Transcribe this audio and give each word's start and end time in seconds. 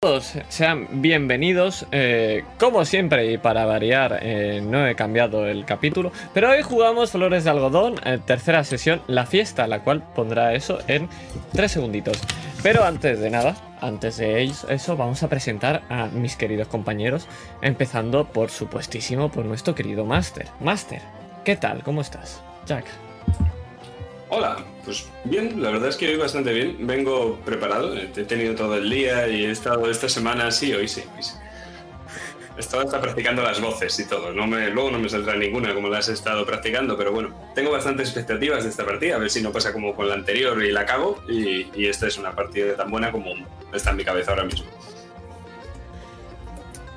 Todos 0.00 0.34
sean 0.48 1.02
bienvenidos. 1.02 1.84
eh, 1.90 2.44
como 2.60 2.84
siempre, 2.84 3.32
y 3.32 3.36
para 3.36 3.64
variar, 3.64 4.20
eh, 4.22 4.62
no 4.64 4.86
he 4.86 4.94
cambiado 4.94 5.44
el 5.48 5.64
capítulo. 5.64 6.12
Pero 6.32 6.50
hoy 6.50 6.62
jugamos 6.62 7.10
Flores 7.10 7.42
de 7.42 7.50
Algodón, 7.50 7.96
eh, 8.04 8.20
tercera 8.24 8.62
sesión, 8.62 9.02
la 9.08 9.26
fiesta, 9.26 9.66
la 9.66 9.82
cual 9.82 10.04
pondrá 10.14 10.54
eso 10.54 10.78
en 10.86 11.08
tres 11.52 11.72
segunditos. 11.72 12.16
Pero 12.62 12.84
antes 12.84 13.18
de 13.18 13.28
nada, 13.28 13.56
antes 13.80 14.18
de 14.18 14.44
eso, 14.44 14.96
vamos 14.96 15.24
a 15.24 15.28
presentar 15.28 15.82
a 15.88 16.06
mis 16.06 16.36
queridos 16.36 16.68
compañeros. 16.68 17.26
Empezando, 17.60 18.24
por 18.24 18.50
supuestísimo, 18.50 19.32
por 19.32 19.46
nuestro 19.46 19.74
querido 19.74 20.04
Master. 20.04 20.46
Master, 20.60 21.02
¿qué 21.44 21.56
tal? 21.56 21.82
¿Cómo 21.82 22.02
estás? 22.02 22.40
Jack. 22.66 22.84
Hola, 24.30 24.58
pues 24.84 25.08
bien, 25.24 25.62
la 25.62 25.70
verdad 25.70 25.88
es 25.88 25.96
que 25.96 26.06
hoy 26.06 26.16
bastante 26.16 26.52
bien. 26.52 26.86
Vengo 26.86 27.38
preparado, 27.46 27.96
he 27.96 28.06
tenido 28.06 28.54
todo 28.54 28.76
el 28.76 28.90
día 28.90 29.26
y 29.26 29.46
he 29.46 29.50
estado 29.50 29.90
esta 29.90 30.08
semana 30.08 30.50
sí, 30.50 30.72
hoy 30.74 30.86
sí. 30.86 31.02
He 32.56 32.60
estado 32.60 32.82
hasta 32.82 33.00
practicando 33.00 33.42
las 33.42 33.60
voces 33.60 33.98
y 34.00 34.06
todo. 34.06 34.32
No 34.32 34.46
me, 34.46 34.68
luego 34.68 34.90
no 34.90 34.98
me 34.98 35.08
saldrá 35.08 35.34
ninguna 35.34 35.72
como 35.72 35.88
las 35.88 36.10
he 36.10 36.12
estado 36.12 36.44
practicando, 36.44 36.98
pero 36.98 37.12
bueno, 37.12 37.34
tengo 37.54 37.70
bastantes 37.70 38.08
expectativas 38.08 38.64
de 38.64 38.70
esta 38.70 38.84
partida, 38.84 39.16
a 39.16 39.18
ver 39.18 39.30
si 39.30 39.40
no 39.40 39.50
pasa 39.50 39.72
como 39.72 39.94
con 39.94 40.08
la 40.08 40.14
anterior 40.14 40.62
y 40.62 40.72
la 40.72 40.80
acabo. 40.80 41.22
Y, 41.26 41.68
y 41.74 41.86
esta 41.86 42.06
es 42.06 42.18
una 42.18 42.32
partida 42.32 42.76
tan 42.76 42.90
buena 42.90 43.10
como 43.10 43.32
está 43.72 43.90
en 43.90 43.96
mi 43.96 44.04
cabeza 44.04 44.32
ahora 44.32 44.44
mismo. 44.44 44.66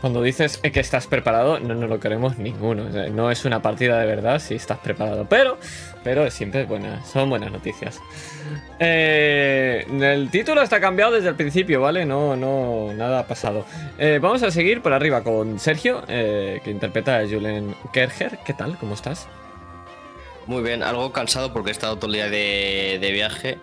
Cuando 0.01 0.23
dices 0.23 0.57
que 0.57 0.79
estás 0.79 1.05
preparado, 1.05 1.59
no 1.59 1.75
nos 1.75 1.87
lo 1.87 1.99
queremos 1.99 2.39
ninguno. 2.39 2.89
No 3.11 3.29
es 3.29 3.45
una 3.45 3.61
partida 3.61 3.99
de 3.99 4.07
verdad 4.07 4.39
si 4.39 4.55
estás 4.55 4.79
preparado. 4.79 5.27
Pero, 5.29 5.59
pero 6.03 6.29
siempre 6.31 6.63
es 6.63 6.67
buena. 6.67 7.05
Son 7.05 7.29
buenas 7.29 7.51
noticias. 7.51 8.01
Eh, 8.79 9.85
el 9.87 10.31
título 10.31 10.63
está 10.63 10.81
cambiado 10.81 11.11
desde 11.11 11.29
el 11.29 11.35
principio, 11.35 11.81
¿vale? 11.81 12.03
No, 12.03 12.35
no, 12.35 12.91
nada 12.95 13.19
ha 13.19 13.27
pasado. 13.27 13.63
Eh, 13.99 14.17
vamos 14.19 14.41
a 14.41 14.49
seguir 14.49 14.81
por 14.81 14.91
arriba 14.91 15.23
con 15.23 15.59
Sergio, 15.59 16.03
eh, 16.07 16.61
que 16.63 16.71
interpreta 16.71 17.19
a 17.19 17.27
Julen 17.27 17.75
Kerger. 17.93 18.39
¿Qué 18.43 18.55
tal? 18.55 18.79
¿Cómo 18.79 18.95
estás? 18.95 19.27
Muy 20.47 20.63
bien, 20.63 20.81
algo 20.81 21.11
cansado 21.11 21.53
porque 21.53 21.69
he 21.69 21.73
estado 21.73 21.97
todo 21.97 22.07
el 22.07 22.13
día 22.13 22.29
de, 22.29 22.97
de 22.99 23.11
viaje. 23.11 23.59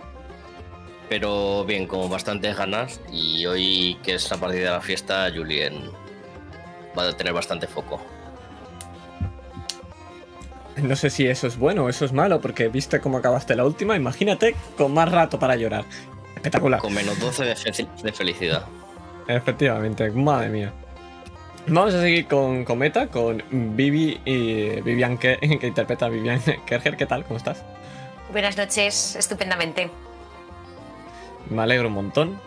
Pero 1.09 1.65
bien, 1.65 1.89
con 1.89 2.09
bastantes 2.09 2.57
ganas. 2.57 3.01
Y 3.13 3.45
hoy, 3.47 3.99
que 4.05 4.15
es 4.15 4.31
la 4.31 4.37
partida 4.37 4.67
de 4.67 4.71
la 4.71 4.81
fiesta, 4.81 5.29
Julien 5.35 5.91
va 6.99 7.09
a 7.09 7.17
tener 7.17 7.33
bastante 7.33 7.67
foco. 7.67 8.01
No 10.77 10.95
sé 10.95 11.11
si 11.11 11.27
eso 11.27 11.47
es 11.49 11.57
bueno 11.59 11.85
o 11.85 11.89
eso 11.89 12.05
es 12.05 12.13
malo, 12.13 12.41
porque 12.41 12.69
viste 12.69 13.01
cómo 13.01 13.19
acabaste 13.19 13.57
la 13.57 13.65
última. 13.65 13.97
Imagínate 13.97 14.55
con 14.77 14.95
más 14.95 15.11
rato 15.11 15.39
para 15.39 15.57
llorar. 15.57 15.85
Espectacular. 16.37 16.81
Con 16.81 16.95
menos 16.95 17.19
12 17.19 17.45
de, 17.45 17.57
fe- 17.57 17.89
de 18.03 18.13
felicidad. 18.13 18.65
Efectivamente, 19.27 20.09
madre 20.11 20.49
mía. 20.51 20.73
Vamos 21.67 21.95
a 21.95 22.01
seguir 22.01 22.29
con 22.29 22.65
Cometa, 22.65 23.09
con 23.09 23.43
Vivi 23.51 24.21
y 24.25 24.81
Vivian 24.81 25.19
que, 25.19 25.37
que 25.61 25.67
interpreta 25.67 26.07
a 26.07 26.09
Vivian 26.09 26.41
Kerger. 26.65 26.97
¿Qué 26.97 27.07
tal? 27.07 27.25
¿Cómo 27.25 27.39
estás? 27.39 27.63
Buenas 28.31 28.57
noches, 28.57 29.17
estupendamente. 29.17 29.91
Me 31.51 31.63
alegro 31.63 31.89
un 31.89 31.95
montón. 31.95 32.41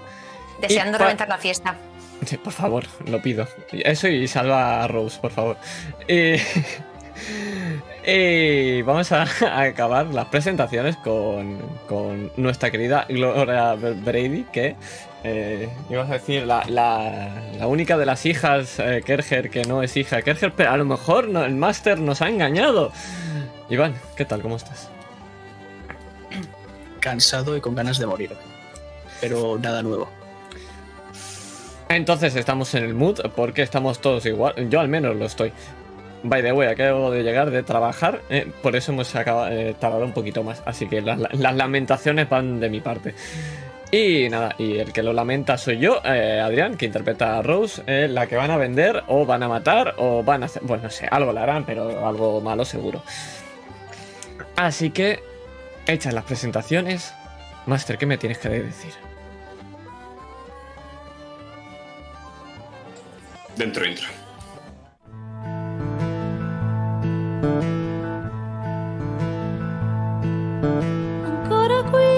Deseando 0.61 0.97
reventar 0.97 1.27
la 1.27 1.37
fiesta. 1.37 1.75
Por 2.43 2.53
favor, 2.53 2.85
lo 3.07 3.21
pido. 3.21 3.47
Eso 3.71 4.07
y 4.07 4.27
salva 4.27 4.83
a 4.83 4.87
Rose, 4.87 5.19
por 5.19 5.31
favor. 5.31 5.57
Y, 6.07 6.35
y 8.09 8.81
vamos 8.83 9.11
a, 9.11 9.25
acabar 9.63 10.07
las 10.07 10.27
presentaciones 10.27 10.97
con, 10.97 11.59
nuestra 12.37 12.71
querida 12.71 13.05
Gloria 13.09 13.73
Brady, 13.73 14.45
que 14.51 14.75
eh, 15.23 15.69
ibas 15.89 16.09
a 16.09 16.13
decir 16.13 16.45
la, 16.45 17.41
única 17.65 17.97
de 17.97 18.05
las 18.05 18.25
hijas 18.25 18.79
eh, 18.79 19.01
Kerger 19.05 19.49
que 19.49 19.63
no 19.63 19.83
es 19.83 19.97
hija 19.97 20.21
Kerger, 20.21 20.53
pero 20.53 20.71
a 20.71 20.77
lo 20.77 20.85
mejor 20.85 21.27
no- 21.27 21.43
el 21.43 21.55
máster 21.55 21.99
nos 21.99 22.21
ha 22.21 22.29
engañado. 22.29 22.91
Iván, 23.69 23.95
¿qué 24.15 24.25
tal? 24.25 24.41
¿Cómo 24.41 24.57
estás? 24.57 24.89
cansado 27.01 27.57
y 27.57 27.61
con 27.61 27.73
ganas 27.75 27.97
de 27.97 28.05
morir. 28.05 28.31
Pero 29.19 29.57
nada 29.57 29.81
nuevo. 29.81 30.07
Entonces 31.91 32.37
estamos 32.37 32.73
en 32.73 32.85
el 32.85 32.93
mood 32.93 33.19
porque 33.35 33.61
estamos 33.63 33.99
todos 33.99 34.25
igual. 34.25 34.69
Yo 34.69 34.79
al 34.79 34.87
menos 34.87 35.13
lo 35.17 35.25
estoy. 35.25 35.51
By 36.23 36.41
the 36.41 36.53
way, 36.53 36.69
acabo 36.69 37.11
de 37.11 37.21
llegar 37.21 37.51
de 37.51 37.63
trabajar, 37.63 38.21
eh, 38.29 38.49
por 38.61 38.77
eso 38.77 38.93
hemos 38.93 39.13
eh, 39.13 39.75
tardado 39.77 40.05
un 40.05 40.13
poquito 40.13 40.41
más. 40.41 40.63
Así 40.65 40.87
que 40.87 41.01
las, 41.01 41.19
lamentaciones 41.33 42.29
van 42.29 42.61
de 42.61 42.69
mi 42.69 42.79
parte. 42.79 43.13
Y 43.91 44.29
nada, 44.29 44.55
y 44.57 44.77
el 44.77 44.93
que 44.93 45.03
lo 45.03 45.11
lamenta 45.11 45.57
soy 45.57 45.79
yo, 45.79 45.99
eh, 46.05 46.39
Adrián, 46.39 46.77
que 46.77 46.85
interpreta 46.85 47.37
a 47.37 47.41
Rose, 47.41 47.83
la 48.07 48.25
que 48.27 48.37
van 48.37 48.51
a 48.51 48.55
vender 48.55 49.03
o 49.07 49.25
van 49.25 49.43
a 49.43 49.49
matar 49.49 49.95
o 49.97 50.23
van 50.23 50.43
a 50.43 50.45
hacer... 50.45 50.61
Bueno, 50.63 50.83
no 50.83 50.89
sé, 50.89 51.09
algo 51.11 51.33
le 51.33 51.41
harán, 51.41 51.65
pero 51.65 52.07
algo 52.07 52.39
malo 52.39 52.63
seguro. 52.63 53.03
Así 54.55 54.91
que, 54.91 55.19
hechas 55.87 56.13
las 56.13 56.23
presentaciones, 56.23 57.13
Master, 57.65 57.97
¿qué 57.97 58.05
me 58.05 58.17
tienes 58.17 58.37
que 58.37 58.47
decir? 58.47 59.10
Dentro 63.61 63.85
intro. 63.85 64.07
ancora 71.23 71.83
qui. 71.91 72.13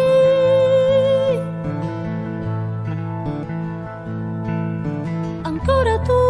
Ancora 5.41 5.99
tu. 5.99 6.21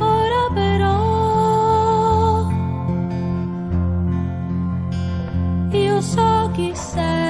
Ora 0.00 0.50
però 0.52 0.96
io 5.70 6.00
so 6.00 6.50
chi 6.54 6.74
sei. 6.74 7.25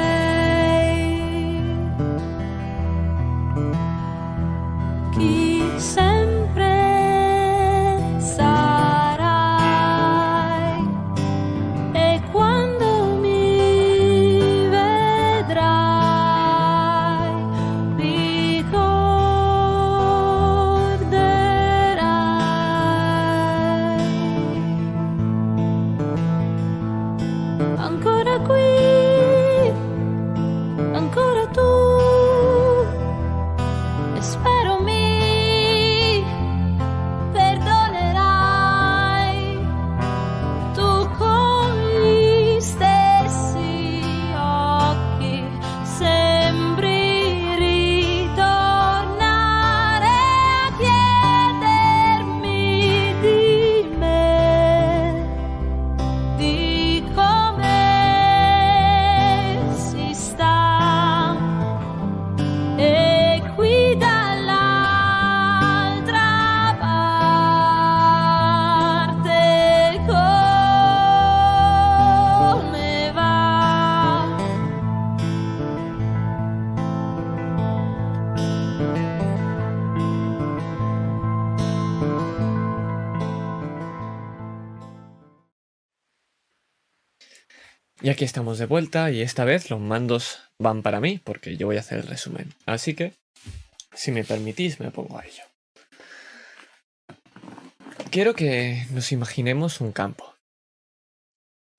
Estamos 88.26 88.58
de 88.58 88.66
vuelta 88.66 89.10
y 89.10 89.22
esta 89.22 89.44
vez 89.44 89.70
los 89.70 89.80
mandos 89.80 90.40
van 90.58 90.82
para 90.82 91.00
mí 91.00 91.18
porque 91.22 91.56
yo 91.56 91.66
voy 91.66 91.76
a 91.76 91.80
hacer 91.80 92.00
el 92.00 92.06
resumen. 92.06 92.52
Así 92.66 92.94
que, 92.94 93.14
si 93.94 94.12
me 94.12 94.24
permitís, 94.24 94.80
me 94.80 94.90
pongo 94.90 95.18
a 95.18 95.24
ello. 95.24 95.42
Quiero 98.10 98.34
que 98.34 98.86
nos 98.90 99.12
imaginemos 99.12 99.80
un 99.80 99.92
campo. 99.92 100.34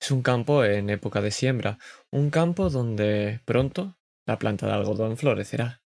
Es 0.00 0.10
un 0.10 0.22
campo 0.22 0.64
en 0.64 0.90
época 0.90 1.20
de 1.20 1.30
siembra, 1.30 1.78
un 2.10 2.30
campo 2.30 2.70
donde 2.70 3.40
pronto 3.44 3.96
la 4.26 4.38
planta 4.38 4.66
de 4.66 4.72
algodón 4.72 5.16
florecerá. 5.16 5.82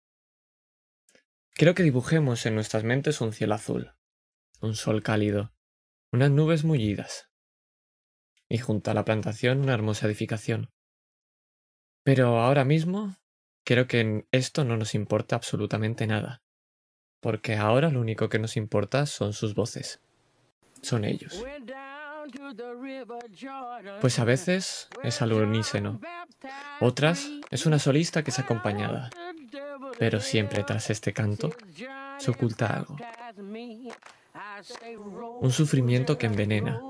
Quiero 1.54 1.74
que 1.74 1.82
dibujemos 1.82 2.44
en 2.46 2.54
nuestras 2.54 2.84
mentes 2.84 3.20
un 3.20 3.32
cielo 3.32 3.54
azul, 3.54 3.92
un 4.60 4.74
sol 4.74 5.02
cálido, 5.02 5.52
unas 6.12 6.30
nubes 6.30 6.64
mullidas, 6.64 7.29
y 8.50 8.58
junto 8.58 8.90
a 8.90 8.94
la 8.94 9.04
plantación 9.04 9.60
una 9.60 9.72
hermosa 9.72 10.06
edificación. 10.06 10.70
Pero 12.02 12.40
ahora 12.40 12.64
mismo 12.64 13.16
creo 13.64 13.86
que 13.86 14.00
en 14.00 14.26
esto 14.32 14.64
no 14.64 14.76
nos 14.76 14.94
importa 14.94 15.36
absolutamente 15.36 16.06
nada, 16.06 16.42
porque 17.20 17.56
ahora 17.56 17.90
lo 17.90 18.00
único 18.00 18.28
que 18.28 18.40
nos 18.40 18.56
importa 18.56 19.06
son 19.06 19.32
sus 19.32 19.54
voces, 19.54 20.00
son 20.82 21.04
ellos. 21.04 21.42
Pues 24.00 24.18
a 24.18 24.24
veces 24.24 24.88
es 25.02 25.22
al 25.22 25.32
unísono, 25.32 26.00
otras 26.80 27.30
es 27.50 27.66
una 27.66 27.78
solista 27.78 28.24
que 28.24 28.30
es 28.30 28.38
acompañada, 28.38 29.10
pero 29.98 30.20
siempre 30.20 30.64
tras 30.64 30.90
este 30.90 31.12
canto 31.12 31.50
se 32.18 32.30
oculta 32.30 32.66
algo. 32.66 32.96
Un 35.40 35.52
sufrimiento 35.52 36.18
que 36.18 36.26
envenena, 36.26 36.80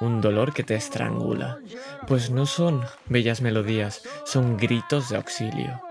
un 0.00 0.20
dolor 0.20 0.52
que 0.52 0.64
te 0.64 0.74
estrangula, 0.74 1.58
pues 2.06 2.30
no 2.30 2.46
son 2.46 2.84
bellas 3.06 3.40
melodías, 3.40 4.02
son 4.24 4.56
gritos 4.56 5.08
de 5.08 5.16
auxilio. 5.16 5.82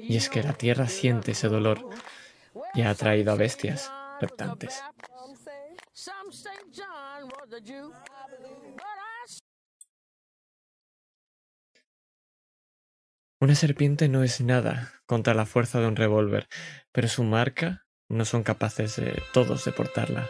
Y 0.00 0.16
es 0.16 0.28
que 0.28 0.42
la 0.42 0.52
tierra 0.52 0.88
siente 0.88 1.32
ese 1.32 1.48
dolor 1.48 1.88
y 2.74 2.82
ha 2.82 2.90
atraído 2.90 3.32
a 3.32 3.36
bestias 3.36 3.90
reptantes. 4.20 4.82
Una 13.40 13.54
serpiente 13.54 14.08
no 14.08 14.24
es 14.24 14.40
nada 14.40 14.92
contra 15.06 15.32
la 15.34 15.46
fuerza 15.46 15.80
de 15.80 15.86
un 15.86 15.94
revólver, 15.94 16.48
pero 16.92 17.06
su 17.06 17.22
marca 17.22 17.86
no 18.08 18.24
son 18.24 18.42
capaces 18.42 18.96
de 18.96 19.22
todos 19.32 19.64
de 19.64 19.72
portarla. 19.72 20.28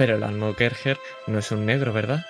Pero 0.00 0.16
el 0.16 0.22
Almokerger 0.22 0.98
no 1.26 1.40
es 1.40 1.52
un 1.52 1.66
negro, 1.66 1.92
¿verdad? 1.92 2.24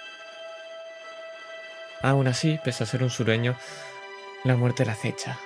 Aún 2.02 2.26
así, 2.26 2.58
pese 2.64 2.82
a 2.82 2.86
ser 2.86 3.04
un 3.04 3.10
sureño, 3.10 3.56
la 4.42 4.56
muerte 4.56 4.84
la 4.84 4.94
acecha. 4.94 5.38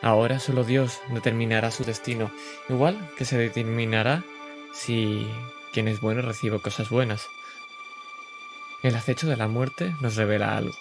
Ahora 0.00 0.40
solo 0.40 0.64
Dios 0.64 1.02
determinará 1.10 1.70
su 1.70 1.84
destino, 1.84 2.32
igual 2.70 2.96
que 3.18 3.26
se 3.26 3.36
determinará 3.36 4.24
si 4.72 5.30
quien 5.74 5.88
es 5.88 6.00
bueno 6.00 6.22
recibe 6.22 6.58
cosas 6.58 6.88
buenas. 6.88 7.28
El 8.82 8.96
acecho 8.96 9.26
de 9.26 9.36
la 9.36 9.46
muerte 9.46 9.94
nos 10.00 10.16
revela 10.16 10.56
algo. 10.56 10.78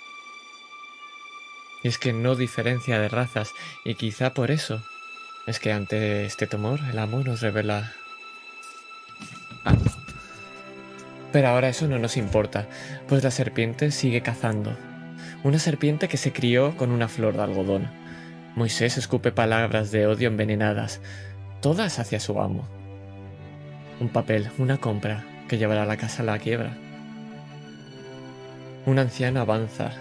Y 1.84 1.90
es 1.90 1.98
que 1.98 2.14
no 2.14 2.36
diferencia 2.36 2.98
de 2.98 3.10
razas, 3.10 3.52
y 3.84 3.96
quizá 3.96 4.34
por 4.34 4.52
eso 4.52 4.82
es 5.48 5.60
que 5.60 5.74
ante 5.74 6.24
este 6.24 6.48
temor 6.48 6.80
el 6.90 6.98
amo 6.98 7.22
nos 7.26 7.42
revela 7.42 7.94
algo. 9.66 10.01
Pero 11.32 11.48
ahora 11.48 11.70
eso 11.70 11.88
no 11.88 11.98
nos 11.98 12.18
importa, 12.18 12.68
pues 13.08 13.24
la 13.24 13.32
serpiente 13.32 13.92
sigue 13.92 14.22
cazando. 14.22 14.76
Una 15.44 15.60
serpiente 15.60 16.08
que 16.08 16.18
se 16.18 16.34
crió 16.34 16.76
con 16.78 16.92
una 16.92 17.08
flor 17.08 17.36
de 17.36 17.44
algodón. 17.44 17.90
Moisés 18.56 18.98
escupe 18.98 19.32
palabras 19.32 19.92
de 19.92 20.08
odio 20.08 20.28
envenenadas, 20.28 21.00
todas 21.62 22.00
hacia 22.00 22.20
su 22.20 22.40
amo. 22.42 22.68
Un 24.02 24.10
papel, 24.10 24.50
una 24.58 24.78
compra, 24.78 25.24
que 25.48 25.58
llevará 25.58 25.84
a 25.84 25.86
la 25.86 25.98
casa 25.98 26.22
a 26.22 26.26
la 26.26 26.40
quiebra. 26.40 26.76
Un 28.86 29.00
anciano 29.00 29.40
avanza, 29.40 29.92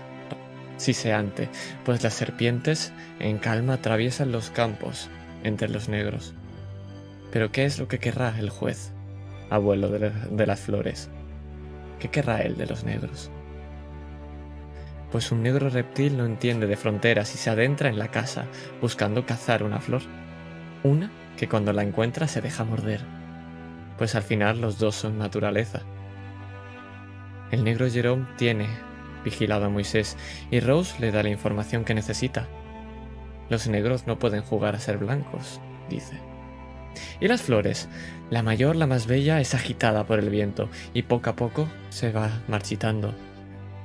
siseante, 0.79 1.49
pues 1.85 2.03
las 2.03 2.15
serpientes 2.15 2.93
en 3.21 3.39
calma 3.39 3.75
atraviesan 3.75 4.33
los 4.33 4.51
campos 4.51 5.11
entre 5.45 5.69
los 5.69 5.89
negros. 5.89 6.35
Pero 7.31 7.53
¿qué 7.53 7.67
es 7.67 7.79
lo 7.79 7.87
que 7.87 7.99
querrá 7.99 8.35
el 8.39 8.51
juez, 8.51 8.93
abuelo 9.49 9.91
de, 9.91 10.11
de 10.11 10.47
las 10.47 10.61
flores? 10.61 11.09
¿Qué 12.01 12.09
querrá 12.09 12.41
él 12.41 12.57
de 12.57 12.67
los 12.67 12.83
negros? 12.83 13.31
Pues 15.13 15.31
un 15.33 15.43
negro 15.43 15.69
reptil 15.69 16.17
no 16.17 16.25
entiende 16.25 16.67
de 16.67 16.77
fronteras 16.77 17.35
y 17.35 17.39
se 17.39 17.51
adentra 17.51 17.89
en 17.89 17.99
la 17.99 18.09
casa 18.09 18.47
buscando 18.81 19.27
cazar 19.27 19.63
una 19.63 19.81
flor. 19.81 20.03
Una 20.83 21.11
que 21.37 21.49
cuando 21.49 21.73
la 21.73 21.83
encuentra 21.83 22.27
se 22.27 22.41
deja 22.41 22.65
morder. 22.65 23.01
Pues 23.99 24.15
al 24.15 24.23
final 24.23 24.61
los 24.61 24.79
dos 24.79 24.95
son 24.95 25.19
naturaleza. 25.19 25.83
El 27.51 27.65
negro 27.65 27.91
Jerome 27.91 28.27
tiene 28.37 28.69
vigilado 29.25 29.67
a 29.67 29.69
Moisés 29.69 30.17
y 30.51 30.61
Rose 30.61 30.99
le 31.01 31.11
da 31.11 31.23
la 31.23 31.29
información 31.29 31.85
que 31.85 31.95
necesita. 31.95 32.49
Los 33.51 33.67
negros 33.67 34.07
no 34.07 34.19
pueden 34.19 34.43
jugar 34.43 34.75
a 34.75 34.81
ser 34.81 34.97
blancos, 34.99 35.61
dice. 35.91 36.30
Y 37.21 37.29
las 37.29 37.43
flores, 37.43 37.89
la 38.31 38.43
mayor, 38.43 38.77
la 38.77 38.87
más 38.87 39.07
bella, 39.07 39.41
es 39.41 39.55
agitada 39.55 40.05
por 40.05 40.19
el 40.19 40.31
viento 40.31 40.69
y 40.95 41.03
poco 41.03 41.31
a 41.31 41.37
poco 41.37 41.69
se 41.91 42.13
va 42.13 42.31
marchitando. 42.49 43.15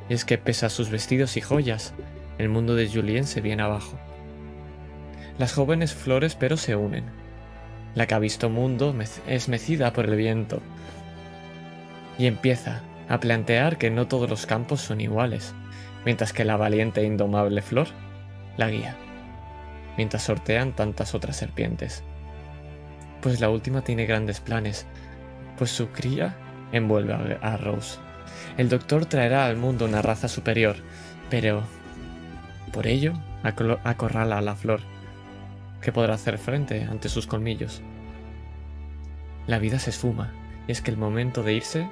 Y 0.09 0.13
es 0.13 0.25
que 0.25 0.37
pese 0.37 0.65
a 0.65 0.69
sus 0.69 0.89
vestidos 0.89 1.37
y 1.37 1.41
joyas, 1.41 1.93
el 2.37 2.49
mundo 2.49 2.75
de 2.75 2.89
Julien 2.89 3.25
se 3.25 3.41
viene 3.41 3.63
abajo. 3.63 3.97
Las 5.37 5.53
jóvenes 5.53 5.93
flores 5.93 6.35
pero 6.35 6.57
se 6.57 6.75
unen. 6.75 7.05
La 7.95 8.07
que 8.07 8.13
ha 8.13 8.19
visto 8.19 8.49
mundo 8.49 8.95
es 9.27 9.49
mecida 9.49 9.93
por 9.93 10.05
el 10.05 10.15
viento. 10.15 10.61
Y 12.17 12.27
empieza 12.27 12.81
a 13.09 13.19
plantear 13.19 13.77
que 13.77 13.89
no 13.89 14.07
todos 14.07 14.29
los 14.29 14.45
campos 14.45 14.81
son 14.81 15.01
iguales, 15.01 15.53
mientras 16.05 16.33
que 16.33 16.45
la 16.45 16.57
valiente 16.57 17.01
e 17.01 17.05
indomable 17.05 17.61
flor 17.61 17.87
la 18.57 18.69
guía, 18.69 18.95
mientras 19.97 20.23
sortean 20.23 20.73
tantas 20.73 21.13
otras 21.13 21.35
serpientes. 21.35 22.03
Pues 23.25 23.39
la 23.39 23.49
última 23.49 23.81
tiene 23.81 24.05
grandes 24.05 24.39
planes, 24.39 24.85
pues 25.57 25.71
su 25.71 25.87
cría 25.87 26.35
envuelve 26.71 27.39
a 27.41 27.57
Rose. 27.57 27.97
El 28.55 28.69
doctor 28.69 29.07
traerá 29.07 29.47
al 29.47 29.57
mundo 29.57 29.85
una 29.85 30.03
raza 30.03 30.27
superior, 30.27 30.75
pero 31.31 31.63
por 32.71 32.85
ello 32.85 33.13
acorrala 33.41 34.37
a 34.37 34.41
la 34.41 34.53
flor, 34.53 34.81
que 35.81 35.91
podrá 35.91 36.13
hacer 36.13 36.37
frente 36.37 36.83
ante 36.83 37.09
sus 37.09 37.25
colmillos. 37.25 37.81
La 39.47 39.57
vida 39.57 39.79
se 39.79 39.89
esfuma, 39.89 40.31
y 40.67 40.71
es 40.73 40.83
que 40.83 40.91
el 40.91 40.97
momento 40.97 41.41
de 41.41 41.53
irse 41.53 41.89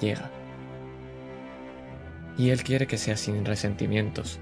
llega. 0.00 0.30
Y 2.38 2.50
él 2.50 2.62
quiere 2.62 2.86
que 2.86 2.96
sea 2.96 3.16
sin 3.16 3.44
resentimientos. 3.44 4.38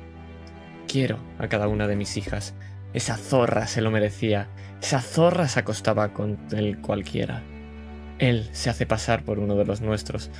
Quiero 0.86 1.16
a 1.38 1.48
cada 1.48 1.68
una 1.68 1.86
de 1.86 1.96
mis 1.96 2.18
hijas. 2.18 2.52
Esa 2.94 3.16
zorra 3.16 3.66
se 3.66 3.80
lo 3.80 3.90
merecía. 3.90 4.48
Esa 4.80 5.00
zorra 5.00 5.48
se 5.48 5.60
acostaba 5.60 6.12
con 6.12 6.38
él 6.52 6.78
cualquiera. 6.80 7.42
Él 8.18 8.48
se 8.52 8.70
hace 8.70 8.86
pasar 8.86 9.24
por 9.24 9.38
uno 9.38 9.56
de 9.56 9.64
los 9.64 9.80
nuestros, 9.80 10.30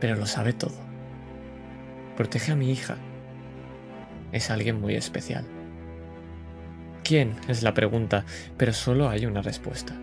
pero 0.00 0.16
lo 0.16 0.26
sabe 0.26 0.52
todo. 0.52 0.74
Protege 2.16 2.52
a 2.52 2.56
mi 2.56 2.70
hija. 2.70 2.96
Es 4.32 4.50
alguien 4.50 4.80
muy 4.80 4.94
especial. 4.94 5.44
¿Quién? 7.02 7.34
es 7.48 7.62
la 7.62 7.74
pregunta, 7.74 8.24
pero 8.56 8.72
solo 8.72 9.08
hay 9.08 9.26
una 9.26 9.42
respuesta. 9.42 9.94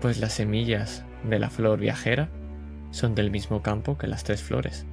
Pues 0.00 0.20
las 0.20 0.34
semillas 0.34 1.04
de 1.28 1.38
la 1.38 1.50
flor 1.50 1.78
viajera 1.78 2.28
son 2.90 3.14
del 3.14 3.30
mismo 3.30 3.62
campo 3.62 3.98
que 3.98 4.06
las 4.06 4.24
tres 4.24 4.42
flores. 4.42 4.86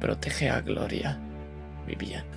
Protege 0.00 0.48
a 0.48 0.60
Gloria, 0.60 1.18
Vivian. 1.86 2.29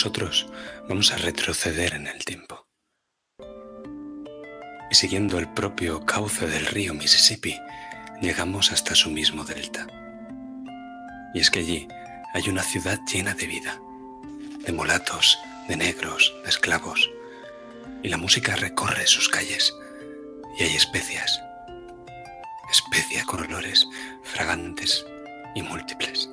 Nosotros 0.00 0.46
vamos 0.88 1.12
a 1.12 1.18
retroceder 1.18 1.92
en 1.92 2.06
el 2.06 2.24
tiempo. 2.24 2.66
Y 4.90 4.94
siguiendo 4.94 5.38
el 5.38 5.52
propio 5.52 6.06
cauce 6.06 6.46
del 6.46 6.64
río 6.64 6.94
Mississippi, 6.94 7.54
llegamos 8.22 8.72
hasta 8.72 8.94
su 8.94 9.10
mismo 9.10 9.44
delta. 9.44 9.86
Y 11.34 11.40
es 11.40 11.50
que 11.50 11.58
allí 11.58 11.86
hay 12.32 12.48
una 12.48 12.62
ciudad 12.62 12.98
llena 13.12 13.34
de 13.34 13.46
vida, 13.46 13.78
de 14.64 14.72
mulatos, 14.72 15.38
de 15.68 15.76
negros, 15.76 16.34
de 16.44 16.48
esclavos. 16.48 17.10
Y 18.02 18.08
la 18.08 18.16
música 18.16 18.56
recorre 18.56 19.06
sus 19.06 19.28
calles. 19.28 19.70
Y 20.58 20.62
hay 20.62 20.76
especias. 20.76 21.42
Especia 22.72 23.22
con 23.26 23.42
olores 23.42 23.86
fragantes 24.22 25.04
y 25.54 25.60
múltiples. 25.60 26.29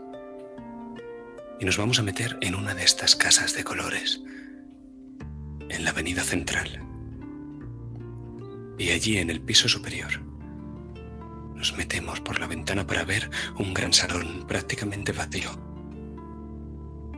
Y 1.59 1.65
nos 1.65 1.77
vamos 1.77 1.99
a 1.99 2.03
meter 2.03 2.37
en 2.41 2.55
una 2.55 2.75
de 2.75 2.83
estas 2.83 3.15
casas 3.15 3.55
de 3.55 3.63
colores, 3.63 4.21
en 5.69 5.83
la 5.83 5.89
avenida 5.89 6.23
central. 6.23 6.83
Y 8.77 8.91
allí 8.91 9.17
en 9.17 9.29
el 9.29 9.41
piso 9.41 9.67
superior 9.67 10.21
nos 11.55 11.75
metemos 11.75 12.19
por 12.19 12.39
la 12.39 12.45
ventana 12.45 12.85
para 12.85 13.03
ver 13.03 13.31
un 13.57 13.73
gran 13.73 13.91
salón 13.91 14.45
prácticamente 14.47 15.11
vacío. 15.11 15.49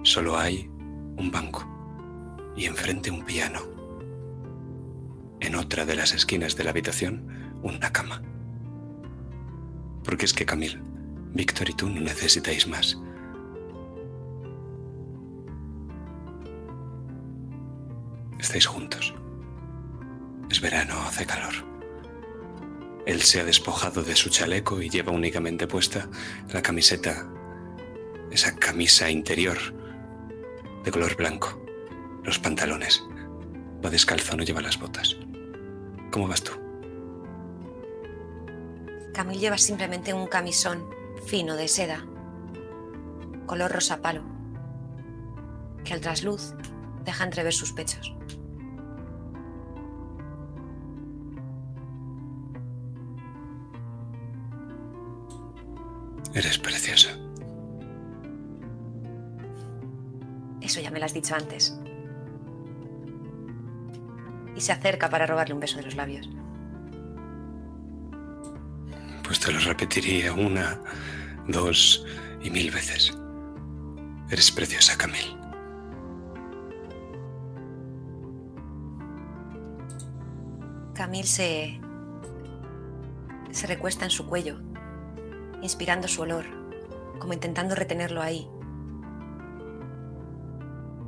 Solo 0.03 0.39
hay 0.39 0.69
un 1.17 1.29
banco 1.29 1.67
y 2.55 2.65
enfrente 2.65 3.11
un 3.11 3.25
piano. 3.25 3.59
En 5.41 5.55
otra 5.55 5.85
de 5.85 5.95
las 5.95 6.13
esquinas 6.13 6.55
de 6.55 6.63
la 6.63 6.69
habitación, 6.69 7.59
una 7.61 7.91
cama. 7.91 8.21
Porque 10.05 10.25
es 10.25 10.33
que 10.33 10.45
Camil, 10.45 10.81
Víctor 11.33 11.69
y 11.69 11.73
tú 11.73 11.89
no 11.89 11.99
necesitáis 11.99 12.65
más. 12.67 12.97
Estáis 18.39 18.65
juntos. 18.65 19.13
Es 20.49 20.61
verano, 20.61 20.95
hace 21.05 21.25
calor. 21.25 21.53
Él 23.05 23.21
se 23.21 23.41
ha 23.41 23.43
despojado 23.43 24.03
de 24.03 24.15
su 24.15 24.29
chaleco 24.29 24.81
y 24.81 24.89
lleva 24.89 25.11
únicamente 25.11 25.67
puesta 25.67 26.09
la 26.51 26.61
camiseta, 26.61 27.27
esa 28.31 28.55
camisa 28.55 29.09
interior 29.09 29.57
de 30.83 30.91
color 30.91 31.15
blanco, 31.15 31.61
los 32.23 32.39
pantalones. 32.39 33.03
Va 33.83 33.89
descalzo, 33.89 34.37
no 34.37 34.43
lleva 34.43 34.61
las 34.61 34.79
botas. 34.79 35.17
¿Cómo 36.11 36.27
vas 36.27 36.43
tú? 36.43 36.51
Camil 39.13 39.39
lleva 39.39 39.57
simplemente 39.57 40.13
un 40.13 40.27
camisón 40.27 40.89
fino 41.25 41.55
de 41.55 41.67
seda, 41.67 42.05
color 43.45 43.71
rosa 43.71 44.01
palo, 44.01 44.23
que 45.83 45.93
al 45.93 46.01
trasluz 46.01 46.53
deja 47.03 47.23
entrever 47.23 47.53
sus 47.53 47.73
pechos. 47.73 48.13
Eres 56.39 56.57
preciosa. 56.57 57.09
Eso 60.61 60.79
ya 60.79 60.89
me 60.89 60.99
lo 60.99 61.05
has 61.05 61.13
dicho 61.13 61.35
antes. 61.35 61.77
Y 64.55 64.61
se 64.61 64.71
acerca 64.71 65.09
para 65.09 65.25
robarle 65.25 65.53
un 65.53 65.59
beso 65.59 65.75
de 65.75 65.83
los 65.83 65.97
labios. 65.97 66.29
Pues 69.21 69.41
te 69.41 69.51
lo 69.51 69.59
repetiría 69.59 70.31
una, 70.31 70.79
dos 71.49 72.05
y 72.41 72.49
mil 72.49 72.71
veces. 72.71 73.13
Eres 74.29 74.49
preciosa, 74.49 74.97
Camil. 74.97 75.37
Camil 80.95 81.25
se. 81.25 81.81
se 83.51 83.67
recuesta 83.67 84.05
en 84.05 84.11
su 84.11 84.25
cuello, 84.25 84.68
inspirando 85.61 86.07
su 86.07 86.21
olor, 86.21 86.45
como 87.19 87.33
intentando 87.33 87.75
retenerlo 87.75 88.21
ahí. 88.21 88.47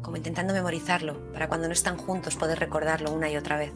Como 0.01 0.17
intentando 0.17 0.53
memorizarlo 0.53 1.31
para 1.31 1.47
cuando 1.47 1.67
no 1.67 1.73
están 1.73 1.97
juntos 1.97 2.35
poder 2.35 2.59
recordarlo 2.59 3.11
una 3.11 3.29
y 3.29 3.37
otra 3.37 3.57
vez. 3.57 3.73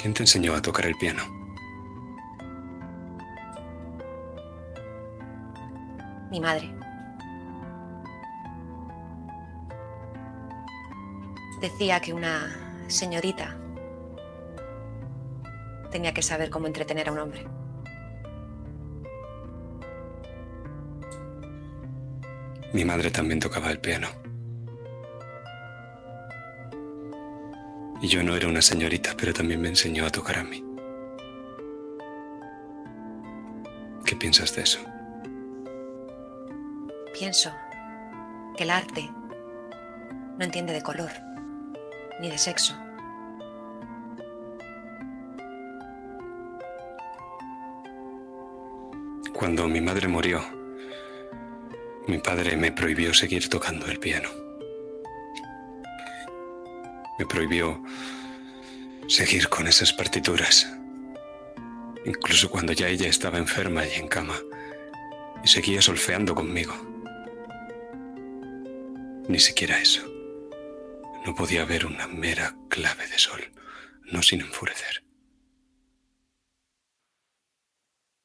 ¿Quién 0.00 0.14
te 0.14 0.22
enseñó 0.22 0.54
a 0.54 0.62
tocar 0.62 0.86
el 0.86 0.94
piano? 0.94 1.22
Mi 6.30 6.40
madre. 6.40 6.72
Decía 11.60 11.98
que 12.00 12.12
una 12.12 12.67
señorita 12.88 13.56
tenía 15.90 16.12
que 16.12 16.22
saber 16.22 16.50
cómo 16.50 16.66
entretener 16.66 17.08
a 17.08 17.12
un 17.12 17.18
hombre. 17.18 17.46
Mi 22.72 22.84
madre 22.84 23.10
también 23.10 23.40
tocaba 23.40 23.70
el 23.70 23.80
piano. 23.80 24.08
Y 28.00 28.08
yo 28.08 28.22
no 28.22 28.36
era 28.36 28.46
una 28.46 28.62
señorita, 28.62 29.14
pero 29.16 29.32
también 29.32 29.60
me 29.60 29.68
enseñó 29.68 30.06
a 30.06 30.10
tocar 30.10 30.38
a 30.38 30.44
mí. 30.44 30.64
¿Qué 34.04 34.14
piensas 34.14 34.54
de 34.54 34.62
eso? 34.62 34.80
Pienso 37.18 37.50
que 38.56 38.64
el 38.64 38.70
arte 38.70 39.10
no 40.38 40.44
entiende 40.44 40.72
de 40.72 40.82
color 40.82 41.10
ni 42.20 42.30
de 42.30 42.38
sexo. 42.38 42.74
Cuando 49.32 49.68
mi 49.68 49.80
madre 49.80 50.08
murió, 50.08 50.42
mi 52.06 52.18
padre 52.18 52.56
me 52.56 52.72
prohibió 52.72 53.14
seguir 53.14 53.48
tocando 53.48 53.86
el 53.86 53.98
piano. 53.98 54.28
Me 57.18 57.26
prohibió 57.26 57.82
seguir 59.06 59.48
con 59.48 59.66
esas 59.66 59.92
partituras. 59.92 60.68
Incluso 62.04 62.48
cuando 62.48 62.72
ya 62.72 62.88
ella 62.88 63.08
estaba 63.08 63.38
enferma 63.38 63.86
y 63.86 63.94
en 63.94 64.08
cama. 64.08 64.34
Y 65.44 65.48
seguía 65.48 65.80
solfeando 65.80 66.34
conmigo. 66.34 66.74
Ni 69.28 69.38
siquiera 69.38 69.78
eso. 69.78 70.17
No 71.24 71.34
podía 71.34 71.62
haber 71.62 71.86
una 71.86 72.06
mera 72.06 72.56
clave 72.68 73.06
de 73.08 73.18
sol, 73.18 73.52
no 74.04 74.22
sin 74.22 74.40
enfurecer. 74.40 75.04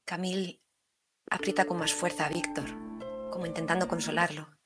Camille 0.06 0.62
aprieta 1.30 1.66
con 1.66 1.80
más 1.80 1.94
fuerza 1.94 2.26
a 2.26 2.30
Víctor, 2.30 2.70
como 3.32 3.46
intentando 3.46 3.88
consolarlo. 3.88 4.58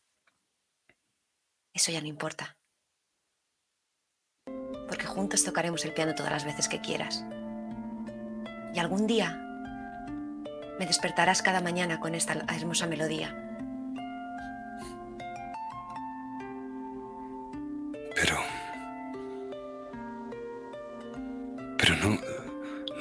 Eso 1.74 1.91
ya 1.91 2.01
no 2.01 2.07
importa. 2.07 2.57
Porque 4.88 5.05
juntos 5.05 5.43
tocaremos 5.43 5.86
el 5.86 5.93
piano 5.93 6.15
todas 6.15 6.31
las 6.31 6.46
veces 6.46 6.67
que 6.67 6.81
quieras. 6.81 7.24
Y 8.74 8.79
algún 8.79 9.07
día 9.07 9.43
me 10.79 10.86
despertarás 10.86 11.41
cada 11.41 11.62
mañana 11.62 12.00
con 12.00 12.15
esta 12.15 12.34
hermosa 12.55 12.88
melodía. 12.88 13.46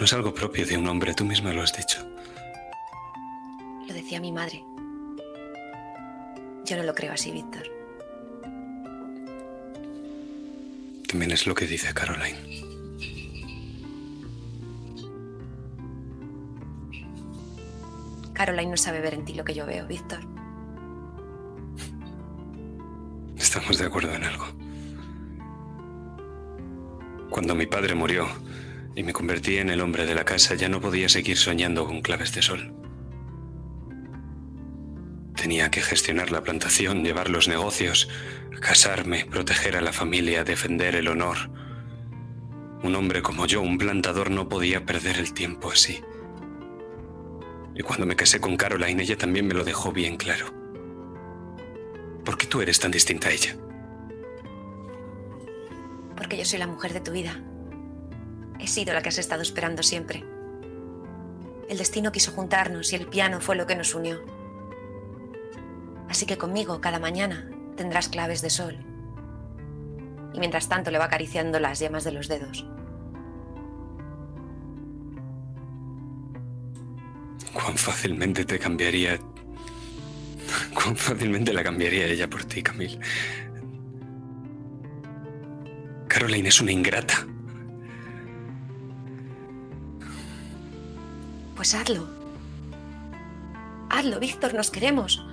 Es 0.06 0.12
algo 0.12 0.32
propio 0.32 0.64
de 0.64 0.78
un 0.78 0.86
hombre, 0.86 1.14
tú 1.14 1.24
misma 1.24 1.52
lo 1.52 1.62
has 1.62 1.76
dicho. 1.76 1.98
Lo 3.88 3.92
decía 3.92 4.20
mi 4.20 4.30
madre. 4.30 4.64
Yo 6.64 6.76
no 6.76 6.84
lo 6.84 6.94
creo 6.94 7.12
así, 7.12 7.32
Víctor. 7.32 7.64
También 11.08 11.32
es 11.32 11.48
lo 11.48 11.56
que 11.56 11.66
dice 11.66 11.92
Caroline. 11.92 12.38
Caroline 18.32 18.70
no 18.70 18.76
sabe 18.76 19.00
ver 19.00 19.14
en 19.14 19.24
ti 19.24 19.34
lo 19.34 19.42
que 19.42 19.54
yo 19.54 19.66
veo, 19.66 19.88
Víctor. 19.88 20.20
Estamos 23.36 23.76
de 23.76 23.86
acuerdo 23.86 24.12
en 24.12 24.22
algo. 24.22 24.46
Cuando 27.28 27.56
mi 27.56 27.66
padre 27.66 27.96
murió 27.96 28.28
y 28.96 29.02
me 29.02 29.12
convertí 29.12 29.58
en 29.58 29.68
el 29.68 29.82
hombre 29.82 30.06
de 30.06 30.14
la 30.14 30.24
casa, 30.24 30.54
ya 30.54 30.70
no 30.70 30.80
podía 30.80 31.10
seguir 31.10 31.36
soñando 31.36 31.86
con 31.86 32.00
claves 32.00 32.34
de 32.34 32.40
sol. 32.40 32.74
Tenía 35.36 35.70
que 35.70 35.82
gestionar 35.82 36.30
la 36.32 36.42
plantación, 36.42 37.04
llevar 37.04 37.28
los 37.28 37.46
negocios, 37.46 38.08
casarme, 38.58 39.26
proteger 39.26 39.76
a 39.76 39.82
la 39.82 39.92
familia, 39.92 40.44
defender 40.44 40.96
el 40.96 41.08
honor. 41.08 41.36
Un 42.82 42.94
hombre 42.94 43.20
como 43.20 43.44
yo, 43.46 43.60
un 43.60 43.76
plantador, 43.76 44.30
no 44.30 44.48
podía 44.48 44.86
perder 44.86 45.18
el 45.18 45.34
tiempo 45.34 45.70
así. 45.70 46.00
Y 47.74 47.82
cuando 47.82 48.06
me 48.06 48.16
casé 48.16 48.40
con 48.40 48.56
Caroline, 48.56 49.02
ella 49.02 49.18
también 49.18 49.46
me 49.46 49.54
lo 49.54 49.62
dejó 49.62 49.92
bien 49.92 50.16
claro. 50.16 50.46
¿Por 52.24 52.38
qué 52.38 52.46
tú 52.46 52.62
eres 52.62 52.80
tan 52.80 52.90
distinta 52.90 53.28
a 53.28 53.32
ella? 53.32 53.56
Porque 56.16 56.38
yo 56.38 56.46
soy 56.46 56.58
la 56.58 56.66
mujer 56.66 56.94
de 56.94 57.00
tu 57.00 57.12
vida. 57.12 57.42
He 58.58 58.66
sido 58.66 58.94
la 58.94 59.02
que 59.02 59.10
has 59.10 59.18
estado 59.18 59.42
esperando 59.42 59.82
siempre. 59.82 60.24
El 61.68 61.78
destino 61.78 62.12
quiso 62.12 62.32
juntarnos 62.32 62.92
y 62.92 62.96
el 62.96 63.06
piano 63.06 63.40
fue 63.40 63.56
lo 63.56 63.66
que 63.66 63.76
nos 63.76 63.94
unió. 63.94 64.22
Así 66.08 66.26
que 66.26 66.38
conmigo 66.38 66.80
cada 66.80 66.98
mañana 66.98 67.50
tendrás 67.76 68.08
claves 68.08 68.40
de 68.42 68.50
sol. 68.50 68.78
Y 70.32 70.38
mientras 70.38 70.68
tanto 70.68 70.90
le 70.90 70.98
va 70.98 71.06
acariciando 71.06 71.58
las 71.58 71.78
yemas 71.78 72.04
de 72.04 72.12
los 72.12 72.28
dedos. 72.28 72.66
Cuán 77.52 77.76
fácilmente 77.76 78.44
te 78.44 78.58
cambiaría... 78.58 79.18
Cuán 80.74 80.94
fácilmente 80.96 81.52
la 81.52 81.64
cambiaría 81.64 82.06
ella 82.06 82.28
por 82.28 82.44
ti, 82.44 82.62
Camille. 82.62 83.00
Caroline 86.06 86.48
es 86.48 86.60
una 86.60 86.72
ingrata. 86.72 87.26
Pues 91.56 91.74
hazlo. 91.74 92.06
Hazlo, 93.88 94.20
Víctor, 94.20 94.54
nos 94.54 94.70
queremos. 94.70 95.24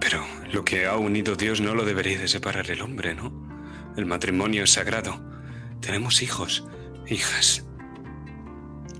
Pero 0.00 0.24
lo 0.52 0.64
que 0.64 0.86
ha 0.86 0.96
unido 0.96 1.36
Dios 1.36 1.60
no 1.60 1.74
lo 1.74 1.84
debería 1.84 2.18
de 2.18 2.28
separar 2.28 2.70
el 2.70 2.82
hombre, 2.82 3.14
¿no? 3.14 3.32
El 3.96 4.06
matrimonio 4.06 4.64
es 4.64 4.72
sagrado. 4.72 5.20
Tenemos 5.80 6.20
hijos, 6.20 6.66
hijas. 7.06 7.64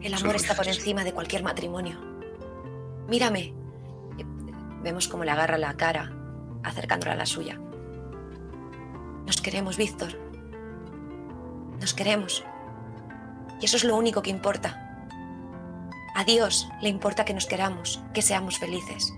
El 0.01 0.15
amor 0.15 0.37
está 0.37 0.55
por 0.55 0.67
hijas. 0.67 0.79
encima 0.79 1.03
de 1.03 1.13
cualquier 1.13 1.43
matrimonio. 1.43 1.99
Mírame. 3.09 3.53
Vemos 4.83 5.09
cómo 5.09 5.25
le 5.25 5.33
agarra 5.33 5.59
la 5.59 5.77
cara, 5.77 6.13
acercándola 6.63 7.15
a 7.15 7.17
la 7.17 7.27
suya. 7.27 7.59
Nos 9.27 9.41
queremos, 9.41 9.77
Víctor. 9.77 10.17
Nos 11.81 11.93
queremos. 11.93 12.45
Y 13.61 13.65
eso 13.65 13.77
es 13.77 13.85
lo 13.85 13.97
único 13.97 14.23
que 14.23 14.31
importa. 14.31 14.83
A 16.15 16.25
Dios 16.25 16.69
le 16.81 16.89
importa 16.89 17.25
que 17.25 17.35
nos 17.35 17.47
queramos, 17.47 18.03
que 18.15 18.23
seamos 18.23 18.59
felices. 18.59 19.13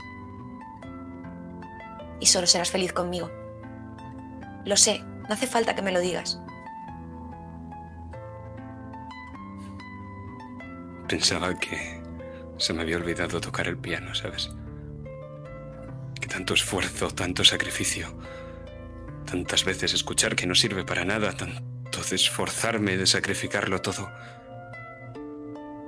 Y 2.20 2.26
solo 2.26 2.46
serás 2.46 2.70
feliz 2.70 2.92
conmigo. 2.92 3.30
Lo 4.64 4.76
sé, 4.76 5.00
no 5.00 5.34
hace 5.34 5.46
falta 5.46 5.74
que 5.74 5.82
me 5.82 5.92
lo 5.92 6.00
digas. 6.00 6.40
Pensaba 11.08 11.54
que 11.58 12.02
se 12.58 12.74
me 12.74 12.82
había 12.82 12.96
olvidado 12.96 13.40
tocar 13.40 13.68
el 13.68 13.78
piano, 13.78 14.14
¿sabes? 14.14 14.50
Que 16.20 16.26
tanto 16.26 16.54
esfuerzo, 16.54 17.08
tanto 17.10 17.44
sacrificio, 17.44 18.12
tantas 19.24 19.64
veces 19.64 19.94
escuchar 19.94 20.34
que 20.34 20.46
no 20.46 20.54
sirve 20.54 20.84
para 20.84 21.04
nada, 21.04 21.32
tanto 21.98 22.10
de 22.10 22.16
esforzarme, 22.16 22.96
de 22.96 23.06
sacrificarlo 23.06 23.82
todo, 23.82 24.08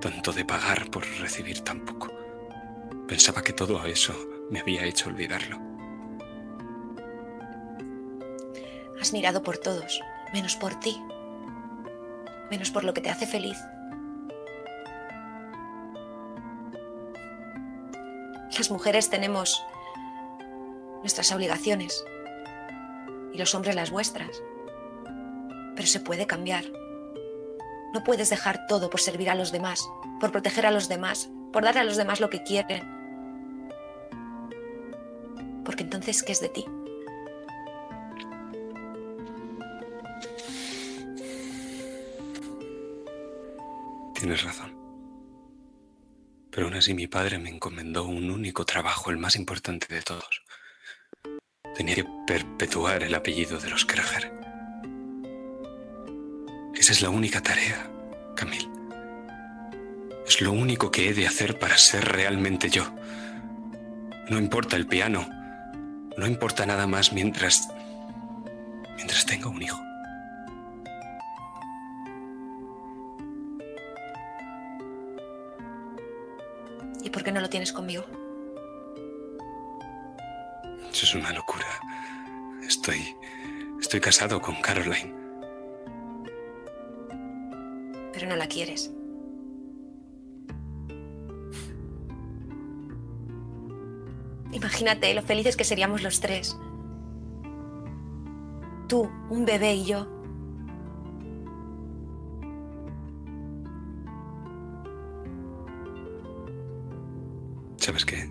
tanto 0.01 0.33
de 0.33 0.45
pagar 0.45 0.91
por 0.91 1.07
recibir 1.21 1.61
tan 1.61 1.85
poco. 1.85 2.09
Pensaba 3.07 3.43
que 3.43 3.53
todo 3.53 3.85
eso 3.85 4.13
me 4.51 4.59
había 4.59 4.85
hecho 4.85 5.09
olvidarlo. 5.09 5.57
Has 9.01 9.13
mirado 9.13 9.45
por 9.45 9.59
todos, 9.59 10.01
menos 10.33 10.57
por 10.57 10.81
ti, 10.81 11.01
menos 12.51 12.73
por 12.73 12.83
lo 12.83 12.93
que 12.93 13.03
te 13.03 13.11
hace 13.11 13.27
feliz. 13.29 13.59
Las 18.59 18.69
mujeres 18.69 19.11
tenemos 19.11 19.63
nuestras 21.03 21.31
obligaciones 21.31 22.05
y 23.33 23.39
los 23.39 23.55
hombres 23.55 23.77
las 23.77 23.93
vuestras. 23.93 24.43
Pero 25.75 25.87
se 25.87 26.01
puede 26.01 26.27
cambiar. 26.27 26.65
No 27.93 28.05
puedes 28.05 28.31
dejar 28.31 28.67
todo 28.67 28.91
por 28.91 29.01
servir 29.01 29.31
a 29.31 29.35
los 29.35 29.53
demás, 29.53 29.89
por 30.21 30.31
proteger 30.31 30.67
a 30.67 30.71
los 30.71 30.89
demás, 30.89 31.29
por 31.53 31.65
dar 31.65 31.79
a 31.79 31.85
los 31.85 31.97
demás 31.97 32.21
lo 32.21 32.31
que 32.31 32.43
quieren. 32.43 33.01
Porque 35.65 35.83
entonces, 35.83 36.23
¿qué 36.23 36.33
es 36.33 36.41
de 36.41 36.49
ti? 36.49 36.65
Tienes 44.15 44.43
razón. 44.43 44.77
Pero 46.51 46.67
aún 46.67 46.77
así 46.77 46.95
mi 46.95 47.07
padre 47.07 47.39
me 47.39 47.49
encomendó 47.49 48.05
un 48.05 48.31
único 48.31 48.65
trabajo, 48.65 49.11
el 49.11 49.17
más 49.17 49.37
importante 49.37 49.93
de 49.93 50.03
todos. 50.03 50.43
Tenía 51.75 51.95
que 51.95 52.07
perpetuar 52.27 53.03
el 53.03 53.15
apellido 53.15 53.59
de 53.59 53.71
los 53.71 53.85
Krager. 53.85 54.40
Esa 56.81 56.93
es 56.93 57.03
la 57.03 57.11
única 57.11 57.43
tarea, 57.43 57.91
Camille. 58.35 58.71
Es 60.27 60.41
lo 60.41 60.51
único 60.51 60.91
que 60.91 61.11
he 61.11 61.13
de 61.13 61.27
hacer 61.27 61.59
para 61.59 61.77
ser 61.77 62.03
realmente 62.03 62.71
yo. 62.71 62.91
No 64.31 64.39
importa 64.39 64.77
el 64.77 64.87
piano. 64.87 65.29
No 66.17 66.27
importa 66.27 66.65
nada 66.65 66.87
más 66.87 67.13
mientras... 67.13 67.69
mientras 68.97 69.27
tenga 69.27 69.51
un 69.51 69.63
hijo. 69.63 69.79
¿Y 77.05 77.11
por 77.11 77.23
qué 77.23 77.31
no 77.31 77.43
lo 77.43 77.51
tienes 77.51 77.75
conmigo? 77.75 78.07
Eso 80.91 81.05
es 81.05 81.15
una 81.15 81.31
locura. 81.33 81.67
Estoy. 82.67 83.15
Estoy 83.79 84.01
casado 84.01 84.41
con 84.41 84.63
Caroline. 84.63 85.20
Pero 88.21 88.33
no 88.33 88.37
la 88.37 88.49
quieres. 88.49 88.93
Imagínate 94.53 95.15
lo 95.15 95.23
felices 95.23 95.57
que 95.57 95.65
seríamos 95.65 96.03
los 96.03 96.21
tres. 96.21 96.55
Tú, 98.89 99.09
un 99.31 99.47
bebé 99.47 99.75
y 99.75 99.87
yo. 99.87 100.07
¿Sabes 107.79 108.05
qué? 108.05 108.29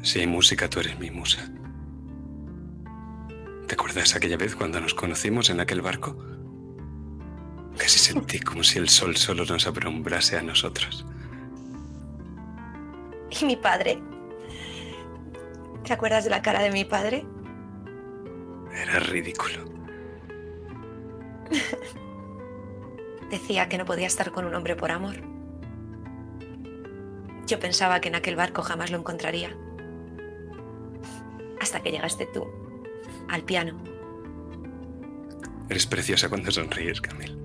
Si 0.00 0.20
hay 0.20 0.26
música, 0.26 0.70
tú 0.70 0.80
eres 0.80 0.98
mi 0.98 1.10
musa. 1.10 1.52
¿Te 3.66 3.74
acuerdas 3.74 4.16
aquella 4.16 4.38
vez 4.38 4.56
cuando 4.56 4.80
nos 4.80 4.94
conocimos 4.94 5.50
en 5.50 5.60
aquel 5.60 5.82
barco? 5.82 6.33
Casi 7.76 7.98
sentí 7.98 8.40
como 8.40 8.62
si 8.62 8.78
el 8.78 8.88
sol 8.88 9.16
solo 9.16 9.44
nos 9.44 9.66
abrumbrase 9.66 10.36
a 10.36 10.42
nosotros. 10.42 11.04
¿Y 13.30 13.44
mi 13.44 13.56
padre? 13.56 14.00
¿Te 15.84 15.92
acuerdas 15.92 16.24
de 16.24 16.30
la 16.30 16.40
cara 16.40 16.62
de 16.62 16.70
mi 16.70 16.84
padre? 16.84 17.26
Era 18.72 19.00
ridículo. 19.00 19.64
Decía 23.30 23.68
que 23.68 23.78
no 23.78 23.84
podía 23.84 24.06
estar 24.06 24.30
con 24.30 24.44
un 24.44 24.54
hombre 24.54 24.76
por 24.76 24.90
amor. 24.90 25.16
Yo 27.46 27.58
pensaba 27.58 28.00
que 28.00 28.08
en 28.08 28.14
aquel 28.14 28.36
barco 28.36 28.62
jamás 28.62 28.90
lo 28.90 28.98
encontraría. 28.98 29.54
Hasta 31.60 31.80
que 31.80 31.90
llegaste 31.90 32.26
tú, 32.32 32.46
al 33.28 33.42
piano. 33.42 33.82
Eres 35.68 35.86
preciosa 35.86 36.28
cuando 36.28 36.50
sonríes, 36.50 37.00
Camille. 37.00 37.43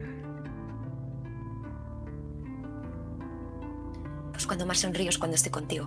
Pues 4.40 4.48
cuando 4.48 4.66
más 4.66 4.80
sonrío 4.80 5.10
es 5.10 5.18
cuando 5.18 5.36
estoy 5.36 5.52
contigo. 5.52 5.86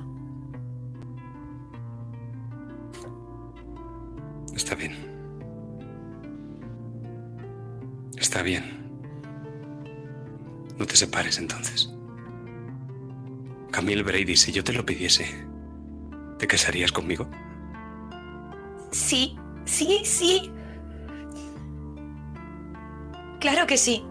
Está 4.55 4.75
bien. 4.75 4.93
Está 8.15 8.43
bien. 8.43 8.63
No 10.79 10.85
te 10.85 10.97
separes 10.97 11.39
entonces. 11.39 11.91
Camille 13.71 14.03
Brady, 14.03 14.37
si 14.37 14.53
yo 14.53 14.63
te 14.63 14.75
lo 14.75 14.85
pidiese, 14.85 15.25
¿te 16.39 16.47
casarías 16.47 16.93
conmigo? 16.93 17.31
Sí, 18.91 19.35
sí, 19.65 20.03
sí. 20.05 20.53
Claro 23.41 23.67
que 23.67 23.79
sí. 23.79 24.05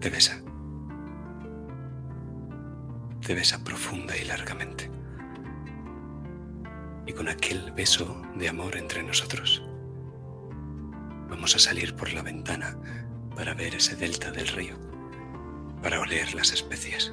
Te 0.00 0.10
besa. 0.10 0.41
Te 3.24 3.34
besa 3.34 3.62
profunda 3.62 4.16
y 4.16 4.24
largamente. 4.24 4.90
Y 7.06 7.12
con 7.12 7.28
aquel 7.28 7.70
beso 7.70 8.20
de 8.34 8.48
amor 8.48 8.76
entre 8.76 9.04
nosotros, 9.04 9.62
vamos 11.30 11.54
a 11.54 11.60
salir 11.60 11.94
por 11.94 12.12
la 12.12 12.22
ventana 12.22 12.76
para 13.36 13.54
ver 13.54 13.76
ese 13.76 13.94
delta 13.94 14.32
del 14.32 14.48
río, 14.48 14.76
para 15.82 16.00
oler 16.00 16.34
las 16.34 16.52
especias. 16.52 17.12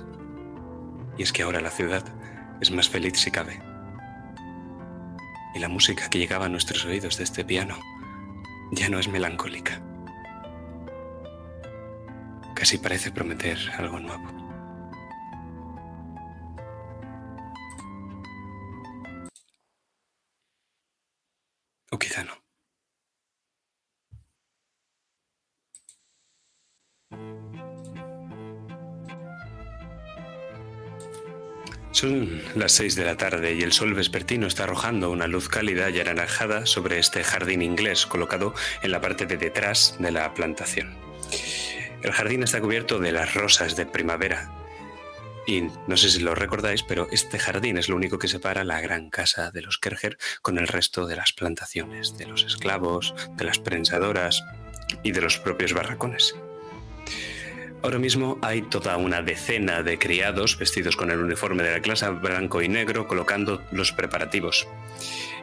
Y 1.15 1.21
es 1.21 1.31
que 1.31 1.43
ahora 1.43 1.61
la 1.61 1.69
ciudad 1.69 2.03
es 2.59 2.71
más 2.71 2.89
feliz 2.89 3.19
si 3.19 3.29
cabe. 3.29 3.61
Y 5.53 5.59
la 5.59 5.69
música 5.69 6.09
que 6.09 6.17
llegaba 6.17 6.45
a 6.45 6.49
nuestros 6.49 6.85
oídos 6.85 7.17
de 7.17 7.23
este 7.23 7.45
piano 7.45 7.77
ya 8.71 8.89
no 8.89 8.97
es 8.97 9.07
melancólica. 9.07 9.79
Casi 12.55 12.79
parece 12.79 13.11
prometer 13.11 13.59
algo 13.77 13.99
nuevo. 13.99 14.38
quizá 21.99 22.23
no. 22.23 22.39
Son 31.91 32.41
las 32.55 32.71
seis 32.71 32.95
de 32.95 33.03
la 33.03 33.17
tarde 33.17 33.55
y 33.55 33.61
el 33.61 33.73
sol 33.73 33.93
vespertino 33.93 34.47
está 34.47 34.63
arrojando 34.63 35.09
una 35.09 35.27
luz 35.27 35.49
cálida 35.49 35.89
y 35.89 35.99
anaranjada 35.99 36.65
sobre 36.65 36.99
este 36.99 37.23
jardín 37.23 37.61
inglés 37.61 38.05
colocado 38.05 38.53
en 38.83 38.91
la 38.91 39.01
parte 39.01 39.25
de 39.25 39.37
detrás 39.37 39.95
de 39.99 40.11
la 40.11 40.33
plantación. 40.33 40.95
El 42.01 42.11
jardín 42.11 42.43
está 42.43 42.61
cubierto 42.61 42.99
de 42.99 43.11
las 43.11 43.33
rosas 43.33 43.75
de 43.75 43.85
primavera, 43.85 44.49
y 45.47 45.61
no 45.87 45.97
sé 45.97 46.09
si 46.09 46.19
lo 46.19 46.35
recordáis, 46.35 46.83
pero 46.83 47.07
este 47.11 47.39
jardín 47.39 47.77
es 47.77 47.89
lo 47.89 47.95
único 47.95 48.19
que 48.19 48.27
separa 48.27 48.63
la 48.63 48.81
gran 48.81 49.09
casa 49.09 49.51
de 49.51 49.61
los 49.61 49.77
Kerger 49.77 50.17
con 50.41 50.57
el 50.57 50.67
resto 50.67 51.07
de 51.07 51.15
las 51.15 51.33
plantaciones, 51.33 52.17
de 52.17 52.27
los 52.27 52.43
esclavos, 52.43 53.13
de 53.35 53.45
las 53.45 53.59
prensadoras 53.59 54.43
y 55.03 55.11
de 55.11 55.21
los 55.21 55.37
propios 55.37 55.73
barracones. 55.73 56.35
Ahora 57.81 57.97
mismo 57.97 58.37
hay 58.41 58.61
toda 58.61 58.97
una 58.97 59.21
decena 59.21 59.83
de 59.83 59.97
criados 59.97 60.57
vestidos 60.57 60.97
con 60.97 61.11
el 61.11 61.19
uniforme 61.19 61.63
de 61.63 61.71
la 61.71 61.81
clase 61.81 62.09
blanco 62.09 62.61
y 62.61 62.67
negro 62.67 63.07
colocando 63.07 63.63
los 63.71 63.93
preparativos. 63.93 64.67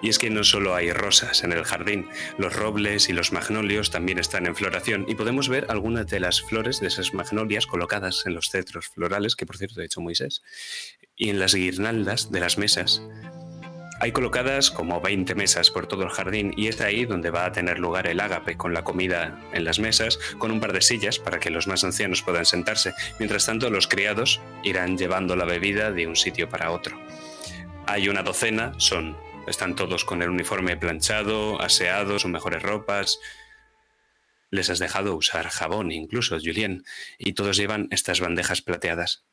Y 0.03 0.11
es 0.11 0.19
que 0.19 0.29
no 0.29 0.45
solo 0.45 0.75
hay 0.75 0.93
rosas 0.93 1.45
en 1.45 1.53
el 1.53 1.65
jardín, 1.65 2.07
los 2.37 2.55
robles 2.55 3.09
y 3.09 3.15
los 3.15 3.33
magnolios 3.33 3.91
también 3.91 4.19
están 4.19 4.45
en 4.45 4.55
floración 4.55 5.07
y 5.09 5.15
podemos 5.15 5.49
ver 5.49 5.67
algunas 5.71 6.07
de 6.09 6.21
las 6.21 6.43
flores 6.43 6.79
de 6.81 6.89
esas 6.89 7.15
magnolias 7.15 7.67
colocadas 7.67 8.25
en 8.27 8.35
los 8.35 8.51
cetros 8.51 8.89
florales, 8.89 9.35
que 9.35 9.47
por 9.47 9.57
cierto 9.57 9.81
ha 9.81 9.85
hecho 9.85 10.03
Moisés, 10.03 10.43
y 11.17 11.31
en 11.31 11.39
las 11.39 11.55
guirnaldas 11.55 12.31
de 12.31 12.41
las 12.41 12.59
mesas. 12.59 13.01
Hay 13.99 14.13
colocadas 14.13 14.71
como 14.71 15.01
20 15.01 15.35
mesas 15.35 15.71
por 15.71 15.87
todo 15.87 16.03
el 16.03 16.11
jardín 16.11 16.53
y 16.57 16.69
es 16.69 16.81
ahí 16.81 17.07
donde 17.07 17.31
va 17.31 17.47
a 17.47 17.53
tener 17.53 17.79
lugar 17.79 18.07
el 18.07 18.21
ágape 18.21 18.57
con 18.57 18.75
la 18.75 18.85
comida 18.85 19.41
en 19.53 19.65
las 19.65 19.79
mesas, 19.79 20.19
con 20.39 20.51
un 20.51 20.61
par 20.61 20.75
de 20.75 20.83
sillas 20.83 21.19
para 21.19 21.41
que 21.41 21.51
los 21.51 21.67
más 21.67 21.83
ancianos 21.83 22.23
puedan 22.23 22.45
sentarse. 22.45 22.93
Mientras 23.19 23.47
tanto, 23.47 23.71
los 23.71 23.89
criados 23.89 24.41
irán 24.63 24.99
llevando 24.99 25.35
la 25.35 25.47
bebida 25.47 25.93
de 25.93 26.07
un 26.07 26.17
sitio 26.17 26.49
para 26.49 26.73
otro. 26.73 27.01
Hay 27.87 28.09
una 28.09 28.23
docena, 28.23 28.75
son 28.79 29.17
están 29.47 29.77
todos 29.77 30.05
con 30.05 30.23
el 30.23 30.31
uniforme 30.31 30.77
planchado, 30.77 31.61
aseados, 31.63 32.23
sus 32.23 32.31
mejores 32.31 32.63
ropas. 32.63 33.21
Les 34.51 34.69
has 34.71 34.79
dejado 34.79 35.17
usar 35.17 35.49
jabón 35.49 35.93
incluso, 35.93 36.37
Julien, 36.39 36.85
y 37.19 37.33
todos 37.33 37.57
llevan 37.57 37.89
estas 37.91 38.21
bandejas 38.21 38.61
plateadas 38.61 39.25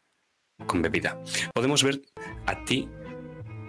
con 0.67 0.81
bebida. 0.81 1.19
Podemos 1.53 1.83
ver 1.83 2.01
a 2.45 2.63
ti 2.63 2.87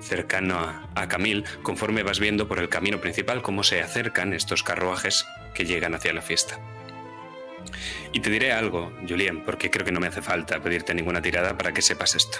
cercano 0.04 0.58
a, 0.58 0.88
a 0.94 1.08
Camille 1.08 1.44
conforme 1.62 2.02
vas 2.02 2.20
viendo 2.20 2.46
por 2.46 2.58
el 2.58 2.68
camino 2.68 3.00
principal 3.00 3.42
cómo 3.42 3.62
se 3.62 3.80
acercan 3.80 4.32
estos 4.32 4.62
carruajes 4.62 5.26
que 5.54 5.64
llegan 5.64 5.94
hacia 5.94 6.12
la 6.12 6.22
fiesta. 6.22 6.58
Y 8.12 8.20
te 8.20 8.30
diré 8.30 8.52
algo, 8.52 8.92
Julien, 9.08 9.42
porque 9.44 9.70
creo 9.70 9.84
que 9.84 9.92
no 9.92 10.00
me 10.00 10.06
hace 10.06 10.22
falta 10.22 10.60
pedirte 10.62 10.94
ninguna 10.94 11.22
tirada 11.22 11.56
para 11.56 11.72
que 11.72 11.82
sepas 11.82 12.14
esto. 12.14 12.38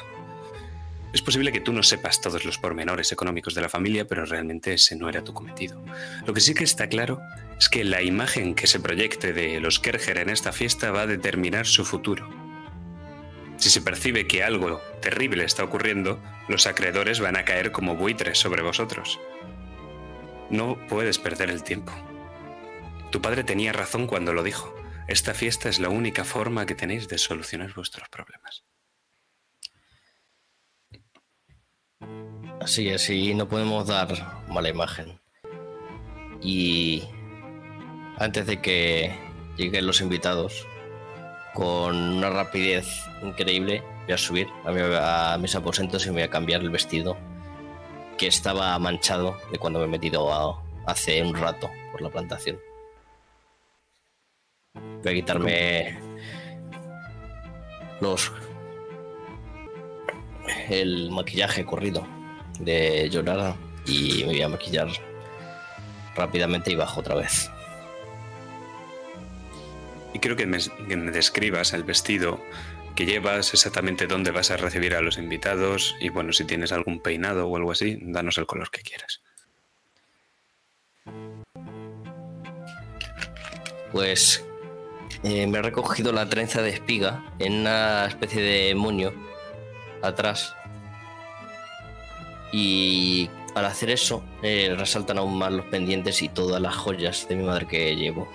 Es 1.12 1.22
posible 1.22 1.52
que 1.52 1.60
tú 1.60 1.72
no 1.72 1.84
sepas 1.84 2.20
todos 2.20 2.44
los 2.44 2.58
pormenores 2.58 3.12
económicos 3.12 3.54
de 3.54 3.60
la 3.60 3.68
familia, 3.68 4.04
pero 4.04 4.24
realmente 4.24 4.74
ese 4.74 4.96
no 4.96 5.08
era 5.08 5.22
tu 5.22 5.32
cometido. 5.32 5.80
Lo 6.26 6.34
que 6.34 6.40
sí 6.40 6.54
que 6.54 6.64
está 6.64 6.88
claro 6.88 7.20
es 7.56 7.68
que 7.68 7.84
la 7.84 8.02
imagen 8.02 8.56
que 8.56 8.66
se 8.66 8.80
proyecte 8.80 9.32
de 9.32 9.60
los 9.60 9.78
Kerger 9.78 10.18
en 10.18 10.30
esta 10.30 10.52
fiesta 10.52 10.90
va 10.90 11.02
a 11.02 11.06
determinar 11.06 11.66
su 11.66 11.84
futuro. 11.84 12.43
Si 13.64 13.70
se 13.70 13.80
percibe 13.80 14.26
que 14.26 14.44
algo 14.44 14.82
terrible 15.00 15.42
está 15.42 15.64
ocurriendo, 15.64 16.22
los 16.48 16.66
acreedores 16.66 17.20
van 17.20 17.38
a 17.38 17.46
caer 17.46 17.72
como 17.72 17.96
buitres 17.96 18.36
sobre 18.36 18.62
vosotros. 18.62 19.18
No 20.50 20.76
puedes 20.86 21.18
perder 21.18 21.48
el 21.48 21.62
tiempo. 21.62 21.90
Tu 23.10 23.22
padre 23.22 23.42
tenía 23.42 23.72
razón 23.72 24.06
cuando 24.06 24.34
lo 24.34 24.42
dijo. 24.42 24.74
Esta 25.08 25.32
fiesta 25.32 25.70
es 25.70 25.78
la 25.78 25.88
única 25.88 26.24
forma 26.24 26.66
que 26.66 26.74
tenéis 26.74 27.08
de 27.08 27.16
solucionar 27.16 27.72
vuestros 27.72 28.06
problemas. 28.10 28.66
Así 32.60 32.90
es, 32.90 33.08
y 33.08 33.32
no 33.32 33.48
podemos 33.48 33.86
dar 33.86 34.44
mala 34.46 34.68
imagen. 34.68 35.18
Y 36.42 37.02
antes 38.18 38.46
de 38.46 38.60
que 38.60 39.18
lleguen 39.56 39.86
los 39.86 40.02
invitados, 40.02 40.66
con 41.54 41.96
una 41.96 42.28
rapidez 42.30 42.86
increíble, 43.22 43.82
voy 44.04 44.12
a 44.12 44.18
subir 44.18 44.48
a, 44.64 44.70
mi- 44.72 44.80
a 44.82 45.38
mis 45.40 45.54
aposentos 45.54 46.04
y 46.06 46.10
voy 46.10 46.22
a 46.22 46.28
cambiar 46.30 46.60
el 46.60 46.70
vestido 46.70 47.16
que 48.18 48.26
estaba 48.26 48.78
manchado 48.78 49.36
de 49.50 49.58
cuando 49.58 49.78
me 49.78 49.86
he 49.86 49.88
metido 49.88 50.60
hace 50.86 51.22
un 51.22 51.34
rato 51.34 51.70
por 51.92 52.02
la 52.02 52.10
plantación. 52.10 52.58
Voy 54.74 55.12
a 55.12 55.14
quitarme 55.14 55.98
los 58.00 58.32
el 60.68 61.10
maquillaje 61.10 61.64
corrido 61.64 62.06
de 62.58 63.08
Llorada 63.10 63.56
y 63.86 64.18
me 64.20 64.26
voy 64.26 64.42
a 64.42 64.48
maquillar 64.48 64.88
rápidamente 66.16 66.70
y 66.70 66.74
bajo 66.74 67.00
otra 67.00 67.14
vez. 67.14 67.50
Y 70.14 70.20
quiero 70.20 70.36
que 70.36 70.46
me, 70.46 70.58
describas 71.10 71.74
el 71.74 71.82
vestido 71.82 72.40
que 72.94 73.04
llevas, 73.04 73.52
exactamente 73.52 74.06
dónde 74.06 74.30
vas 74.30 74.52
a 74.52 74.56
recibir 74.56 74.94
a 74.94 75.02
los 75.02 75.18
invitados 75.18 75.96
y 76.00 76.08
bueno, 76.08 76.32
si 76.32 76.44
tienes 76.44 76.70
algún 76.70 77.00
peinado 77.00 77.48
o 77.48 77.56
algo 77.56 77.72
así, 77.72 77.98
danos 78.00 78.38
el 78.38 78.46
color 78.46 78.70
que 78.70 78.82
quieras. 78.82 79.20
Pues 83.90 84.44
eh, 85.24 85.46
me 85.48 85.58
he 85.58 85.62
recogido 85.62 86.12
la 86.12 86.28
trenza 86.28 86.62
de 86.62 86.70
espiga 86.70 87.24
en 87.40 87.54
una 87.54 88.06
especie 88.06 88.40
de 88.40 88.74
moño 88.76 89.12
atrás. 90.00 90.54
Y 92.52 93.28
al 93.56 93.64
hacer 93.64 93.90
eso, 93.90 94.24
eh, 94.42 94.74
resaltan 94.78 95.18
aún 95.18 95.36
más 95.36 95.52
los 95.52 95.66
pendientes 95.66 96.22
y 96.22 96.28
todas 96.28 96.60
las 96.60 96.76
joyas 96.76 97.26
de 97.28 97.34
mi 97.34 97.42
madre 97.42 97.66
que 97.66 97.96
llevo. 97.96 98.28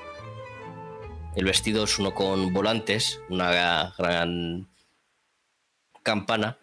El 1.40 1.46
vestido 1.46 1.86
es 1.86 1.98
uno 1.98 2.14
con 2.14 2.52
volantes, 2.52 3.22
una 3.30 3.94
gran 3.98 4.70
campana 6.04 6.58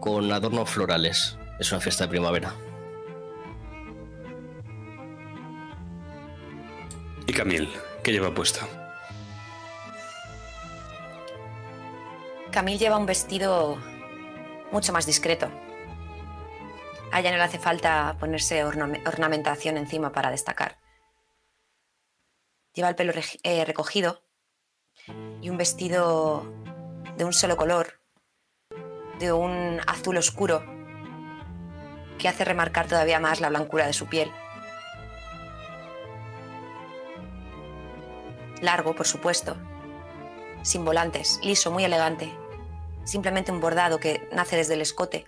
con 0.00 0.32
adornos 0.32 0.70
florales. 0.70 1.36
Es 1.60 1.70
una 1.70 1.78
fiesta 1.82 2.04
de 2.04 2.08
primavera. 2.08 2.54
Y 7.26 7.32
Camille, 7.34 7.68
¿qué 8.02 8.12
lleva 8.12 8.32
puesto? 8.34 8.66
Camille 12.50 12.78
lleva 12.78 12.96
un 12.96 13.04
vestido 13.04 13.76
mucho 14.72 14.94
más 14.94 15.04
discreto. 15.04 15.50
A 17.12 17.20
ella 17.20 17.32
no 17.32 17.36
le 17.36 17.42
hace 17.42 17.58
falta 17.58 18.16
ponerse 18.18 18.64
orname- 18.64 19.06
ornamentación 19.06 19.76
encima 19.76 20.12
para 20.12 20.30
destacar. 20.30 20.78
Lleva 22.78 22.90
el 22.90 22.94
pelo 22.94 23.12
eh, 23.42 23.64
recogido 23.64 24.22
y 25.42 25.50
un 25.50 25.56
vestido 25.56 26.46
de 27.16 27.24
un 27.24 27.32
solo 27.32 27.56
color, 27.56 28.00
de 29.18 29.32
un 29.32 29.80
azul 29.88 30.16
oscuro, 30.16 30.62
que 32.20 32.28
hace 32.28 32.44
remarcar 32.44 32.86
todavía 32.86 33.18
más 33.18 33.40
la 33.40 33.48
blancura 33.48 33.84
de 33.88 33.92
su 33.92 34.06
piel. 34.06 34.30
Largo, 38.62 38.94
por 38.94 39.08
supuesto, 39.08 39.56
sin 40.62 40.84
volantes, 40.84 41.40
liso, 41.42 41.72
muy 41.72 41.82
elegante. 41.82 42.32
Simplemente 43.02 43.50
un 43.50 43.60
bordado 43.60 43.98
que 43.98 44.28
nace 44.30 44.54
desde 44.54 44.74
el 44.74 44.82
escote 44.82 45.26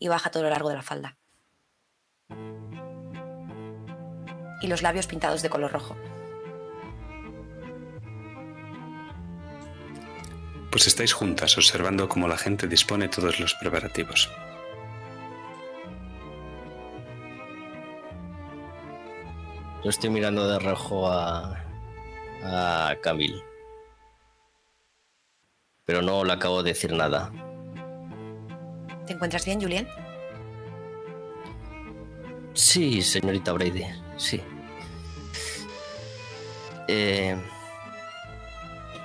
y 0.00 0.08
baja 0.08 0.32
todo 0.32 0.42
lo 0.42 0.50
largo 0.50 0.70
de 0.70 0.74
la 0.74 0.82
falda. 0.82 1.16
Y 4.60 4.66
los 4.66 4.82
labios 4.82 5.06
pintados 5.06 5.40
de 5.42 5.50
color 5.50 5.70
rojo. 5.70 5.96
Pues 10.70 10.86
estáis 10.86 11.12
juntas 11.12 11.56
observando 11.56 12.08
cómo 12.08 12.28
la 12.28 12.36
gente 12.36 12.66
dispone 12.66 13.08
todos 13.08 13.40
los 13.40 13.54
preparativos. 13.54 14.30
Yo 19.82 19.90
estoy 19.90 20.10
mirando 20.10 20.48
de 20.48 20.58
reojo 20.58 21.10
a, 21.10 21.64
a 22.42 22.96
Camille. 23.02 23.42
Pero 25.84 26.02
no 26.02 26.24
le 26.24 26.32
acabo 26.32 26.62
de 26.62 26.72
decir 26.72 26.92
nada. 26.92 27.32
¿Te 29.06 29.14
encuentras 29.14 29.46
bien, 29.46 29.60
Julien? 29.60 29.88
Sí, 32.52 33.00
señorita 33.00 33.52
Brady, 33.52 33.86
sí. 34.16 34.42
Eh, 36.88 37.36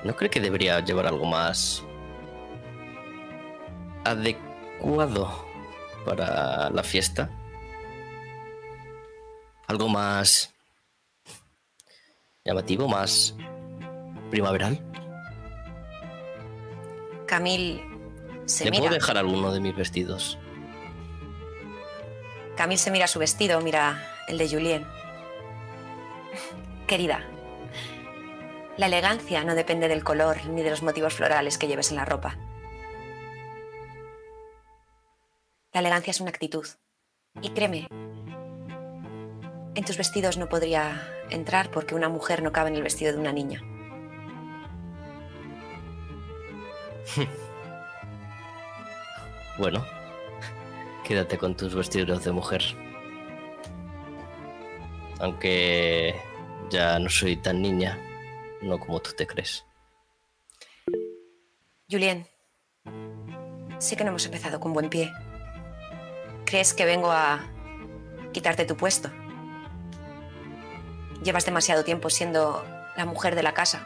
¿No 0.03 0.15
cree 0.15 0.29
que 0.29 0.41
debería 0.41 0.79
llevar 0.81 1.07
algo 1.07 1.25
más 1.25 1.83
adecuado 4.03 5.45
para 6.05 6.69
la 6.69 6.83
fiesta? 6.83 7.29
Algo 9.67 9.87
más 9.87 10.53
llamativo, 12.43 12.87
más 12.87 13.33
primaveral. 14.29 14.79
Camille 17.25 17.81
Se 18.45 18.65
¿Le 18.65 18.71
mira. 18.71 18.81
puedo 18.83 18.95
dejar 18.95 19.17
alguno 19.17 19.53
de 19.53 19.61
mis 19.61 19.75
vestidos? 19.75 20.37
Camille 22.57 22.77
se 22.77 22.91
mira 22.91 23.07
su 23.07 23.19
vestido, 23.19 23.61
mira 23.61 24.05
el 24.27 24.37
de 24.37 24.49
Julien. 24.49 24.85
Querida, 26.87 27.25
la 28.77 28.87
elegancia 28.87 29.43
no 29.43 29.55
depende 29.55 29.87
del 29.87 30.03
color 30.03 30.45
ni 30.47 30.63
de 30.63 30.71
los 30.71 30.81
motivos 30.81 31.13
florales 31.13 31.57
que 31.57 31.67
lleves 31.67 31.91
en 31.91 31.97
la 31.97 32.05
ropa. 32.05 32.37
La 35.71 35.79
elegancia 35.79 36.11
es 36.11 36.21
una 36.21 36.29
actitud. 36.29 36.65
Y 37.41 37.49
créeme, 37.49 37.87
en 39.75 39.85
tus 39.85 39.97
vestidos 39.97 40.37
no 40.37 40.49
podría 40.49 41.07
entrar 41.29 41.71
porque 41.71 41.95
una 41.95 42.09
mujer 42.09 42.43
no 42.43 42.51
cabe 42.51 42.69
en 42.69 42.75
el 42.75 42.83
vestido 42.83 43.11
de 43.11 43.19
una 43.19 43.31
niña. 43.31 43.61
Bueno, 49.55 49.85
quédate 51.03 51.37
con 51.37 51.55
tus 51.55 51.75
vestidos 51.75 52.23
de 52.23 52.31
mujer. 52.31 52.63
Aunque 55.19 56.15
ya 56.71 56.97
no 56.97 57.07
soy 57.07 57.37
tan 57.37 57.61
niña, 57.61 57.99
no 58.63 58.79
como 58.79 59.01
tú 59.01 59.11
te 59.11 59.27
crees. 59.27 59.65
Julien, 61.89 62.27
sé 63.77 63.95
que 63.95 64.03
no 64.03 64.09
hemos 64.09 64.25
empezado 64.25 64.59
con 64.59 64.73
buen 64.73 64.89
pie. 64.89 65.11
¿Crees 66.45 66.73
que 66.73 66.85
vengo 66.85 67.11
a 67.11 67.43
quitarte 68.31 68.65
tu 68.65 68.75
puesto? 68.75 69.09
Llevas 71.23 71.45
demasiado 71.45 71.83
tiempo 71.83 72.09
siendo 72.09 72.65
la 72.95 73.05
mujer 73.05 73.35
de 73.35 73.43
la 73.43 73.53
casa. 73.53 73.85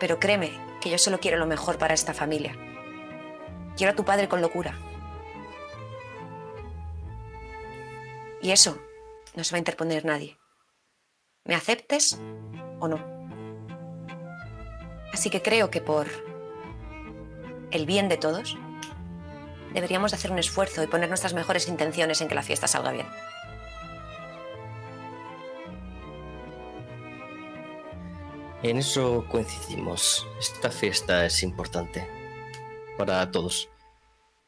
Pero 0.00 0.18
créeme 0.18 0.52
que 0.80 0.90
yo 0.90 0.98
solo 0.98 1.20
quiero 1.20 1.38
lo 1.38 1.46
mejor 1.46 1.78
para 1.78 1.94
esta 1.94 2.12
familia. 2.12 2.56
Quiero 3.76 3.92
a 3.92 3.96
tu 3.96 4.04
padre 4.04 4.28
con 4.28 4.40
locura. 4.40 4.78
Y 8.42 8.50
eso 8.50 8.78
no 9.34 9.44
se 9.44 9.52
va 9.52 9.56
a 9.56 9.60
interponer 9.60 10.04
nadie. 10.04 10.38
¿Me 11.44 11.54
aceptes 11.54 12.18
o 12.80 12.88
no? 12.88 13.13
Así 15.14 15.30
que 15.30 15.42
creo 15.42 15.70
que 15.70 15.80
por 15.80 16.08
el 17.70 17.86
bien 17.86 18.08
de 18.08 18.16
todos, 18.16 18.58
deberíamos 19.72 20.10
de 20.10 20.16
hacer 20.16 20.32
un 20.32 20.40
esfuerzo 20.40 20.82
y 20.82 20.88
poner 20.88 21.08
nuestras 21.08 21.34
mejores 21.34 21.68
intenciones 21.68 22.20
en 22.20 22.26
que 22.26 22.34
la 22.34 22.42
fiesta 22.42 22.66
salga 22.66 22.90
bien. 22.90 23.06
En 28.64 28.78
eso 28.78 29.24
coincidimos. 29.30 30.26
Esta 30.40 30.72
fiesta 30.72 31.24
es 31.24 31.44
importante 31.44 32.08
para 32.98 33.30
todos. 33.30 33.68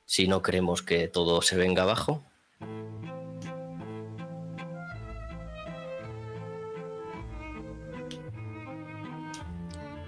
Si 0.05 0.27
no 0.27 0.43
queremos 0.43 0.83
que 0.83 1.07
todo 1.07 1.43
se 1.43 1.57
venga 1.57 1.85
abajo, 1.85 2.25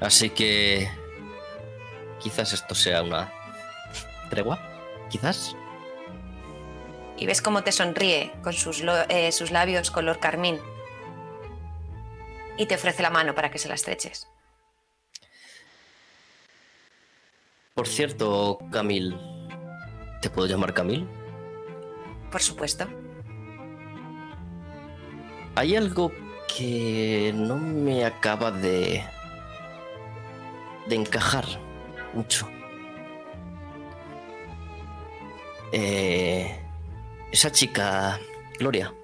Así 0.01 0.31
que 0.31 0.89
quizás 2.21 2.53
esto 2.53 2.75
sea 2.75 3.03
una 3.03 3.33
tregua, 4.31 4.61
quizás. 5.11 5.57
Y 7.17 7.27
ves 7.27 7.43
cómo 7.43 7.65
te 7.65 7.73
sonríe 7.73 8.33
con 8.43 8.53
sus, 8.53 8.83
eh, 9.09 9.33
sus 9.33 9.51
labios 9.51 9.91
color 9.91 10.21
carmín. 10.21 10.61
Y 12.57 12.67
te 12.67 12.77
ofrece 12.77 13.03
la 13.03 13.11
mano 13.11 13.35
para 13.35 13.51
que 13.51 13.59
se 13.59 13.69
la 13.69 13.75
estreches. 13.75 14.29
Por 17.75 17.87
cierto, 17.87 18.59
Camil, 18.73 19.17
¿te 20.21 20.31
puedo 20.31 20.49
llamar 20.49 20.75
Camil? 20.75 21.07
Por 22.31 22.43
supuesto. 22.43 22.87
Hay 25.55 25.77
algo 25.77 26.13
que 26.57 27.33
no 27.35 27.57
me 27.57 28.05
acaba 28.05 28.51
de 28.51 29.05
de 30.89 30.97
encajar 30.97 31.45
mucho. 32.15 32.49
Eh, 35.73 36.59
esa 37.31 37.53
chica, 37.53 38.19
Gloria, 38.59 38.95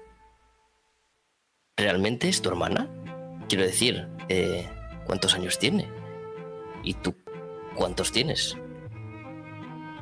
¿realmente 1.77 2.27
es 2.27 2.41
tu 2.41 2.49
hermana? 2.49 2.89
Quiero 3.47 3.63
decir, 3.63 4.07
eh, 4.29 4.67
¿cuántos 5.05 5.35
años 5.35 5.59
tiene? 5.59 5.87
¿Y 6.83 6.95
tú 6.95 7.15
cuántos 7.75 8.11
tienes? 8.11 8.57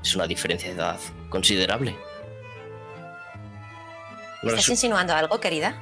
Es 0.01 0.15
una 0.15 0.27
diferencia 0.27 0.69
de 0.69 0.75
edad 0.75 0.99
considerable. 1.29 1.95
¿Estás 4.41 4.69
insinuando 4.69 5.13
algo, 5.13 5.39
querida? 5.39 5.81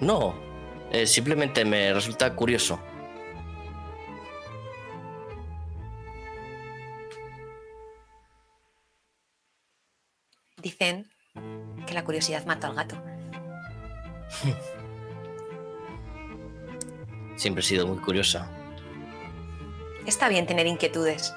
no, 0.00 0.34
eh, 0.92 1.06
simplemente 1.06 1.64
me 1.64 1.92
resulta 1.92 2.34
curioso. 2.34 2.80
Dicen 10.78 11.10
que 11.86 11.94
la 11.94 12.04
curiosidad 12.04 12.44
mata 12.44 12.66
al 12.66 12.74
gato. 12.74 13.02
Siempre 17.36 17.62
he 17.62 17.66
sido 17.66 17.86
muy 17.86 17.96
curiosa. 17.96 18.50
Está 20.04 20.28
bien 20.28 20.46
tener 20.46 20.66
inquietudes. 20.66 21.34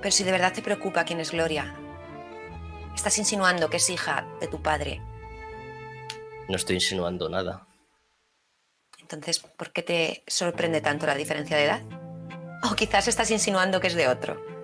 Pero 0.00 0.10
si 0.10 0.24
de 0.24 0.32
verdad 0.32 0.54
te 0.54 0.62
preocupa 0.62 1.04
quién 1.04 1.20
es 1.20 1.32
Gloria, 1.32 1.76
estás 2.94 3.18
insinuando 3.18 3.68
que 3.68 3.76
es 3.76 3.90
hija 3.90 4.26
de 4.40 4.48
tu 4.48 4.62
padre. 4.62 5.02
No 6.48 6.56
estoy 6.56 6.76
insinuando 6.76 7.28
nada. 7.28 7.66
Entonces, 8.98 9.40
¿por 9.40 9.72
qué 9.72 9.82
te 9.82 10.24
sorprende 10.26 10.80
tanto 10.80 11.04
la 11.04 11.16
diferencia 11.16 11.58
de 11.58 11.64
edad? 11.64 11.82
O 12.62 12.74
quizás 12.74 13.08
estás 13.08 13.30
insinuando 13.30 13.78
que 13.78 13.88
es 13.88 13.94
de 13.94 14.08
otro. 14.08 14.55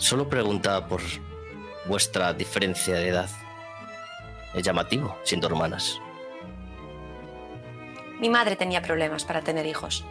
Solo 0.00 0.28
preguntaba 0.30 0.86
por 0.88 1.02
vuestra 1.86 2.32
diferencia 2.32 2.94
de 2.94 3.08
edad. 3.08 3.28
Es 4.54 4.62
llamativo, 4.62 5.14
siendo 5.24 5.46
hermanas. 5.46 6.00
Mi 8.18 8.30
madre 8.30 8.56
tenía 8.56 8.80
problemas 8.80 9.24
para 9.26 9.42
tener 9.42 9.66
hijos. 9.66 10.04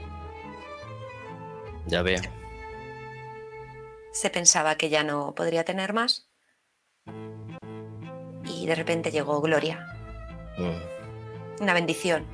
Ya 1.87 2.03
veo. 2.03 2.21
Se 4.13 4.29
pensaba 4.29 4.75
que 4.75 4.89
ya 4.89 5.03
no 5.03 5.33
podría 5.33 5.63
tener 5.63 5.91
más. 5.93 6.29
Y 8.45 8.67
de 8.67 8.75
repente 8.75 9.09
llegó 9.11 9.41
Gloria, 9.41 9.87
Mm. 10.57 11.63
una 11.63 11.73
bendición 11.73 12.27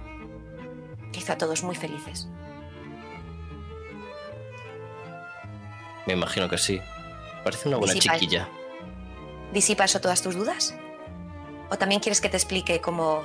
que 1.14 1.20
hizo 1.20 1.32
a 1.32 1.38
todos 1.38 1.64
muy 1.64 1.76
felices. 1.76 2.28
Me 6.06 6.14
imagino 6.14 6.50
que 6.50 6.58
sí. 6.58 6.82
Parece 7.46 7.68
una 7.70 7.78
buena 7.78 7.94
Disipa- 7.94 8.14
chiquilla. 8.20 8.50
¿Disipa 9.54 9.86
eso 9.86 10.02
todas 10.02 10.22
tus 10.24 10.36
dudas? 10.36 10.76
¿O 11.70 11.78
también 11.78 12.02
quieres 12.02 12.20
que 12.20 12.28
te 12.28 12.38
explique 12.38 12.82
cómo 12.82 13.22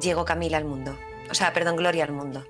llegó 0.00 0.24
Camila 0.24 0.56
al 0.56 0.64
mundo? 0.64 0.96
O 1.30 1.34
sea, 1.34 1.52
perdón, 1.52 1.74
Gloria 1.76 2.04
al 2.04 2.12
mundo. 2.12 2.46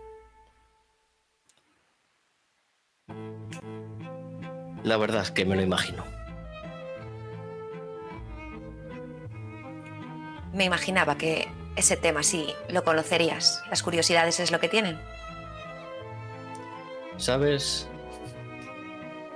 La 4.82 4.98
verdad 4.98 5.22
es 5.22 5.30
que 5.30 5.46
me 5.46 5.56
lo 5.56 5.62
imagino. 5.62 6.04
Me 10.52 10.64
imaginaba 10.64 11.16
que 11.16 11.48
ese 11.76 11.96
tema 11.96 12.22
sí 12.22 12.54
lo 12.68 12.84
conocerías. 12.84 13.62
Las 13.70 13.82
curiosidades 13.82 14.38
es 14.38 14.50
lo 14.50 14.60
que 14.60 14.68
tienen. 14.68 15.00
¿Sabes? 17.16 17.88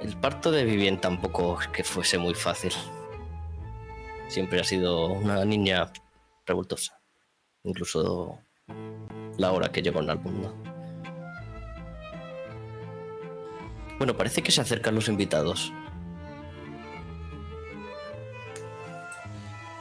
El 0.01 0.17
parto 0.17 0.53
de 0.53 0.65
Vivien 0.65 1.01
tampoco 1.01 1.61
es 1.61 1.69
que 1.69 1.83
fuese 1.83 2.19
muy 2.19 2.35
fácil. 2.35 2.73
Siempre 4.29 4.61
ha 4.61 4.65
sido 4.65 5.07
una 5.07 5.45
niña 5.45 5.93
revoltosa. 6.47 7.01
Incluso 7.65 8.39
la 9.39 9.51
hora 9.51 9.73
que 9.73 9.83
llegó 9.83 9.99
al 9.99 10.21
mundo. 10.21 10.55
Bueno, 13.99 14.17
parece 14.17 14.43
que 14.43 14.53
se 14.53 14.61
acercan 14.61 14.95
los 14.95 15.09
invitados. 15.09 15.73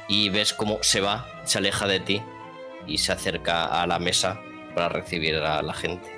Y 0.07 0.29
ves 0.29 0.53
cómo 0.53 0.79
se 0.81 0.99
va, 0.99 1.27
se 1.43 1.59
aleja 1.59 1.85
de 1.85 1.99
ti 1.99 2.23
y 2.87 2.97
se 2.97 3.11
acerca 3.11 3.65
a 3.65 3.85
la 3.85 3.99
mesa 3.99 4.41
para 4.73 4.89
recibir 4.89 5.35
a 5.35 5.61
la 5.61 5.73
gente. 5.73 6.16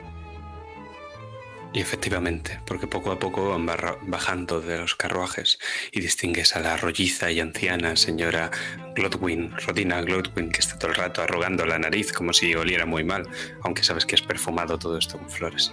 Y 1.72 1.82
efectivamente, 1.82 2.60
porque 2.66 2.88
poco 2.88 3.12
a 3.12 3.20
poco 3.20 3.50
van 3.50 3.68
bajando 4.02 4.60
de 4.60 4.80
los 4.80 4.96
carruajes 4.96 5.60
y 5.92 6.02
distingues 6.02 6.56
a 6.56 6.62
la 6.62 6.78
rolliza 6.78 7.32
y 7.32 7.40
anciana 7.40 7.96
señora 7.96 8.50
Glodwin, 8.96 9.54
Rodina 9.68 10.02
Glodwin, 10.02 10.52
que 10.52 10.62
está 10.62 10.80
todo 10.80 10.90
el 10.90 10.98
rato 10.98 11.22
arrugando 11.22 11.68
la 11.68 11.78
nariz 11.78 12.12
como 12.12 12.34
si 12.34 12.56
oliera 12.56 12.88
muy 12.88 13.04
mal, 13.04 13.28
aunque 13.62 13.84
sabes 13.84 14.08
que 14.08 14.16
es 14.16 14.24
perfumado 14.24 14.80
todo 14.80 14.98
esto 14.98 15.20
con 15.20 15.30
flores. 15.30 15.72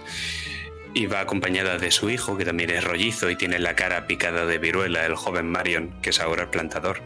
Y 0.93 1.07
va 1.07 1.21
acompañada 1.21 1.79
de 1.79 1.89
su 1.89 2.11
hijo, 2.11 2.37
que 2.37 2.45
también 2.45 2.69
es 2.69 2.83
rollizo 2.83 3.31
y 3.31 3.35
tiene 3.35 3.57
la 3.57 3.75
cara 3.75 4.05
picada 4.05 4.45
de 4.45 4.59
viruela, 4.59 5.03
el 5.03 5.15
joven 5.15 5.49
Marion, 5.49 5.99
que 6.03 6.11
es 6.11 6.19
ahora 6.19 6.43
el 6.43 6.49
plantador. 6.49 7.01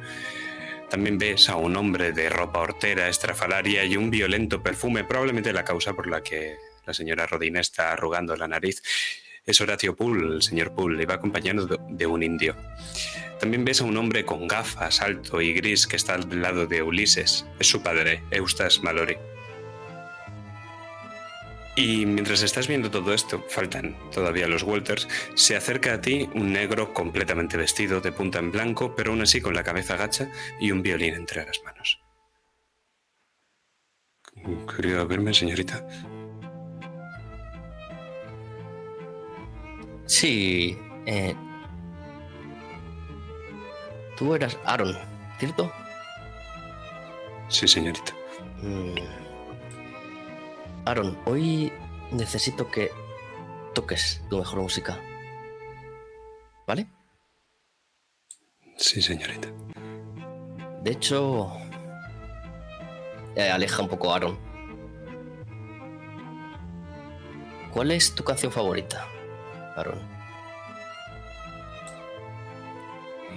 También 0.90 1.18
ves 1.18 1.48
a 1.48 1.56
un 1.56 1.78
hombre 1.78 2.12
de 2.12 2.30
ropa 2.30 2.60
hortera, 2.60 3.08
estrafalaria 3.08 3.86
y 3.86 3.96
un 3.96 4.12
violento 4.12 4.62
perfume, 4.62 5.06
probablemente 5.06 5.54
la 5.54 5.64
causa 5.64 5.94
por 5.94 6.08
la 6.08 6.22
que 6.22 6.58
la 6.86 6.94
señora 6.94 7.28
Rodina 7.28 7.60
está 7.60 7.94
arrugando 7.94 8.36
la 8.36 8.48
nariz. 8.48 8.82
Es 9.46 9.60
Horacio 9.60 9.96
Poole, 9.96 10.36
el 10.36 10.42
señor 10.44 10.74
Poole, 10.76 11.02
y 11.02 11.06
va 11.06 11.16
acompañado 11.16 11.66
de- 11.66 11.80
de 11.90 12.06
un 12.06 12.22
indio. 12.22 12.56
También 13.40 13.66
ves 13.66 13.82
a 13.82 13.86
un 13.86 13.98
hombre 13.98 14.24
con 14.24 14.48
gafas, 14.48 15.02
alto 15.02 15.42
y 15.42 15.54
gris, 15.54 15.88
que 15.88 15.96
está 15.96 16.14
al 16.14 16.42
lado 16.42 16.68
de 16.68 16.84
Ulises. 16.84 17.46
Es 17.60 17.68
su 17.68 17.82
padre, 17.82 18.24
Eustace 18.30 18.82
Mallory. 18.82 19.18
Y 21.76 22.06
mientras 22.06 22.44
estás 22.44 22.68
viendo 22.68 22.92
todo 22.92 23.14
esto, 23.14 23.44
faltan 23.50 23.96
todavía 24.12 24.46
los 24.48 24.62
Walters, 24.62 25.08
se 25.36 25.56
acerca 25.56 25.94
a 25.94 26.02
ti 26.02 26.30
un 26.36 26.52
negro 26.52 26.94
completamente 26.94 27.56
vestido 27.58 28.02
de 28.02 28.12
punta 28.12 28.40
en 28.40 28.52
blanco, 28.52 28.94
pero 28.94 29.12
aún 29.12 29.22
así 29.22 29.40
con 29.42 29.56
la 29.56 29.64
cabeza 29.64 29.96
gacha 29.96 30.30
y 30.60 30.72
un 30.72 30.84
violín 30.84 31.16
entre 31.16 31.46
las 31.46 31.62
manos. 31.64 32.00
¿Quería 34.76 35.04
verme, 35.06 35.34
señorita? 35.34 35.88
Sí. 40.12 40.78
eh, 41.06 41.34
Tú 44.18 44.36
eras 44.36 44.58
Aaron, 44.66 44.94
¿cierto? 45.40 45.72
Sí, 47.48 47.66
señorita. 47.66 48.12
Mm. 48.62 48.96
Aaron, 50.86 51.18
hoy 51.26 51.72
necesito 52.12 52.70
que 52.70 52.92
toques 53.74 54.22
tu 54.30 54.38
mejor 54.40 54.60
música. 54.60 55.00
¿Vale? 56.68 56.88
Sí, 58.78 59.02
señorita. 59.02 59.48
De 60.84 60.92
hecho, 60.92 61.54
eh, 63.36 63.50
aleja 63.50 63.82
un 63.82 63.88
poco 63.88 64.12
a 64.12 64.18
Aaron. 64.18 64.38
¿Cuál 67.74 67.92
es 67.92 68.14
tu 68.14 68.24
canción 68.26 68.52
favorita, 68.52 69.08
Aaron? 69.76 70.00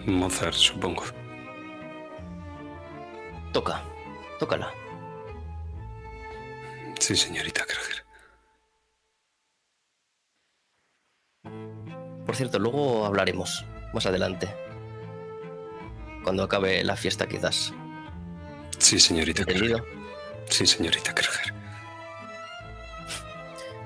Mozart, 0.06 0.54
supongo. 0.54 1.04
Toca, 3.52 3.82
tócala. 4.38 4.72
Sí, 6.98 7.16
señorita 7.16 7.64
Krager. 7.64 8.04
Por 12.26 12.36
cierto, 12.36 12.58
luego 12.58 13.06
hablaremos 13.06 13.64
más 13.92 14.06
adelante. 14.06 14.48
Cuando 16.22 16.42
acabe 16.42 16.82
la 16.82 16.96
fiesta, 16.96 17.26
quizás. 17.26 17.72
Sí, 18.78 18.98
señorita 18.98 19.44
Krager. 19.44 19.84
Sí, 20.48 20.66
señorita 20.66 21.14
Krager. 21.14 21.54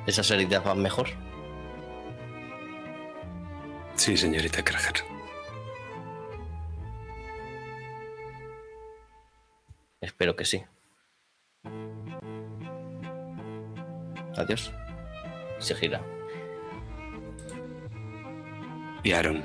¿Esas 0.07 0.31
heridas 0.31 0.65
van 0.65 0.81
mejor? 0.81 1.28
Sí, 4.03 4.17
señorita 4.17 4.63
Krager. 4.65 4.99
Espero 10.01 10.37
que 10.37 10.45
sí. 10.45 10.63
Adiós. 14.37 14.73
Se 15.59 15.75
gira. 15.75 16.01
Y 19.03 19.13
Aaron 19.13 19.43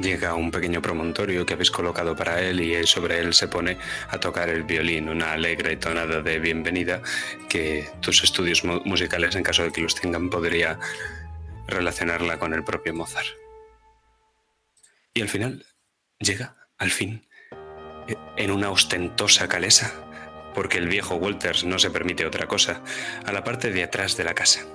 llega 0.00 0.30
a 0.30 0.34
un 0.34 0.50
pequeño 0.50 0.80
promontorio 0.80 1.44
que 1.44 1.52
habéis 1.52 1.70
colocado 1.70 2.16
para 2.16 2.40
él 2.40 2.60
y 2.60 2.86
sobre 2.86 3.18
él 3.18 3.34
se 3.34 3.48
pone 3.48 3.76
a 4.08 4.18
tocar 4.18 4.48
el 4.48 4.62
violín, 4.62 5.10
una 5.10 5.32
alegre 5.32 5.76
tonada 5.76 6.22
de 6.22 6.38
bienvenida 6.38 7.02
que 7.50 7.90
tus 8.00 8.24
estudios 8.24 8.64
mu- 8.64 8.80
musicales, 8.86 9.34
en 9.36 9.42
caso 9.42 9.64
de 9.64 9.70
que 9.72 9.82
los 9.82 9.94
tengan, 9.94 10.30
podría 10.30 10.78
relacionarla 11.66 12.38
con 12.38 12.54
el 12.54 12.64
propio 12.64 12.94
Mozart. 12.94 13.26
Y 15.14 15.22
al 15.22 15.28
final 15.28 15.66
llega, 16.18 16.56
al 16.78 16.90
fin, 16.90 17.28
e- 18.08 18.16
en 18.36 18.50
una 18.50 18.70
ostentosa 18.70 19.48
calesa, 19.48 19.92
porque 20.54 20.78
el 20.78 20.88
viejo 20.88 21.16
Walters 21.16 21.64
no 21.64 21.78
se 21.78 21.90
permite 21.90 22.26
otra 22.26 22.46
cosa, 22.46 22.82
a 23.24 23.32
la 23.32 23.44
parte 23.44 23.70
de 23.70 23.84
atrás 23.84 24.16
de 24.16 24.24
la 24.24 24.34
casa 24.34 24.66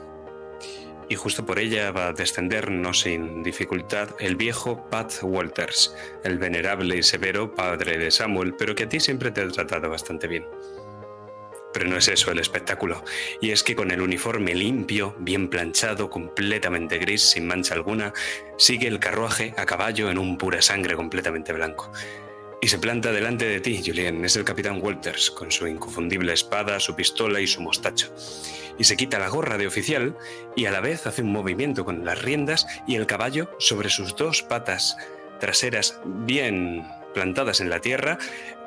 y 1.10 1.15
justo 1.15 1.45
por 1.45 1.60
ella 1.60 1.91
va 1.91 2.08
a 2.08 2.13
descender, 2.13 2.71
no 2.71 2.93
sin 2.93 3.43
dificultad, 3.43 4.10
el 4.19 4.36
viejo 4.36 4.89
Pat 4.89 5.13
Walters, 5.21 5.95
el 6.23 6.38
venerable 6.38 6.97
y 6.97 7.04
severo 7.04 7.54
padre 7.56 7.97
de 7.97 8.12
Samuel, 8.12 8.56
pero 8.58 8.76
que 8.76 8.84
a 8.84 8.89
ti 8.89 9.00
siempre 9.00 9.32
te 9.32 9.41
ha 9.41 9.47
tratado 9.47 9.89
bastante 9.89 10.28
bien. 10.28 10.45
Pero 11.77 11.91
no 11.91 11.97
es 11.97 12.07
eso 12.07 12.31
el 12.31 12.39
espectáculo, 12.39 13.05
y 13.39 13.51
es 13.51 13.61
que 13.61 13.75
con 13.75 13.91
el 13.91 14.01
uniforme 14.01 14.55
limpio, 14.55 15.15
bien 15.19 15.47
planchado, 15.47 16.09
completamente 16.09 16.97
gris, 16.97 17.21
sin 17.21 17.45
mancha 17.45 17.75
alguna, 17.75 18.15
sigue 18.57 18.87
el 18.87 18.97
carruaje 18.97 19.53
a 19.57 19.67
caballo 19.67 20.09
en 20.09 20.17
un 20.17 20.39
pura 20.39 20.59
sangre 20.63 20.95
completamente 20.95 21.53
blanco. 21.53 21.91
Y 22.63 22.69
se 22.69 22.79
planta 22.79 23.11
delante 23.11 23.45
de 23.45 23.59
ti, 23.59 23.83
Julien, 23.85 24.25
es 24.25 24.35
el 24.37 24.43
capitán 24.43 24.79
Walters, 24.81 25.29
con 25.29 25.51
su 25.51 25.67
inconfundible 25.67 26.33
espada, 26.33 26.79
su 26.79 26.95
pistola 26.95 27.41
y 27.41 27.45
su 27.45 27.61
mostacho. 27.61 28.11
Y 28.79 28.83
se 28.85 28.97
quita 28.97 29.19
la 29.19 29.29
gorra 29.29 29.59
de 29.59 29.67
oficial 29.67 30.17
y 30.55 30.65
a 30.65 30.71
la 30.71 30.81
vez 30.81 31.05
hace 31.05 31.21
un 31.21 31.31
movimiento 31.31 31.85
con 31.85 32.03
las 32.03 32.23
riendas 32.23 32.65
y 32.87 32.95
el 32.95 33.05
caballo 33.05 33.55
sobre 33.59 33.91
sus 33.91 34.15
dos 34.15 34.41
patas 34.41 34.97
traseras 35.39 35.99
bien 36.03 36.87
plantadas 37.13 37.61
en 37.61 37.69
la 37.69 37.81
tierra, 37.81 38.17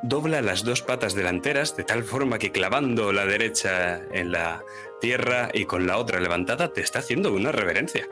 dobla 0.03 0.43
las 0.43 0.65
dos 0.65 0.83
patas 0.83 1.15
delanteras 1.15 1.77
de 1.77 1.85
tal 1.85 2.05
forma 2.05 2.39
que 2.39 2.53
clavando 2.53 3.13
la 3.13 3.27
derecha 3.27 4.01
en 4.13 4.33
la 4.33 4.65
tierra 5.01 5.51
y 5.53 5.65
con 5.65 5.87
la 5.87 5.99
otra 5.99 6.21
levantada 6.21 6.73
te 6.73 6.81
está 6.81 7.01
haciendo 7.01 7.33
una 7.33 7.53
reverencia. 7.53 8.09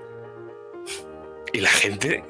Y 1.53 1.61
la 1.61 1.71
gente 1.71 2.25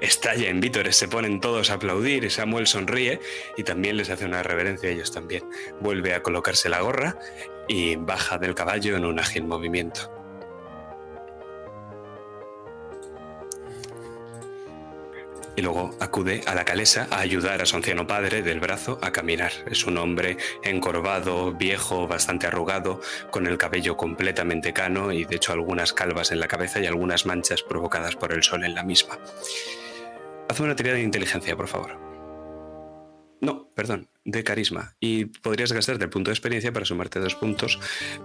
estalla 0.00 0.48
en 0.48 0.60
vítores, 0.60 0.96
se 0.96 1.08
ponen 1.08 1.40
todos 1.40 1.70
a 1.70 1.74
aplaudir 1.74 2.24
y 2.24 2.30
Samuel 2.30 2.66
sonríe 2.66 3.20
y 3.56 3.62
también 3.62 3.96
les 3.96 4.10
hace 4.10 4.24
una 4.24 4.42
reverencia 4.42 4.88
a 4.88 4.92
ellos 4.92 5.12
también. 5.12 5.44
Vuelve 5.80 6.14
a 6.14 6.22
colocarse 6.22 6.68
la 6.68 6.80
gorra 6.80 7.18
y 7.68 7.96
baja 7.96 8.38
del 8.38 8.54
caballo 8.54 8.96
en 8.96 9.04
un 9.04 9.18
ágil 9.18 9.44
movimiento. 9.44 10.15
Y 15.56 15.62
luego 15.62 15.96
acude 16.00 16.42
a 16.46 16.54
la 16.54 16.66
calesa 16.66 17.08
a 17.10 17.20
ayudar 17.20 17.62
a 17.62 17.66
su 17.66 17.76
anciano 17.76 18.06
padre 18.06 18.42
del 18.42 18.60
brazo 18.60 18.98
a 19.02 19.10
caminar. 19.10 19.52
Es 19.70 19.86
un 19.86 19.96
hombre 19.96 20.36
encorvado, 20.62 21.52
viejo, 21.52 22.06
bastante 22.06 22.46
arrugado, 22.46 23.00
con 23.30 23.46
el 23.46 23.56
cabello 23.56 23.96
completamente 23.96 24.74
cano 24.74 25.12
y 25.12 25.24
de 25.24 25.36
hecho 25.36 25.52
algunas 25.52 25.94
calvas 25.94 26.30
en 26.30 26.40
la 26.40 26.48
cabeza 26.48 26.80
y 26.80 26.86
algunas 26.86 27.24
manchas 27.24 27.62
provocadas 27.62 28.16
por 28.16 28.32
el 28.34 28.42
sol 28.42 28.64
en 28.64 28.74
la 28.74 28.82
misma. 28.82 29.18
Hazme 30.50 30.66
una 30.66 30.76
tirada 30.76 30.96
de 30.96 31.02
inteligencia, 31.02 31.56
por 31.56 31.68
favor. 31.68 31.98
No, 33.40 33.68
perdón, 33.74 34.08
de 34.24 34.44
carisma. 34.44 34.94
Y 35.00 35.26
podrías 35.26 35.72
gastarte 35.72 36.04
el 36.04 36.10
punto 36.10 36.30
de 36.30 36.34
experiencia 36.34 36.72
para 36.72 36.84
sumarte 36.86 37.18
dos 37.18 37.34
puntos 37.34 37.78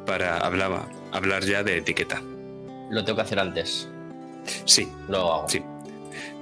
para 0.06 0.38
hablar, 0.38 0.88
hablar 1.12 1.44
ya 1.44 1.64
de 1.64 1.78
etiqueta. 1.78 2.22
Lo 2.90 3.04
tengo 3.06 3.16
que 3.18 3.22
hacer 3.22 3.40
antes. 3.40 3.88
Sí, 4.66 4.90
Lo 5.08 5.34
hago. 5.34 5.50
sí. 5.50 5.62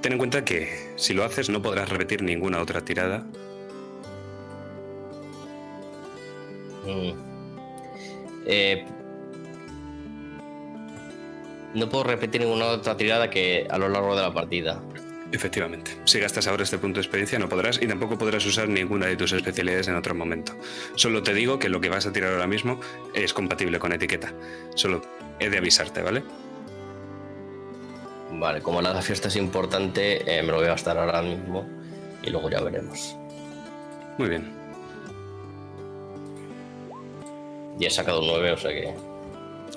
Ten 0.00 0.12
en 0.12 0.18
cuenta 0.18 0.44
que 0.44 0.92
si 0.96 1.12
lo 1.14 1.24
haces 1.24 1.50
no 1.50 1.60
podrás 1.60 1.88
repetir 1.88 2.22
ninguna 2.22 2.60
otra 2.60 2.80
tirada. 2.82 3.24
Mm. 6.86 7.12
Eh, 8.46 8.84
no 11.74 11.88
puedo 11.88 12.04
repetir 12.04 12.40
ninguna 12.40 12.66
otra 12.66 12.96
tirada 12.96 13.30
que 13.30 13.66
a 13.70 13.78
lo 13.78 13.88
largo 13.88 14.16
de 14.16 14.22
la 14.22 14.32
partida. 14.32 14.82
Efectivamente. 15.32 15.92
Si 16.04 16.18
gastas 16.18 16.48
ahora 16.48 16.64
este 16.64 16.78
punto 16.78 16.98
de 16.98 17.02
experiencia 17.02 17.38
no 17.38 17.48
podrás 17.48 17.80
y 17.80 17.86
tampoco 17.86 18.18
podrás 18.18 18.44
usar 18.46 18.68
ninguna 18.68 19.06
de 19.06 19.16
tus 19.16 19.32
especialidades 19.32 19.86
en 19.86 19.94
otro 19.94 20.14
momento. 20.14 20.56
Solo 20.96 21.22
te 21.22 21.34
digo 21.34 21.58
que 21.58 21.68
lo 21.68 21.80
que 21.80 21.88
vas 21.88 22.06
a 22.06 22.12
tirar 22.12 22.32
ahora 22.32 22.48
mismo 22.48 22.80
es 23.14 23.32
compatible 23.32 23.78
con 23.78 23.92
etiqueta. 23.92 24.32
Solo 24.74 25.02
he 25.38 25.48
de 25.48 25.58
avisarte, 25.58 26.02
¿vale? 26.02 26.24
Vale, 28.32 28.62
como 28.62 28.80
la 28.80 29.00
fiesta 29.02 29.28
es 29.28 29.36
importante, 29.36 30.38
eh, 30.38 30.42
me 30.42 30.52
lo 30.52 30.58
voy 30.58 30.66
a 30.66 30.70
gastar 30.70 30.96
ahora 30.98 31.20
mismo 31.22 31.66
y 32.22 32.30
luego 32.30 32.48
ya 32.48 32.60
veremos. 32.60 33.16
Muy 34.18 34.28
bien. 34.28 34.52
Y 37.78 37.86
he 37.86 37.90
sacado 37.90 38.20
un 38.20 38.28
9, 38.28 38.52
o 38.52 38.56
sea 38.56 38.70
que. 38.70 38.94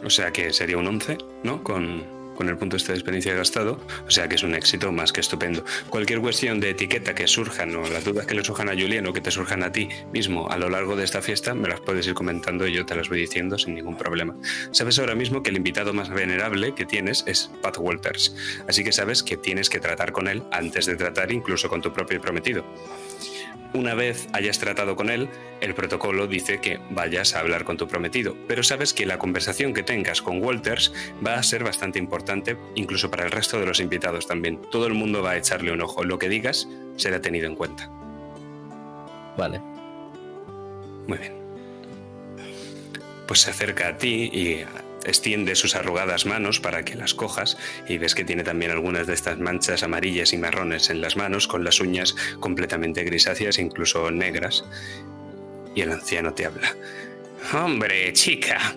O 0.06 0.10
sea 0.10 0.32
que 0.32 0.52
sería 0.52 0.78
un 0.78 0.88
11, 0.88 1.18
¿no? 1.44 1.64
Con 1.64 2.04
con 2.36 2.50
el 2.50 2.58
punto 2.58 2.78
este 2.78 2.92
de 2.92 2.98
experiencia 2.98 3.34
gastado, 3.34 3.80
o 4.08 4.12
sea 4.12 4.28
que 4.28 4.36
es 4.36 4.44
un 4.44 4.56
éxito 4.56 4.92
más 4.92 5.12
que 5.12 5.22
estupendo. 5.22 5.64
Cualquier 5.90 6.20
cuestión 6.20 6.60
de 6.60 6.72
etiqueta 6.72 7.16
que 7.16 7.28
surjan 7.28 7.76
o 7.76 7.88
las 7.88 8.04
dudas 8.04 8.26
que 8.26 8.36
le 8.36 8.44
surjan 8.44 8.70
a 8.70 8.74
Julián 8.74 9.08
o 9.08 9.14
que 9.14 9.22
te 9.22 9.32
surjan 9.32 9.64
a 9.64 9.72
ti 9.72 9.90
mismo 10.12 10.50
a 10.50 10.58
lo 10.58 10.70
largo 10.70 10.96
de 10.96 11.04
esta 11.04 11.22
fiesta, 11.22 11.54
me 11.54 11.70
las 11.70 11.80
puedes 11.80 12.08
ir 12.08 12.14
comentando 12.14 12.68
y 12.68 12.74
yo 12.74 12.86
te 12.86 12.96
las 12.96 13.10
voy 13.10 13.20
diciendo 13.20 13.58
sin 13.58 13.76
ningún 13.76 13.98
problema. 13.98 14.36
Sabes 14.72 15.00
ahora 15.00 15.16
mismo 15.16 15.44
que 15.44 15.50
el 15.50 15.58
invitado 15.58 15.94
más 15.94 16.10
venerable 16.10 16.76
que 16.76 16.86
tienes 16.86 17.24
es 17.28 17.52
Pat 17.62 17.78
Walters, 17.78 18.36
así 18.68 18.84
que 18.84 18.92
sabes 18.92 19.24
que 19.24 19.38
tienes 19.38 19.70
que 19.70 19.80
tratar 19.80 20.12
con 20.12 20.28
él 20.28 20.44
antes 20.52 20.86
de 20.86 20.96
tratar 20.96 21.32
incluso 21.32 21.70
con 21.70 21.82
tu 21.82 21.94
propio 21.94 22.22
prometido. 22.22 22.66
Una 23.74 23.96
vez 23.96 24.28
hayas 24.34 24.60
tratado 24.60 24.96
con 24.96 25.10
él, 25.10 25.30
el 25.60 25.74
protocolo 25.74 26.28
dice 26.28 26.60
que 26.62 26.80
vayas 26.92 27.36
a 27.36 27.40
hablar 27.40 27.64
con 27.64 27.76
tu 27.76 27.88
prometido, 27.88 28.38
pero 28.48 28.62
sabes 28.62 28.94
que 28.94 29.08
la 29.08 29.18
conversación 29.18 29.74
que 29.74 29.82
tengas 29.82 30.22
con 30.22 30.44
Walters 30.44 30.94
va 31.26 31.36
a 31.36 31.44
ser 31.44 31.64
bastante 31.64 31.98
importante, 31.98 32.56
incluso 32.76 33.10
para 33.10 33.26
el 33.26 33.32
resto 33.32 33.60
de 33.60 33.66
los 33.66 33.80
invitados 33.80 34.28
también. 34.28 34.62
Todo 34.70 34.86
el 34.86 34.94
mundo 34.94 35.24
va 35.24 35.32
a 35.32 35.38
echarle 35.38 35.72
un 35.72 35.82
ojo. 35.82 36.04
Lo 36.04 36.20
que 36.20 36.30
digas 36.30 36.68
será 36.98 37.20
tenido 37.20 37.48
en 37.48 37.56
cuenta. 37.56 37.90
Vale. 39.38 39.60
Muy 41.08 41.18
bien. 41.18 41.34
Pues 43.28 43.40
se 43.42 43.50
acerca 43.50 43.88
a 43.88 43.98
ti 43.98 44.30
y 44.32 44.64
extiende 45.06 45.56
sus 45.56 45.76
arrugadas 45.76 46.26
manos 46.26 46.60
para 46.60 46.84
que 46.84 46.96
las 46.96 47.14
cojas 47.14 47.58
y 47.88 47.98
ves 47.98 48.16
que 48.16 48.26
tiene 48.26 48.44
también 48.44 48.72
algunas 48.72 49.08
de 49.08 49.14
estas 49.14 49.40
manchas 49.40 49.84
amarillas 49.84 50.34
y 50.34 50.38
marrones 50.38 50.90
en 50.90 51.02
las 51.02 51.16
manos 51.16 51.48
con 51.48 51.64
las 51.64 51.80
uñas 51.80 52.16
completamente 52.40 53.04
grisáceas, 53.04 53.60
incluso 53.60 54.12
negras. 54.12 54.64
Y 55.76 55.82
el 55.82 55.92
anciano 55.92 56.34
te 56.34 56.46
habla. 56.46 56.76
Hombre, 57.54 58.14
chica, 58.14 58.76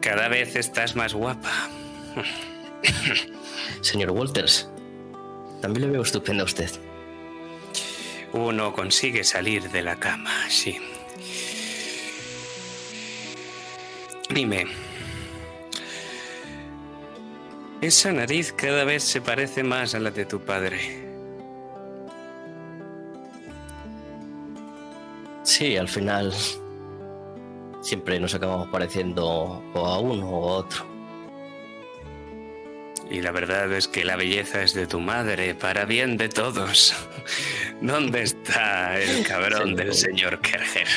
cada 0.00 0.28
vez 0.28 0.56
estás 0.56 0.96
más 0.96 1.14
guapa. 1.14 1.68
Señor 3.80 4.10
Walters, 4.10 4.68
también 5.60 5.86
le 5.86 5.92
veo 5.92 6.02
estupenda 6.02 6.42
a 6.42 6.46
usted. 6.46 6.70
Uno 8.32 8.72
consigue 8.72 9.24
salir 9.24 9.70
de 9.70 9.82
la 9.82 9.96
cama, 9.96 10.32
sí. 10.48 10.78
Dime, 14.28 14.66
esa 17.80 18.12
nariz 18.12 18.52
cada 18.52 18.84
vez 18.84 19.04
se 19.04 19.20
parece 19.20 19.62
más 19.62 19.94
a 19.94 20.00
la 20.00 20.10
de 20.10 20.24
tu 20.24 20.40
padre. 20.40 21.08
Sí, 25.44 25.76
al 25.76 25.88
final 25.88 26.34
siempre 27.80 28.20
nos 28.20 28.34
acabamos 28.34 28.68
pareciendo 28.68 29.26
o 29.72 29.86
a 29.86 29.98
uno 29.98 30.28
o 30.28 30.50
a 30.50 30.56
otro. 30.58 30.86
Y 33.10 33.22
la 33.22 33.30
verdad 33.30 33.72
es 33.72 33.88
que 33.88 34.04
la 34.04 34.16
belleza 34.16 34.62
es 34.62 34.74
de 34.74 34.86
tu 34.86 35.00
madre, 35.00 35.54
para 35.54 35.86
bien 35.86 36.18
de 36.18 36.28
todos. 36.28 36.94
¿Dónde 37.80 38.22
está 38.22 39.00
el 39.00 39.26
cabrón 39.26 39.74
del 39.74 39.94
señor 39.94 40.40
Kerger? 40.40 40.88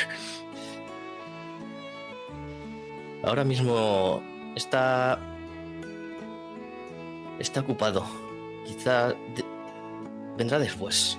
Ahora 3.23 3.45
mismo 3.45 4.21
está 4.55 5.30
está 7.41 7.61
ocupado. 7.61 8.05
Quizá 8.65 9.09
de- 9.09 9.45
vendrá 10.37 10.59
después. 10.59 11.17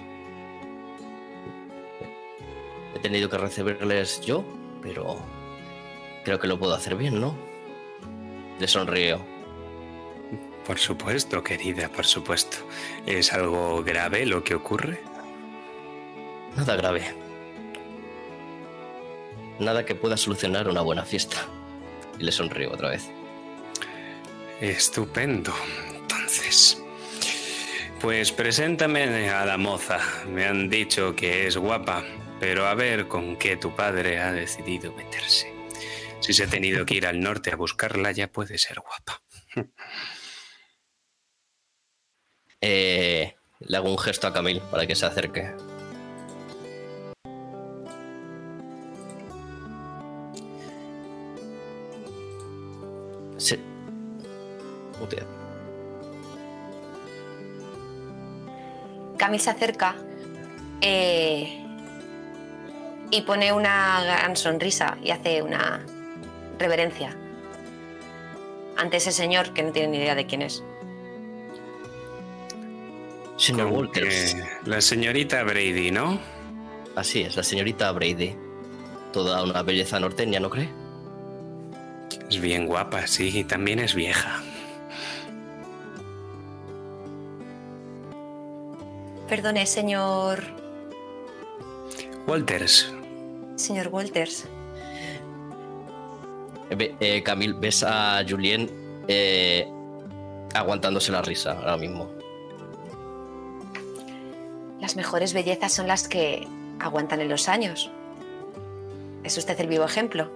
He 2.95 2.99
tenido 2.99 3.29
que 3.29 3.39
recibirles 3.39 4.21
yo, 4.21 4.45
pero 4.83 5.17
creo 6.25 6.39
que 6.39 6.47
lo 6.47 6.59
puedo 6.59 6.75
hacer 6.75 6.95
bien, 6.97 7.21
¿no? 7.21 7.35
Le 8.59 8.69
sonrío. 8.69 9.21
Por 10.67 10.79
supuesto, 10.79 11.43
querida, 11.43 11.89
por 11.89 12.07
supuesto. 12.07 12.59
¿Es 13.07 13.33
algo 13.33 13.83
grave 13.83 14.25
lo 14.27 14.45
que 14.45 14.55
ocurre? 14.55 15.01
Nada 16.57 16.77
grave. 16.77 17.15
Nada 19.59 19.85
que 19.85 19.95
pueda 19.95 20.17
solucionar 20.17 20.69
una 20.69 20.83
buena 20.83 21.05
fiesta. 21.05 21.39
Y 22.19 22.25
le 22.25 22.31
sonrío 22.33 22.71
otra 22.73 22.91
vez. 22.91 23.11
Estupendo. 24.61 25.53
Entonces, 26.33 26.83
pues 28.01 28.33
preséntame 28.33 29.29
a 29.29 29.45
la 29.45 29.59
moza. 29.59 29.99
Me 30.27 30.47
han 30.47 30.71
dicho 30.71 31.15
que 31.15 31.47
es 31.47 31.59
guapa, 31.59 32.05
pero 32.41 32.67
a 32.67 32.75
ver 32.75 33.07
con 33.07 33.37
qué 33.37 33.59
tu 33.59 33.77
padre 33.77 34.19
ha 34.19 34.33
decidido 34.33 34.95
meterse. 34.95 35.53
Si 36.21 36.33
se 36.33 36.45
ha 36.45 36.47
tenido 36.47 36.87
que 36.87 36.95
ir 36.95 37.07
al 37.07 37.21
norte 37.21 37.51
a 37.53 37.57
buscarla, 37.57 38.13
ya 38.13 38.29
puede 38.29 38.59
ser 38.59 38.81
guapa. 38.81 39.23
Eh, 42.65 43.35
le 43.59 43.77
hago 43.77 43.91
un 43.91 43.99
gesto 43.99 44.29
a 44.29 44.33
Camil 44.33 44.63
para 44.71 44.87
que 44.87 44.95
se 44.95 45.05
acerque. 45.05 45.53
Camil 59.23 59.39
se 59.39 59.51
acerca 59.51 59.95
eh, 60.81 61.65
y 63.09 63.21
pone 63.21 63.53
una 63.53 64.03
gran 64.03 64.37
sonrisa 64.37 64.99
y 65.01 65.13
hace 65.13 65.43
una 65.43 65.87
reverencia 66.59 67.17
ante 68.77 68.97
ese 68.97 69.13
señor 69.13 69.53
que 69.53 69.63
no 69.63 69.71
tiene 69.71 69.87
ni 69.91 69.99
idea 69.99 70.17
de 70.17 70.27
quién 70.27 70.43
es. 70.43 70.65
Señor 73.37 73.69
Con 73.69 73.77
Walters. 73.77 74.37
La 74.65 74.81
señorita 74.81 75.45
Brady, 75.45 75.93
¿no? 75.93 76.19
Así 76.97 77.21
es, 77.21 77.37
la 77.37 77.45
señorita 77.45 77.93
Brady. 77.93 78.35
Toda 79.13 79.45
una 79.45 79.63
belleza 79.63 80.01
norteña, 80.01 80.41
¿no 80.41 80.51
cree? 80.51 80.69
Es 82.29 82.41
bien 82.41 82.67
guapa, 82.67 83.07
sí, 83.07 83.31
y 83.39 83.45
también 83.45 83.79
es 83.79 83.95
vieja. 83.95 84.43
Perdone, 89.33 89.65
señor. 89.65 90.45
Walters, 92.27 92.93
Señor 93.57 93.89
Walters. 93.89 94.45
Eh, 96.69 96.95
eh, 97.01 97.23
Camil, 97.23 97.55
ves 97.55 97.83
a 97.83 98.23
Julien 98.29 98.71
eh, 99.09 99.67
aguantándose 100.53 101.13
la 101.13 101.23
risa 101.23 101.53
ahora 101.53 101.79
mismo. 101.79 102.11
Las 104.83 104.97
mejores 104.97 105.33
bellezas 105.33 105.73
son 105.73 105.87
las 105.87 106.09
que 106.09 106.47
aguantan 106.79 107.23
en 107.23 107.31
los 107.31 107.49
años. 107.49 107.91
Es 109.25 109.39
usted 109.39 109.59
el 109.61 109.69
vivo 109.69 109.87
ejemplo. 109.87 110.31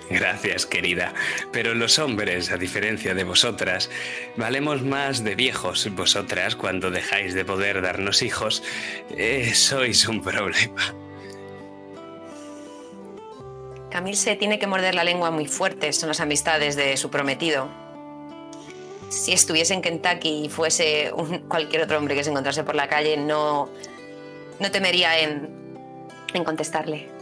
Gracias, 0.10 0.66
querida. 0.66 1.14
Pero 1.52 1.76
los 1.76 2.00
hombres, 2.00 2.52
a 2.52 2.58
diferencia 2.58 3.14
de 3.14 3.24
vosotras, 3.24 3.90
valemos 4.38 4.82
más 4.82 5.24
de 5.24 5.36
viejos. 5.36 5.88
Vosotras, 5.92 6.56
cuando 6.56 6.90
dejáis 6.90 7.34
de 7.34 7.46
poder 7.46 7.82
darnos 7.82 8.24
hijos, 8.24 8.64
eh, 9.12 9.54
sois 9.54 10.08
un 10.08 10.24
problema. 10.24 10.96
Camil 13.92 14.16
se 14.16 14.36
tiene 14.36 14.60
que 14.60 14.68
morder 14.68 14.96
la 14.96 15.04
lengua 15.04 15.32
muy 15.32 15.48
fuerte, 15.48 15.94
son 15.94 16.10
las 16.10 16.20
amistades 16.20 16.76
de 16.76 16.96
su 16.98 17.10
prometido. 17.10 17.70
Si 19.10 19.34
estuviese 19.34 19.74
en 19.74 19.82
Kentucky 19.82 20.46
y 20.46 20.50
fuese 20.50 21.12
cualquier 21.48 21.84
otro 21.84 21.98
hombre 21.98 22.14
que 22.16 22.24
se 22.24 22.30
encontrase 22.30 22.64
por 22.64 22.76
la 22.76 22.88
calle, 22.88 23.18
no, 23.18 23.70
no 24.60 24.72
temería 24.72 25.20
en, 25.20 25.50
en 26.34 26.44
contestarle. 26.44 27.19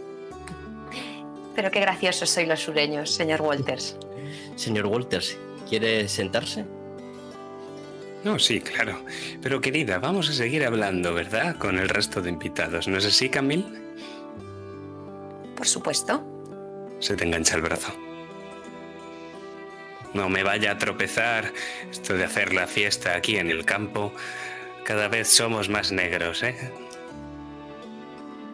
Pero 1.57 1.71
qué 1.71 1.79
graciosos 1.79 2.29
sois 2.29 2.47
los 2.47 2.59
sureños, 2.61 3.09
señor 3.09 3.41
Walters. 3.41 3.97
Señor 4.55 4.85
Walters, 4.85 5.39
¿quiere 5.67 6.07
sentarse? 6.07 6.65
No, 8.23 8.37
sí, 8.37 8.61
claro. 8.61 9.03
Pero 9.41 9.59
querida, 9.59 9.97
vamos 9.97 10.29
a 10.29 10.33
seguir 10.33 10.63
hablando, 10.63 11.15
¿verdad? 11.15 11.57
Con 11.57 11.79
el 11.79 11.89
resto 11.89 12.21
de 12.21 12.29
invitados. 12.29 12.87
¿No 12.87 12.99
es 12.99 13.05
así, 13.05 13.29
Camil? 13.29 13.65
Por 15.55 15.67
supuesto. 15.67 16.23
Se 16.99 17.15
te 17.15 17.23
engancha 17.23 17.55
el 17.55 17.63
brazo. 17.63 17.91
No 20.13 20.29
me 20.29 20.43
vaya 20.43 20.73
a 20.73 20.77
tropezar 20.77 21.51
esto 21.89 22.13
de 22.13 22.25
hacer 22.25 22.53
la 22.53 22.67
fiesta 22.67 23.15
aquí 23.15 23.37
en 23.37 23.49
el 23.49 23.65
campo. 23.65 24.13
Cada 24.83 25.07
vez 25.07 25.27
somos 25.27 25.69
más 25.69 25.91
negros, 25.91 26.43
¿eh? 26.43 26.71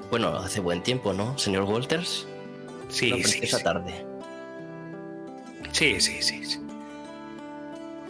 Bueno, 0.10 0.38
hace 0.38 0.62
buen 0.62 0.82
tiempo, 0.82 1.12
¿no, 1.12 1.38
señor 1.38 1.64
Walters? 1.64 2.28
Sí, 2.90 3.24
sí. 3.24 3.64
tarde. 3.64 4.06
Sí, 5.72 6.00
sí, 6.00 6.22
sí, 6.22 6.46
sí. 6.46 6.60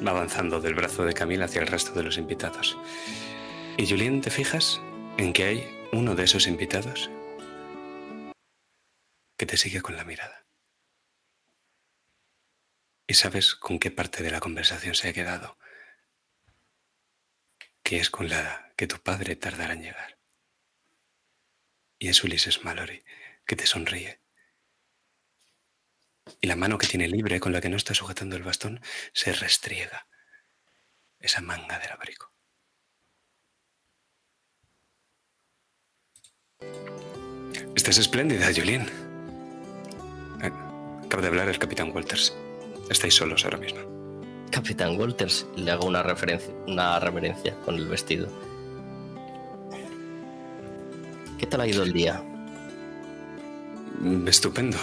Va 0.06 0.12
avanzando 0.12 0.60
del 0.60 0.76
brazo 0.76 1.06
de 1.06 1.14
Camila 1.14 1.46
hacia 1.46 1.62
el 1.62 1.68
resto 1.68 1.94
de 1.94 2.04
los 2.04 2.18
invitados. 2.18 2.78
¿Y 3.78 3.88
Julien, 3.88 4.22
te 4.22 4.30
fijas 4.30 4.82
en 5.18 5.34
que 5.34 5.46
hay 5.46 5.88
uno 5.92 6.16
de 6.16 6.26
esos 6.26 6.48
invitados 6.48 7.10
que 9.38 9.46
te 9.46 9.58
sigue 9.58 9.82
con 9.82 9.96
la 9.96 10.04
mirada? 10.04 10.46
Y 13.08 13.14
¿Y 13.14 13.16
sabes 13.16 13.54
con 13.54 13.78
qué 13.78 13.92
parte 13.92 14.24
de 14.24 14.32
la 14.32 14.40
conversación 14.40 14.96
se 14.96 15.10
ha 15.10 15.14
quedado? 15.14 15.58
Que 17.84 17.98
es 17.98 18.10
con 18.10 18.28
la 18.28 18.74
que 18.76 18.88
tu 18.88 18.98
padre 18.98 19.36
tardará 19.36 19.74
en 19.74 19.84
llegar. 19.84 20.18
Y 22.00 22.10
es 22.10 22.24
Ulises 22.24 22.64
Mallory, 22.64 23.04
que 23.46 23.56
te 23.56 23.68
sonríe. 23.68 24.23
Y 26.44 26.48
la 26.48 26.58
mano 26.58 26.78
que 26.78 26.88
tiene 26.88 27.08
libre, 27.08 27.40
con 27.40 27.54
la 27.54 27.62
que 27.62 27.70
no 27.70 27.78
está 27.78 27.94
sujetando 27.94 28.36
el 28.36 28.44
bastón, 28.44 28.82
se 29.14 29.32
restriega 29.32 30.10
esa 31.18 31.40
manga 31.40 31.80
del 31.80 31.90
abrigo. 31.90 32.34
Estás 37.78 37.98
espléndida, 37.98 38.52
Julien. 38.54 38.82
Eh, 40.42 40.52
Acaba 41.06 41.22
de 41.22 41.28
hablar 41.30 41.48
el 41.48 41.60
capitán 41.60 41.96
Walters. 41.96 42.36
Estáis 42.90 43.14
solos 43.14 43.46
ahora 43.46 43.60
mismo. 43.60 43.80
Capitán 44.52 45.00
Walters, 45.00 45.48
le 45.56 45.72
hago 45.72 45.88
una 45.88 46.04
referencia, 46.04 46.54
una 46.68 47.00
reverencia 47.00 47.56
con 47.62 47.76
el 47.76 47.88
vestido. 47.88 48.28
¿Qué 51.40 51.46
tal 51.46 51.62
ha 51.62 51.68
ido 51.68 51.84
el 51.84 51.94
día? 51.94 52.22
Mm, 54.04 54.28
Estupendo. 54.28 54.78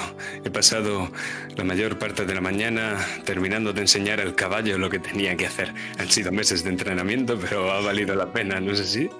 He 0.44 0.50
pasado 0.50 1.10
la 1.54 1.64
mayor 1.64 1.98
parte 1.98 2.24
de 2.24 2.34
la 2.34 2.40
mañana 2.40 2.96
terminando 3.24 3.72
de 3.74 3.82
enseñar 3.82 4.18
al 4.20 4.34
caballo 4.34 4.78
lo 4.78 4.88
que 4.88 4.98
tenía 4.98 5.36
que 5.36 5.46
hacer. 5.46 5.74
Han 5.98 6.08
sido 6.08 6.32
meses 6.32 6.64
de 6.64 6.70
entrenamiento, 6.70 7.38
pero 7.38 7.70
ha 7.70 7.80
valido 7.80 8.14
la 8.14 8.32
pena, 8.32 8.60
¿no 8.60 8.72
es 8.72 8.80
así? 8.80 9.10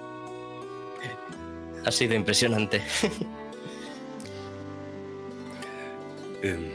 Ha 1.85 1.91
sido 1.91 2.15
impresionante. 2.15 2.81
Em, 6.43 6.71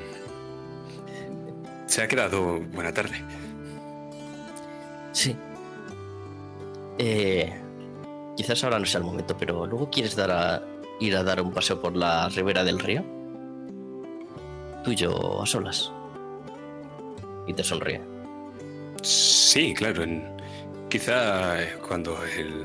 se 1.86 2.02
ha 2.02 2.06
quedado 2.06 2.60
buena 2.60 2.94
tarde. 2.94 3.20
Sí. 5.10 5.34
Eh, 6.98 7.52
quizás 8.36 8.62
ahora 8.62 8.78
no 8.78 8.86
sea 8.86 8.98
el 8.98 9.04
momento, 9.04 9.36
pero 9.36 9.66
luego 9.66 9.90
quieres 9.90 10.14
dar 10.14 10.30
a, 10.30 10.62
ir 11.00 11.16
a 11.16 11.24
dar 11.24 11.42
un 11.42 11.52
paseo 11.52 11.82
por 11.82 11.96
la 11.96 12.28
ribera 12.28 12.62
del 12.62 12.78
río. 12.78 13.15
Tú 14.86 14.92
y 14.92 14.94
yo 14.94 15.42
a 15.42 15.46
solas. 15.46 15.90
Y 17.48 17.52
te 17.52 17.64
sonríe. 17.64 18.00
Sí, 19.02 19.74
claro. 19.74 20.04
quizá 20.88 21.60
eh, 21.60 21.76
cuando 21.88 22.16
el, 22.24 22.64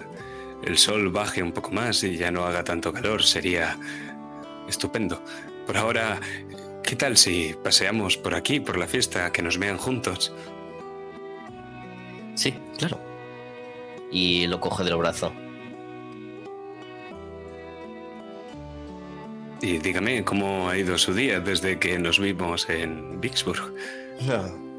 el 0.64 0.78
sol 0.78 1.10
baje 1.10 1.42
un 1.42 1.52
poco 1.52 1.72
más 1.72 2.04
y 2.04 2.18
ya 2.18 2.30
no 2.30 2.46
haga 2.46 2.64
tanto 2.64 2.94
calor 2.94 3.24
sería 3.24 3.76
estupendo. 4.68 5.20
Por 5.66 5.78
ahora, 5.78 6.20
¿qué 6.84 6.96
tal 6.96 7.18
si 7.18 7.56
paseamos 7.64 8.18
por 8.18 8.36
aquí, 8.36 8.60
por 8.60 8.78
la 8.78 8.86
fiesta, 8.86 9.32
que 9.32 9.42
nos 9.42 9.58
vean 9.58 9.80
juntos? 9.80 10.32
Sí, 12.36 12.54
claro. 12.78 13.00
Y 14.12 14.46
lo 14.46 14.60
coge 14.60 14.84
del 14.84 14.98
brazo. 14.98 15.34
Y 19.62 19.78
dígame 19.78 20.24
cómo 20.24 20.70
ha 20.70 20.78
ido 20.78 20.98
su 20.98 21.14
día 21.14 21.40
desde 21.40 21.78
que 21.78 22.00
nos 22.00 22.20
vimos 22.20 22.68
en 22.68 23.22
Vicksburg. 23.22 23.74
No. 24.26 24.72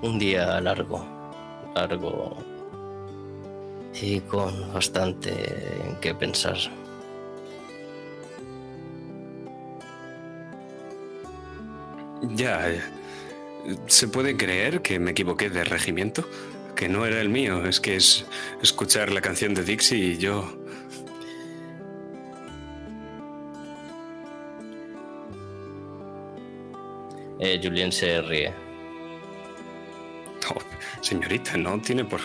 Un 0.00 0.18
día 0.18 0.60
largo. 0.62 1.06
Largo. 1.74 2.38
Y 4.00 4.20
con 4.20 4.72
bastante 4.72 5.30
en 5.84 5.96
qué 6.00 6.14
pensar. 6.14 6.56
Ya, 12.34 12.70
eh, 12.70 12.80
¿se 13.88 14.08
puede 14.08 14.36
creer 14.36 14.80
que 14.80 14.98
me 14.98 15.10
equivoqué 15.10 15.50
de 15.50 15.64
regimiento? 15.64 16.26
Que 16.74 16.88
no 16.88 17.04
era 17.04 17.20
el 17.20 17.28
mío, 17.28 17.66
es 17.66 17.78
que 17.78 17.96
es 17.96 18.24
escuchar 18.62 19.12
la 19.12 19.20
canción 19.20 19.52
de 19.52 19.64
Dixie 19.64 19.98
y 19.98 20.16
yo... 20.16 20.61
Eh, 27.44 27.58
Julien 27.60 27.90
se 27.90 28.22
ríe. 28.22 28.50
No, 30.44 30.54
señorita, 31.00 31.56
no 31.56 31.80
tiene 31.80 32.04
por... 32.04 32.20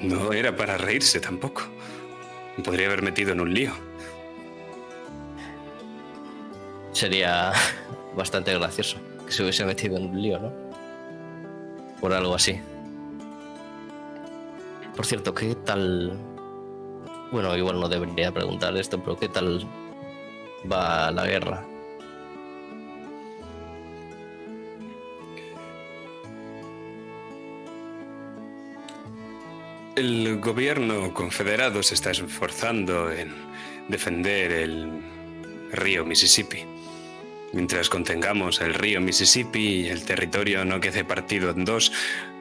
No 0.00 0.32
era 0.32 0.54
para 0.54 0.78
reírse 0.78 1.18
tampoco. 1.18 1.62
Me 2.56 2.62
podría 2.62 2.86
haber 2.86 3.02
metido 3.02 3.32
en 3.32 3.40
un 3.40 3.52
lío. 3.52 3.72
Sería 6.92 7.52
bastante 8.16 8.54
gracioso 8.56 8.98
que 9.26 9.32
se 9.32 9.42
hubiese 9.42 9.64
metido 9.64 9.96
en 9.96 10.10
un 10.10 10.22
lío, 10.22 10.38
¿no? 10.38 10.52
Por 12.00 12.12
algo 12.12 12.36
así. 12.36 12.60
Por 14.94 15.06
cierto, 15.06 15.34
¿qué 15.34 15.56
tal? 15.56 16.16
Bueno, 17.32 17.56
igual 17.56 17.80
no 17.80 17.88
debería 17.88 18.30
preguntar 18.30 18.76
esto, 18.76 19.02
pero 19.02 19.18
¿qué 19.18 19.28
tal 19.28 19.66
va 20.70 21.10
la 21.10 21.26
guerra? 21.26 21.66
El 29.96 30.40
gobierno 30.40 31.14
confederado 31.14 31.82
se 31.82 31.94
está 31.94 32.10
esforzando 32.10 33.10
en 33.10 33.34
defender 33.88 34.52
el 34.52 35.00
río 35.72 36.04
Mississippi. 36.04 36.66
Mientras 37.54 37.88
contengamos 37.88 38.60
el 38.60 38.74
río 38.74 39.00
Mississippi 39.00 39.58
y 39.58 39.88
el 39.88 40.04
territorio 40.04 40.66
no 40.66 40.80
quede 40.80 41.02
partido 41.02 41.48
en 41.48 41.64
dos, 41.64 41.92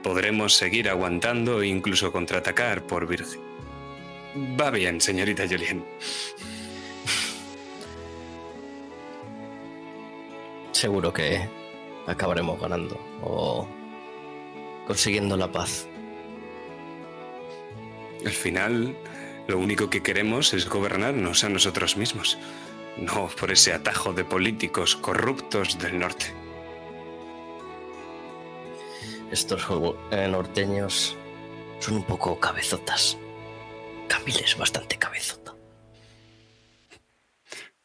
podremos 0.03 0.53
seguir 0.53 0.89
aguantando 0.89 1.62
e 1.62 1.68
incluso 1.68 2.12
contraatacar 2.12 2.86
por 2.86 3.08
Virgen. 3.08 3.39
Va 4.60 4.70
bien, 4.70 4.99
señorita 4.99 5.47
Julien. 5.47 5.86
Seguro 10.74 11.14
que 11.14 11.47
acabaremos 12.06 12.60
ganando 12.60 12.99
o 13.22 13.66
consiguiendo 14.86 15.38
la 15.38 15.49
paz. 15.49 15.88
Al 18.26 18.32
final, 18.32 18.98
lo 19.48 19.60
único 19.60 19.90
que 19.90 20.02
queremos 20.02 20.54
es 20.56 20.68
gobernarnos 20.68 21.44
a 21.44 21.50
nosotros 21.50 21.96
mismos, 21.96 22.40
no 22.98 23.28
por 23.40 23.52
ese 23.52 23.72
atajo 23.72 24.14
de 24.14 24.26
políticos 24.26 24.96
corruptos 24.96 25.78
del 25.78 26.00
norte. 26.00 26.34
Estos 29.32 29.68
eh, 30.12 30.28
norteños 30.28 31.16
son 31.80 31.98
un 31.98 32.04
poco 32.04 32.40
cabezotas. 32.40 33.16
Camille 34.08 34.44
es 34.44 34.58
bastante 34.58 34.98
cabezota. 34.98 35.54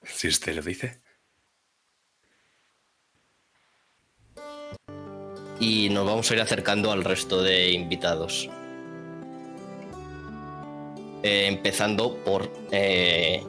Si 0.03 0.29
usted 0.29 0.55
lo 0.55 0.63
dice. 0.63 1.03
Y 5.59 5.91
nos 5.91 6.07
vamos 6.07 6.31
a 6.31 6.35
ir 6.35 6.41
acercando 6.41 6.93
al 6.93 7.05
resto 7.05 7.43
de 7.43 7.73
invitados. 7.73 8.49
Eh, 11.23 11.47
empezando 11.49 12.17
por 12.25 12.51
eh, 12.71 13.43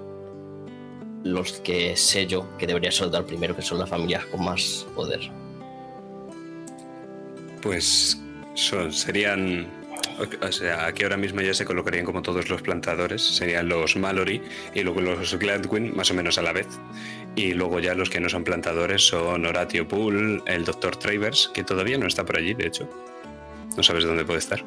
los 1.24 1.54
que 1.54 1.96
sé 1.96 2.28
yo 2.28 2.58
que 2.58 2.68
debería 2.68 2.92
saludar 2.92 3.26
primero, 3.26 3.56
que 3.56 3.62
son 3.62 3.80
las 3.80 3.90
familias 3.90 4.26
con 4.26 4.44
más 4.44 4.86
poder. 4.96 5.22
Pues 7.62 8.20
son, 8.56 8.92
serían. 8.92 9.68
O 10.42 10.52
sea, 10.52 10.86
aquí 10.86 11.04
ahora 11.04 11.18
mismo 11.18 11.42
ya 11.42 11.54
se 11.54 11.66
colocarían 11.66 12.06
como 12.06 12.22
todos 12.22 12.50
los 12.50 12.62
plantadores. 12.62 13.22
Serían 13.22 13.70
los 13.70 13.96
Mallory 13.96 14.42
y 14.74 14.82
luego 14.82 15.00
los 15.02 15.34
Gladwin, 15.36 15.96
más 15.96 16.12
o 16.12 16.14
menos 16.14 16.38
a 16.38 16.42
la 16.42 16.52
vez. 16.52 16.68
Y 17.36 17.54
luego 17.54 17.80
ya 17.80 17.96
los 17.96 18.10
que 18.10 18.20
no 18.20 18.28
son 18.30 18.44
plantadores 18.44 19.08
son 19.08 19.46
Horatio 19.46 19.88
Poole, 19.88 20.42
el 20.46 20.66
Dr. 20.66 20.98
Travers, 20.98 21.50
que 21.54 21.64
todavía 21.64 21.98
no 21.98 22.08
está 22.08 22.26
por 22.26 22.38
allí, 22.38 22.54
de 22.54 22.68
hecho. 22.68 22.90
No 23.78 23.84
sabes 23.84 24.04
dónde 24.04 24.26
puede 24.26 24.40
estar, 24.40 24.64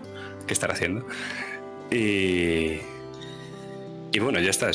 qué 0.47 0.55
estará 0.55 0.73
haciendo. 0.73 1.07
Y. 1.91 2.79
Y 4.15 4.21
bueno, 4.21 4.39
ya 4.39 4.51
está. 4.51 4.71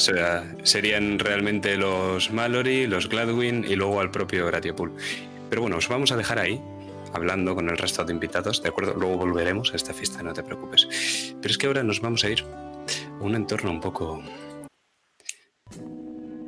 serían 0.64 1.18
realmente 1.18 1.78
los 1.78 2.30
Mallory, 2.30 2.88
los 2.88 3.08
Gladwin 3.08 3.64
y 3.64 3.78
luego 3.78 4.02
al 4.02 4.12
propio 4.12 4.46
Horatio 4.46 4.76
Poole. 4.76 4.96
Pero 5.50 5.62
bueno, 5.62 5.78
os 5.78 5.88
vamos 5.88 6.12
a 6.12 6.18
dejar 6.18 6.40
ahí 6.40 6.62
hablando 7.14 7.56
con 7.56 7.70
el 7.70 7.78
resto 7.78 8.04
de 8.04 8.12
invitados, 8.12 8.62
¿de 8.62 8.68
acuerdo? 8.68 8.96
Luego 8.96 9.16
volveremos 9.16 9.72
a 9.72 9.78
esta 9.78 9.94
fiesta, 9.94 10.22
no 10.24 10.34
te 10.34 10.44
preocupes. 10.44 10.90
Pero 11.42 11.52
es 11.54 11.58
que 11.58 11.68
ahora 11.68 11.84
nos 11.84 12.02
vamos 12.02 12.26
a 12.26 12.30
ir 12.30 12.44
a 12.44 13.24
un 13.24 13.34
entorno 13.34 13.72
un 13.72 13.80
poco 13.80 14.22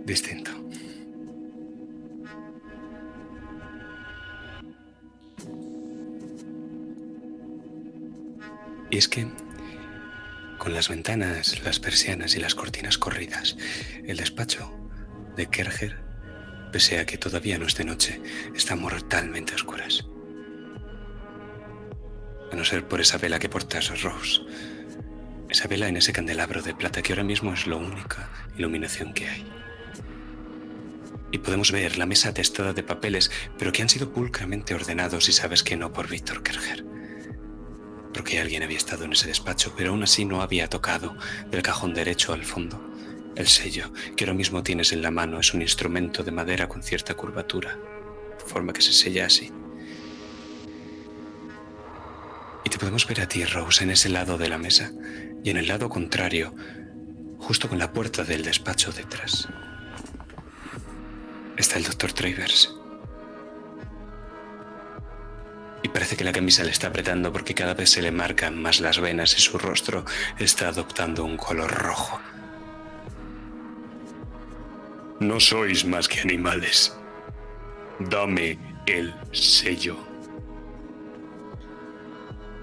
distinto. 0.04 0.52
Y 8.90 8.98
es 8.98 9.08
que 9.08 9.28
con 10.62 10.76
las 10.76 10.90
ventanas, 10.90 11.60
las 11.64 11.80
persianas 11.80 12.36
y 12.36 12.40
las 12.40 12.54
cortinas 12.54 13.00
corridas, 13.00 13.58
el 14.06 14.18
despacho 14.18 14.72
de 15.36 15.48
Kerger, 15.48 15.98
pese 16.72 17.00
a 17.00 17.06
que 17.08 17.18
todavía 17.18 17.58
no 17.58 17.66
es 17.66 17.76
de 17.76 17.84
noche, 17.84 18.22
está 18.56 18.76
mortalmente 18.76 19.54
a 19.54 19.56
oscuras. 19.56 20.06
A 22.52 22.56
no 22.56 22.64
ser 22.64 22.88
por 22.88 23.02
esa 23.02 23.18
vela 23.18 23.40
que 23.40 23.50
portas, 23.50 24.04
Rose. 24.04 24.42
Esa 25.50 25.68
vela 25.68 25.88
en 25.88 25.98
ese 25.98 26.14
candelabro 26.14 26.62
de 26.62 26.76
plata 26.76 27.02
que 27.02 27.14
ahora 27.14 27.24
mismo 27.24 27.52
es 27.54 27.66
la 27.66 27.78
única 27.78 28.30
iluminación 28.56 29.16
que 29.16 29.30
hay. 29.30 29.52
Y 31.32 31.40
podemos 31.40 31.72
ver 31.72 31.98
la 31.98 32.06
mesa 32.06 32.30
atestada 32.30 32.74
de 32.74 32.84
papeles, 32.84 33.32
pero 33.58 33.72
que 33.72 33.82
han 33.82 33.90
sido 33.90 34.14
pulcramente 34.14 34.76
ordenados 34.76 35.28
y 35.28 35.32
sabes 35.32 35.64
que 35.64 35.76
no 35.76 35.92
por 35.92 36.08
Víctor 36.08 36.44
Kerger. 36.44 37.01
Porque 38.14 38.40
alguien 38.40 38.64
había 38.64 38.78
estado 38.78 39.06
en 39.06 39.14
ese 39.14 39.28
despacho, 39.28 39.74
pero 39.76 39.92
aún 39.92 40.04
así 40.04 40.26
no 40.26 40.42
había 40.42 40.70
tocado 40.70 41.16
del 41.50 41.62
cajón 41.62 41.94
derecho 41.94 42.34
al 42.34 42.44
fondo. 42.44 42.82
El 43.36 43.48
sello 43.48 43.92
que 44.16 44.26
ahora 44.26 44.34
mismo 44.34 44.62
tienes 44.64 44.92
en 44.92 45.02
la 45.02 45.12
mano 45.12 45.40
es 45.40 45.54
un 45.54 45.62
instrumento 45.62 46.24
de 46.24 46.32
madera 46.32 46.68
con 46.68 46.84
cierta 46.84 47.14
curvatura, 47.14 47.78
de 48.38 48.46
forma 48.46 48.74
que 48.74 48.82
se 48.82 48.92
sella 48.92 49.26
así. 49.26 49.52
Y 52.64 52.70
te 52.70 52.78
podemos 52.78 53.08
ver 53.08 53.22
a 53.22 53.28
ti, 53.28 53.44
Rose, 53.46 53.84
en 53.84 53.92
ese 53.92 54.10
lado 54.10 54.38
de 54.38 54.50
la 54.50 54.58
mesa 54.58 54.92
y 55.44 55.50
en 55.50 55.58
el 55.58 55.68
lado 55.68 55.90
contrario, 55.90 56.54
justo 57.40 57.70
con 57.70 57.80
la 57.80 57.94
puerta 57.94 58.24
del 58.24 58.44
despacho 58.44 58.92
detrás. 58.92 59.48
Está 61.58 61.78
el 61.78 61.84
doctor 61.84 62.12
Travers. 62.14 62.81
Y 65.84 65.90
parece 65.90 66.16
que 66.16 66.24
la 66.24 66.32
camisa 66.32 66.64
le 66.64 66.72
está 66.72 66.88
apretando 66.88 67.32
porque 67.34 67.56
cada 67.56 67.74
vez 67.74 67.90
se 67.90 68.02
le 68.02 68.12
marcan 68.12 68.62
más 68.62 68.80
las 68.80 69.00
venas 69.00 69.38
y 69.38 69.42
su 69.42 69.58
rostro 69.58 70.06
está 70.38 70.68
adoptando 70.68 71.24
un 71.24 71.38
color 71.38 71.72
rojo. 71.72 72.20
No 75.20 75.40
sois 75.40 75.86
más 75.86 76.08
que 76.08 76.22
animales. 76.22 76.96
Dame 78.00 78.58
el 78.86 79.14
sello. 79.32 79.98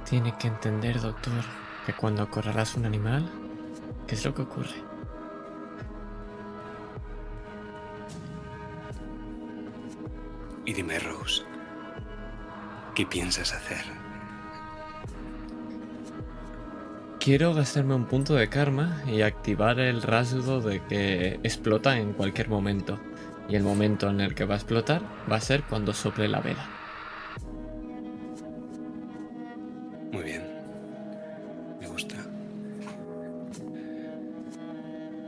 Tiene 0.09 0.35
que 0.39 0.49
entender, 0.49 1.01
doctor, 1.01 1.45
que 1.87 1.93
cuando 1.93 2.23
acorralas 2.23 2.75
un 2.77 2.87
animal, 2.87 3.31
¿qué 4.07 4.15
es 4.15 4.25
lo 4.25 4.35
que 4.35 4.43
ocurre? 4.43 4.83
Y 10.65 10.73
dime, 10.73 10.99
Rose, 10.99 11.45
¿qué 12.99 13.07
piensas 13.07 13.55
hacer? 13.55 13.85
Quiero 17.21 17.55
gastarme 17.55 17.95
un 17.95 18.07
punto 18.07 18.35
de 18.35 18.49
karma 18.49 19.05
y 19.07 19.23
activar 19.23 19.79
el 19.79 20.03
rasgo 20.03 20.61
de 20.61 20.83
que 20.87 21.39
explota 21.45 21.97
en 21.97 22.13
cualquier 22.13 22.49
momento. 22.49 22.99
Y 23.49 23.55
el 23.55 23.63
momento 23.63 24.11
en 24.11 24.21
el 24.21 24.35
que 24.35 24.45
va 24.45 24.55
a 24.55 24.57
explotar 24.57 25.03
va 25.31 25.37
a 25.37 25.41
ser 25.41 25.63
cuando 25.63 25.95
sople 25.95 26.27
la 26.27 26.41
vela. 26.41 26.69
Muy 30.11 30.25
bien. 30.25 30.43
Me 31.81 31.87
gusta. 31.87 32.17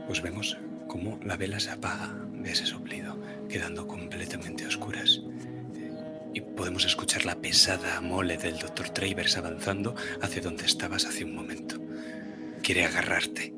Pues 0.07 0.21
vemos 0.21 0.57
cómo 0.89 1.17
la 1.23 1.37
vela 1.37 1.57
se 1.61 1.71
apaga 1.71 2.13
de 2.33 2.51
ese 2.51 2.65
soplido, 2.65 3.17
quedando 3.47 3.87
completamente 3.87 4.65
a 4.65 4.67
oscuras. 4.67 5.21
Y 6.33 6.41
podemos 6.41 6.85
escuchar 6.85 7.25
la 7.25 7.35
pesada 7.35 7.99
mole 8.01 8.37
del 8.37 8.57
Dr. 8.57 8.89
Travers 8.89 9.37
avanzando 9.37 9.95
hacia 10.21 10.41
donde 10.41 10.65
estabas 10.65 11.05
hace 11.05 11.25
un 11.25 11.35
momento. 11.35 11.75
Quiere 12.61 12.85
agarrarte. 12.85 13.53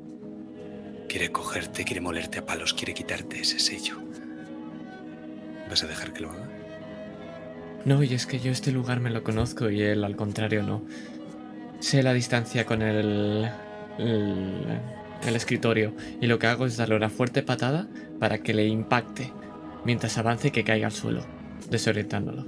Quiere 1.08 1.30
cogerte, 1.30 1.84
quiere 1.84 2.00
molerte 2.00 2.38
a 2.38 2.46
palos, 2.46 2.74
quiere 2.74 2.94
quitarte 2.94 3.40
ese 3.40 3.60
sello. 3.60 3.96
¿Vas 5.68 5.84
a 5.84 5.86
dejar 5.86 6.12
que 6.12 6.20
lo 6.20 6.30
haga? 6.30 6.48
No, 7.84 8.02
y 8.02 8.14
es 8.14 8.26
que 8.26 8.40
yo 8.40 8.50
este 8.50 8.72
lugar 8.72 9.00
me 9.00 9.10
lo 9.10 9.22
conozco 9.22 9.70
y 9.70 9.82
él 9.82 10.02
al 10.04 10.16
contrario 10.16 10.62
no. 10.62 10.84
Sé 11.80 12.02
la 12.02 12.14
distancia 12.14 12.64
con 12.64 12.82
el, 12.82 13.50
el, 13.98 14.80
el 15.26 15.36
escritorio 15.36 15.94
y 16.20 16.26
lo 16.26 16.38
que 16.38 16.46
hago 16.46 16.66
es 16.66 16.76
darle 16.76 16.96
una 16.96 17.10
fuerte 17.10 17.42
patada 17.42 17.88
para 18.18 18.38
que 18.38 18.54
le 18.54 18.66
impacte 18.66 19.32
mientras 19.84 20.16
avance 20.18 20.48
y 20.48 20.50
que 20.50 20.64
caiga 20.64 20.86
al 20.86 20.92
suelo, 20.92 21.26
desorientándolo. 21.70 22.44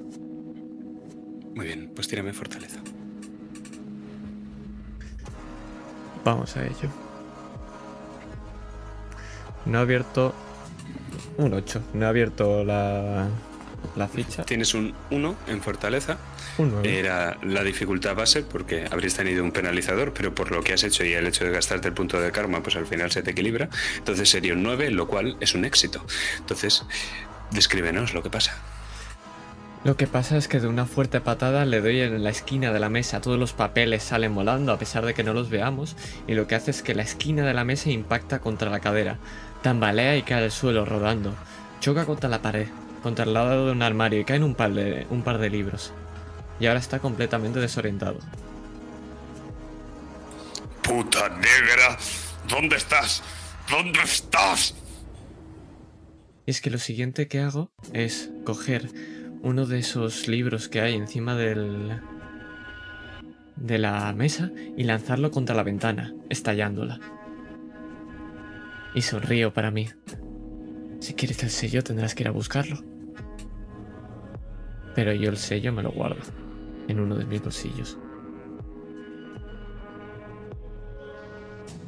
Muy 1.55 1.67
bien, 1.67 1.91
pues 1.95 2.09
tírame 2.09 2.33
fortaleza. 2.33 2.81
Vamos 6.25 6.57
a 6.57 6.65
ello. 6.65 6.91
No 9.65 9.79
he 9.79 9.81
abierto 9.81 10.35
un 11.39 11.55
8, 11.55 11.83
no 11.95 12.07
he 12.07 12.09
abierto 12.09 12.65
la, 12.65 13.29
la 13.95 14.09
ficha. 14.09 14.45
Tienes 14.45 14.75
un 14.75 14.95
1 15.11 15.37
en 15.49 15.63
fortaleza. 15.63 16.19
Un 16.59 16.73
9. 16.73 16.99
Era 16.99 17.39
la 17.43 17.63
dificultad 17.63 18.15
base 18.15 18.43
porque 18.43 18.87
habrías 18.91 19.15
tenido 19.15 19.45
un 19.45 19.53
penalizador, 19.53 20.13
pero 20.13 20.35
por 20.35 20.51
lo 20.51 20.63
que 20.63 20.73
has 20.73 20.83
hecho 20.85 21.05
y 21.05 21.13
el 21.13 21.27
hecho 21.27 21.45
de 21.45 21.51
gastarte 21.53 21.89
el 21.89 21.95
punto 21.95 22.21
de 22.21 22.33
karma, 22.33 22.63
pues 22.63 22.77
al 22.77 22.87
final 22.87 23.11
se 23.11 23.23
te 23.23 23.31
equilibra. 23.31 23.69
Entonces 23.99 24.29
sería 24.29 24.53
un 24.55 24.63
9, 24.63 24.91
lo 24.91 25.07
cual 25.09 25.37
es 25.41 25.55
un 25.55 25.65
éxito. 25.65 26.05
Entonces, 26.39 26.85
descríbenos 27.51 28.15
lo 28.15 28.23
que 28.23 28.31
pasa. 28.31 28.57
Lo 29.87 29.97
que 29.97 30.09
pasa 30.09 30.37
es 30.37 30.49
que 30.49 30.59
de 30.59 30.67
una 30.67 30.85
fuerte 30.85 31.21
patada 31.21 31.65
le 31.65 31.81
doy 31.81 32.01
en 32.01 32.25
la 32.25 32.31
esquina 32.31 32.73
de 32.73 32.81
la 32.81 32.89
mesa, 32.89 33.21
todos 33.21 33.39
los 33.39 33.53
papeles 33.53 34.03
salen 34.03 34.35
volando 34.35 34.73
a 34.73 34.81
pesar 34.81 35.07
de 35.07 35.15
que 35.15 35.23
no 35.23 35.33
los 35.33 35.49
veamos, 35.49 35.95
y 36.27 36.35
lo 36.35 36.49
que 36.49 36.57
hace 36.57 36.73
es 36.73 36.83
que 36.83 36.97
la 36.97 37.05
esquina 37.05 37.47
de 37.47 37.55
la 37.55 37.63
mesa 37.63 37.91
impacta 37.91 38.41
contra 38.41 38.69
la 38.69 38.81
cadera, 38.81 39.21
tambalea 39.63 40.17
y 40.17 40.23
cae 40.23 40.43
al 40.43 40.51
suelo 40.51 40.85
rodando, 40.85 41.37
choca 41.79 42.05
contra 42.05 42.29
la 42.29 42.43
pared, 42.43 42.67
contra 43.05 43.27
el 43.27 43.35
lado 43.35 43.67
de 43.67 43.71
un 43.71 43.83
armario 43.83 44.19
y 44.19 44.25
cae 44.25 44.39
en 44.39 44.43
un 44.43 44.57
par 44.57 44.75
de, 44.75 45.07
un 45.09 45.23
par 45.23 45.39
de 45.39 45.51
libros. 45.51 45.93
Y 46.59 46.67
ahora 46.67 46.81
está 46.81 46.99
completamente 46.99 47.61
desorientado. 47.61 48.19
¡Puta 50.83 51.29
negra! 51.29 51.97
¿Dónde 52.49 52.75
estás? 52.75 53.23
¿Dónde 53.71 54.01
estás? 54.03 54.75
Y 56.45 56.51
es 56.51 56.61
que 56.61 56.71
lo 56.71 56.79
siguiente 56.79 57.29
que 57.29 57.39
hago 57.39 57.71
es 57.93 58.31
coger 58.45 58.91
uno 59.47 59.65
de 59.65 59.79
esos 59.79 60.27
libros 60.27 60.69
que 60.69 60.81
hay 60.81 60.95
encima 60.95 61.37
del 61.37 62.01
de 63.55 63.79
la 63.79 64.13
mesa 64.13 64.51
y 64.77 64.83
lanzarlo 64.83 65.31
contra 65.31 65.55
la 65.55 65.63
ventana, 65.63 66.13
estallándola. 66.29 66.99
Y 68.93 69.03
sonrío 69.03 69.53
para 69.53 69.71
mí. 69.71 69.89
Si 70.99 71.15
quieres 71.15 71.45
el 71.45 71.51
sello 71.51 71.85
tendrás 71.85 72.17
que 72.17 72.25
ir 72.25 72.29
a 72.29 72.33
buscarlo. 72.33 72.83
Pero 74.97 75.13
yo 75.13 75.31
el 75.31 75.37
sello 75.37 75.73
me 75.73 75.85
lo 75.85 75.93
guardo 75.93 76.21
en 76.89 76.99
uno 76.99 77.15
de 77.15 77.25
mis 77.25 77.41
bolsillos. 77.41 77.97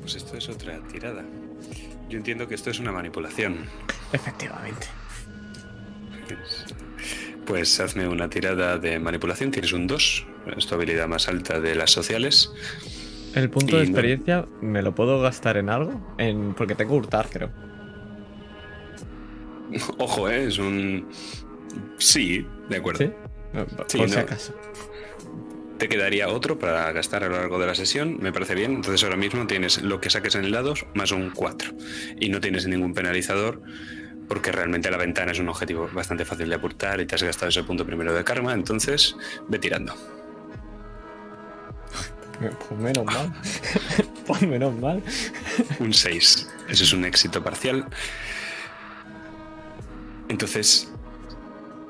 Pues 0.00 0.14
esto 0.14 0.36
es 0.36 0.48
otra 0.48 0.80
tirada. 0.92 1.24
Yo 2.08 2.18
entiendo 2.18 2.46
que 2.46 2.54
esto 2.54 2.70
es 2.70 2.78
una 2.78 2.92
manipulación. 2.92 3.64
Efectivamente. 4.12 4.86
Pues 7.48 7.80
hazme 7.80 8.06
una 8.06 8.28
tirada 8.28 8.76
de 8.78 8.98
manipulación. 9.00 9.50
Tienes 9.50 9.72
un 9.72 9.86
2. 9.86 10.26
Es 10.56 10.66
tu 10.66 10.74
habilidad 10.74 11.08
más 11.08 11.28
alta 11.28 11.58
de 11.58 11.74
las 11.74 11.90
sociales. 11.90 12.52
El 13.34 13.48
punto 13.50 13.76
Y 13.76 13.78
de 13.80 13.84
no- 13.86 13.90
experiencia 13.90 14.46
me 14.60 14.82
lo 14.82 14.94
puedo 14.94 15.20
gastar 15.20 15.56
en 15.56 15.70
algo, 15.70 16.14
en 16.18 16.54
porque 16.54 16.74
tengo 16.74 16.94
hurtar, 16.94 17.28
creo. 17.30 17.50
Ojo, 19.98 20.28
¿eh? 20.28 20.44
es 20.46 20.58
un... 20.58 21.08
Sí, 21.98 22.46
de 22.68 22.76
acuerdo. 22.76 23.06
¿Sí? 23.06 23.10
Por 23.52 23.86
Sí, 23.88 23.98
si 24.08 24.14
no. 24.14 24.20
acaso. 24.20 24.54
Te 25.78 25.88
quedaría 25.88 26.28
otro 26.28 26.58
para 26.58 26.90
gastar 26.92 27.22
a 27.24 27.28
lo 27.28 27.36
largo 27.36 27.58
de 27.58 27.66
la 27.66 27.74
sesión, 27.74 28.18
me 28.20 28.32
parece 28.32 28.54
bien. 28.54 28.72
Entonces 28.74 29.02
ahora 29.04 29.16
mismo 29.16 29.46
tienes 29.46 29.80
lo 29.82 30.00
que 30.00 30.10
saques 30.10 30.34
en 30.34 30.50
lados 30.50 30.84
más 30.94 31.12
un 31.12 31.30
4. 31.30 31.70
Y 32.20 32.30
no 32.30 32.40
tienes 32.40 32.66
ningún 32.66 32.94
penalizador 32.94 33.62
porque 34.28 34.52
realmente 34.52 34.90
la 34.90 34.98
ventana 34.98 35.32
es 35.32 35.38
un 35.38 35.48
objetivo 35.48 35.88
bastante 35.92 36.24
fácil 36.24 36.48
de 36.48 36.54
apuntar 36.54 37.00
y 37.00 37.06
te 37.06 37.14
has 37.14 37.22
gastado 37.22 37.48
ese 37.48 37.64
punto 37.64 37.84
primero 37.84 38.12
de 38.12 38.22
karma. 38.22 38.52
Entonces 38.52 39.16
ve 39.48 39.58
tirando. 39.58 39.94
Pues 42.38 42.80
menos 42.80 43.04
mal. 43.04 43.32
pues 44.26 44.42
menos 44.42 44.74
mal. 44.78 45.02
Un 45.80 45.92
6. 45.92 46.48
Eso 46.68 46.84
es 46.84 46.92
un 46.92 47.04
éxito 47.04 47.42
parcial. 47.42 47.86
Entonces, 50.28 50.88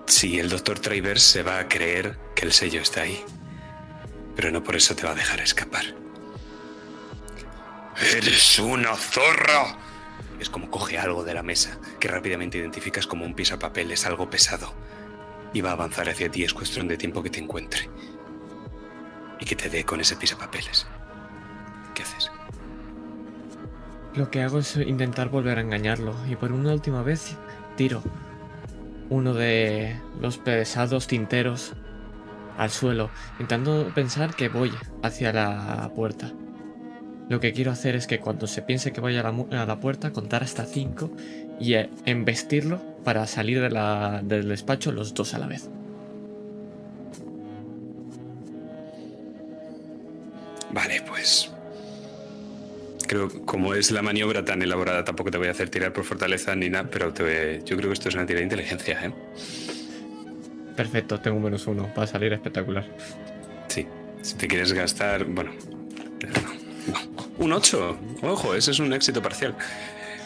sí, 0.07 0.39
el 0.39 0.49
doctor 0.49 0.79
Travers 0.79 1.23
se 1.23 1.43
va 1.43 1.59
a 1.59 1.69
creer 1.69 2.17
que 2.35 2.47
el 2.47 2.53
sello 2.53 2.81
está 2.81 3.03
ahí. 3.03 3.23
Pero 4.37 4.51
no 4.53 4.63
por 4.63 4.77
eso 4.77 4.95
te 4.95 5.03
va 5.03 5.11
a 5.11 5.17
dejar 5.17 5.41
escapar. 5.41 5.85
¡Eres 8.17 8.59
una 8.61 8.95
zorra! 8.95 9.88
Es 10.39 10.51
como 10.51 10.71
coge 10.71 10.99
algo 10.99 11.25
de 11.25 11.35
la 11.35 11.43
mesa, 11.43 11.79
que 11.99 12.09
rápidamente 12.09 12.59
identificas 12.59 13.07
como 13.07 13.25
un 13.25 13.35
pisapapeles, 13.35 14.07
algo 14.07 14.31
pesado. 14.31 14.73
Y 15.53 15.61
va 15.61 15.71
a 15.71 15.73
avanzar 15.73 16.09
hacia 16.09 16.31
ti, 16.31 16.45
es 16.45 16.55
cuestión 16.55 16.89
de 16.89 16.97
tiempo 16.97 17.23
que 17.23 17.31
te 17.31 17.41
encuentre. 17.41 17.89
Y 19.41 19.45
que 19.45 19.57
te 19.57 19.69
dé 19.69 19.85
con 19.85 20.01
ese 20.01 20.17
pisapapeles. 20.17 20.87
¿Qué 21.95 22.03
haces? 22.03 22.31
Lo 24.15 24.31
que 24.31 24.43
hago 24.43 24.59
es 24.59 24.77
intentar 24.77 25.29
volver 25.29 25.59
a 25.59 25.61
engañarlo 25.61 26.15
y 26.29 26.37
por 26.37 26.53
una 26.53 26.73
última 26.73 27.03
vez 27.03 27.37
tiro 27.77 28.03
uno 29.11 29.33
de 29.35 30.01
los 30.21 30.39
pesados 30.39 31.07
tinteros 31.07 31.75
al 32.57 32.71
suelo, 32.71 33.11
intentando 33.39 33.93
pensar 33.95 34.35
que 34.35 34.49
voy 34.49 34.73
hacia 35.03 35.33
la 35.33 35.91
puerta. 35.95 36.33
Lo 37.29 37.41
que 37.41 37.53
quiero 37.53 37.71
hacer 37.71 37.95
es 37.95 38.07
que 38.07 38.21
cuando 38.21 38.47
se 38.47 38.63
piense 38.63 38.93
que 38.93 39.01
voy 39.01 39.17
a 39.17 39.23
la, 39.23 39.63
a 39.63 39.81
puerta, 39.81 40.13
contar 40.13 40.43
hasta 40.43 40.65
5 40.65 41.11
y 41.61 41.75
eh, 41.75 41.91
embestirlo 42.07 42.81
para 43.05 43.27
salir 43.27 43.61
de 43.61 43.71
la- 43.71 44.21
del 44.25 44.49
despacho 44.49 44.93
los 44.93 45.13
dos 45.15 45.35
a 45.35 45.39
la 45.39 45.47
vez. 45.47 45.69
Vale, 50.73 51.03
pues. 51.07 51.51
Creo 53.07 53.29
que 53.29 53.41
como 53.41 53.75
es 53.75 53.91
la 53.91 54.03
maniobra 54.03 54.45
tan 54.45 54.61
elaborada, 54.63 55.05
tampoco 55.05 55.31
te 55.31 55.39
voy 55.39 55.49
a 55.49 55.53
hacer 55.53 55.71
tirar 55.71 55.93
por 55.93 56.05
fortaleza 56.05 56.55
ni 56.55 56.69
nada, 56.69 56.89
pero 56.91 57.13
te 57.13 57.23
voy- 57.23 57.65
yo 57.65 57.77
creo 57.77 57.89
que 57.89 57.95
esto 57.95 58.09
es 58.11 58.15
una 58.15 58.27
tirada 58.27 58.41
de 58.41 58.45
inteligencia, 58.45 59.05
¿eh? 59.07 59.13
Perfecto, 60.77 61.19
tengo 61.21 61.39
un 61.39 61.43
menos 61.45 61.67
uno 61.67 61.93
para 61.95 62.07
salir 62.07 62.33
espectacular. 62.33 62.87
Sí. 63.69 63.87
Si 64.23 64.35
te 64.37 64.47
quieres 64.47 64.73
gastar. 64.73 65.25
Bueno. 65.25 65.53
no, 66.23 66.43
no. 66.43 66.58
Un 67.39 67.53
8. 67.53 67.99
Ojo, 68.23 68.55
ese 68.55 68.73
es 68.73 68.81
un 68.81 68.93
éxito 68.93 69.23
parcial. 69.23 69.57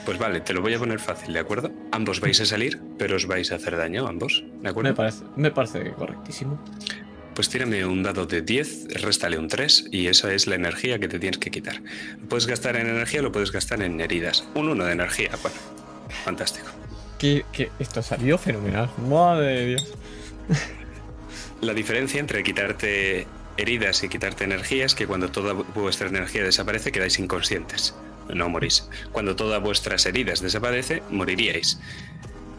Pues 0.05 0.19
vale, 0.19 0.41
te 0.41 0.53
lo 0.53 0.63
voy 0.63 0.75
a 0.75 0.79
poner 0.79 0.99
fácil, 0.99 1.35
¿de 1.35 1.39
acuerdo? 1.39 1.71
Ambos 1.93 2.21
vais 2.21 2.41
a 2.41 2.47
salir, 2.47 2.81
pero 2.99 3.17
os 3.17 3.27
vais 3.27 3.53
a 3.53 3.57
hacer 3.57 3.77
daño, 3.77 4.09
ambos, 4.09 4.43
¿de 4.61 4.69
acuerdo? 4.69 4.91
Me 4.91 4.97
parece, 4.97 5.25
me 5.37 5.51
parece 5.51 5.93
correctísimo. 5.93 6.59
Pues 7.35 7.49
tírame 7.49 7.85
un 7.87 8.03
dado 8.03 8.27
de 8.27 8.43
10, 8.43 9.01
réstale 9.01 9.39
un 9.39 9.49
3 9.49 9.89
y 9.93 10.09
esa 10.09 10.33
es 10.33 10.47
la 10.47 10.57
energía 10.57 10.99
que 10.99 11.09
te 11.09 11.19
tienes 11.19 11.39
que 11.39 11.51
quitar. 11.51 11.81
Lo 12.21 12.29
puedes 12.29 12.47
gastar 12.47 12.77
en 12.77 12.89
energía 12.89 13.21
o 13.21 13.23
lo 13.23 13.33
puedes 13.33 13.53
gastar 13.53 13.83
en 13.83 14.01
heridas. 14.01 14.45
Un 14.55 14.69
1 14.69 14.85
de 14.85 14.93
energía, 14.93 15.31
bueno, 15.41 15.57
fantástico. 16.25 16.69
Que, 17.19 17.45
que 17.53 17.71
esto 17.79 18.01
ha 18.01 18.03
salido 18.03 18.39
fenomenal. 18.39 18.91
Madre 19.09 19.47
de 19.47 19.67
Dios. 19.67 19.95
La 21.61 21.75
diferencia 21.75 22.19
entre 22.19 22.43
quitarte 22.43 23.27
heridas 23.57 24.03
y 24.03 24.09
quitarte 24.09 24.45
energía 24.45 24.87
es 24.87 24.95
que 24.95 25.07
cuando 25.07 25.31
toda 25.31 25.53
vuestra 25.53 26.09
energía 26.09 26.43
desaparece 26.43 26.93
quedáis 26.93 27.19
inconscientes. 27.19 27.95
No 28.29 28.49
morís. 28.49 28.89
Cuando 29.11 29.37
todas 29.37 29.61
vuestras 29.61 30.07
heridas 30.07 30.41
desaparece, 30.41 31.03
moriríais. 31.11 31.79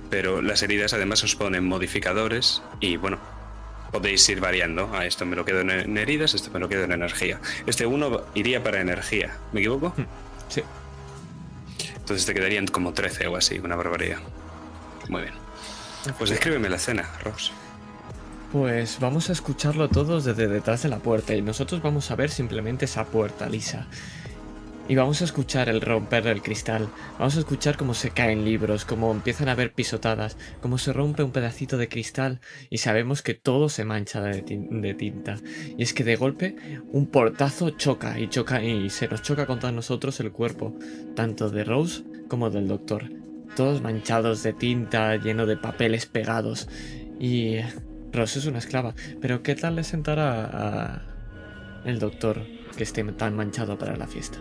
Pero 0.09 0.41
las 0.41 0.61
heridas 0.61 0.93
además 0.93 1.23
os 1.23 1.35
ponen 1.35 1.65
modificadores 1.65 2.61
y 2.79 2.97
bueno, 2.97 3.19
podéis 3.91 4.27
ir 4.29 4.39
variando. 4.39 4.93
A 4.93 5.05
esto 5.05 5.25
me 5.25 5.35
lo 5.35 5.45
quedo 5.45 5.61
en, 5.61 5.97
heridas, 5.97 6.33
esto 6.33 6.51
me 6.51 6.59
lo 6.59 6.69
quedo 6.69 6.83
en 6.83 6.91
energía. 6.91 7.39
Este 7.65 7.85
uno 7.85 8.21
iría 8.33 8.63
para 8.63 8.81
energía. 8.81 9.37
¿Me 9.51 9.61
equivoco? 9.61 9.93
Sí. 10.49 10.61
Entonces 11.95 12.25
te 12.25 12.33
quedarían 12.33 12.67
como 12.67 12.93
13 12.93 13.27
o 13.27 13.37
así, 13.37 13.59
una 13.59 13.75
barbaridad. 13.75 14.19
Muy 15.09 15.21
bien. 15.23 15.33
Pues 16.17 16.29
descríbeme 16.29 16.69
la 16.69 16.75
escena, 16.75 17.09
Ross. 17.23 17.51
Pues 18.53 18.99
vamos 19.01 19.29
a 19.29 19.33
escucharlo 19.33 19.89
todos 19.89 20.25
desde 20.25 20.47
detrás 20.47 20.83
de 20.83 20.89
la 20.89 20.99
puerta 20.99 21.33
y 21.35 21.41
nosotros 21.41 21.81
vamos 21.81 22.11
a 22.11 22.15
ver 22.15 22.29
simplemente 22.29 22.85
esa 22.85 23.03
puerta 23.03 23.49
lisa. 23.49 23.87
Y 24.87 24.95
vamos 24.95 25.21
a 25.21 25.25
escuchar 25.25 25.69
el 25.69 25.81
romper 25.81 26.23
del 26.25 26.43
cristal, 26.43 26.87
vamos 27.17 27.35
a 27.35 27.39
escuchar 27.39 27.77
cómo 27.77 27.95
se 27.95 28.11
caen 28.11 28.45
libros, 28.45 28.85
cómo 28.85 29.11
empiezan 29.11 29.49
a 29.49 29.53
haber 29.53 29.73
pisotadas, 29.73 30.37
cómo 30.61 30.77
se 30.77 30.93
rompe 30.93 31.23
un 31.23 31.31
pedacito 31.31 31.77
de 31.77 31.89
cristal 31.89 32.41
y 32.69 32.77
sabemos 32.77 33.23
que 33.23 33.33
todo 33.33 33.69
se 33.69 33.85
mancha 33.85 34.21
de, 34.21 34.45
tin- 34.45 34.81
de 34.81 34.93
tinta. 34.93 35.37
Y 35.75 35.81
es 35.81 35.95
que 35.95 36.03
de 36.03 36.15
golpe 36.15 36.55
un 36.91 37.07
portazo 37.07 37.71
choca 37.71 38.19
y 38.19 38.27
choca 38.29 38.61
y 38.63 38.91
se 38.91 39.07
nos 39.07 39.23
choca 39.23 39.47
contra 39.47 39.71
nosotros 39.71 40.19
el 40.19 40.31
cuerpo, 40.31 40.77
tanto 41.15 41.49
de 41.49 41.63
Rose 41.63 42.03
como 42.27 42.51
del 42.51 42.67
doctor. 42.67 43.09
Todos 43.55 43.81
manchados 43.81 44.43
de 44.43 44.53
tinta, 44.53 45.15
lleno 45.15 45.47
de 45.47 45.57
papeles 45.57 46.05
pegados. 46.05 46.67
Y 47.19 47.57
Rose 48.13 48.37
es 48.37 48.45
una 48.45 48.59
esclava, 48.59 48.93
pero 49.21 49.41
¿qué 49.41 49.55
tal 49.55 49.75
le 49.75 49.83
sentará 49.83 50.45
a 50.45 51.01
el 51.83 51.97
doctor 51.97 52.45
que 52.77 52.83
esté 52.83 53.03
tan 53.03 53.35
manchado 53.35 53.77
para 53.77 53.95
la 53.95 54.07
fiesta? 54.07 54.37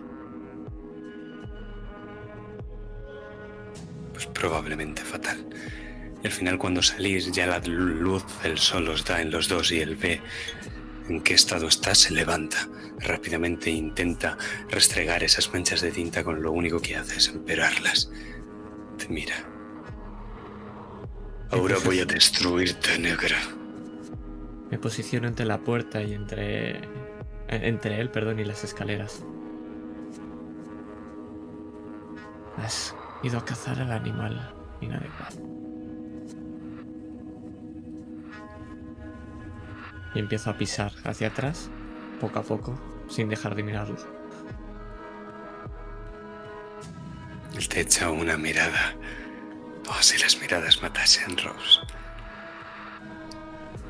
Pues 4.13 4.27
probablemente 4.27 5.03
fatal. 5.03 5.47
Y 6.23 6.27
al 6.27 6.33
final 6.33 6.59
cuando 6.59 6.83
salís 6.83 7.33
ya 7.33 7.47
la 7.47 7.61
luz 7.61 8.25
del 8.43 8.59
sol 8.59 8.89
os 8.89 9.05
da 9.07 9.23
en 9.23 9.31
los 9.31 9.49
dos 9.49 9.73
y 9.73 9.81
él 9.81 9.97
ve 9.97 10.21
en 11.09 11.23
qué 11.23 11.35
estado 11.35 11.67
está, 11.67 11.95
se 11.95 12.13
levanta. 12.13 12.69
Rápidamente 13.01 13.71
intenta 13.71 14.37
restregar 14.69 15.25
esas 15.25 15.53
manchas 15.53 15.81
de 15.81 15.91
tinta 15.91 16.23
con 16.23 16.43
lo 16.43 16.53
único 16.53 16.79
que 16.79 16.97
hace 16.97 17.17
es 17.17 17.29
empeorarlas. 17.29 18.11
Te 18.99 19.09
mira. 19.09 19.35
Ahora 21.51 21.77
voy 21.85 22.01
a 22.01 22.05
destruirte, 22.05 22.99
negra. 22.99 23.39
Me 24.73 24.79
posiciono 24.79 25.29
entre 25.29 25.47
la 25.47 25.59
puerta 25.59 26.03
y 26.03 26.15
entre 26.15 26.79
eh, 27.53 27.69
entre 27.69 28.01
él, 28.01 28.11
perdón, 28.11 28.41
y 28.41 28.45
las 28.45 28.65
escaleras. 28.65 29.23
Has 32.57 32.95
ido 33.23 33.39
a 33.39 33.45
cazar 33.45 33.79
al 33.81 33.93
animal 33.93 34.55
inadecuado. 34.81 35.37
Y 40.15 40.19
empiezo 40.19 40.49
a 40.49 40.57
pisar 40.57 40.93
hacia 41.05 41.29
atrás, 41.29 41.71
poco 42.19 42.39
a 42.39 42.43
poco, 42.43 42.81
sin 43.11 43.29
dejar 43.29 43.55
de 43.55 43.63
mirarlo. 43.63 43.99
Él 47.55 47.69
te 47.69 47.81
echa 47.83 48.11
una 48.11 48.39
mirada. 48.39 48.95
Oh, 49.91 50.03
si 50.03 50.17
las 50.19 50.41
miradas 50.41 50.81
matasen, 50.81 51.37
Rose. 51.37 51.81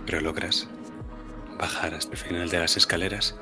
Pero 0.06 0.20
logras 0.20 0.68
bajar 1.58 1.94
hasta 1.94 2.12
el 2.12 2.18
final 2.18 2.48
de 2.48 2.58
las 2.58 2.76
escaleras 2.76 3.36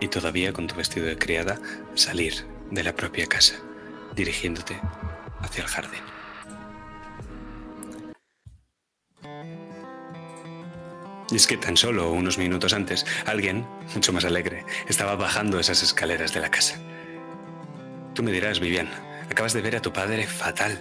y 0.00 0.08
todavía 0.08 0.52
con 0.52 0.66
tu 0.66 0.74
vestido 0.74 1.06
de 1.06 1.16
criada 1.16 1.58
salir 1.94 2.44
de 2.70 2.82
la 2.82 2.94
propia 2.94 3.26
casa, 3.26 3.56
dirigiéndote 4.14 4.80
hacia 5.40 5.62
el 5.62 5.68
jardín. 5.68 6.02
Y 11.30 11.36
es 11.36 11.46
que 11.46 11.56
tan 11.56 11.76
solo 11.76 12.12
unos 12.12 12.38
minutos 12.38 12.72
antes, 12.72 13.04
alguien, 13.26 13.66
mucho 13.94 14.12
más 14.12 14.24
alegre, 14.24 14.64
estaba 14.88 15.16
bajando 15.16 15.58
esas 15.58 15.82
escaleras 15.82 16.32
de 16.32 16.40
la 16.40 16.50
casa. 16.50 16.78
Tú 18.14 18.22
me 18.22 18.30
dirás, 18.30 18.60
Vivian, 18.60 18.88
acabas 19.28 19.52
de 19.52 19.60
ver 19.60 19.76
a 19.76 19.82
tu 19.82 19.92
padre 19.92 20.26
fatal. 20.26 20.78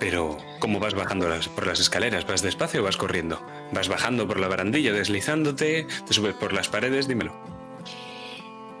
Pero, 0.00 0.38
¿cómo 0.60 0.80
vas 0.80 0.94
bajando 0.94 1.28
por 1.54 1.66
las 1.66 1.78
escaleras? 1.78 2.26
¿Vas 2.26 2.40
despacio 2.40 2.80
o 2.80 2.84
vas 2.84 2.96
corriendo? 2.96 3.38
¿Vas 3.70 3.88
bajando 3.88 4.26
por 4.26 4.40
la 4.40 4.48
barandilla, 4.48 4.94
deslizándote? 4.94 5.86
¿Te 6.06 6.14
subes 6.14 6.34
por 6.34 6.54
las 6.54 6.68
paredes? 6.68 7.06
Dímelo. 7.06 7.34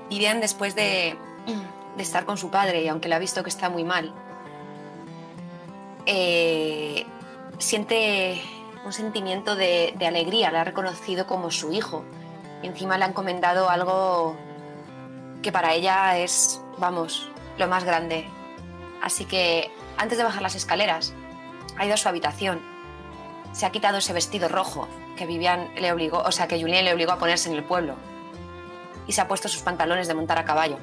Vivian, 0.08 0.40
después 0.40 0.74
de, 0.74 1.18
estar 1.98 2.24
con 2.24 2.38
su 2.38 2.50
padre, 2.50 2.82
y 2.82 2.88
aunque 2.88 3.10
le 3.10 3.16
ha 3.16 3.18
visto 3.18 3.42
que 3.42 3.50
está 3.50 3.68
muy 3.68 3.84
mal, 3.84 4.14
eh, 6.06 7.04
siente 7.58 8.40
un 8.86 8.92
sentimiento 8.94 9.56
de, 9.56 9.94
de 9.98 10.06
alegría. 10.06 10.50
Le 10.50 10.56
ha 10.56 10.64
reconocido 10.64 11.26
como 11.26 11.50
su 11.50 11.70
hijo. 11.70 12.02
Y 12.62 12.66
encima 12.68 12.96
le 12.96 13.04
ha 13.04 13.08
encomendado 13.08 13.68
algo 13.68 14.38
que 15.42 15.52
para 15.52 15.74
ella 15.74 16.16
es, 16.16 16.62
vamos, 16.78 17.28
lo 17.58 17.68
más 17.68 17.84
grande. 17.84 18.24
Así 19.02 19.26
que 19.26 19.70
antes 20.00 20.16
de 20.18 20.24
bajar 20.24 20.40
las 20.42 20.54
escaleras, 20.54 21.12
ha 21.76 21.84
ido 21.84 21.94
a 21.94 21.98
su 21.98 22.08
habitación. 22.08 22.60
Se 23.52 23.66
ha 23.66 23.70
quitado 23.70 23.98
ese 23.98 24.12
vestido 24.12 24.48
rojo 24.48 24.88
que 25.16 25.26
Vivian 25.26 25.70
le 25.76 25.92
obligó, 25.92 26.18
o 26.18 26.32
sea, 26.32 26.48
que 26.48 26.58
Julien 26.60 26.84
le 26.84 26.92
obligó 26.94 27.12
a 27.12 27.18
ponerse 27.18 27.50
en 27.50 27.56
el 27.56 27.64
pueblo 27.64 27.96
y 29.06 29.12
se 29.12 29.20
ha 29.20 29.28
puesto 29.28 29.48
sus 29.48 29.60
pantalones 29.62 30.08
de 30.08 30.14
montar 30.14 30.38
a 30.38 30.44
caballo. 30.44 30.78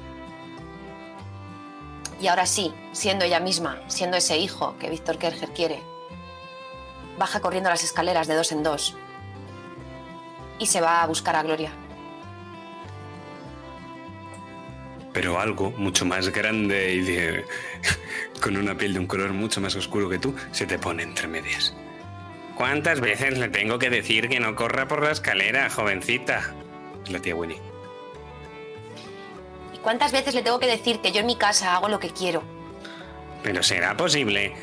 Y 2.20 2.26
ahora 2.28 2.46
sí, 2.46 2.72
siendo 2.92 3.24
ella 3.24 3.40
misma, 3.40 3.80
siendo 3.88 4.16
ese 4.16 4.38
hijo 4.38 4.76
que 4.78 4.90
Víctor 4.90 5.18
Kerger 5.18 5.50
quiere, 5.52 5.82
baja 7.18 7.40
corriendo 7.40 7.70
las 7.70 7.82
escaleras 7.82 8.26
de 8.28 8.34
dos 8.36 8.52
en 8.52 8.62
dos 8.62 8.96
y 10.60 10.66
se 10.66 10.80
va 10.80 11.02
a 11.02 11.06
buscar 11.06 11.34
a 11.36 11.42
Gloria. 11.42 11.72
Pero 15.12 15.40
algo 15.40 15.70
mucho 15.72 16.04
más 16.04 16.28
grande 16.28 16.92
y 16.94 17.00
de- 17.00 17.44
con 18.38 18.56
una 18.56 18.76
piel 18.76 18.94
de 18.94 19.00
un 19.00 19.06
color 19.06 19.32
mucho 19.32 19.60
más 19.60 19.74
oscuro 19.76 20.08
que 20.08 20.18
tú 20.18 20.34
se 20.52 20.66
te 20.66 20.78
pone 20.78 21.02
entre 21.02 21.28
medias. 21.28 21.74
¿Cuántas 22.56 23.00
veces 23.00 23.38
le 23.38 23.48
tengo 23.48 23.78
que 23.78 23.90
decir 23.90 24.28
que 24.28 24.40
no 24.40 24.56
corra 24.56 24.88
por 24.88 25.04
la 25.04 25.12
escalera, 25.12 25.70
jovencita? 25.70 26.54
Es 27.04 27.10
la 27.10 27.20
tía 27.20 27.36
Winnie. 27.36 27.60
¿Y 29.72 29.78
cuántas 29.78 30.10
veces 30.10 30.34
le 30.34 30.42
tengo 30.42 30.58
que 30.58 30.66
decir 30.66 31.00
que 31.00 31.12
yo 31.12 31.20
en 31.20 31.26
mi 31.26 31.36
casa 31.36 31.74
hago 31.74 31.88
lo 31.88 32.00
que 32.00 32.10
quiero? 32.10 32.42
Pero 33.42 33.62
será 33.62 33.96
posible. 33.96 34.54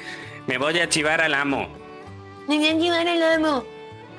Me 0.48 0.58
voy 0.58 0.80
a 0.80 0.90
chivar 0.90 1.22
al 1.22 1.34
amo. 1.34 1.70
¡Niña, 2.48 2.74
llevar 2.74 3.08
el 3.08 3.24
amo! 3.24 3.64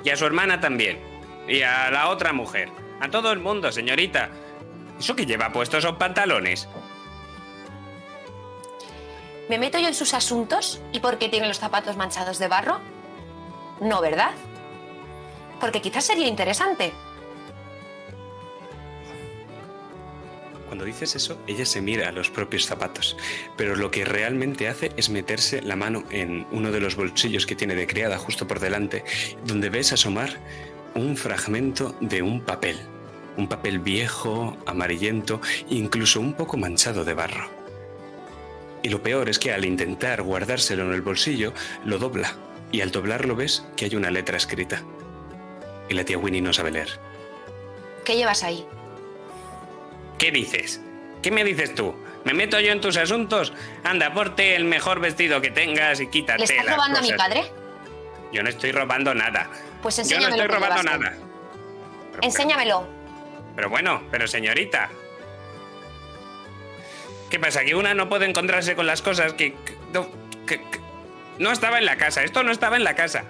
Y 0.03 0.11
a 0.11 0.17
su 0.17 0.25
hermana 0.25 0.61
también. 0.61 0.99
Y 1.47 1.63
a 1.63 1.91
la 1.91 2.09
otra 2.09 2.33
mujer. 2.33 2.71
A 3.01 3.11
todo 3.11 3.31
el 3.31 3.41
mundo, 3.41 3.71
señorita. 3.71 4.31
¿Eso 4.99 5.15
que 5.15 5.27
lleva 5.27 5.53
puestos 5.53 5.83
son 5.83 5.99
pantalones? 5.99 6.69
¿Me 9.49 9.59
meto 9.59 9.79
yo 9.79 9.87
en 9.87 9.95
sus 9.95 10.13
asuntos 10.13 10.81
y 10.93 10.99
por 10.99 11.19
qué 11.19 11.29
tiene 11.29 11.47
los 11.47 11.61
zapatos 11.61 11.97
manchados 11.97 12.39
de 12.39 12.49
barro? 12.49 12.81
No, 13.81 14.01
¿verdad? 14.01 14.33
Porque 15.61 15.81
quizás 15.81 16.05
sería 16.05 16.27
interesante. 16.27 16.93
Cuando 20.67 20.85
dices 20.85 21.15
eso, 21.15 21.39
ella 21.47 21.65
se 21.65 21.81
mira 21.81 22.09
a 22.09 22.13
los 22.13 22.29
propios 22.29 22.67
zapatos, 22.67 23.17
pero 23.57 23.77
lo 23.77 23.93
que 23.93 24.05
realmente 24.05 24.69
hace 24.69 24.91
es 24.97 25.11
meterse 25.11 25.63
la 25.63 25.77
mano 25.77 26.03
en 26.11 26.45
uno 26.51 26.73
de 26.73 26.81
los 26.81 26.97
bolsillos 26.97 27.47
que 27.47 27.55
tiene 27.55 27.77
de 27.77 27.87
criada 27.87 28.19
justo 28.19 28.49
por 28.49 28.59
delante, 28.59 29.05
donde 29.45 29.71
ves 29.71 29.93
asomar 29.93 30.41
un 30.97 31.17
fragmento 31.17 31.95
de 32.01 32.21
un 32.21 32.41
papel. 32.41 32.79
Un 33.37 33.49
papel 33.49 33.79
viejo, 33.79 34.57
amarillento, 34.67 35.41
incluso 35.69 36.21
un 36.21 36.35
poco 36.35 36.57
manchado 36.57 37.05
de 37.05 37.15
barro. 37.15 37.56
Y 38.87 38.89
lo 38.89 39.03
peor 39.03 39.29
es 39.29 39.41
que 39.41 39.53
al 39.53 39.65
intentar 39.65 40.23
guardárselo 40.23 40.85
en 40.85 40.93
el 40.93 41.01
bolsillo, 41.03 41.53
lo 41.85 41.99
dobla. 41.99 42.35
Y 42.71 42.83
al 42.83 42.93
doblarlo 42.93 43.35
ves 43.35 43.67
que 43.77 43.87
hay 43.87 43.97
una 43.97 44.13
letra 44.13 44.37
escrita. 44.37 44.81
Y 45.89 45.95
la 45.95 46.05
tía 46.05 46.19
Winnie 46.19 46.41
no 46.41 46.53
sabe 46.53 46.71
leer. 46.71 46.91
¿Qué 48.05 48.15
llevas 48.15 48.45
ahí? 48.45 48.65
¿Qué 50.19 50.31
dices? 50.31 50.81
¿Qué 51.21 51.33
me 51.33 51.43
dices 51.43 51.75
tú? 51.75 51.97
¿Me 52.25 52.33
meto 52.33 52.61
yo 52.61 52.71
en 52.71 52.81
tus 52.81 52.97
asuntos? 52.97 53.53
Anda, 53.83 54.15
porte 54.15 54.55
el 54.55 54.65
mejor 54.65 55.01
vestido 55.01 55.41
que 55.41 55.51
tengas 55.51 55.99
y 55.99 56.07
quítate 56.07 56.39
¿Le 56.39 56.45
estás 56.45 56.65
las 56.65 56.77
robando 56.77 56.99
a 57.01 57.03
mi 57.03 57.11
cosas. 57.11 57.27
padre? 57.27 57.53
Yo 58.33 58.45
no 58.45 58.49
estoy 58.51 58.71
robando 58.71 59.13
nada. 59.17 59.51
Pues 59.83 59.97
Yo 60.09 60.21
no 60.21 60.29
estoy 60.29 60.47
robando 60.47 60.83
nada. 60.85 61.13
Pero- 62.13 62.23
Enséñamelo. 62.23 62.87
Pero 63.57 63.69
bueno, 63.69 64.05
pero 64.13 64.29
señorita. 64.29 64.89
¿Qué 67.37 67.41
pasa? 67.41 67.67
¿Que 67.67 67.75
una 67.75 67.93
no 67.93 68.09
puede 68.09 68.25
encontrarse 68.25 68.75
con 68.75 68.87
las 68.87 69.03
cosas 69.03 69.35
que... 69.35 69.53
que- 69.53 69.77
no, 69.93 70.07
que- 70.47 70.57
que- 70.57 70.81
no 71.39 71.53
estaba 71.53 71.77
en 71.77 71.85
la 71.85 71.99
casa, 71.99 72.25
esto 72.25 72.43
no 72.43 72.51
estaba 72.51 72.77
en 72.77 72.85
la 72.85 72.95
casa. 72.97 73.25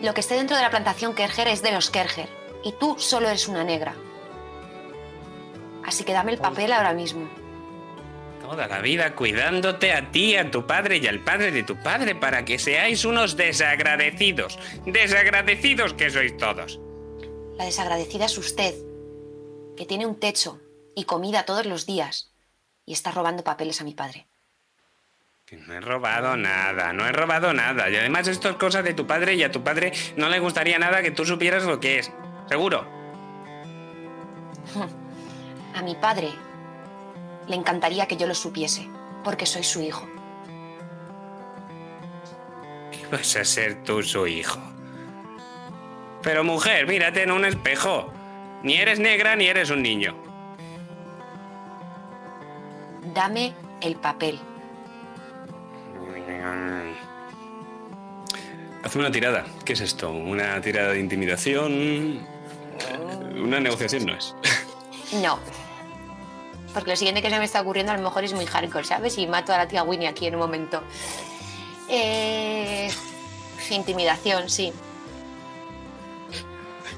Lo 0.00 0.12
que 0.14 0.20
esté 0.20 0.34
dentro 0.34 0.56
de 0.56 0.62
la 0.62 0.70
plantación 0.70 1.14
Kerger 1.14 1.46
es 1.46 1.62
de 1.62 1.70
los 1.70 1.90
Kerger. 1.90 2.28
Y 2.64 2.72
tú 2.72 2.96
solo 2.98 3.28
eres 3.28 3.46
una 3.46 3.62
negra. 3.62 3.94
Así 5.84 6.02
que 6.02 6.12
dame 6.12 6.32
el 6.32 6.38
papel 6.38 6.72
ahora 6.72 6.92
mismo. 6.92 7.28
Toda 8.42 8.66
la 8.66 8.80
vida 8.80 9.14
cuidándote 9.14 9.92
a 9.92 10.10
ti, 10.10 10.34
a 10.34 10.50
tu 10.50 10.66
padre 10.66 10.96
y 10.96 11.06
al 11.06 11.20
padre 11.20 11.52
de 11.52 11.62
tu 11.62 11.76
padre 11.80 12.16
para 12.16 12.44
que 12.44 12.58
seáis 12.58 13.04
unos 13.04 13.36
desagradecidos. 13.36 14.58
Desagradecidos 14.86 15.94
que 15.94 16.10
sois 16.10 16.36
todos. 16.36 16.80
La 17.58 17.64
desagradecida 17.64 18.24
es 18.24 18.36
usted, 18.38 18.74
que 19.76 19.86
tiene 19.86 20.04
un 20.04 20.18
techo 20.18 20.58
y 20.96 21.04
comida 21.04 21.44
todos 21.44 21.64
los 21.64 21.86
días 21.86 22.32
y 22.88 22.94
está 22.94 23.10
robando 23.10 23.44
papeles 23.44 23.82
a 23.82 23.84
mi 23.84 23.92
padre. 23.92 24.26
Que 25.44 25.58
no 25.58 25.74
he 25.74 25.80
robado 25.80 26.38
nada, 26.38 26.94
no 26.94 27.06
he 27.06 27.12
robado 27.12 27.52
nada. 27.52 27.90
Y 27.90 27.96
además 27.96 28.26
esto 28.28 28.48
es 28.48 28.56
cosa 28.56 28.82
de 28.82 28.94
tu 28.94 29.06
padre 29.06 29.34
y 29.34 29.42
a 29.42 29.52
tu 29.52 29.62
padre 29.62 29.92
no 30.16 30.30
le 30.30 30.40
gustaría 30.40 30.78
nada 30.78 31.02
que 31.02 31.10
tú 31.10 31.26
supieras 31.26 31.64
lo 31.64 31.80
que 31.80 31.98
es. 31.98 32.10
Seguro. 32.48 32.88
A 35.74 35.82
mi 35.82 35.94
padre 35.96 36.30
le 37.46 37.56
encantaría 37.56 38.06
que 38.06 38.16
yo 38.16 38.26
lo 38.26 38.34
supiese, 38.34 38.88
porque 39.22 39.44
soy 39.44 39.64
su 39.64 39.82
hijo. 39.82 40.08
Vas 43.12 43.36
a 43.36 43.44
ser 43.44 43.84
tú 43.84 44.02
su 44.02 44.26
hijo. 44.26 44.60
Pero 46.22 46.42
mujer, 46.42 46.86
mírate 46.86 47.22
en 47.22 47.32
un 47.32 47.44
espejo. 47.44 48.10
Ni 48.62 48.76
eres 48.76 48.98
negra 48.98 49.36
ni 49.36 49.46
eres 49.46 49.68
un 49.68 49.82
niño. 49.82 50.27
Dame 53.14 53.54
el 53.80 53.96
papel. 53.96 54.38
Haz 58.82 58.96
una 58.96 59.10
tirada. 59.10 59.44
¿Qué 59.64 59.72
es 59.72 59.80
esto? 59.80 60.10
¿Una 60.10 60.60
tirada 60.60 60.92
de 60.92 61.00
intimidación? 61.00 62.20
Una 63.36 63.60
negociación 63.60 64.06
no 64.06 64.14
es. 64.14 64.34
No. 65.22 65.38
Porque 66.74 66.90
lo 66.90 66.96
siguiente 66.96 67.22
que 67.22 67.30
se 67.30 67.38
me 67.38 67.44
está 67.46 67.62
ocurriendo 67.62 67.92
a 67.92 67.96
lo 67.96 68.02
mejor 68.02 68.24
es 68.24 68.34
muy 68.34 68.44
hardcore, 68.44 68.84
¿sabes? 68.84 69.16
Y 69.16 69.26
mato 69.26 69.54
a 69.54 69.56
la 69.56 69.66
tía 69.66 69.82
Winnie 69.82 70.06
aquí 70.06 70.26
en 70.26 70.34
un 70.34 70.40
momento. 70.40 70.82
Eh, 71.88 72.90
intimidación, 73.70 74.50
sí. 74.50 74.70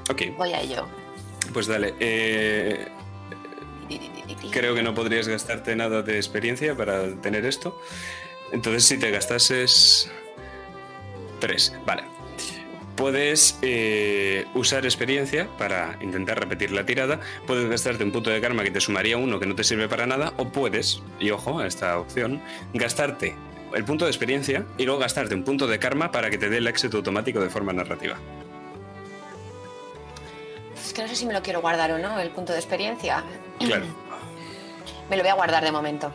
Ok, 0.09 0.23
Voy 0.37 0.51
a 0.51 0.59
ello. 0.59 0.87
pues 1.53 1.67
dale. 1.67 1.95
Eh, 2.01 2.85
creo 4.49 4.73
que 4.75 4.83
no 4.83 4.93
podrías 4.93 5.27
gastarte 5.27 5.75
nada 5.75 6.01
de 6.01 6.17
experiencia 6.17 6.75
para 6.75 7.15
tener 7.21 7.45
esto. 7.45 7.79
Entonces, 8.51 8.85
si 8.85 8.97
te 8.97 9.11
gastases. 9.11 10.11
Tres, 11.39 11.73
vale. 11.85 12.03
Puedes 12.95 13.57
eh, 13.61 14.45
usar 14.53 14.85
experiencia 14.85 15.47
para 15.57 15.97
intentar 16.01 16.39
repetir 16.39 16.71
la 16.71 16.85
tirada. 16.85 17.19
Puedes 17.47 17.67
gastarte 17.69 18.03
un 18.03 18.11
punto 18.11 18.29
de 18.29 18.39
karma 18.41 18.63
que 18.63 18.71
te 18.71 18.79
sumaría 18.79 19.17
uno 19.17 19.39
que 19.39 19.45
no 19.45 19.55
te 19.55 19.63
sirve 19.63 19.87
para 19.87 20.05
nada. 20.05 20.33
O 20.37 20.49
puedes, 20.49 21.01
y 21.19 21.31
ojo 21.31 21.59
a 21.59 21.67
esta 21.67 21.97
opción, 21.97 22.41
gastarte 22.73 23.35
el 23.73 23.85
punto 23.85 24.05
de 24.05 24.11
experiencia 24.11 24.65
y 24.77 24.85
luego 24.85 24.99
gastarte 24.99 25.33
un 25.33 25.43
punto 25.43 25.65
de 25.65 25.79
karma 25.79 26.11
para 26.11 26.29
que 26.29 26.37
te 26.37 26.49
dé 26.49 26.57
el 26.57 26.67
éxito 26.67 26.97
automático 26.97 27.39
de 27.39 27.49
forma 27.49 27.73
narrativa. 27.73 28.17
Es 30.75 30.93
que 30.93 31.01
no 31.01 31.07
sé 31.07 31.15
si 31.15 31.25
me 31.25 31.33
lo 31.33 31.41
quiero 31.41 31.61
guardar 31.61 31.91
o 31.93 31.97
no, 31.97 32.19
el 32.19 32.31
punto 32.31 32.53
de 32.53 32.59
experiencia. 32.59 33.23
Claro. 33.59 33.85
Me 35.11 35.17
lo 35.17 35.23
voy 35.23 35.29
a 35.29 35.35
guardar 35.35 35.61
de 35.61 35.73
momento. 35.73 36.09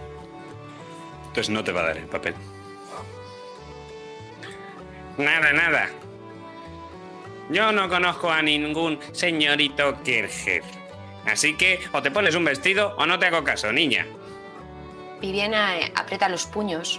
Entonces 1.27 1.51
no 1.51 1.63
te 1.63 1.71
va 1.71 1.83
a 1.83 1.87
dar 1.89 1.99
el 1.99 2.07
papel. 2.07 2.35
Nada, 5.19 5.53
nada. 5.53 5.91
Yo 7.51 7.73
no 7.73 7.91
conozco 7.91 8.31
a 8.31 8.41
ningún 8.41 8.99
señorito 9.13 10.03
Kerger. 10.03 10.63
Así 11.27 11.59
que 11.59 11.79
o 11.93 12.01
te 12.01 12.11
pones 12.11 12.37
un 12.37 12.47
vestido 12.47 12.95
o 12.97 13.05
no 13.05 13.19
te 13.19 13.27
hago 13.27 13.45
caso, 13.45 13.71
niña. 13.71 14.07
Viviana 15.21 15.77
eh, 15.77 15.93
aprieta 15.95 16.31
los 16.31 16.47
puños. 16.47 16.99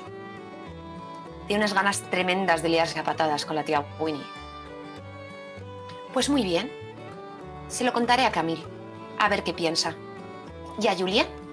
Tiene 1.47 1.63
unas 1.63 1.73
ganas 1.73 2.03
tremendas 2.11 2.61
de 2.61 2.69
liarse 2.69 2.99
a 2.99 3.03
patadas 3.03 3.43
con 3.43 3.55
la 3.55 3.63
tía 3.63 3.83
Winnie. 3.97 4.21
Pues 6.13 6.29
muy 6.29 6.43
bien. 6.43 6.71
Se 7.69 7.83
lo 7.83 7.91
contaré 7.91 8.23
a 8.23 8.31
Camille. 8.31 8.63
A 9.17 9.29
ver 9.29 9.43
qué 9.43 9.53
piensa. 9.53 9.95
¿Y 10.79 10.87
a 10.89 10.95
Julien? 10.95 11.46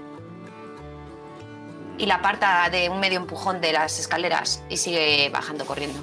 Y 1.97 2.07
la 2.07 2.17
aparta 2.17 2.69
de 2.71 2.89
un 2.89 3.01
medio 3.01 3.19
empujón 3.19 3.61
de 3.61 3.73
las 3.73 3.99
escaleras 3.99 4.63
y 4.69 4.77
sigue 4.77 5.31
bajando 5.31 5.65
corriendo. 5.65 6.01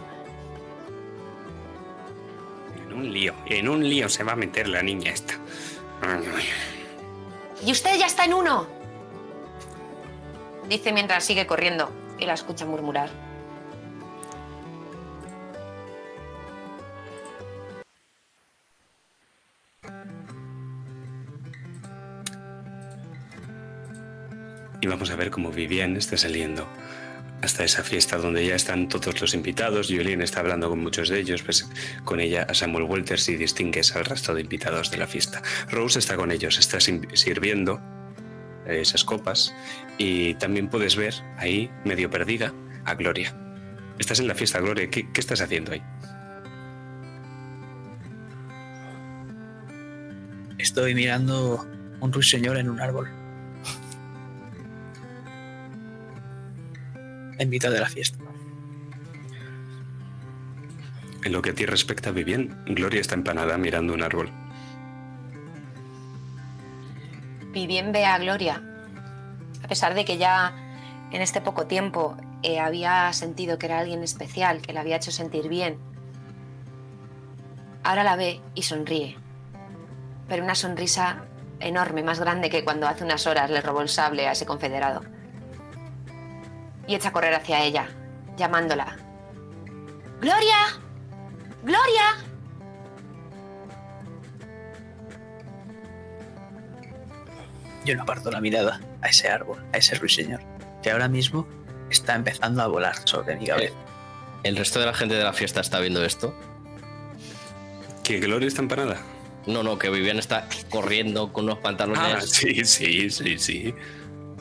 En 2.78 2.94
un 2.94 3.12
lío, 3.12 3.34
en 3.46 3.68
un 3.68 3.88
lío 3.88 4.08
se 4.10 4.24
va 4.24 4.34
a 4.34 4.36
meter 4.36 4.68
la 4.68 4.82
niña 4.82 5.12
esta. 5.12 5.36
¡Y 7.66 7.72
usted 7.72 7.98
ya 7.98 8.06
está 8.06 8.26
en 8.26 8.34
uno! 8.34 8.68
Dice 10.68 10.94
mientras 10.94 11.24
sigue 11.24 11.46
corriendo 11.46 11.92
y 12.18 12.26
la 12.26 12.34
escucha 12.34 12.66
murmurar. 12.66 13.10
Y 24.82 24.88
vamos 24.88 25.11
a 25.11 25.15
ver 25.15 25.29
cómo 25.29 25.51
Vivian 25.51 25.95
está 25.95 26.17
saliendo 26.17 26.67
hasta 27.41 27.63
esa 27.63 27.84
fiesta 27.84 28.17
donde 28.17 28.45
ya 28.45 28.55
están 28.55 28.88
todos 28.88 29.19
los 29.21 29.34
invitados. 29.34 29.88
Julien 29.88 30.21
está 30.21 30.39
hablando 30.39 30.69
con 30.69 30.79
muchos 30.79 31.09
de 31.09 31.19
ellos, 31.19 31.43
pues 31.43 31.69
con 32.03 32.19
ella 32.19 32.47
a 32.49 32.53
Samuel 32.53 32.86
Walters 32.86 33.29
y 33.29 33.36
distingues 33.36 33.95
al 33.95 34.05
resto 34.05 34.34
de 34.34 34.41
invitados 34.41 34.91
de 34.91 34.97
la 34.97 35.07
fiesta. 35.07 35.41
Rose 35.69 35.99
está 35.99 36.15
con 36.15 36.32
ellos, 36.32 36.57
está 36.57 36.79
sirviendo 36.79 37.79
esas 38.65 39.03
copas 39.03 39.53
y 39.97 40.36
también 40.36 40.67
puedes 40.67 40.95
ver 40.95 41.13
ahí, 41.38 41.69
medio 41.84 42.09
perdida, 42.09 42.53
a 42.86 42.95
Gloria. 42.95 43.36
Estás 43.99 44.19
en 44.19 44.27
la 44.27 44.36
fiesta, 44.36 44.59
Gloria. 44.59 44.89
¿Qué, 44.89 45.11
qué 45.11 45.21
estás 45.21 45.41
haciendo 45.41 45.73
ahí? 45.73 45.84
Estoy 50.57 50.95
mirando 50.95 51.67
un 51.99 52.13
ruiseñor 52.13 52.57
en 52.57 52.69
un 52.69 52.79
árbol. 52.79 53.20
En 57.38 57.49
mitad 57.49 57.71
de 57.71 57.79
la 57.79 57.88
fiesta. 57.88 58.17
En 61.23 61.32
lo 61.32 61.41
que 61.41 61.51
a 61.51 61.53
ti 61.53 61.65
respecta, 61.65 62.11
Vivian, 62.11 62.63
Gloria 62.65 62.99
está 62.99 63.15
empanada 63.15 63.57
mirando 63.57 63.93
un 63.93 64.01
árbol. 64.01 64.32
Vivien 67.53 67.91
ve 67.91 68.05
a 68.05 68.17
Gloria, 68.17 68.63
a 69.63 69.67
pesar 69.67 69.93
de 69.93 70.05
que 70.05 70.17
ya 70.17 70.55
en 71.11 71.21
este 71.21 71.41
poco 71.41 71.67
tiempo 71.67 72.15
eh, 72.43 72.59
había 72.59 73.11
sentido 73.13 73.59
que 73.59 73.67
era 73.67 73.79
alguien 73.79 74.03
especial, 74.03 74.61
que 74.61 74.73
la 74.73 74.82
había 74.82 74.95
hecho 74.95 75.11
sentir 75.11 75.49
bien. 75.49 75.77
Ahora 77.84 78.03
la 78.03 78.15
ve 78.15 78.41
y 78.55 78.63
sonríe, 78.63 79.17
pero 80.27 80.43
una 80.43 80.55
sonrisa 80.55 81.25
enorme, 81.59 82.03
más 82.03 82.19
grande 82.19 82.49
que 82.49 82.63
cuando 82.63 82.88
hace 82.88 83.03
unas 83.03 83.27
horas 83.27 83.51
le 83.51 83.61
robó 83.61 83.82
el 83.82 83.89
sable 83.89 84.27
a 84.27 84.32
ese 84.32 84.45
confederado 84.45 85.01
y 86.88 86.95
echa 86.95 87.09
a 87.09 87.11
correr 87.11 87.34
hacia 87.34 87.63
ella, 87.63 87.88
llamándola. 88.38 88.97
¡Gloria! 90.19 90.57
¡Gloria! 91.63 92.17
Yo 97.86 97.95
no 97.95 98.03
aparto 98.03 98.29
la 98.29 98.41
mirada 98.41 98.79
a 99.01 99.07
ese 99.07 99.29
árbol, 99.29 99.63
a 99.73 99.77
ese 99.77 99.95
ruiseñor, 99.95 100.41
que 100.84 100.91
ahora 100.91 101.07
mismo 101.07 101.47
está 101.89 102.15
empezando 102.15 102.61
a 102.61 102.67
volar 102.67 102.95
sobre 103.07 103.36
mi 103.36 103.47
cabeza. 103.47 103.73
Eh, 103.73 103.77
¿El 104.43 104.57
resto 104.57 104.79
de 104.79 104.86
la 104.86 104.93
gente 104.93 105.15
de 105.15 105.23
la 105.23 105.34
fiesta 105.34 105.61
está 105.61 105.79
viendo 105.79 106.03
esto? 106.03 106.36
¿Que 108.03 108.19
Gloria 108.19 108.47
está 108.47 108.61
empanada? 108.61 108.97
No, 109.47 109.63
no, 109.63 109.79
que 109.79 109.89
Vivian 109.89 110.19
está 110.19 110.47
corriendo 110.69 111.34
con 111.34 111.45
unos 111.45 111.59
pantalones. 111.59 112.01
Ah, 112.01 112.21
sí, 112.21 112.63
sí, 112.65 113.09
sí, 113.09 113.39
sí. 113.39 113.73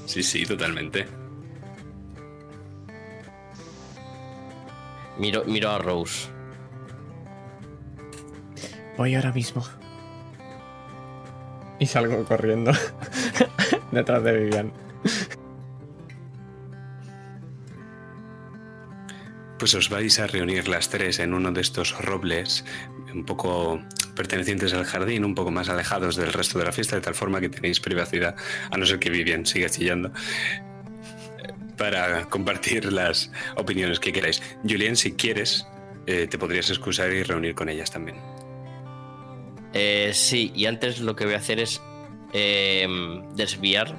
Sí, 0.06 0.22
sí, 0.22 0.44
totalmente. 0.44 1.06
Miro, 5.20 5.44
miro 5.44 5.68
a 5.68 5.78
Rose. 5.78 6.30
Voy 8.96 9.14
ahora 9.14 9.32
mismo. 9.32 9.62
Y 11.78 11.84
salgo 11.84 12.24
corriendo 12.24 12.72
detrás 13.92 14.24
de 14.24 14.32
Vivian. 14.32 14.72
Pues 19.58 19.74
os 19.74 19.90
vais 19.90 20.18
a 20.18 20.26
reunir 20.26 20.68
las 20.68 20.88
tres 20.88 21.18
en 21.18 21.34
uno 21.34 21.52
de 21.52 21.60
estos 21.60 21.98
robles, 22.00 22.64
un 23.12 23.26
poco 23.26 23.78
pertenecientes 24.16 24.72
al 24.72 24.84
jardín, 24.84 25.26
un 25.26 25.34
poco 25.34 25.50
más 25.50 25.68
alejados 25.68 26.16
del 26.16 26.32
resto 26.32 26.58
de 26.58 26.64
la 26.64 26.72
fiesta, 26.72 26.96
de 26.96 27.02
tal 27.02 27.14
forma 27.14 27.42
que 27.42 27.50
tenéis 27.50 27.78
privacidad, 27.78 28.36
a 28.70 28.78
no 28.78 28.86
ser 28.86 28.98
que 28.98 29.10
Vivian 29.10 29.44
siga 29.44 29.68
chillando, 29.68 30.12
para 31.80 32.26
compartir 32.26 32.92
las 32.92 33.32
opiniones 33.56 33.98
que 33.98 34.12
queráis. 34.12 34.42
Julien, 34.68 34.96
si 34.96 35.12
quieres, 35.12 35.66
eh, 36.06 36.26
te 36.26 36.36
podrías 36.36 36.68
excusar 36.68 37.10
y 37.10 37.22
reunir 37.22 37.54
con 37.54 37.70
ellas 37.70 37.90
también. 37.90 38.18
Eh, 39.72 40.10
sí, 40.12 40.52
y 40.54 40.66
antes 40.66 41.00
lo 41.00 41.16
que 41.16 41.24
voy 41.24 41.32
a 41.32 41.38
hacer 41.38 41.58
es 41.58 41.80
eh, 42.34 42.86
desviar 43.34 43.96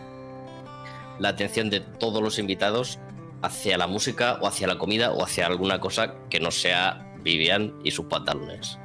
la 1.18 1.30
atención 1.30 1.72
de 1.72 1.80
todos 1.80 2.22
los 2.22 2.38
invitados 2.38 3.00
hacia 3.42 3.80
la 3.80 3.88
música 3.88 4.38
o 4.42 4.48
hacia 4.48 4.68
la 4.68 4.78
comida 4.78 5.12
o 5.12 5.24
hacia 5.24 5.48
alguna 5.48 5.80
cosa 5.80 6.14
que 6.30 6.40
no 6.40 6.52
sea 6.52 7.16
Vivian 7.24 7.74
y 7.84 7.90
sus 7.90 8.06
pantalones. 8.06 8.78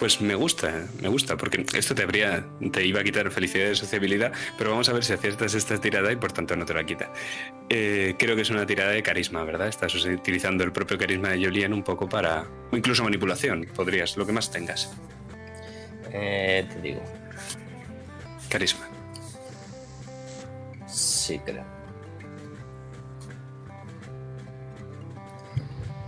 Pues 0.00 0.22
me 0.22 0.34
gusta, 0.34 0.86
me 1.02 1.08
gusta, 1.08 1.36
porque 1.36 1.66
esto 1.74 1.94
te 1.94 2.02
habría, 2.02 2.46
te 2.72 2.86
iba 2.86 3.00
a 3.00 3.04
quitar 3.04 3.30
felicidad 3.30 3.70
y 3.70 3.76
sociabilidad, 3.76 4.32
pero 4.56 4.70
vamos 4.70 4.88
a 4.88 4.94
ver 4.94 5.04
si 5.04 5.12
aciertas 5.12 5.52
esta 5.52 5.78
tirada 5.78 6.10
y 6.10 6.16
por 6.16 6.32
tanto 6.32 6.56
no 6.56 6.64
te 6.64 6.72
la 6.72 6.84
quita. 6.84 7.12
Eh, 7.68 8.14
creo 8.18 8.34
que 8.34 8.40
es 8.40 8.48
una 8.48 8.64
tirada 8.64 8.92
de 8.92 9.02
carisma, 9.02 9.44
¿verdad? 9.44 9.68
Estás 9.68 9.94
utilizando 10.06 10.64
el 10.64 10.72
propio 10.72 10.96
carisma 10.96 11.28
de 11.28 11.44
Julien 11.44 11.74
un 11.74 11.82
poco 11.82 12.08
para. 12.08 12.46
o 12.72 12.76
incluso 12.78 13.04
manipulación, 13.04 13.68
podrías, 13.76 14.16
lo 14.16 14.24
que 14.24 14.32
más 14.32 14.50
tengas. 14.50 14.90
Eh, 16.12 16.66
te 16.72 16.80
digo. 16.80 17.02
Carisma. 18.48 18.88
Sí, 20.88 21.38
creo. 21.44 21.64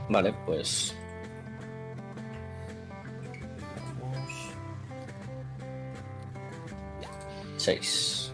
Vale, 0.09 0.34
pues. 0.47 0.97
6. 7.62 8.32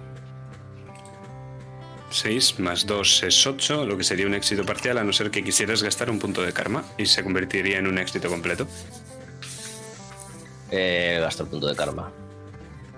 6 2.10 2.60
más 2.60 2.86
2 2.86 3.22
es 3.24 3.46
8, 3.46 3.84
lo 3.84 3.98
que 3.98 4.04
sería 4.04 4.26
un 4.26 4.34
éxito 4.34 4.64
parcial 4.64 4.96
a 4.96 5.04
no 5.04 5.12
ser 5.12 5.30
que 5.30 5.44
quisieras 5.44 5.82
gastar 5.82 6.08
un 6.08 6.18
punto 6.18 6.40
de 6.40 6.54
karma 6.54 6.82
y 6.96 7.04
se 7.04 7.22
convertiría 7.22 7.78
en 7.78 7.86
un 7.86 7.98
éxito 7.98 8.30
completo. 8.30 8.66
Eh, 10.70 11.18
gasto 11.20 11.42
el 11.42 11.50
punto 11.50 11.66
de 11.66 11.76
karma. 11.76 12.10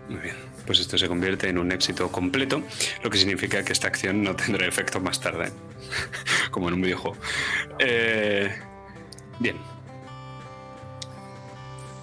Muy 0.08 0.20
bien, 0.20 0.36
pues 0.66 0.78
esto 0.78 0.96
se 0.96 1.08
convierte 1.08 1.48
en 1.48 1.58
un 1.58 1.72
éxito 1.72 2.10
completo, 2.12 2.62
lo 3.02 3.10
que 3.10 3.18
significa 3.18 3.64
que 3.64 3.72
esta 3.72 3.88
acción 3.88 4.22
no 4.22 4.36
tendrá 4.36 4.66
efecto 4.66 5.00
más 5.00 5.20
tarde, 5.20 5.50
como 6.52 6.68
en 6.68 6.74
un 6.74 6.82
videojuego. 6.82 7.16
Eh, 7.80 8.54
bien, 9.40 9.56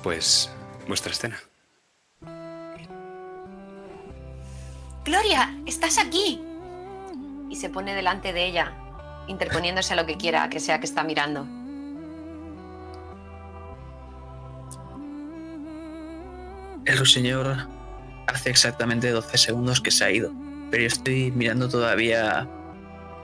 pues 0.03 0.49
vuestra 0.85 1.13
escena. 1.13 1.46
Gloria, 5.07 5.55
estás 5.65 5.99
aquí. 5.99 6.41
Y 7.49 7.55
se 7.55 7.69
pone 7.69 7.95
delante 7.95 8.33
de 8.33 8.45
ella, 8.45 8.73
interponiéndose 9.29 9.93
a 9.93 9.95
lo 9.95 10.05
que 10.05 10.17
quiera 10.17 10.49
que 10.49 10.59
sea 10.59 10.81
que 10.81 10.85
está 10.85 11.05
mirando. 11.05 11.47
El 16.83 16.97
ruiseñor 16.97 17.69
hace 18.27 18.49
exactamente 18.49 19.09
12 19.09 19.37
segundos 19.37 19.79
que 19.79 19.91
se 19.91 20.03
ha 20.03 20.11
ido, 20.11 20.33
pero 20.69 20.83
yo 20.83 20.87
estoy 20.87 21.31
mirando 21.31 21.69
todavía 21.69 22.45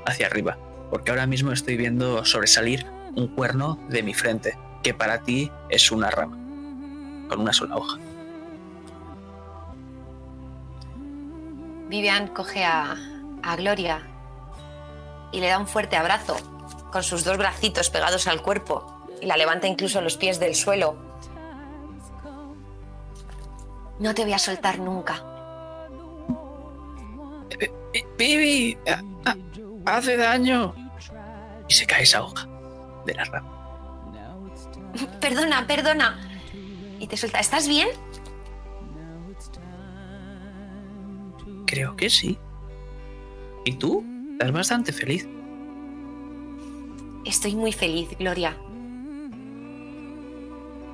hacia 0.05 0.27
arriba, 0.27 0.57
porque 0.89 1.11
ahora 1.11 1.27
mismo 1.27 1.51
estoy 1.51 1.75
viendo 1.75 2.23
sobresalir 2.23 2.85
un 3.13 3.27
cuerno 3.27 3.77
de 3.89 4.03
mi 4.03 4.13
frente, 4.13 4.57
que 4.83 4.93
para 4.93 5.23
ti 5.23 5.51
es 5.69 5.91
una 5.91 6.09
rama, 6.09 6.37
con 7.27 7.41
una 7.41 7.51
sola 7.51 7.75
hoja. 7.75 7.99
Vivian 11.93 12.29
coge 12.29 12.65
a, 12.65 12.97
a 13.43 13.55
Gloria 13.55 14.01
y 15.31 15.39
le 15.39 15.47
da 15.47 15.59
un 15.59 15.67
fuerte 15.67 15.95
abrazo, 15.95 16.35
con 16.91 17.03
sus 17.03 17.23
dos 17.23 17.37
bracitos 17.37 17.91
pegados 17.91 18.25
al 18.25 18.41
cuerpo, 18.41 19.05
y 19.21 19.27
la 19.27 19.37
levanta 19.37 19.67
incluso 19.67 20.01
los 20.01 20.17
pies 20.17 20.39
del 20.39 20.55
suelo. 20.55 20.95
No 23.99 24.15
te 24.15 24.23
voy 24.23 24.33
a 24.33 24.39
soltar 24.39 24.79
nunca. 24.79 25.23
¡Vivi! 28.17 28.75
¡Hace 29.85 30.17
daño! 30.17 30.73
Y 31.67 31.73
se 31.75 31.85
cae 31.85 32.01
esa 32.01 32.23
hoja 32.23 32.47
de 33.05 33.13
la 33.13 33.23
rama. 33.25 33.51
Perdona, 35.21 35.67
perdona. 35.67 36.19
Y 36.99 37.05
te 37.05 37.17
suelta. 37.17 37.39
¿Estás 37.39 37.67
bien? 37.67 37.89
Creo 41.65 41.95
que 41.95 42.09
sí. 42.09 42.37
¿Y 43.65 43.73
tú? 43.73 44.03
Estás 44.33 44.51
bastante 44.51 44.91
feliz. 44.91 45.27
Estoy 47.25 47.55
muy 47.55 47.71
feliz, 47.71 48.09
Gloria. 48.19 48.57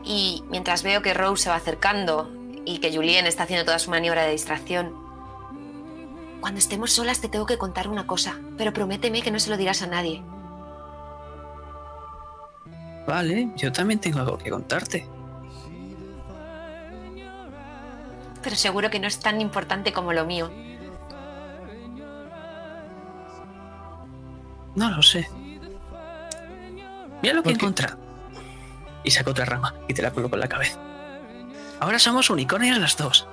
Y 0.06 0.44
mientras 0.50 0.84
veo 0.84 1.02
que 1.02 1.14
Rose 1.14 1.44
se 1.44 1.50
va 1.50 1.56
acercando 1.56 2.32
y 2.66 2.80
que 2.80 2.94
Julien 2.94 3.26
está 3.26 3.44
haciendo 3.44 3.66
toda 3.66 3.80
su 3.80 3.90
maniobra 3.90 4.24
de 4.24 4.32
distracción, 4.32 4.94
cuando 6.42 6.60
estemos 6.60 6.92
solas 6.92 7.20
te 7.22 7.28
tengo 7.30 7.46
que 7.46 7.58
contar 7.58 7.88
una 7.88 8.08
cosa, 8.08 8.40
pero 8.58 8.72
prométeme 8.74 9.22
que 9.22 9.32
no 9.32 9.40
se 9.40 9.50
lo 9.50 9.58
dirás 9.58 9.82
a 9.82 9.88
nadie. 9.88 10.24
Vale, 13.08 13.52
yo 13.56 13.72
también 13.72 14.00
tengo 14.00 14.20
algo 14.20 14.38
que 14.38 14.50
contarte. 14.50 15.08
Pero 18.42 18.56
seguro 18.56 18.90
que 18.90 19.00
no 19.00 19.08
es 19.08 19.20
tan 19.20 19.42
importante 19.42 19.92
como 19.94 20.14
lo 20.14 20.26
mío. 20.26 20.52
No 24.76 24.90
lo 24.92 25.02
sé. 25.02 25.30
Mira 27.22 27.34
lo 27.34 27.44
que 27.44 27.52
he. 27.52 27.58
Y 29.04 29.12
saco 29.12 29.32
otra 29.32 29.46
rama 29.46 29.76
y 29.88 29.94
te 29.94 30.02
la 30.02 30.12
coloco 30.12 30.36
en 30.36 30.42
la 30.42 30.48
cabeza. 30.48 30.80
Ahora 31.80 32.00
somos 32.00 32.30
unicornios 32.30 32.78
las 32.78 32.98
dos. 32.98 33.28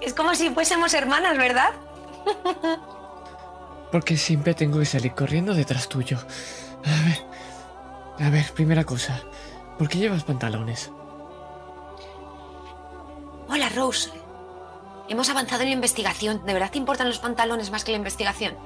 Es 0.00 0.14
como 0.14 0.34
si 0.34 0.50
fuésemos 0.50 0.92
hermanas, 0.94 1.36
¿verdad? 1.36 1.72
Porque 3.90 4.16
siempre 4.16 4.54
tengo 4.54 4.78
que 4.78 4.86
salir 4.86 5.12
corriendo 5.12 5.54
detrás 5.54 5.88
tuyo. 5.88 6.18
A 6.84 7.04
ver. 7.06 8.26
A 8.26 8.30
ver, 8.30 8.52
primera 8.52 8.84
cosa. 8.84 9.20
¿Por 9.78 9.88
qué 9.88 9.98
llevas 9.98 10.24
pantalones? 10.24 10.90
Hola, 13.54 13.68
Rose. 13.68 14.10
Hemos 15.08 15.28
avanzado 15.30 15.62
en 15.62 15.68
la 15.68 15.74
investigación. 15.76 16.44
¿De 16.44 16.52
verdad 16.52 16.72
te 16.72 16.78
importan 16.78 17.06
los 17.06 17.20
pantalones 17.20 17.70
más 17.70 17.84
que 17.84 17.92
la 17.92 17.98
investigación? 17.98 18.56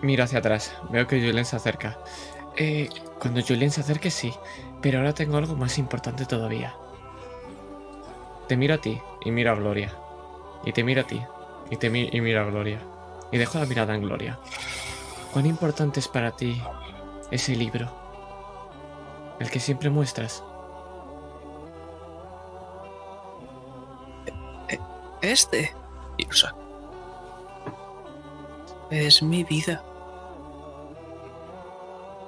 Miro 0.00 0.22
hacia 0.22 0.38
atrás. 0.38 0.72
Veo 0.90 1.08
que 1.08 1.18
Julien 1.18 1.44
se 1.44 1.56
acerca. 1.56 1.98
Eh, 2.56 2.88
cuando 3.18 3.42
Julien 3.42 3.72
se 3.72 3.80
acerque, 3.80 4.12
sí. 4.12 4.32
Pero 4.80 4.98
ahora 4.98 5.12
tengo 5.12 5.38
algo 5.38 5.56
más 5.56 5.76
importante 5.76 6.24
todavía. 6.24 6.76
Te 8.46 8.56
miro 8.56 8.74
a 8.74 8.78
ti 8.78 9.02
y 9.24 9.32
miro 9.32 9.50
a 9.50 9.56
Gloria. 9.56 9.92
Y 10.64 10.72
te 10.72 10.84
miro 10.84 11.00
a 11.00 11.04
ti 11.08 11.20
y 11.68 11.76
te 11.78 11.90
mi- 11.90 12.08
y 12.12 12.20
miro 12.20 12.42
a 12.42 12.44
Gloria. 12.44 12.78
Y 13.32 13.38
dejo 13.38 13.58
la 13.58 13.66
mirada 13.66 13.92
en 13.96 14.02
Gloria. 14.02 14.38
¿Cuán 15.32 15.46
importante 15.46 15.98
es 15.98 16.06
para 16.06 16.30
ti 16.30 16.62
ese 17.32 17.56
libro? 17.56 17.90
El 19.40 19.50
que 19.50 19.58
siempre 19.58 19.90
muestras. 19.90 20.44
Este. 25.26 25.74
Saco. 26.30 26.56
Es 28.90 29.24
mi 29.24 29.42
vida. 29.42 29.82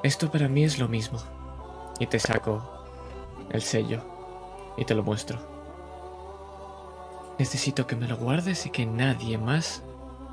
Esto 0.02 0.28
para 0.28 0.48
mí 0.48 0.64
es 0.64 0.80
lo 0.80 0.88
mismo. 0.88 1.20
Y 2.00 2.06
te 2.08 2.18
saco 2.18 2.60
el 3.50 3.62
sello. 3.62 4.02
Y 4.76 4.84
te 4.84 4.96
lo 4.96 5.04
muestro. 5.04 5.38
Necesito 7.38 7.86
que 7.86 7.94
me 7.94 8.08
lo 8.08 8.16
guardes 8.16 8.66
y 8.66 8.70
que 8.70 8.84
nadie 8.84 9.38
más 9.38 9.84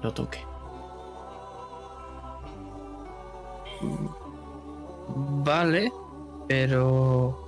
lo 0.02 0.12
toque. 0.12 0.44
Vale, 5.08 5.94
pero... 6.48 7.44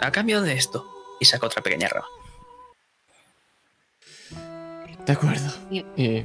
A 0.00 0.10
cambio 0.10 0.40
de 0.40 0.54
esto. 0.54 0.86
Y 1.20 1.26
saca 1.26 1.46
otra 1.46 1.60
pequeña 1.60 1.88
rama. 1.88 2.08
De 5.06 5.12
acuerdo. 5.12 5.50
Y- 5.70 6.24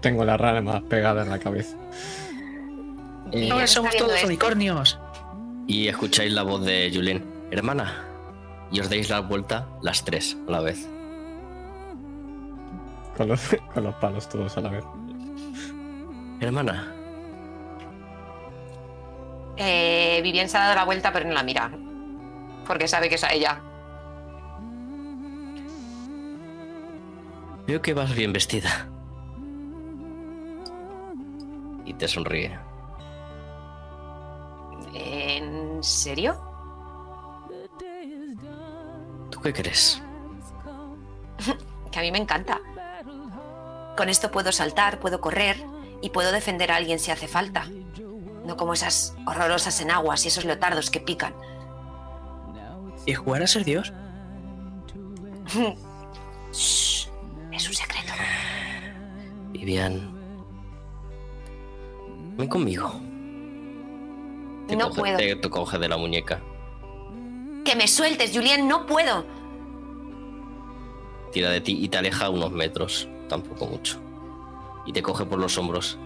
tengo 0.00 0.24
la 0.24 0.36
rama 0.36 0.82
pegada 0.88 1.22
en 1.22 1.30
la 1.30 1.38
cabeza. 1.38 1.76
Eh, 3.30 3.48
Ahora 3.50 3.66
somos 3.66 3.96
todos 3.96 4.14
esto. 4.14 4.26
unicornios. 4.26 4.98
Y 5.66 5.86
escucháis 5.88 6.32
la 6.32 6.42
voz 6.42 6.64
de 6.64 6.90
Julien. 6.92 7.24
Hermana. 7.50 8.04
Y 8.70 8.80
os 8.80 8.90
dais 8.90 9.08
la 9.10 9.20
vuelta 9.20 9.68
las 9.82 10.04
tres 10.04 10.36
a 10.48 10.50
la 10.50 10.60
vez. 10.60 10.88
Con 13.16 13.28
los, 13.28 13.40
con 13.74 13.84
los 13.84 13.94
palos 13.96 14.28
todos 14.28 14.56
a 14.56 14.60
la 14.60 14.70
vez. 14.70 14.84
Hermana. 16.40 16.92
Eh, 19.56 20.20
Vivian 20.22 20.48
se 20.48 20.56
ha 20.56 20.60
dado 20.60 20.74
la 20.74 20.84
vuelta, 20.84 21.12
pero 21.12 21.26
no 21.28 21.34
la 21.34 21.42
mira. 21.42 21.70
Porque 22.66 22.88
sabe 22.88 23.08
que 23.08 23.14
es 23.16 23.24
a 23.24 23.32
ella. 23.32 23.60
Veo 27.72 27.80
que 27.80 27.94
vas 27.94 28.14
bien 28.14 28.34
vestida. 28.34 28.86
Y 31.86 31.94
te 31.94 32.06
sonríe. 32.06 32.58
¿En 34.92 35.82
serio? 35.82 36.38
¿Tú 39.30 39.40
qué 39.40 39.54
crees? 39.54 40.02
Que 41.90 41.98
a 41.98 42.02
mí 42.02 42.12
me 42.12 42.18
encanta. 42.18 42.60
Con 43.96 44.10
esto 44.10 44.30
puedo 44.30 44.52
saltar, 44.52 45.00
puedo 45.00 45.22
correr 45.22 45.56
y 46.02 46.10
puedo 46.10 46.30
defender 46.30 46.72
a 46.72 46.76
alguien 46.76 46.98
si 46.98 47.10
hace 47.10 47.26
falta. 47.26 47.64
No 48.44 48.58
como 48.58 48.74
esas 48.74 49.16
horrorosas 49.26 49.80
enaguas 49.80 50.26
y 50.26 50.28
esos 50.28 50.44
leotardos 50.44 50.90
que 50.90 51.00
pican. 51.00 51.34
¿Y 53.06 53.14
jugar 53.14 53.42
a 53.42 53.46
ser 53.46 53.64
Dios? 53.64 53.94
Shh. 56.52 57.11
Vivian. 59.52 60.10
Ven 62.36 62.48
conmigo. 62.48 62.90
Te 64.66 64.76
No 64.76 64.88
coge- 64.90 64.98
puedo. 65.00 65.16
Te, 65.18 65.36
te 65.36 65.50
coge 65.50 65.78
de 65.78 65.88
la 65.88 65.96
muñeca. 65.96 66.40
Que 67.64 67.76
me 67.76 67.86
sueltes, 67.86 68.32
Julien, 68.34 68.66
no 68.66 68.86
puedo. 68.86 69.24
Tira 71.32 71.50
de 71.50 71.60
ti 71.60 71.78
y 71.82 71.88
te 71.88 71.98
aleja 71.98 72.28
unos 72.30 72.50
metros. 72.50 73.08
Tampoco 73.28 73.66
mucho. 73.66 73.98
Y 74.86 74.92
te 74.92 75.02
coge 75.02 75.24
por 75.24 75.38
los 75.38 75.56
hombros. 75.58 75.98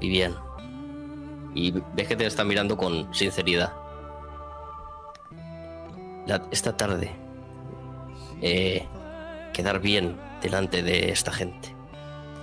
Vivian. 0.00 0.36
Y 1.54 1.70
ves 1.70 2.08
que 2.08 2.16
te 2.16 2.26
está 2.26 2.44
mirando 2.44 2.76
con 2.76 3.12
sinceridad. 3.14 3.72
La- 6.26 6.46
esta 6.50 6.76
tarde. 6.76 7.10
eh, 8.44 8.84
quedar 9.52 9.78
bien 9.80 10.16
delante 10.42 10.82
de 10.82 11.10
esta 11.12 11.30
gente. 11.30 11.76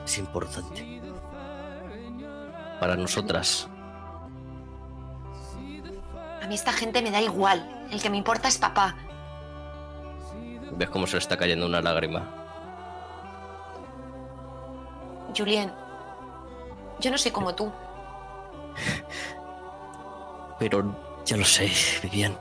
Es 0.09 0.17
importante. 0.17 0.99
Para 2.79 2.95
nosotras. 2.95 3.69
A 6.41 6.47
mí 6.47 6.55
esta 6.55 6.73
gente 6.73 7.03
me 7.03 7.11
da 7.11 7.21
igual. 7.21 7.87
El 7.91 8.01
que 8.01 8.09
me 8.09 8.17
importa 8.17 8.47
es 8.47 8.57
papá. 8.57 8.95
Ves 10.71 10.89
cómo 10.89 11.05
se 11.05 11.13
le 11.13 11.19
está 11.19 11.37
cayendo 11.37 11.67
una 11.67 11.79
lágrima. 11.79 12.27
Julien, 15.37 15.71
yo 16.99 17.11
no 17.11 17.17
soy 17.19 17.29
como 17.29 17.53
tú. 17.53 17.71
Pero 20.57 21.21
ya 21.23 21.37
lo 21.37 21.45
sé, 21.45 21.71
Vivian. 22.01 22.35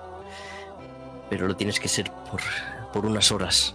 Pero 1.28 1.46
lo 1.46 1.54
tienes 1.54 1.78
que 1.78 1.88
ser 1.88 2.10
por, 2.30 2.40
por 2.94 3.04
unas 3.04 3.30
horas. 3.30 3.74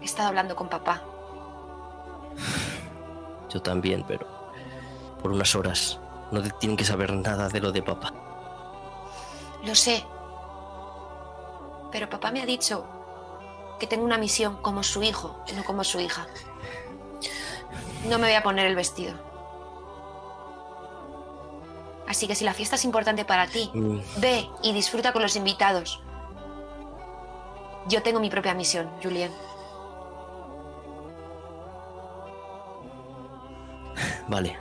He 0.00 0.04
estado 0.04 0.28
hablando 0.28 0.54
con 0.54 0.68
papá. 0.68 1.02
Yo 3.52 3.62
también, 3.62 4.04
pero 4.06 4.26
por 5.22 5.30
unas 5.32 5.54
horas. 5.54 5.98
No 6.30 6.42
tienen 6.58 6.76
que 6.76 6.84
saber 6.84 7.12
nada 7.12 7.48
de 7.48 7.60
lo 7.60 7.70
de 7.72 7.82
papá. 7.82 8.12
Lo 9.64 9.74
sé. 9.74 10.04
Pero 11.92 12.10
papá 12.10 12.30
me 12.32 12.42
ha 12.42 12.46
dicho 12.46 12.84
que 13.78 13.86
tengo 13.86 14.04
una 14.04 14.18
misión 14.18 14.56
como 14.56 14.82
su 14.82 15.02
hijo, 15.02 15.38
no 15.54 15.64
como 15.64 15.84
su 15.84 16.00
hija. 16.00 16.26
No 18.08 18.18
me 18.18 18.26
voy 18.26 18.34
a 18.34 18.42
poner 18.42 18.66
el 18.66 18.74
vestido. 18.74 19.14
Así 22.08 22.26
que 22.26 22.34
si 22.34 22.44
la 22.44 22.54
fiesta 22.54 22.76
es 22.76 22.84
importante 22.84 23.24
para 23.24 23.46
ti, 23.46 23.70
Mm, 23.74 23.98
ve 24.18 24.48
y 24.62 24.72
disfruta 24.72 25.12
con 25.12 25.22
los 25.22 25.36
invitados. 25.36 26.00
Yo 27.88 28.02
tengo 28.02 28.20
mi 28.20 28.30
propia 28.30 28.54
misión, 28.54 28.90
Julien. 29.02 29.32
Vale. 34.28 34.56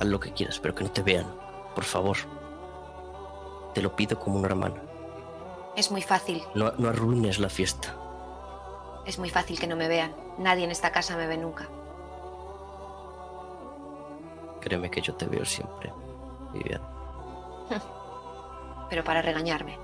Haz 0.00 0.06
lo 0.06 0.20
que 0.20 0.32
quieras, 0.32 0.58
pero 0.60 0.74
que 0.74 0.84
no 0.84 0.90
te 0.90 1.02
vean. 1.02 1.26
Por 1.74 1.84
favor. 1.84 2.16
Te 3.74 3.82
lo 3.82 3.94
pido 3.96 4.18
como 4.18 4.38
una 4.38 4.48
hermana. 4.48 4.82
Es 5.76 5.90
muy 5.90 6.02
fácil, 6.02 6.42
No, 6.54 6.72
no 6.78 6.88
arruines 6.88 7.38
la 7.38 7.48
fiesta. 7.50 7.94
es 9.04 9.18
muy 9.18 9.28
fácil 9.30 9.58
que 9.60 9.66
no 9.66 9.76
me 9.76 9.88
vean. 9.88 10.14
Nadie 10.38 10.64
en 10.64 10.70
esta 10.70 10.90
casa 10.92 11.16
me 11.16 11.26
ve 11.26 11.36
nunca. 11.36 11.68
Créeme 14.60 14.90
que 14.90 15.00
yo 15.02 15.14
te 15.14 15.26
veo 15.26 15.44
siempre. 15.44 15.92
Vivian. 16.52 16.82
Pero 18.90 19.04
para 19.04 19.22
regañarme. 19.22 19.78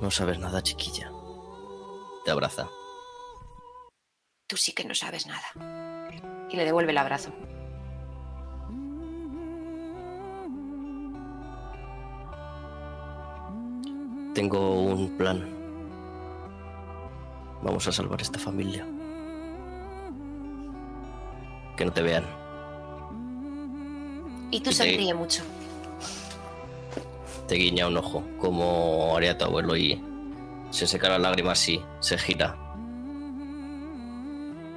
No 0.00 0.10
sabes 0.10 0.38
nada, 0.38 0.62
chiquilla. 0.62 1.10
Te 2.24 2.30
abraza. 2.30 2.68
Tú 4.48 4.56
sí 4.56 4.72
que 4.72 4.84
no 4.84 4.94
sabes 4.94 5.26
nada. 5.26 6.48
Y 6.50 6.56
le 6.56 6.64
devuelve 6.64 6.90
el 6.92 6.98
abrazo. 6.98 7.32
Tengo 14.34 14.82
un 14.82 15.08
plan. 15.16 15.48
Vamos 17.62 17.86
a 17.88 17.92
salvar 17.92 18.20
esta 18.20 18.38
familia. 18.38 18.86
Que 21.76 21.84
no 21.84 21.92
te 21.92 22.02
vean. 22.02 22.24
Y 24.50 24.60
tú 24.60 24.70
Y 24.70 24.72
te- 24.72 24.78
sonríe 24.78 25.14
mucho. 25.14 25.42
Te 27.48 27.54
guiña 27.56 27.88
un 27.88 27.96
ojo, 27.96 28.22
como 28.38 29.16
haría 29.16 29.36
tu 29.36 29.46
abuelo, 29.46 29.76
y 29.76 30.00
se 30.70 30.86
seca 30.86 31.08
la 31.08 31.18
lágrima 31.18 31.52
así, 31.52 31.80
se 32.00 32.18
gira. 32.18 32.56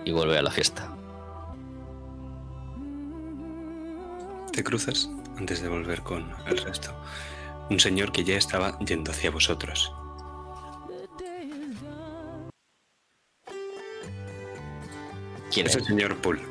Y 0.05 0.11
vuelve 0.11 0.37
a 0.37 0.41
la 0.41 0.51
fiesta. 0.51 0.89
Te 4.51 4.63
cruzas, 4.63 5.09
antes 5.37 5.61
de 5.61 5.69
volver 5.69 6.01
con 6.01 6.29
el 6.47 6.57
resto, 6.57 6.93
un 7.69 7.79
señor 7.79 8.11
que 8.11 8.23
ya 8.23 8.35
estaba 8.35 8.77
yendo 8.79 9.11
hacia 9.11 9.31
vosotros. 9.31 9.93
¿Quién 15.53 15.67
Es 15.67 15.75
es? 15.75 15.81
el 15.81 15.85
señor 15.87 16.17
Poole. 16.17 16.41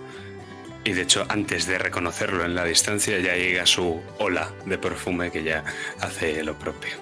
Y 0.85 0.93
de 0.93 1.03
hecho, 1.03 1.27
antes 1.29 1.67
de 1.67 1.79
reconocerlo 1.79 2.45
en 2.45 2.55
la 2.55 2.65
distancia, 2.65 3.19
ya 3.21 3.35
llega 3.35 3.67
su 3.67 4.01
ola 4.19 4.51
de 4.65 4.79
perfume 4.79 5.31
que 5.31 5.43
ya 5.43 5.65
hace 6.01 6.43
lo 6.43 6.59
propio. 6.59 6.93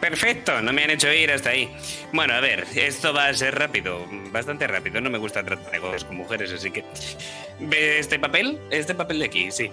Perfecto, 0.00 0.60
no 0.60 0.72
me 0.72 0.84
han 0.84 0.90
hecho 0.90 1.10
ir 1.12 1.32
hasta 1.32 1.50
ahí. 1.50 1.74
Bueno, 2.12 2.34
a 2.34 2.40
ver, 2.40 2.66
esto 2.74 3.12
va 3.12 3.28
a 3.28 3.34
ser 3.34 3.58
rápido, 3.58 4.06
bastante 4.30 4.66
rápido. 4.66 5.00
No 5.00 5.10
me 5.10 5.18
gusta 5.18 5.42
tratar 5.42 5.72
negocios 5.72 6.04
con 6.04 6.16
mujeres, 6.16 6.52
así 6.52 6.70
que. 6.70 6.84
¿Ve 7.60 7.98
este 7.98 8.18
papel? 8.18 8.60
Este 8.70 8.94
papel 8.94 9.18
de 9.20 9.24
aquí, 9.24 9.50
sí. 9.50 9.70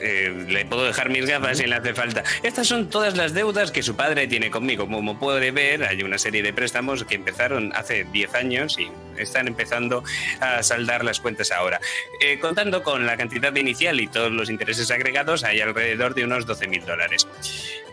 Eh, 0.00 0.44
le 0.48 0.66
puedo 0.66 0.84
dejar 0.84 1.08
mis 1.08 1.26
gafas 1.26 1.58
si 1.58 1.66
le 1.66 1.74
hace 1.74 1.94
falta. 1.94 2.22
Estas 2.42 2.66
son 2.66 2.90
todas 2.90 3.16
las 3.16 3.32
deudas 3.32 3.70
que 3.70 3.82
su 3.82 3.96
padre 3.96 4.26
tiene 4.26 4.50
conmigo. 4.50 4.86
Como 4.86 5.18
puede 5.18 5.50
ver, 5.50 5.84
hay 5.84 6.02
una 6.02 6.18
serie 6.18 6.42
de 6.42 6.52
préstamos 6.52 7.04
que 7.04 7.14
empezaron 7.14 7.72
hace 7.74 8.04
10 8.04 8.34
años 8.34 8.78
y 8.78 8.88
están 9.16 9.48
empezando 9.48 10.04
a 10.40 10.62
saldar 10.62 11.04
las 11.04 11.20
cuentas 11.20 11.50
ahora. 11.50 11.80
Eh, 12.20 12.38
contando 12.38 12.82
con 12.82 13.06
la 13.06 13.16
cantidad 13.16 13.54
inicial 13.54 14.00
y 14.00 14.06
todos 14.06 14.30
los 14.30 14.50
intereses 14.50 14.90
agregados, 14.90 15.44
hay 15.44 15.60
alrededor 15.60 16.14
de 16.14 16.24
unos 16.24 16.46
12.000 16.46 16.84
dólares. 16.84 17.26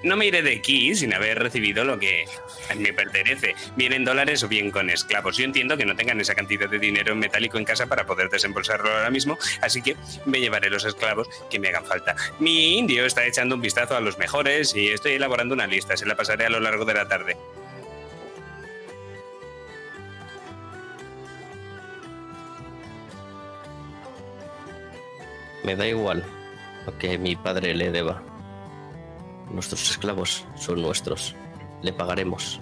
No 0.04 0.18
me 0.18 0.26
iré 0.26 0.42
de 0.42 0.58
aquí 0.58 0.94
sin 0.96 1.14
haber 1.14 1.40
recibido 1.40 1.86
lo 1.86 1.98
que 1.98 2.26
me 2.78 2.92
pertenece, 2.92 3.56
bien 3.78 3.94
en 3.94 4.04
dólares 4.04 4.44
o 4.44 4.50
bien 4.50 4.70
con 4.70 4.90
esclavos. 4.90 5.38
Yo 5.38 5.46
entiendo 5.46 5.78
que 5.78 5.86
no 5.86 5.96
tengan 5.96 6.20
esa 6.20 6.36
cantidad 6.36 6.70
de 6.70 6.78
dinero 6.78 7.14
en 7.14 7.20
metálico 7.20 7.58
en 7.58 7.64
casa 7.64 7.86
para 7.88 8.06
poder 8.06 8.30
desembolsarlo 8.30 8.90
ahora 8.92 9.10
mismo, 9.10 9.38
así 9.62 9.82
que 9.82 9.96
me 10.26 10.42
llevaré 10.42 10.70
los 10.70 10.84
esclavos 10.84 11.30
que 11.50 11.58
me 11.58 11.70
hagan 11.70 11.86
falta. 11.86 11.93
Mi 12.40 12.78
indio 12.78 13.06
está 13.06 13.26
echando 13.26 13.56
un 13.56 13.62
vistazo 13.62 13.96
a 13.96 14.02
los 14.02 14.18
mejores 14.18 14.76
y 14.76 14.90
estoy 14.90 15.14
elaborando 15.14 15.54
una 15.54 15.68
lista, 15.68 15.98
se 15.98 16.06
la 16.06 16.16
pasaré 16.16 16.46
a 16.46 16.50
lo 16.50 16.60
largo 16.60 16.86
de 16.86 16.94
la 16.94 17.08
tarde. 17.08 17.38
Me 25.64 25.76
da 25.78 25.88
igual 25.88 26.24
lo 26.86 26.98
que 26.98 27.18
mi 27.18 27.36
padre 27.36 27.74
le 27.74 27.90
deba. 27.92 28.22
Nuestros 29.50 29.92
esclavos 29.92 30.46
son 30.56 30.82
nuestros. 30.82 31.36
Le 31.82 31.94
pagaremos. 31.94 32.60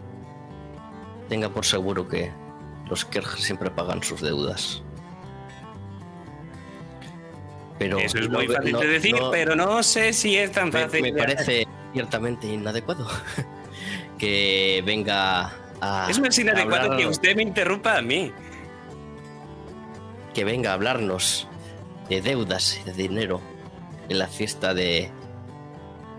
Tenga 1.27 1.49
por 1.49 1.65
seguro 1.65 2.07
que 2.07 2.31
los 2.89 3.05
Kerr 3.05 3.27
siempre 3.37 3.71
pagan 3.71 4.03
sus 4.03 4.21
deudas. 4.21 4.83
Pero 7.81 7.97
Eso 7.97 8.19
es 8.19 8.29
muy 8.29 8.47
fácil 8.47 8.73
no- 8.73 8.79
de 8.79 8.87
decir, 8.87 9.15
no- 9.19 9.31
pero 9.31 9.55
no 9.55 9.81
sé 9.81 10.13
si 10.13 10.37
es 10.37 10.51
tan 10.51 10.71
fácil. 10.71 11.01
me 11.01 11.13
parece 11.13 11.67
ciertamente 11.93 12.45
inadecuado 12.45 13.07
que 14.19 14.83
venga 14.85 15.51
a 15.81 16.07
Es 16.09 16.19
más 16.19 16.37
inadecuado 16.37 16.83
hablar- 16.83 16.97
que 16.99 17.07
usted 17.07 17.35
me 17.35 17.41
interrumpa 17.41 17.97
a 17.97 18.01
mí. 18.03 18.31
que 20.35 20.43
venga 20.45 20.69
a 20.69 20.73
hablarnos 20.73 21.47
de 22.07 22.21
deudas 22.21 22.79
y 22.79 22.83
de 22.85 22.93
dinero 22.93 23.41
en 24.09 24.19
la 24.19 24.27
fiesta 24.27 24.73
de 24.73 25.09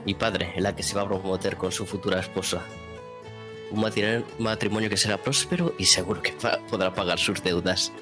mi 0.04 0.14
padre, 0.14 0.52
en 0.56 0.64
la 0.64 0.74
que 0.74 0.82
se 0.82 0.96
va 0.96 1.02
a 1.02 1.06
promover 1.06 1.56
con 1.56 1.70
su 1.70 1.86
futura 1.86 2.18
esposa. 2.20 2.60
Un 3.70 3.80
matri- 3.82 4.24
matrimonio 4.38 4.90
que 4.90 4.96
será 4.96 5.16
próspero 5.16 5.74
y 5.78 5.84
seguro 5.84 6.20
que 6.22 6.34
podrá 6.68 6.92
pagar 6.92 7.18
sus 7.20 7.42
deudas. 7.42 7.92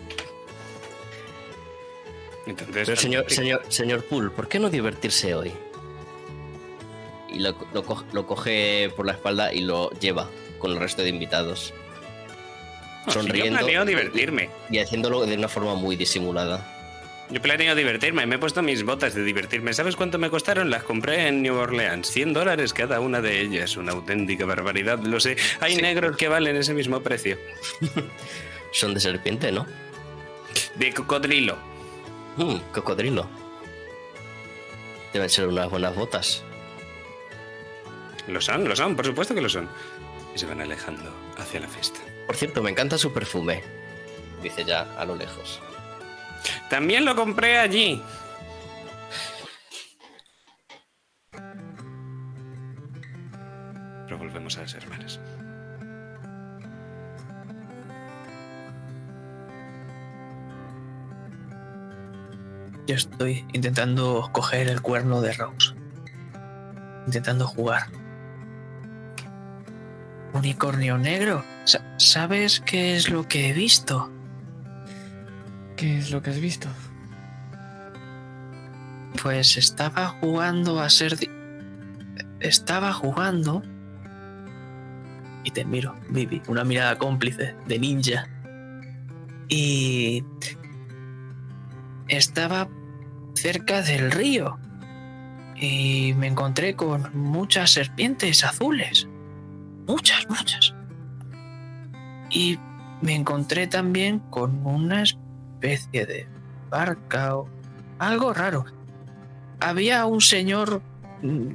Entonces, 2.47 2.87
Pero 2.87 2.97
señor, 2.97 3.25
señor, 3.31 3.63
señor 3.69 4.05
Poole, 4.05 4.31
¿por 4.31 4.49
qué 4.49 4.59
no 4.59 4.71
divertirse 4.71 5.35
hoy? 5.35 5.53
Y 7.33 7.39
lo, 7.39 7.55
lo 7.73 7.85
co- 7.85 8.05
lo 8.13 8.27
coge 8.27 8.91
por 8.97 9.07
la 9.07 9.13
espalda 9.13 9.53
y 9.53 9.61
lo 9.61 9.91
lleva 10.01 10.29
con 10.59 10.73
el 10.73 10.81
resto 10.81 11.03
de 11.03 11.11
invitados. 11.11 11.73
No, 13.07 13.13
si 13.13 13.19
Yo 13.19 13.23
sonriendo. 13.23 13.59
planeo 13.61 13.85
divertirme. 13.85 14.51
Y 14.71 14.79
haciéndolo 14.79 15.25
de 15.27 15.35
una 15.37 15.49
forma 15.49 15.75
muy 15.75 15.97
disimulada. 15.97 16.77
Yo 17.31 17.41
planeo 17.41 17.75
divertirme. 17.77 18.27
Me 18.27 18.35
he 18.35 18.39
puesto 18.39 18.61
mis 18.63 18.85
botas 18.85 19.15
de 19.15 19.23
divertirme. 19.23 19.73
¿Sabes 19.73 19.95
cuánto 19.95 20.19
me 20.19 20.29
costaron? 20.31 20.69
Las 20.69 20.83
compré 20.83 21.29
en 21.29 21.43
New 21.43 21.55
Orleans. 21.55 22.11
100 22.11 22.33
dólares 22.33 22.75
cada 22.75 22.99
una 22.99 23.21
de 23.21 23.41
ellas. 23.41 23.77
Una 23.77 23.93
auténtica 23.93 24.45
barbaridad. 24.47 24.99
Lo 24.99 25.21
sé. 25.21 25.37
Hay 25.61 25.77
Sí. 25.77 25.83
negros 25.83 26.17
que 26.17 26.27
valen 26.29 26.57
ese 26.57 26.75
mismo 26.75 27.01
precio. 27.01 27.39
Son 28.73 28.93
de 28.95 29.01
serpiente, 29.01 29.53
¿no? 29.53 29.67
De 30.75 30.93
cocodrilo. 30.93 31.57
Mm, 32.37 32.57
cocodrilo. 32.73 33.29
Deben 35.13 35.29
ser 35.29 35.49
unas 35.49 35.69
buenas 35.69 35.95
botas. 35.95 36.43
Lo 38.29 38.41
son, 38.41 38.69
lo 38.69 38.77
son. 38.77 38.97
Por 38.97 39.07
supuesto 39.07 39.35
que 39.35 39.41
lo 39.41 39.49
son. 39.49 39.69
Y 40.35 40.39
se 40.39 40.47
van 40.47 40.61
alejando 40.61 41.11
hacia 41.37 41.61
la 41.61 41.69
fiesta. 41.69 42.01
Por 42.27 42.37
cierto, 42.37 42.63
me 42.63 42.71
encanta 42.71 42.97
su 42.97 43.13
perfume. 43.13 43.63
Dice 44.43 44.65
ya 44.65 44.83
a 44.97 45.05
lo 45.05 45.17
lejos. 45.17 45.61
También 46.69 47.05
lo 47.05 47.17
compré 47.17 47.59
allí. 47.59 48.01
Pero 54.05 54.19
volvemos 54.19 54.57
a 54.57 54.63
las 54.63 54.75
hermanas. 54.75 55.21
Yo 62.91 62.97
estoy 62.97 63.47
intentando 63.53 64.29
coger 64.33 64.67
el 64.67 64.81
cuerno 64.83 65.21
de 65.21 65.33
Rose. 65.33 65.77
Intentando 67.07 67.47
jugar. 67.47 67.85
Unicornio 70.33 70.99
negro. 70.99 71.45
Sa- 71.67 71.85
¿Sabes 71.99 72.59
qué 72.59 72.97
es 72.97 73.09
lo 73.09 73.29
que 73.29 73.49
he 73.49 73.53
visto? 73.53 74.11
¿Qué 75.77 75.99
es 75.99 76.11
lo 76.11 76.21
que 76.21 76.31
has 76.31 76.41
visto? 76.41 76.67
Pues 79.23 79.57
estaba 79.57 80.09
jugando 80.21 80.81
a 80.81 80.91
ser... 80.91 81.17
di- 81.17 81.31
Estaba 82.41 82.93
jugando... 82.93 83.63
Y 85.45 85.53
te 85.53 85.65
miro, 85.65 85.95
Vivi, 86.09 86.43
una 86.49 86.65
mirada 86.65 86.99
cómplice, 86.99 87.55
de 87.69 87.79
ninja. 87.79 88.27
Y... 89.49 90.25
Estaba 92.09 92.69
cerca 93.41 93.83
del 93.83 94.11
río. 94.11 94.59
Y 95.57 96.15
me 96.17 96.27
encontré 96.29 96.75
con 96.75 97.11
muchas 97.15 97.73
serpientes 97.73 98.45
azules. 98.45 99.09
Muchas, 99.87 100.29
muchas. 100.29 100.75
Y 102.31 102.59
me 103.03 103.15
encontré 103.15 103.67
también 103.67 104.21
con 104.31 104.67
una 104.67 105.03
especie 105.03 106.07
de 106.07 106.29
barca 106.71 107.37
o 107.37 107.49
algo 107.99 108.33
raro 108.33 108.65
había 109.61 110.07
un 110.07 110.21
señor 110.21 110.83
mm, 111.23 111.53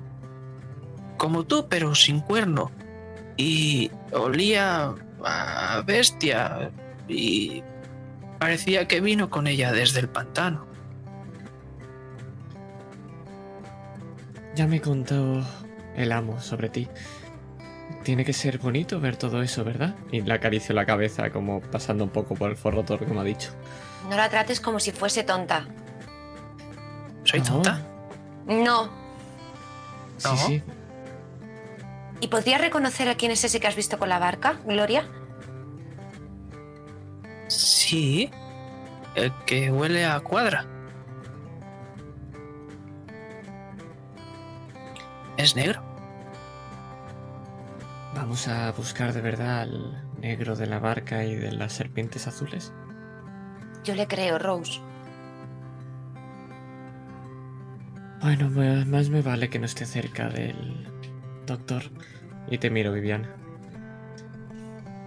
como 1.17 1.43
tú, 1.43 1.67
pero 1.69 1.95
sin 1.95 2.21
cuerno. 2.21 2.71
Y 3.37 3.91
olía 4.11 4.93
a 5.23 5.83
bestia. 5.85 6.71
Y 7.07 7.63
parecía 8.39 8.87
que 8.87 9.01
vino 9.01 9.29
con 9.29 9.47
ella 9.47 9.71
desde 9.71 9.99
el 9.99 10.09
pantano. 10.09 10.67
Ya 14.55 14.67
me 14.67 14.81
contó 14.81 15.43
el 15.95 16.11
amo 16.11 16.39
sobre 16.41 16.69
ti. 16.69 16.87
Tiene 18.03 18.23
que 18.23 18.33
ser 18.33 18.57
bonito 18.59 18.99
ver 18.99 19.17
todo 19.17 19.41
eso, 19.41 19.63
¿verdad? 19.63 19.95
Y 20.11 20.21
le 20.21 20.33
acaricio 20.33 20.73
la 20.75 20.85
cabeza 20.85 21.29
como 21.31 21.59
pasando 21.61 22.03
un 22.03 22.09
poco 22.09 22.35
por 22.35 22.49
el 22.51 22.57
forro 22.57 22.83
todo 22.83 22.97
lo 22.99 23.05
que 23.05 23.13
me 23.13 23.19
ha 23.19 23.23
dicho. 23.23 23.51
No 24.09 24.15
la 24.15 24.29
trates 24.29 24.59
como 24.59 24.79
si 24.79 24.91
fuese 24.91 25.23
tonta. 25.23 25.65
¿Soy 27.23 27.39
No. 27.39 27.45
tonta? 27.45 27.81
No. 28.47 28.85
Sí, 30.17 30.27
No. 30.29 30.37
sí. 30.37 30.63
¿Y 32.21 32.27
podrías 32.27 32.61
reconocer 32.61 33.09
a 33.09 33.15
quién 33.15 33.31
es 33.31 33.43
ese 33.43 33.59
que 33.59 33.67
has 33.67 33.75
visto 33.75 33.97
con 33.99 34.07
la 34.09 34.19
barca, 34.19 34.59
Gloria? 34.65 35.03
Sí. 37.47 38.29
El 39.15 39.31
que 39.45 39.71
huele 39.71 40.05
a 40.05 40.19
cuadra. 40.21 40.65
Es 45.37 45.55
negro. 45.55 45.81
Vamos 48.15 48.47
a 48.47 48.71
buscar 48.71 49.13
de 49.13 49.21
verdad 49.21 49.61
al 49.61 50.03
negro 50.21 50.55
de 50.55 50.67
la 50.67 50.79
barca 50.79 51.23
y 51.25 51.35
de 51.35 51.51
las 51.51 51.73
serpientes 51.73 52.27
azules. 52.27 52.71
Yo 53.83 53.93
le 53.95 54.07
creo, 54.07 54.39
Rose. 54.39 54.79
Bueno, 58.21 58.49
pues 58.53 58.85
más 58.87 59.09
me 59.09 59.21
vale 59.21 59.49
que 59.49 59.59
no 59.59 59.65
esté 59.65 59.85
cerca 59.85 60.29
del 60.29 60.87
doctor. 61.45 61.83
Y 62.49 62.57
te 62.57 62.69
miro, 62.69 62.91
Viviana. 62.93 63.35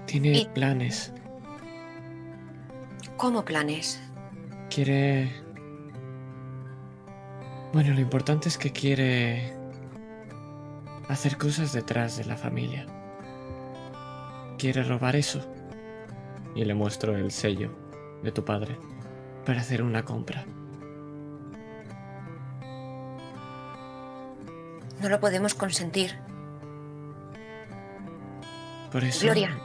Tiene 0.07 0.33
Y- 0.39 0.49
planes. 0.55 1.13
¿Cómo 3.17 3.45
planes? 3.45 4.01
Quiere... 4.71 5.33
Bueno, 7.73 7.93
lo 7.95 8.01
importante 8.01 8.49
es 8.49 8.57
que 8.57 8.71
quiere 8.73 9.53
hacer 11.09 11.39
cosas 11.39 11.73
detrás 11.73 12.17
de 12.17 12.25
la 12.25 12.37
familia. 12.37 12.87
Quiere 14.59 14.83
robar 14.83 15.17
eso. 15.17 15.41
Y 16.55 16.65
le 16.65 16.75
muestro 16.75 17.17
el 17.17 17.31
sello 17.31 17.71
de 18.23 18.33
tu 18.33 18.45
padre 18.45 18.79
para 19.45 19.61
hacer 19.61 19.83
una 19.83 20.05
compra. 20.05 20.45
No 25.01 25.09
lo 25.09 25.21
podemos 25.21 25.55
consentir. 25.55 26.19
Por 28.91 29.05
eso... 29.05 29.27
Gloria, 29.27 29.57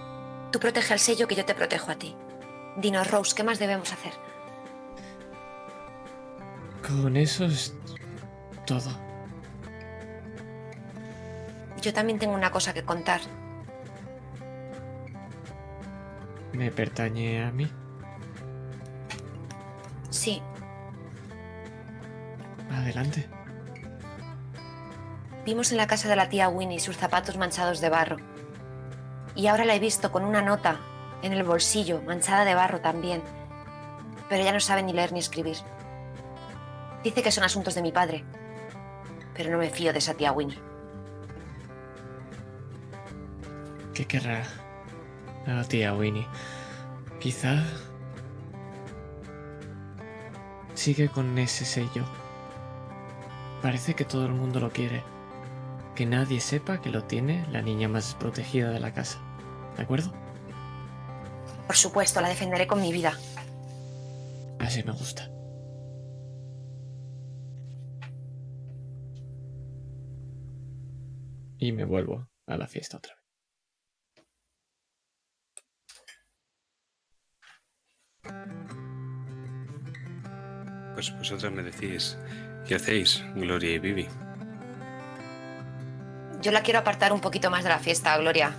tú 0.51 0.59
protege 0.59 0.93
al 0.93 0.99
sello 0.99 1.27
que 1.27 1.35
yo 1.35 1.45
te 1.45 1.55
protejo 1.55 1.91
a 1.91 1.95
ti. 1.95 2.15
Dinos, 2.77 3.09
Rose, 3.09 3.33
¿qué 3.35 3.43
más 3.43 3.57
debemos 3.59 3.91
hacer? 3.91 4.13
Con 6.87 7.17
eso 7.17 7.45
es 7.45 7.73
todo. 8.67 9.02
Yo 11.83 11.93
también 11.93 12.17
tengo 12.17 12.33
una 12.33 12.49
cosa 12.49 12.73
que 12.73 12.83
contar. 12.83 13.19
¿Me 16.53 16.71
pertañe 16.71 17.43
a 17.43 17.51
mí? 17.51 17.69
Sí, 20.09 20.41
Adelante. 22.71 23.27
vimos 25.45 25.71
en 25.71 25.77
la 25.77 25.87
casa 25.87 26.07
de 26.07 26.15
la 26.15 26.29
tía 26.29 26.47
Winnie 26.47 26.79
sus 26.79 26.95
zapatos 26.95 27.35
manchados 27.37 27.81
de 27.81 27.89
barro. 27.89 28.17
Y 29.35 29.47
ahora 29.47 29.65
la 29.65 29.75
he 29.75 29.79
visto 29.79 30.11
con 30.11 30.23
una 30.23 30.41
nota 30.41 30.79
en 31.21 31.33
el 31.33 31.43
bolsillo, 31.43 32.01
manchada 32.03 32.45
de 32.45 32.55
barro 32.55 32.79
también. 32.79 33.21
Pero 34.29 34.41
ella 34.41 34.53
no 34.53 34.59
sabe 34.61 34.83
ni 34.83 34.93
leer 34.93 35.11
ni 35.11 35.19
escribir. 35.19 35.57
Dice 37.03 37.21
que 37.21 37.31
son 37.31 37.43
asuntos 37.43 37.75
de 37.75 37.81
mi 37.81 37.91
padre. 37.91 38.23
Pero 39.33 39.51
no 39.51 39.57
me 39.57 39.69
fío 39.69 39.91
de 39.91 39.99
esa 39.99 40.13
tía 40.13 40.31
Winnie. 40.31 40.72
¿Qué 43.93 44.05
querrá 44.05 44.43
la 45.45 45.63
tía 45.65 45.93
Winnie? 45.93 46.27
Quizá 47.19 47.63
sigue 50.73 51.09
con 51.09 51.37
ese 51.37 51.63
sello. 51.63 52.03
Parece 53.61 53.93
que 53.93 54.03
todo 54.03 54.25
el 54.25 54.33
mundo 54.33 54.59
lo 54.59 54.71
quiere. 54.71 55.03
Que 55.95 56.07
nadie 56.07 56.39
sepa 56.39 56.81
que 56.81 56.89
lo 56.89 57.03
tiene 57.03 57.45
la 57.51 57.61
niña 57.61 57.87
más 57.87 58.05
desprotegida 58.07 58.71
de 58.71 58.79
la 58.79 58.93
casa. 58.93 59.19
¿De 59.77 59.83
acuerdo? 59.83 60.11
Por 61.67 61.75
supuesto, 61.75 62.19
la 62.19 62.29
defenderé 62.29 62.65
con 62.65 62.81
mi 62.81 62.91
vida. 62.91 63.17
Así 64.59 64.83
me 64.83 64.91
gusta. 64.91 65.29
Y 71.59 71.71
me 71.71 71.85
vuelvo 71.85 72.27
a 72.47 72.57
la 72.57 72.67
fiesta 72.67 72.97
otra 72.97 73.13
vez. 73.13 73.22
Pues 80.93 81.11
vosotras 81.17 81.51
me 81.51 81.63
decís, 81.63 82.17
¿qué 82.67 82.75
hacéis, 82.75 83.23
Gloria 83.35 83.73
y 83.73 83.79
Vivi? 83.79 84.07
Yo 86.41 86.51
la 86.51 86.61
quiero 86.61 86.79
apartar 86.79 87.13
un 87.13 87.21
poquito 87.21 87.49
más 87.49 87.63
de 87.63 87.69
la 87.69 87.79
fiesta, 87.79 88.17
Gloria. 88.17 88.55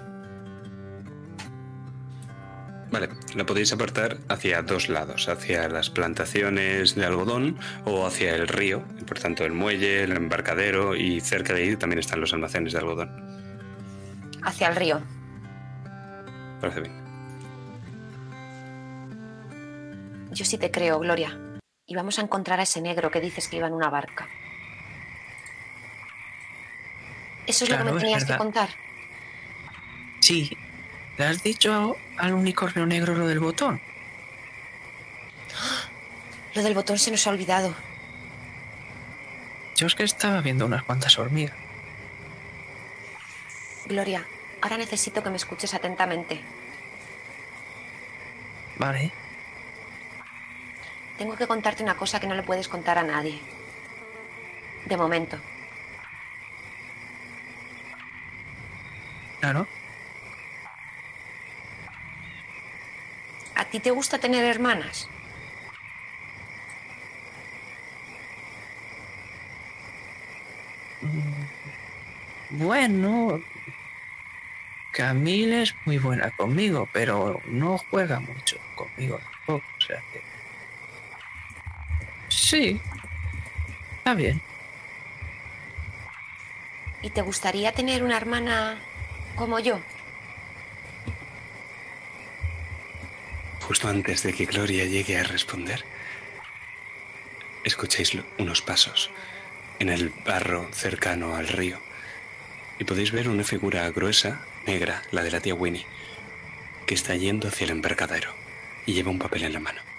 Vale, 2.91 3.09
la 3.35 3.45
podéis 3.45 3.73
apartar 3.73 4.19
hacia 4.29 4.63
dos 4.63 4.89
lados, 4.89 5.29
hacia 5.29 5.69
las 5.69 5.91
plantaciones 5.91 6.95
de 6.95 7.05
algodón 7.05 7.59
o 7.85 8.07
hacia 8.07 8.35
el 8.37 8.47
río, 8.47 8.85
por 9.07 9.19
tanto 9.19 9.45
el 9.45 9.53
muelle, 9.53 10.05
el 10.05 10.13
embarcadero 10.13 10.95
y 10.95 11.21
cerca 11.21 11.55
de 11.55 11.63
ahí 11.63 11.77
también 11.77 11.99
están 11.99 12.21
los 12.21 12.33
almacenes 12.33 12.73
de 12.73 12.79
algodón. 12.79 13.11
Hacia 14.43 14.69
el 14.69 14.77
río. 14.77 15.01
Parece 16.61 16.83
bien. 16.83 17.04
Yo 20.35 20.45
sí 20.45 20.59
te 20.59 20.71
creo, 20.71 20.99
Gloria. 20.99 21.39
Y 21.87 21.95
vamos 21.95 22.19
a 22.19 22.23
encontrar 22.23 22.59
a 22.59 22.65
ese 22.65 22.81
negro 22.81 23.11
que 23.11 23.21
dices 23.21 23.47
que 23.47 23.57
iba 23.57 23.69
en 23.69 23.73
una 23.73 23.89
barca. 23.89 24.29
Eso 27.47 27.65
es 27.65 27.69
Claro, 27.71 27.85
lo 27.85 27.91
que 27.91 27.95
me 27.95 28.01
tenías 28.01 28.25
que 28.25 28.37
contar. 28.37 28.71
Sí, 30.21 30.57
¿le 31.19 31.27
has 31.27 31.43
dicho 31.43 31.97
al 32.17 32.35
unicornio 32.35 32.87
negro 32.87 33.15
lo 33.15 33.29
del 33.29 33.39
botón? 33.39 33.81
Lo 36.55 36.63
del 36.63 36.75
botón 36.75 36.99
se 36.99 37.11
nos 37.11 37.27
ha 37.27 37.31
olvidado. 37.31 37.75
Yo 39.77 39.87
es 39.87 39.95
que 39.95 40.05
estaba 40.05 40.41
viendo 40.41 40.67
unas 40.67 40.83
cuantas 40.85 41.19
hormigas. 41.19 41.57
Gloria, 43.87 44.27
ahora 44.63 44.79
necesito 44.79 45.23
que 45.23 45.31
me 45.31 45.37
escuches 45.37 45.75
atentamente. 45.75 46.41
Vale, 48.79 49.13
Tengo 51.19 51.37
que 51.37 51.47
contarte 51.47 51.83
una 51.83 51.97
cosa 51.97 52.19
que 52.21 52.27
no 52.27 52.35
le 52.35 52.43
puedes 52.43 52.69
contar 52.69 52.99
a 52.99 53.05
nadie. 53.05 53.41
De 54.87 54.97
momento. 54.97 55.39
claro. 59.45 59.67
¿A 63.55 63.65
ti 63.67 63.79
te 63.79 63.91
gusta 63.91 64.19
tener 64.19 64.43
hermanas? 64.45 65.09
Bueno, 72.49 73.43
Camille 74.93 75.63
es 75.63 75.75
muy 75.85 75.99
buena 75.99 76.31
conmigo, 76.31 76.89
pero 76.93 77.43
no 77.47 77.77
juega 77.77 78.21
mucho 78.21 78.57
conmigo 78.75 79.19
tampoco. 79.19 79.67
O 79.77 79.81
sea 79.81 80.03
que. 80.13 80.34
Sí, 82.45 82.79
está 83.97 84.15
bien. 84.15 84.39
¿Y 87.01 87.09
te 87.09 87.23
gustaría 87.23 87.73
tener 87.73 88.05
una 88.05 88.19
hermana 88.19 88.79
como 89.35 89.59
yo? 89.61 89.81
Justo 93.63 93.89
antes 93.89 94.23
de 94.25 94.35
que 94.35 94.45
Gloria 94.45 94.85
llegue 94.85 95.19
a 95.19 95.23
responder, 95.23 95.87
escucháis 97.65 98.13
unos 98.39 98.61
pasos 98.61 99.11
en 99.79 99.89
el 99.89 100.11
barro 100.11 100.69
cercano 100.71 101.37
al 101.37 101.49
río 101.49 101.79
y 102.79 102.85
podéis 102.85 103.11
ver 103.11 103.31
una 103.31 103.45
figura 103.45 103.89
gruesa, 103.91 104.43
negra, 104.67 105.03
la 105.13 105.23
de 105.23 105.31
la 105.31 105.41
tía 105.41 105.55
Winnie, 105.55 105.87
que 106.85 106.95
está 106.95 107.17
yendo 107.17 107.49
hacia 107.49 107.65
el 107.65 107.71
embarcadero 107.71 108.35
y 108.85 108.93
lleva 108.93 109.11
un 109.11 109.19
papel 109.19 109.45
en 109.45 109.55
la 109.55 109.61
mano. 109.61 109.94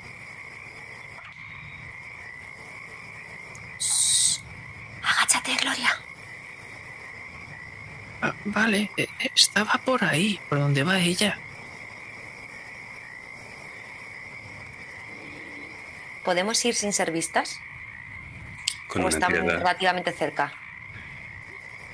Gloria. 5.65 5.99
Ah, 8.21 8.35
vale, 8.45 8.91
eh, 8.97 9.07
eh, 9.19 9.31
estaba 9.33 9.81
por 9.83 10.03
ahí, 10.03 10.39
por 10.47 10.59
donde 10.59 10.83
va 10.83 10.99
ella. 10.99 11.39
¿Podemos 16.23 16.63
ir 16.65 16.75
sin 16.75 16.93
ser 16.93 17.11
vistas? 17.11 17.59
Con 18.87 19.03
¿O 19.05 19.09
estamos 19.09 19.39
tirada. 19.39 19.57
relativamente 19.57 20.11
cerca? 20.11 20.53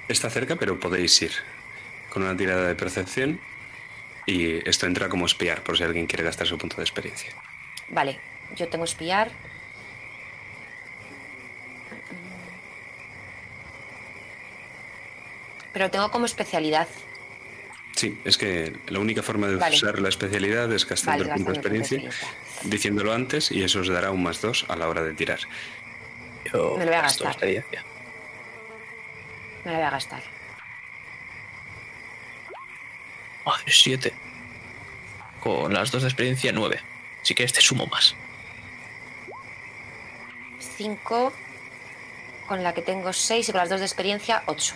Está 0.10 0.30
cerca, 0.30 0.58
pero 0.58 0.78
podéis 0.78 1.22
ir 1.22 1.32
con 2.10 2.24
una 2.24 2.36
tirada 2.36 2.68
de 2.68 2.76
percepción 2.76 3.40
y 4.26 4.68
esto 4.70 4.86
entra 4.86 5.08
como 5.08 5.26
espiar 5.26 5.64
por 5.64 5.78
si 5.78 5.84
alguien 5.86 6.08
quiere 6.08 6.26
gastar 6.26 6.46
su 6.46 6.58
punto 6.58 6.76
de 6.76 6.84
experiencia. 6.84 7.32
Vale, 7.88 8.20
yo 8.58 8.68
tengo 8.68 8.84
espiar. 8.84 9.32
Pero 15.74 15.90
tengo 15.90 16.12
como 16.12 16.26
especialidad. 16.26 16.88
Sí, 17.96 18.20
es 18.24 18.38
que 18.38 18.74
la 18.88 19.00
única 19.00 19.22
forma 19.22 19.48
de 19.48 19.56
Vale. 19.58 19.76
usar 19.76 20.00
la 20.00 20.10
especialidad 20.10 20.72
es 20.72 20.88
gastando 20.88 21.24
Vale, 21.26 21.30
el 21.32 21.36
punto 21.36 21.52
de 21.52 21.58
experiencia, 21.58 22.10
diciéndolo 22.64 23.14
antes 23.14 23.52
y 23.52 23.64
eso 23.64 23.82
os 23.82 23.88
dará 23.90 24.12
un 24.12 24.24
más 24.24 24.42
dos 24.42 24.66
a 24.70 24.76
la 24.76 24.88
hora 24.88 25.04
de 25.04 25.14
tirar. 25.14 25.40
Yo 26.52 26.76
Me 26.78 26.86
lo 26.86 26.92
voy 26.92 26.96
a 27.00 27.02
gastar. 27.02 27.28
experiencia. 27.28 27.84
Me 29.66 29.72
la 29.72 29.78
voy 29.78 29.88
a 29.88 29.90
gastar. 29.92 30.24
Ah, 33.46 33.58
siete. 33.68 34.14
Con 35.42 35.74
las 35.74 35.92
dos 35.92 36.04
de 36.04 36.08
experiencia, 36.08 36.52
nueve. 36.54 36.80
Así 37.22 37.36
que 37.36 37.44
este 37.44 37.62
sumo 37.62 37.88
más. 37.88 38.16
5. 40.78 41.34
Con 42.48 42.64
la 42.64 42.74
que 42.74 42.82
tengo 42.82 43.14
6 43.14 43.50
y 43.50 43.52
con 43.52 43.60
las 43.60 43.70
dos 43.70 43.80
de 43.80 43.86
experiencia, 43.86 44.44
8. 44.48 44.74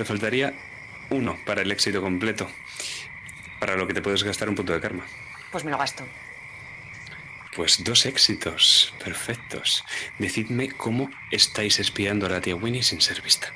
Te 0.00 0.06
faltaría 0.06 0.54
uno 1.10 1.38
para 1.44 1.60
el 1.60 1.70
éxito 1.70 2.00
completo, 2.00 2.50
para 3.58 3.76
lo 3.76 3.86
que 3.86 3.92
te 3.92 4.00
puedes 4.00 4.22
gastar 4.22 4.48
un 4.48 4.54
punto 4.54 4.72
de 4.72 4.80
karma. 4.80 5.04
Pues 5.52 5.62
me 5.62 5.70
lo 5.70 5.76
gasto. 5.76 6.04
Pues 7.54 7.84
dos 7.84 8.06
éxitos, 8.06 8.94
perfectos. 9.04 9.84
Decidme 10.18 10.70
cómo 10.70 11.10
estáis 11.30 11.78
espiando 11.80 12.24
a 12.24 12.30
la 12.30 12.40
tía 12.40 12.56
Winnie 12.56 12.82
sin 12.82 13.02
ser 13.02 13.20
vista. 13.20 13.52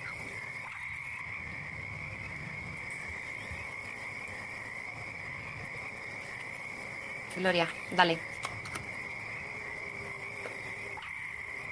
Gloria, 7.38 7.70
dale. 7.96 8.18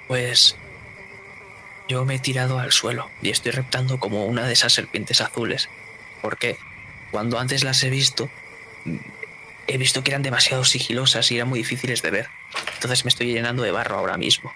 Pues 0.07 0.57
yo 1.87 2.05
me 2.05 2.15
he 2.15 2.19
tirado 2.19 2.59
al 2.59 2.71
suelo 2.71 3.09
y 3.21 3.29
estoy 3.29 3.51
reptando 3.51 3.99
como 3.99 4.25
una 4.25 4.45
de 4.45 4.53
esas 4.53 4.73
serpientes 4.73 5.21
azules. 5.21 5.69
Porque 6.21 6.57
cuando 7.11 7.39
antes 7.39 7.63
las 7.63 7.83
he 7.83 7.89
visto, 7.89 8.29
he 9.67 9.77
visto 9.77 10.03
que 10.03 10.11
eran 10.11 10.23
demasiado 10.23 10.63
sigilosas 10.63 11.31
y 11.31 11.35
eran 11.35 11.49
muy 11.49 11.59
difíciles 11.59 12.01
de 12.01 12.11
ver. 12.11 12.29
Entonces 12.75 13.05
me 13.05 13.09
estoy 13.09 13.33
llenando 13.33 13.63
de 13.63 13.71
barro 13.71 13.97
ahora 13.97 14.17
mismo. 14.17 14.53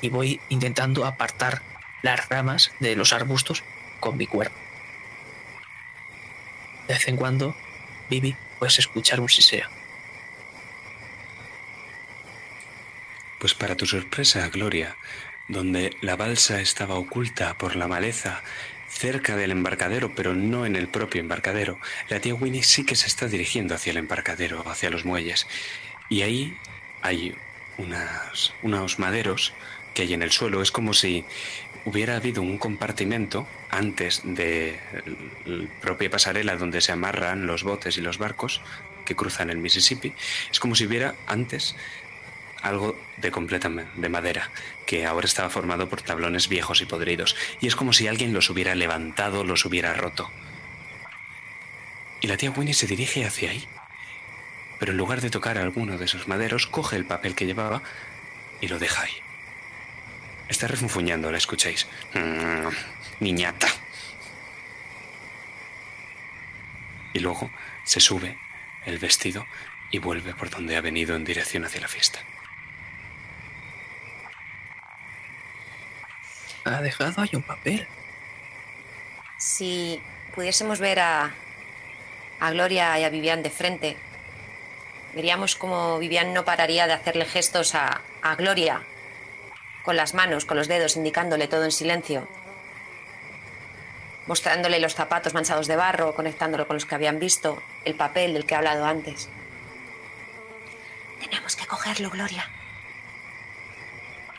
Y 0.00 0.08
voy 0.08 0.40
intentando 0.48 1.04
apartar 1.04 1.62
las 2.02 2.28
ramas 2.28 2.72
de 2.80 2.96
los 2.96 3.12
arbustos 3.12 3.62
con 4.00 4.16
mi 4.16 4.26
cuerpo. 4.26 4.56
De 6.88 6.94
vez 6.94 7.06
en 7.06 7.16
cuando, 7.16 7.54
Vivi, 8.08 8.34
puedes 8.58 8.78
escuchar 8.78 9.20
un 9.20 9.28
siseo. 9.28 9.68
Pues 13.38 13.54
para 13.54 13.76
tu 13.76 13.86
sorpresa, 13.86 14.48
Gloria, 14.48 14.96
donde 15.50 15.96
la 16.00 16.16
balsa 16.16 16.60
estaba 16.60 16.94
oculta 16.94 17.58
por 17.58 17.76
la 17.76 17.88
maleza 17.88 18.42
cerca 18.88 19.36
del 19.36 19.50
embarcadero, 19.50 20.14
pero 20.14 20.34
no 20.34 20.66
en 20.66 20.76
el 20.76 20.88
propio 20.88 21.20
embarcadero, 21.20 21.78
la 22.08 22.20
tía 22.20 22.34
Winnie 22.34 22.62
sí 22.62 22.84
que 22.84 22.96
se 22.96 23.06
está 23.06 23.28
dirigiendo 23.28 23.74
hacia 23.74 23.90
el 23.90 23.96
embarcadero, 23.96 24.68
hacia 24.68 24.90
los 24.90 25.04
muelles. 25.04 25.46
Y 26.08 26.22
ahí 26.22 26.56
hay 27.02 27.34
unas, 27.78 28.52
unos 28.62 28.98
maderos 28.98 29.52
que 29.94 30.02
hay 30.02 30.14
en 30.14 30.22
el 30.22 30.32
suelo. 30.32 30.62
Es 30.62 30.70
como 30.70 30.92
si 30.92 31.24
hubiera 31.84 32.16
habido 32.16 32.42
un 32.42 32.58
compartimento 32.58 33.46
antes 33.70 34.22
de 34.24 34.78
la 35.46 35.68
propia 35.80 36.10
pasarela 36.10 36.56
donde 36.56 36.80
se 36.80 36.92
amarran 36.92 37.46
los 37.46 37.64
botes 37.64 37.96
y 37.96 38.00
los 38.00 38.18
barcos 38.18 38.60
que 39.04 39.16
cruzan 39.16 39.50
el 39.50 39.58
Mississippi. 39.58 40.12
Es 40.50 40.60
como 40.60 40.74
si 40.74 40.86
hubiera 40.86 41.14
antes 41.26 41.74
algo 42.62 42.98
de 43.16 43.30
completamente 43.30 43.90
de 43.94 44.08
madera, 44.08 44.50
que 44.86 45.06
ahora 45.06 45.26
estaba 45.26 45.50
formado 45.50 45.88
por 45.88 46.02
tablones 46.02 46.48
viejos 46.48 46.80
y 46.80 46.86
podridos, 46.86 47.36
y 47.60 47.66
es 47.66 47.76
como 47.76 47.92
si 47.92 48.08
alguien 48.08 48.32
los 48.32 48.50
hubiera 48.50 48.74
levantado, 48.74 49.44
los 49.44 49.64
hubiera 49.64 49.94
roto. 49.94 50.30
Y 52.20 52.26
la 52.26 52.36
tía 52.36 52.50
Winnie 52.50 52.74
se 52.74 52.86
dirige 52.86 53.24
hacia 53.24 53.50
ahí, 53.50 53.66
pero 54.78 54.92
en 54.92 54.98
lugar 54.98 55.20
de 55.20 55.30
tocar 55.30 55.58
alguno 55.58 55.98
de 55.98 56.04
esos 56.04 56.28
maderos, 56.28 56.66
coge 56.66 56.96
el 56.96 57.04
papel 57.04 57.34
que 57.34 57.46
llevaba 57.46 57.82
y 58.60 58.68
lo 58.68 58.78
deja 58.78 59.02
ahí. 59.02 59.14
Está 60.48 60.66
refunfuñando, 60.66 61.30
la 61.30 61.38
escucháis. 61.38 61.86
Mm, 62.14 62.66
niñata. 63.20 63.68
Y 67.12 67.20
luego 67.20 67.50
se 67.84 68.00
sube 68.00 68.38
el 68.84 68.98
vestido 68.98 69.46
y 69.90 69.98
vuelve 69.98 70.34
por 70.34 70.50
donde 70.50 70.76
ha 70.76 70.80
venido 70.80 71.14
en 71.14 71.24
dirección 71.24 71.64
hacia 71.64 71.80
la 71.80 71.88
fiesta. 71.88 72.20
Ha 76.64 76.82
dejado 76.82 77.22
ahí 77.22 77.30
un 77.32 77.42
papel. 77.42 77.86
Si 79.38 80.00
pudiésemos 80.34 80.78
ver 80.78 81.00
a, 81.00 81.32
a 82.40 82.50
Gloria 82.50 82.98
y 82.98 83.04
a 83.04 83.10
Vivian 83.10 83.42
de 83.42 83.50
frente, 83.50 83.96
veríamos 85.14 85.56
cómo 85.56 85.98
Vivian 85.98 86.34
no 86.34 86.44
pararía 86.44 86.86
de 86.86 86.92
hacerle 86.92 87.24
gestos 87.24 87.74
a, 87.74 88.02
a 88.22 88.34
Gloria, 88.36 88.82
con 89.82 89.96
las 89.96 90.14
manos, 90.14 90.44
con 90.44 90.56
los 90.56 90.68
dedos, 90.68 90.96
indicándole 90.96 91.48
todo 91.48 91.64
en 91.64 91.72
silencio, 91.72 92.28
mostrándole 94.26 94.78
los 94.78 94.94
zapatos 94.94 95.32
manchados 95.32 95.66
de 95.66 95.76
barro, 95.76 96.14
conectándolo 96.14 96.66
con 96.66 96.76
los 96.76 96.84
que 96.84 96.94
habían 96.94 97.18
visto, 97.18 97.62
el 97.84 97.94
papel 97.94 98.34
del 98.34 98.44
que 98.44 98.54
he 98.54 98.58
hablado 98.58 98.84
antes. 98.84 99.30
Tenemos 101.20 101.56
que 101.56 101.66
cogerlo, 101.66 102.10
Gloria. 102.10 102.48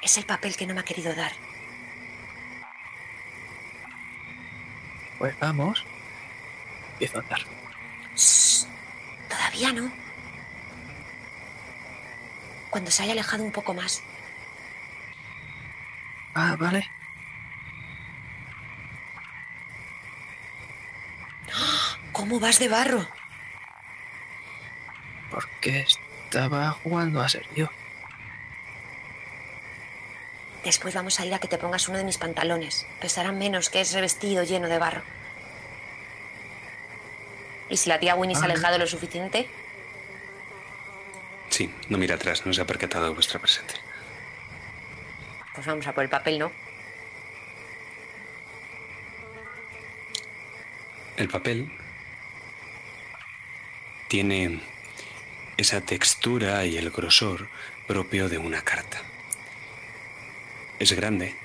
Es 0.01 0.17
el 0.17 0.25
papel 0.25 0.55
que 0.55 0.65
no 0.65 0.73
me 0.73 0.81
ha 0.81 0.85
querido 0.85 1.13
dar. 1.13 1.31
Pues 5.21 5.37
vamos. 5.39 5.85
Empiezo 6.93 7.19
a 7.19 7.21
andar. 7.21 7.41
Shh, 8.15 8.65
Todavía 9.29 9.71
no. 9.71 9.91
Cuando 12.71 12.89
se 12.89 13.03
haya 13.03 13.11
alejado 13.11 13.43
un 13.43 13.51
poco 13.51 13.75
más. 13.75 14.01
Ah, 16.33 16.55
vale. 16.59 16.89
¿Cómo 22.11 22.39
vas 22.39 22.57
de 22.57 22.69
barro? 22.69 23.07
Porque 25.29 25.81
estaba 25.81 26.71
jugando 26.71 27.21
a 27.21 27.29
ser 27.29 27.45
yo. 27.53 27.69
Después 30.63 30.93
vamos 30.93 31.19
a 31.19 31.25
ir 31.25 31.33
a 31.33 31.39
que 31.39 31.47
te 31.47 31.57
pongas 31.57 31.87
uno 31.89 31.97
de 31.97 32.03
mis 32.03 32.17
pantalones. 32.17 32.85
Pesarán 32.99 33.37
menos 33.39 33.69
que 33.69 33.81
ese 33.81 33.99
vestido 33.99 34.43
lleno 34.43 34.67
de 34.69 34.77
barro. 34.77 35.01
¿Y 37.69 37.77
si 37.77 37.89
la 37.89 37.99
tía 37.99 38.15
Winnie 38.15 38.35
se 38.35 38.39
ha 38.39 38.41
Vale. 38.43 38.53
alejado 38.53 38.77
lo 38.77 38.85
suficiente? 38.87 39.49
Sí, 41.49 41.73
no 41.89 41.97
mira 41.97 42.15
atrás, 42.15 42.45
no 42.45 42.53
se 42.53 42.61
ha 42.61 42.65
percatado 42.65 43.05
de 43.05 43.11
vuestra 43.13 43.39
presencia. 43.39 43.79
Pues 45.55 45.65
vamos 45.65 45.87
a 45.87 45.93
por 45.93 46.03
el 46.03 46.09
papel, 46.09 46.39
¿no? 46.39 46.51
El 51.17 51.27
papel 51.27 51.71
tiene 54.07 54.61
esa 55.57 55.81
textura 55.81 56.65
y 56.65 56.77
el 56.77 56.89
grosor 56.89 57.47
propio 57.87 58.29
de 58.29 58.37
una 58.37 58.61
carta. 58.63 59.01
Es 60.81 60.93
grande, 60.93 61.35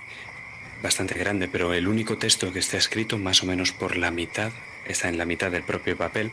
bastante 0.83 1.13
grande, 1.13 1.47
pero 1.47 1.75
el 1.75 1.89
único 1.89 2.17
texto 2.17 2.55
que 2.55 2.59
está 2.59 2.79
escrito 2.79 3.19
más 3.19 3.43
o 3.43 3.47
menos 3.47 3.71
por 3.71 3.99
la 3.99 4.11
mitad 4.11 4.51
está 4.87 5.11
en 5.11 5.19
la 5.19 5.27
mitad 5.27 5.51
del 5.51 5.63
propio 5.63 5.95
papel, 5.95 6.33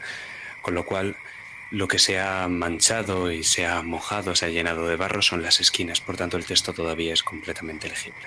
con 0.61 0.73
lo 0.73 0.85
cual 0.85 1.17
lo 1.69 1.89
que 1.89 1.99
se 1.99 2.21
ha 2.21 2.47
manchado 2.47 3.29
y 3.29 3.43
se 3.43 3.65
ha 3.67 3.81
mojado, 3.81 4.37
se 4.37 4.45
ha 4.45 4.49
llenado 4.51 4.87
de 4.87 4.95
barro 4.95 5.21
son 5.21 5.41
las 5.41 5.59
esquinas, 5.59 5.99
por 5.99 6.15
tanto 6.15 6.37
el 6.37 6.45
texto 6.45 6.71
todavía 6.71 7.11
es 7.11 7.23
completamente 7.23 7.89
legible. 7.89 8.25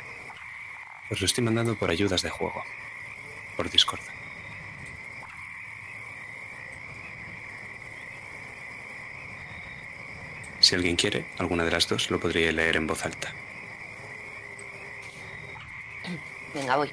Os 1.08 1.22
lo 1.22 1.24
estoy 1.24 1.42
mandando 1.42 1.76
por 1.76 1.90
ayudas 1.90 2.20
de 2.20 2.28
juego, 2.28 2.62
por 3.56 3.70
Discord. 3.70 4.02
Si 10.60 10.74
alguien 10.74 10.96
quiere, 10.96 11.24
alguna 11.38 11.64
de 11.64 11.70
las 11.70 11.88
dos 11.88 12.10
lo 12.10 12.20
podría 12.20 12.52
leer 12.52 12.76
en 12.76 12.86
voz 12.86 13.06
alta. 13.06 13.32
Venga, 16.56 16.76
voy. 16.76 16.90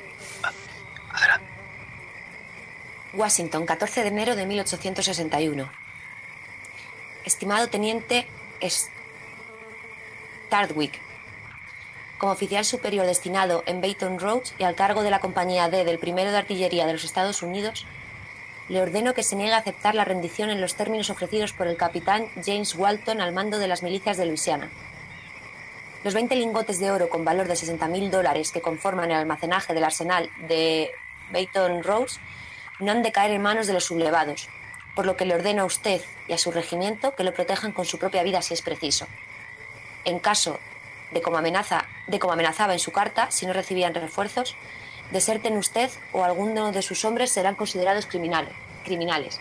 Washington, 3.14 3.66
14 3.66 4.02
de 4.02 4.10
enero 4.10 4.36
de 4.36 4.46
1861. 4.46 5.72
Estimado 7.24 7.70
teniente 7.70 8.28
Stardwick, 10.50 11.00
como 12.18 12.34
oficial 12.34 12.66
superior 12.66 13.06
destinado 13.06 13.64
en 13.66 13.80
Baton 13.80 14.20
Rouge 14.20 14.54
y 14.60 14.64
al 14.64 14.76
cargo 14.76 15.02
de 15.02 15.12
la 15.12 15.22
compañía 15.22 15.70
D 15.70 15.86
del 15.86 15.98
primero 15.98 16.32
de 16.32 16.40
artillería 16.40 16.86
de 16.86 16.92
los 16.92 17.06
Estados 17.06 17.42
Unidos, 17.42 17.86
le 18.68 18.82
ordeno 18.82 19.14
que 19.14 19.24
se 19.24 19.38
niegue 19.38 19.54
a 19.54 19.60
aceptar 19.60 19.96
la 19.96 20.04
rendición 20.04 20.50
en 20.50 20.60
los 20.60 20.76
términos 20.76 21.10
ofrecidos 21.10 21.54
por 21.54 21.68
el 21.68 21.78
capitán 21.78 22.28
James 22.44 22.76
Walton 22.76 23.22
al 23.22 23.32
mando 23.32 23.60
de 23.60 23.70
las 23.70 23.82
milicias 23.82 24.18
de 24.18 24.26
Luisiana. 24.26 24.70
Los 26.04 26.14
20 26.14 26.36
lingotes 26.36 26.80
de 26.80 26.92
oro 26.92 27.08
con 27.08 27.24
valor 27.24 27.48
de 27.48 27.54
60.000 27.54 28.10
dólares 28.10 28.52
que 28.52 28.62
conforman 28.62 29.10
el 29.12 29.18
almacenaje 29.18 29.74
del 29.74 29.86
arsenal 29.86 30.30
de 30.50 30.92
Baton 31.32 31.82
Rouge 31.82 32.20
no 32.80 32.92
han 32.92 33.04
de 33.04 33.14
caer 33.14 33.32
en 33.32 33.42
manos 33.42 33.68
de 33.68 33.74
los 33.74 33.86
sublevados, 33.86 34.50
por 34.96 35.06
lo 35.06 35.16
que 35.16 35.24
le 35.24 35.34
ordeno 35.34 35.62
a 35.62 35.66
usted 35.66 36.02
y 36.28 36.34
a 36.34 36.38
su 36.38 36.52
regimiento 36.52 37.16
que 37.16 37.24
lo 37.24 37.34
protejan 37.34 37.72
con 37.72 37.86
su 37.86 38.00
propia 38.00 38.22
vida 38.24 38.42
si 38.42 38.54
es 38.54 38.62
preciso. 38.62 39.08
En 40.04 40.20
caso 40.20 40.60
de 41.12 41.22
como, 41.22 41.38
amenaza, 41.38 41.86
de 42.08 42.20
como 42.20 42.34
amenazaba 42.34 42.74
en 42.74 42.80
su 42.80 42.92
carta, 42.92 43.32
si 43.32 43.46
no 43.46 43.54
recibían 43.54 43.94
refuerzos, 43.94 44.58
deserten 45.12 45.56
usted 45.56 45.90
o 46.12 46.26
alguno 46.26 46.74
de 46.74 46.82
sus 46.82 47.06
hombres 47.06 47.32
serán 47.32 47.56
considerados 47.56 48.08
criminales, 48.08 48.54
criminales. 48.84 49.40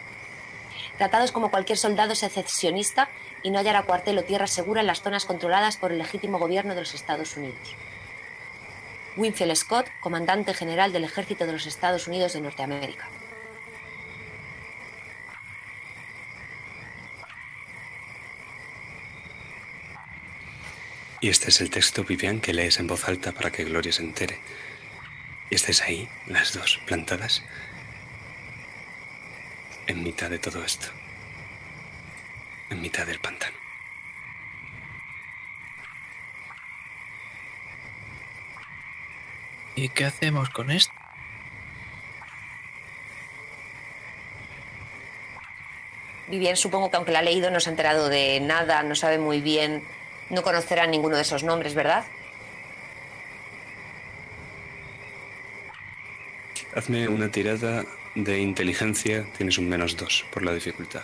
Tratados 0.97 1.32
como 1.32 1.51
cualquier 1.51 1.78
soldado 1.78 2.14
secesionista 2.14 3.09
y 3.43 3.51
no 3.51 3.59
hallará 3.59 3.82
cuartel 3.82 4.19
o 4.19 4.24
tierra 4.24 4.47
segura 4.47 4.81
en 4.81 4.86
las 4.86 5.02
zonas 5.02 5.24
controladas 5.24 5.77
por 5.77 5.93
el 5.93 5.98
legítimo 5.98 6.39
gobierno 6.39 6.74
de 6.74 6.81
los 6.81 6.94
Estados 6.94 7.36
Unidos. 7.36 7.77
Winfield 9.16 9.56
Scott, 9.56 9.89
comandante 10.01 10.55
general 10.55 10.93
del 10.93 11.05
Ejército 11.05 11.47
de 11.47 11.52
los 11.52 11.66
Estados 11.66 12.06
Unidos 12.06 12.32
de 12.32 12.40
Norteamérica. 12.40 13.09
Y 21.20 21.28
este 21.28 21.51
es 21.51 21.60
el 21.60 21.70
texto, 21.70 22.02
Vivian, 22.02 22.40
que 22.40 22.52
lees 22.52 22.81
en 22.81 22.89
voz 22.89 23.06
alta 23.06 23.31
para 23.31 23.52
que 23.52 23.62
Gloria 23.62 23.93
se 23.93 24.02
entere. 24.02 24.40
Y 25.51 25.55
estáis 25.55 25.81
ahí, 25.82 26.09
las 26.27 26.52
dos, 26.52 26.81
plantadas, 26.85 27.44
en 29.86 30.02
mitad 30.02 30.31
de 30.31 30.40
todo 30.40 30.64
esto. 30.64 30.89
En 32.72 32.80
mitad 32.80 33.06
del 33.06 33.18
pantano. 33.18 33.54
¿Y 39.76 39.90
qué 39.90 40.06
hacemos 40.06 40.48
con 40.48 40.70
esto? 40.70 40.94
Vivian, 46.28 46.56
supongo 46.56 46.90
que 46.90 46.96
aunque 46.96 47.12
la 47.12 47.18
ha 47.18 47.22
leído 47.22 47.50
no 47.50 47.60
se 47.60 47.68
ha 47.68 47.72
enterado 47.72 48.08
de 48.08 48.40
nada, 48.40 48.82
no 48.82 48.94
sabe 48.94 49.18
muy 49.18 49.42
bien, 49.42 49.84
no 50.30 50.42
conocerá 50.42 50.86
ninguno 50.86 51.16
de 51.16 51.22
esos 51.22 51.44
nombres, 51.44 51.74
¿verdad? 51.74 52.06
Hazme 56.74 57.06
una 57.08 57.30
tirada 57.30 57.84
de 58.14 58.38
inteligencia, 58.40 59.26
tienes 59.36 59.58
un 59.58 59.68
menos 59.68 59.98
dos 59.98 60.24
por 60.30 60.42
la 60.42 60.54
dificultad. 60.54 61.02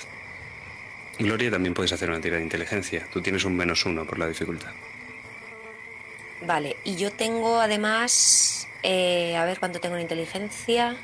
Gloria, 1.18 1.50
también 1.50 1.74
puedes 1.74 1.92
hacer 1.92 2.08
una 2.10 2.20
tirada 2.20 2.38
de 2.38 2.44
inteligencia. 2.44 3.06
Tú 3.12 3.20
tienes 3.20 3.44
un 3.44 3.56
menos 3.56 3.84
uno 3.84 4.04
por 4.06 4.18
la 4.18 4.28
dificultad. 4.28 4.70
Vale, 6.42 6.76
y 6.84 6.96
yo 6.96 7.10
tengo 7.12 7.60
además. 7.60 8.68
eh, 8.82 9.36
a 9.36 9.44
ver 9.44 9.58
cuánto 9.58 9.80
tengo 9.80 9.96
en 9.96 10.02
inteligencia. 10.02 10.96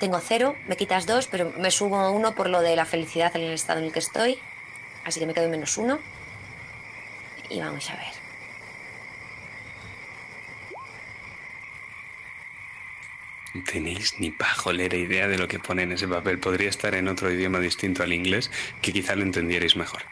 Tengo 0.00 0.20
cero, 0.20 0.56
me 0.66 0.76
quitas 0.76 1.06
dos, 1.06 1.26
pero 1.26 1.52
me 1.58 1.70
subo 1.70 2.10
uno 2.12 2.34
por 2.34 2.48
lo 2.48 2.60
de 2.60 2.76
la 2.76 2.84
felicidad 2.86 3.34
en 3.36 3.42
el 3.42 3.52
estado 3.52 3.80
en 3.80 3.86
el 3.86 3.92
que 3.92 3.98
estoy. 3.98 4.38
Así 5.04 5.20
que 5.20 5.26
me 5.26 5.34
quedo 5.34 5.44
en 5.44 5.50
menos 5.50 5.76
uno. 5.76 5.98
Y 7.50 7.60
vamos 7.60 7.90
a 7.90 7.96
ver. 7.96 8.17
No 13.54 13.64
tenéis 13.64 14.18
ni 14.18 14.30
pajolera 14.30 14.96
idea 14.96 15.26
de 15.26 15.38
lo 15.38 15.48
que 15.48 15.58
pone 15.58 15.82
en 15.82 15.92
ese 15.92 16.06
papel. 16.06 16.38
Podría 16.38 16.68
estar 16.68 16.94
en 16.94 17.08
otro 17.08 17.30
idioma 17.30 17.60
distinto 17.60 18.02
al 18.02 18.12
inglés 18.12 18.50
que 18.82 18.92
quizá 18.92 19.14
lo 19.16 19.22
entendierais 19.22 19.76
mejor. 19.76 20.02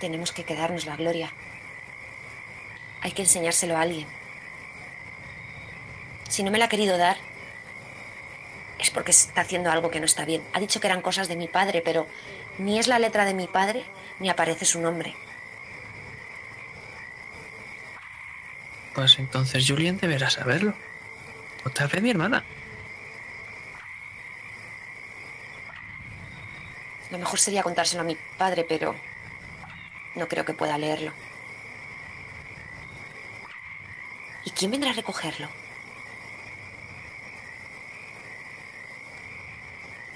Tenemos 0.00 0.32
que 0.32 0.44
quedarnos 0.44 0.86
la 0.86 0.96
gloria. 0.96 1.30
Hay 3.02 3.12
que 3.12 3.22
enseñárselo 3.22 3.76
a 3.76 3.82
alguien. 3.82 4.06
Si 6.28 6.42
no 6.42 6.50
me 6.50 6.58
la 6.58 6.66
ha 6.66 6.68
querido 6.68 6.96
dar, 6.96 7.18
es 8.78 8.90
porque 8.90 9.10
está 9.10 9.42
haciendo 9.42 9.70
algo 9.70 9.90
que 9.90 10.00
no 10.00 10.06
está 10.06 10.24
bien. 10.24 10.42
Ha 10.54 10.60
dicho 10.60 10.80
que 10.80 10.86
eran 10.86 11.02
cosas 11.02 11.28
de 11.28 11.36
mi 11.36 11.48
padre, 11.48 11.82
pero 11.82 12.06
ni 12.58 12.78
es 12.78 12.88
la 12.88 12.98
letra 12.98 13.26
de 13.26 13.34
mi 13.34 13.46
padre, 13.46 13.84
ni 14.20 14.30
aparece 14.30 14.64
su 14.64 14.80
nombre. 14.80 15.14
Pues 18.94 19.18
entonces 19.18 19.64
Julien 19.66 19.98
deberá 19.98 20.30
saberlo. 20.30 20.74
O 21.64 21.70
tal 21.70 21.88
vez 21.88 22.02
mi 22.02 22.10
hermana. 22.10 22.44
Lo 27.10 27.18
mejor 27.18 27.38
sería 27.38 27.62
contárselo 27.62 28.02
a 28.02 28.04
mi 28.04 28.16
padre, 28.38 28.64
pero 28.68 28.94
no 30.14 30.28
creo 30.28 30.44
que 30.44 30.54
pueda 30.54 30.78
leerlo. 30.78 31.12
¿Y 34.44 34.50
quién 34.50 34.70
vendrá 34.70 34.90
a 34.90 34.94
recogerlo? 34.94 35.48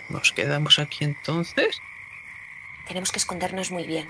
¿Nos 0.08 0.32
quedamos 0.32 0.78
aquí 0.78 1.04
entonces? 1.04 1.80
Tenemos 2.86 3.10
que 3.10 3.18
escondernos 3.18 3.70
muy 3.70 3.84
bien. 3.84 4.08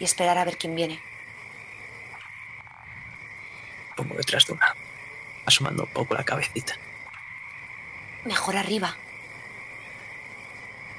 Y 0.00 0.04
esperar 0.04 0.38
a 0.38 0.44
ver 0.44 0.58
quién 0.58 0.74
viene. 0.74 1.00
Pongo 3.96 4.14
detrás 4.14 4.46
de 4.46 4.54
una, 4.54 4.74
asomando 5.46 5.84
un 5.84 5.92
poco 5.92 6.14
la 6.14 6.24
cabecita. 6.24 6.74
Mejor 8.24 8.56
arriba. 8.56 8.96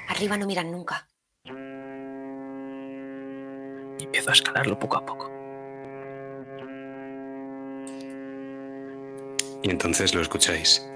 Arriba 0.08 0.36
no 0.36 0.46
miran 0.46 0.70
nunca. 0.70 1.08
Y 3.98 4.04
empiezo 4.04 4.30
a 4.30 4.32
escalarlo 4.32 4.78
poco 4.78 4.96
a 4.96 5.06
poco. 5.06 5.30
Y 9.62 9.70
entonces 9.70 10.14
lo 10.14 10.20
escucháis, 10.20 10.86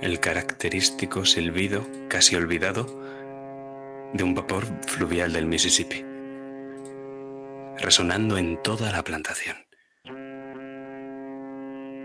el 0.00 0.20
característico 0.20 1.24
silbido, 1.24 1.84
casi 2.08 2.36
olvidado, 2.36 2.86
de 4.12 4.22
un 4.22 4.34
vapor 4.34 4.66
fluvial 4.86 5.32
del 5.32 5.46
Mississippi, 5.46 6.04
resonando 7.78 8.38
en 8.38 8.62
toda 8.62 8.92
la 8.92 9.02
plantación. 9.02 9.56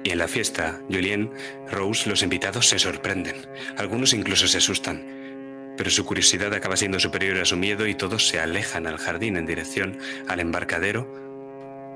Y 0.05 0.11
en 0.11 0.19
la 0.19 0.27
fiesta, 0.27 0.83
Julien, 0.87 1.33
Rose, 1.67 2.07
los 2.07 2.21
invitados 2.21 2.67
se 2.69 2.77
sorprenden, 2.77 3.49
algunos 3.75 4.13
incluso 4.13 4.47
se 4.47 4.59
asustan, 4.59 5.73
pero 5.79 5.89
su 5.89 6.05
curiosidad 6.05 6.53
acaba 6.53 6.77
siendo 6.77 6.99
superior 6.99 7.39
a 7.39 7.45
su 7.45 7.57
miedo 7.57 7.87
y 7.87 7.95
todos 7.95 8.27
se 8.27 8.39
alejan 8.39 8.85
al 8.85 8.99
jardín 8.99 9.35
en 9.35 9.47
dirección 9.47 9.97
al 10.27 10.41
embarcadero 10.41 11.11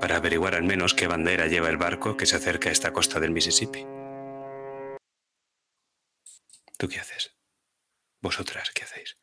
para 0.00 0.16
averiguar 0.16 0.56
al 0.56 0.64
menos 0.64 0.92
qué 0.92 1.06
bandera 1.06 1.46
lleva 1.46 1.68
el 1.68 1.76
barco 1.76 2.16
que 2.16 2.26
se 2.26 2.34
acerca 2.34 2.68
a 2.68 2.72
esta 2.72 2.92
costa 2.92 3.20
del 3.20 3.30
Mississippi. 3.30 3.86
¿Tú 6.78 6.88
qué 6.88 6.98
haces? 6.98 7.36
¿Vosotras 8.20 8.72
qué 8.74 8.82
hacéis? 8.82 9.18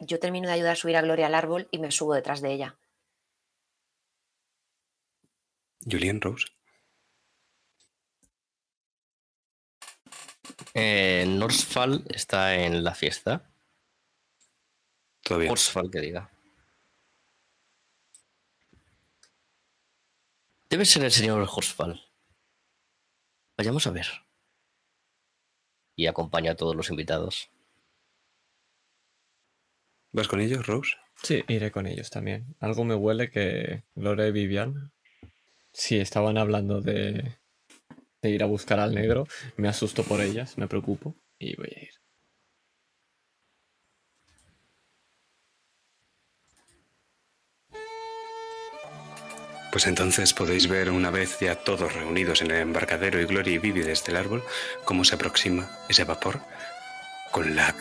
Yo 0.00 0.18
termino 0.18 0.48
de 0.48 0.54
ayudar 0.54 0.72
a 0.72 0.76
subir 0.76 0.96
a 0.96 1.02
Gloria 1.02 1.26
al 1.26 1.36
árbol 1.36 1.68
y 1.70 1.78
me 1.78 1.92
subo 1.92 2.14
detrás 2.14 2.40
de 2.40 2.52
ella. 2.52 2.80
Julien 5.86 6.20
Rose. 6.20 6.46
Eh, 10.74 11.24
Norsfall 11.28 12.04
está 12.08 12.56
en 12.56 12.82
la 12.82 12.94
fiesta. 12.94 13.50
Todavía. 15.22 15.50
Horsfall, 15.50 15.90
que 15.90 16.00
diga. 16.00 16.30
Debe 20.68 20.84
ser 20.84 21.04
el 21.04 21.12
señor 21.12 21.46
Horsfall. 21.48 22.02
Vayamos 23.56 23.86
a 23.86 23.90
ver. 23.90 24.06
Y 25.96 26.06
acompaña 26.06 26.52
a 26.52 26.56
todos 26.56 26.74
los 26.74 26.90
invitados. 26.90 27.48
¿Vas 30.10 30.28
con 30.28 30.40
ellos, 30.40 30.66
Rose? 30.66 30.96
Sí, 31.22 31.44
iré 31.48 31.70
con 31.70 31.86
ellos 31.86 32.10
también. 32.10 32.56
Algo 32.58 32.84
me 32.84 32.94
huele 32.94 33.30
que 33.30 33.84
Lore 33.94 34.28
y 34.28 34.32
Vivian, 34.32 34.92
si 35.74 35.98
estaban 35.98 36.38
hablando 36.38 36.80
de, 36.80 37.36
de 38.22 38.30
ir 38.30 38.42
a 38.42 38.46
buscar 38.46 38.80
al 38.80 38.94
negro, 38.94 39.26
me 39.56 39.68
asusto 39.68 40.04
por 40.04 40.20
ellas, 40.20 40.56
me 40.56 40.68
preocupo 40.68 41.14
y 41.38 41.56
voy 41.56 41.68
a 41.76 41.82
ir. 41.82 41.90
Pues 49.72 49.88
entonces 49.88 50.32
podéis 50.32 50.68
ver 50.68 50.88
una 50.88 51.10
vez 51.10 51.40
ya 51.40 51.56
todos 51.56 51.92
reunidos 51.92 52.42
en 52.42 52.52
el 52.52 52.58
embarcadero 52.58 53.20
y 53.20 53.26
Gloria 53.26 53.54
y 53.54 53.58
Vivi 53.58 53.82
desde 53.82 54.12
el 54.12 54.18
árbol 54.18 54.44
cómo 54.84 55.04
se 55.04 55.16
aproxima 55.16 55.68
ese 55.88 56.04
vapor 56.04 56.40
con 57.32 57.56
la 57.56 57.74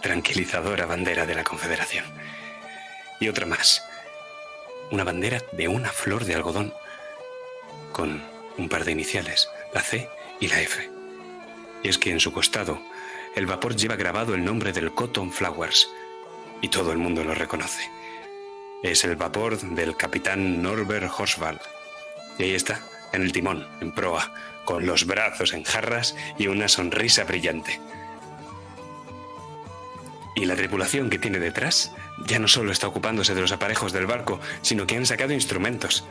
tranquilizadora 0.00 0.86
bandera 0.86 1.26
de 1.26 1.34
la 1.34 1.42
Confederación. 1.42 2.04
Y 3.18 3.28
otra 3.28 3.46
más, 3.46 3.84
una 4.92 5.02
bandera 5.02 5.42
de 5.50 5.66
una 5.66 5.90
flor 5.90 6.24
de 6.24 6.36
algodón 6.36 6.72
con 8.00 8.18
un 8.56 8.70
par 8.70 8.86
de 8.86 8.92
iniciales, 8.92 9.50
la 9.74 9.82
C 9.82 10.08
y 10.40 10.48
la 10.48 10.62
F. 10.62 10.88
Y 11.82 11.88
es 11.90 11.98
que 11.98 12.10
en 12.10 12.18
su 12.18 12.32
costado 12.32 12.80
el 13.36 13.44
vapor 13.44 13.76
lleva 13.76 13.96
grabado 13.96 14.34
el 14.34 14.42
nombre 14.42 14.72
del 14.72 14.94
Cotton 14.94 15.30
Flowers 15.30 15.86
y 16.62 16.68
todo 16.68 16.92
el 16.92 16.98
mundo 16.98 17.22
lo 17.24 17.34
reconoce. 17.34 17.90
Es 18.82 19.04
el 19.04 19.16
vapor 19.16 19.60
del 19.60 19.98
capitán 19.98 20.62
Norbert 20.62 21.12
Horswald. 21.14 21.60
Y 22.38 22.44
ahí 22.44 22.54
está, 22.54 22.80
en 23.12 23.20
el 23.20 23.32
timón, 23.32 23.68
en 23.82 23.92
proa, 23.92 24.32
con 24.64 24.86
los 24.86 25.04
brazos 25.04 25.52
en 25.52 25.64
jarras 25.64 26.16
y 26.38 26.46
una 26.46 26.68
sonrisa 26.68 27.24
brillante. 27.24 27.82
Y 30.36 30.46
la 30.46 30.56
tripulación 30.56 31.10
que 31.10 31.18
tiene 31.18 31.38
detrás 31.38 31.92
ya 32.24 32.38
no 32.38 32.48
solo 32.48 32.72
está 32.72 32.88
ocupándose 32.88 33.34
de 33.34 33.42
los 33.42 33.52
aparejos 33.52 33.92
del 33.92 34.06
barco, 34.06 34.40
sino 34.62 34.86
que 34.86 34.96
han 34.96 35.04
sacado 35.04 35.34
instrumentos. 35.34 36.06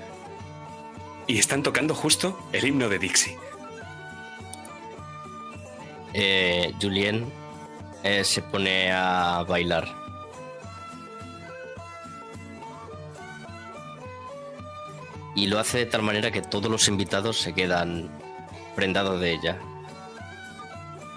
Y 1.29 1.37
están 1.37 1.61
tocando 1.61 1.93
justo 1.93 2.35
el 2.53 2.65
himno 2.65 2.89
de 2.89 2.97
Dixie. 2.97 3.37
Eh, 6.11 6.73
Julien 6.81 7.31
eh, 8.03 8.23
se 8.23 8.41
pone 8.41 8.91
a 8.91 9.45
bailar. 9.47 9.87
Y 15.35 15.45
lo 15.45 15.59
hace 15.59 15.77
de 15.77 15.85
tal 15.85 16.01
manera 16.01 16.31
que 16.31 16.41
todos 16.41 16.71
los 16.71 16.87
invitados 16.87 17.37
se 17.39 17.53
quedan 17.53 18.09
prendados 18.75 19.21
de 19.21 19.33
ella. 19.33 19.59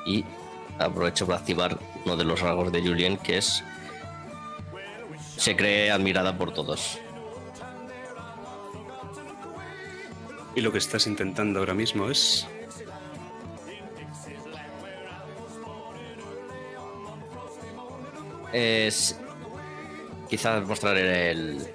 Y 0.05 0.27
aprovecho 0.79 1.25
para 1.25 1.39
activar 1.39 1.79
uno 2.05 2.19
de 2.19 2.25
los 2.25 2.39
rasgos 2.39 2.71
de 2.71 2.83
Julien, 2.83 3.17
que 3.17 3.39
es... 3.39 3.65
Se 5.39 5.57
cree 5.57 5.91
admirada 5.91 6.37
por 6.37 6.53
todos. 6.53 6.99
Y 10.55 10.61
lo 10.61 10.71
que 10.71 10.79
estás 10.79 11.07
intentando 11.07 11.61
ahora 11.61 11.75
mismo 11.75 12.11
es... 12.11 12.47
Es 18.53 19.19
quizás 20.29 20.67
mostrar 20.67 20.97
el, 20.99 21.67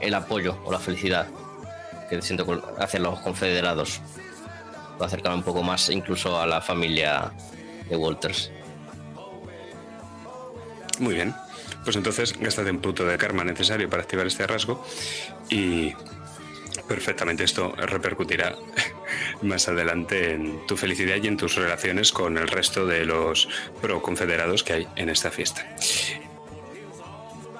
el 0.00 0.14
apoyo 0.14 0.58
o 0.64 0.72
la 0.72 0.78
felicidad 0.78 1.26
que 2.08 2.22
siento 2.22 2.46
hacia 2.78 3.00
los 3.00 3.20
confederados. 3.20 4.00
Lo 4.98 5.04
acercar 5.04 5.34
un 5.34 5.42
poco 5.42 5.62
más 5.62 5.88
incluso 5.90 6.40
a 6.40 6.46
la 6.46 6.60
familia 6.60 7.32
de 7.88 7.96
Walters. 7.96 8.50
Muy 11.00 11.14
bien. 11.14 11.34
Pues 11.82 11.96
entonces 11.96 12.38
gástate 12.38 12.70
un 12.70 12.80
punto 12.80 13.04
de 13.04 13.18
karma 13.18 13.44
necesario 13.44 13.90
para 13.90 14.02
activar 14.02 14.26
este 14.26 14.46
rasgo 14.46 14.84
y 15.50 15.92
perfectamente 16.88 17.44
esto 17.44 17.74
repercutirá 17.76 18.56
más 19.42 19.68
adelante 19.68 20.32
en 20.32 20.66
tu 20.66 20.76
felicidad 20.76 21.16
y 21.22 21.26
en 21.26 21.36
tus 21.36 21.54
relaciones 21.56 22.12
con 22.12 22.36
el 22.38 22.48
resto 22.48 22.86
de 22.86 23.04
los 23.04 23.48
pro 23.80 24.02
confederados 24.02 24.62
que 24.62 24.72
hay 24.74 24.88
en 24.96 25.08
esta 25.08 25.30
fiesta. 25.30 25.66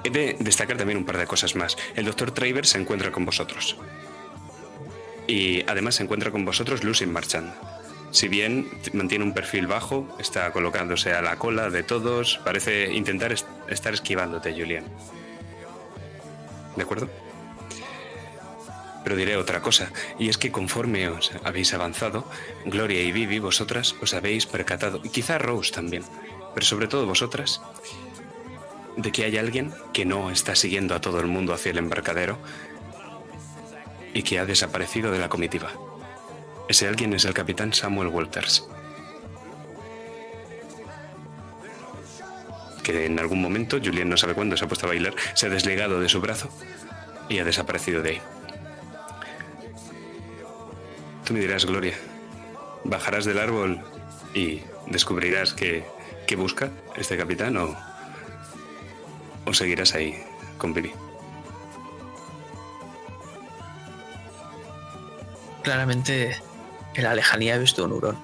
He 0.05 0.11
de 0.11 0.37
destacar 0.39 0.77
también 0.77 0.99
un 0.99 1.05
par 1.07 1.17
de 1.17 1.27
cosas 1.27 1.55
más. 1.57 1.77
El 1.97 2.05
doctor 2.05 2.31
Travers 2.33 2.69
se 2.71 2.79
encuentra 2.79 3.11
con 3.11 3.25
vosotros. 3.25 3.77
Y 5.27 5.63
además 5.69 5.95
se 5.95 6.03
encuentra 6.03 6.31
con 6.31 6.45
vosotros 6.45 6.85
Lucy 6.85 7.07
Marchand. 7.07 7.53
Si 8.11 8.29
bien 8.29 8.69
mantiene 8.93 9.25
un 9.25 9.33
perfil 9.33 9.67
bajo, 9.67 10.07
está 10.21 10.53
colocándose 10.53 11.15
a 11.15 11.23
la 11.23 11.37
cola 11.37 11.71
de 11.71 11.83
todos, 11.83 12.39
parece 12.45 12.93
intentar 12.93 13.33
est- 13.33 13.49
estar 13.69 13.95
esquivándote, 13.95 14.53
Julian. 14.53 14.85
¿De 16.77 16.83
acuerdo? 16.83 17.09
Pero 19.05 19.17
diré 19.17 19.37
otra 19.37 19.61
cosa, 19.61 19.93
y 20.19 20.31
es 20.31 20.39
que 20.39 20.51
conforme 20.51 21.09
os 21.09 21.31
habéis 21.45 21.75
avanzado, 21.75 22.29
Gloria 22.65 23.03
y 23.03 23.13
Vivi, 23.13 23.39
vosotras 23.39 23.95
os 24.01 24.15
habéis 24.15 24.47
percatado, 24.47 25.01
y 25.05 25.11
quizá 25.11 25.39
Rose 25.39 25.73
también, 25.73 26.03
pero 26.55 26.65
sobre 26.67 26.89
todo 26.89 27.07
vosotras, 27.07 27.61
de 28.97 29.13
que 29.13 29.25
hay 29.25 29.37
alguien 29.37 29.73
que 29.93 30.05
no 30.05 30.31
está 30.31 30.55
siguiendo 30.55 30.95
a 30.95 31.01
todo 31.01 31.21
el 31.21 31.27
mundo 31.27 31.53
hacia 31.53 31.71
el 31.71 31.79
embarcadero 31.79 32.39
y 34.13 34.23
que 34.23 34.39
ha 34.39 34.47
desaparecido 34.47 35.11
de 35.11 35.19
la 35.19 35.29
comitiva. 35.29 35.73
Ese 36.69 36.89
alguien 36.89 37.13
es 37.13 37.25
el 37.25 37.35
capitán 37.35 37.75
Samuel 37.75 38.09
Walters. 38.09 38.67
Que 42.83 43.07
en 43.07 43.19
algún 43.19 43.43
momento, 43.43 43.79
Julian 43.83 44.09
no 44.09 44.17
sabe 44.17 44.35
cuándo, 44.35 44.57
se 44.57 44.65
ha 44.65 44.69
puesto 44.69 44.87
a 44.87 44.91
bailar, 44.91 45.15
se 45.35 45.47
ha 45.47 45.51
desligado 45.51 46.01
de 46.01 46.09
su 46.09 46.21
brazo 46.21 46.49
y 47.29 47.39
ha 47.39 47.45
desaparecido 47.45 48.03
de 48.03 48.11
ahí. 48.11 48.21
Tú 51.25 51.33
me 51.33 51.41
dirás, 51.41 51.65
Gloria, 51.65 51.95
bajarás 52.85 53.25
del 53.25 53.39
árbol 53.39 53.81
y 54.35 54.61
descubrirás 54.87 55.55
que 55.55 55.85
busca 56.37 56.71
este 56.97 57.17
capitán 57.17 57.57
o, 57.57 57.77
o 59.45 59.55
seguirás 59.55 59.95
ahí 59.95 60.23
con 60.59 60.75
Billy. 60.75 60.93
Claramente 65.63 66.37
en 66.95 67.05
la 67.05 67.15
lejanía 67.15 67.57
he 67.57 67.59
visto 67.59 67.85
un 67.85 67.93
hurón. 67.93 68.19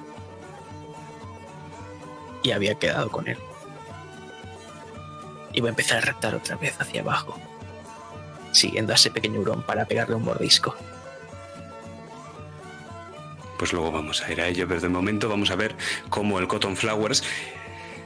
Y 2.42 2.52
había 2.52 2.74
quedado 2.74 3.10
con 3.10 3.28
él. 3.28 3.38
Voy 5.58 5.66
a 5.66 5.70
empezar 5.70 5.98
a 5.98 6.00
reptar 6.00 6.34
otra 6.34 6.56
vez 6.56 6.80
hacia 6.80 7.02
abajo. 7.02 7.38
Siguiendo 8.52 8.92
a 8.92 8.96
ese 8.96 9.10
pequeño 9.10 9.40
hurón 9.40 9.62
para 9.62 9.84
pegarle 9.84 10.14
un 10.14 10.24
mordisco. 10.24 10.74
Pues 13.60 13.74
luego 13.74 13.92
vamos 13.92 14.22
a 14.22 14.32
ir 14.32 14.40
a 14.40 14.48
ello, 14.48 14.66
pero 14.66 14.80
de 14.80 14.88
momento 14.88 15.28
vamos 15.28 15.50
a 15.50 15.54
ver 15.54 15.76
cómo 16.08 16.38
el 16.38 16.48
Cotton 16.48 16.78
Flowers 16.78 17.22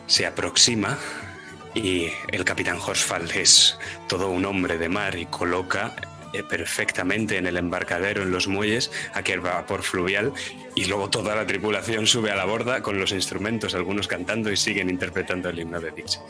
se 0.08 0.26
aproxima 0.26 0.98
y 1.76 2.08
el 2.32 2.44
capitán 2.44 2.78
Horsfall 2.84 3.30
es 3.30 3.78
todo 4.08 4.30
un 4.30 4.46
hombre 4.46 4.78
de 4.78 4.88
mar 4.88 5.14
y 5.14 5.26
coloca 5.26 5.94
eh, 6.32 6.42
perfectamente 6.42 7.38
en 7.38 7.46
el 7.46 7.56
embarcadero, 7.56 8.24
en 8.24 8.32
los 8.32 8.48
muelles, 8.48 8.90
aquel 9.12 9.38
vapor 9.38 9.84
fluvial 9.84 10.32
y 10.74 10.86
luego 10.86 11.08
toda 11.08 11.36
la 11.36 11.46
tripulación 11.46 12.08
sube 12.08 12.32
a 12.32 12.34
la 12.34 12.46
borda 12.46 12.82
con 12.82 12.98
los 12.98 13.12
instrumentos, 13.12 13.76
algunos 13.76 14.08
cantando 14.08 14.50
y 14.50 14.56
siguen 14.56 14.90
interpretando 14.90 15.50
el 15.50 15.60
himno 15.60 15.80
de 15.80 15.92
Dix. 15.92 16.20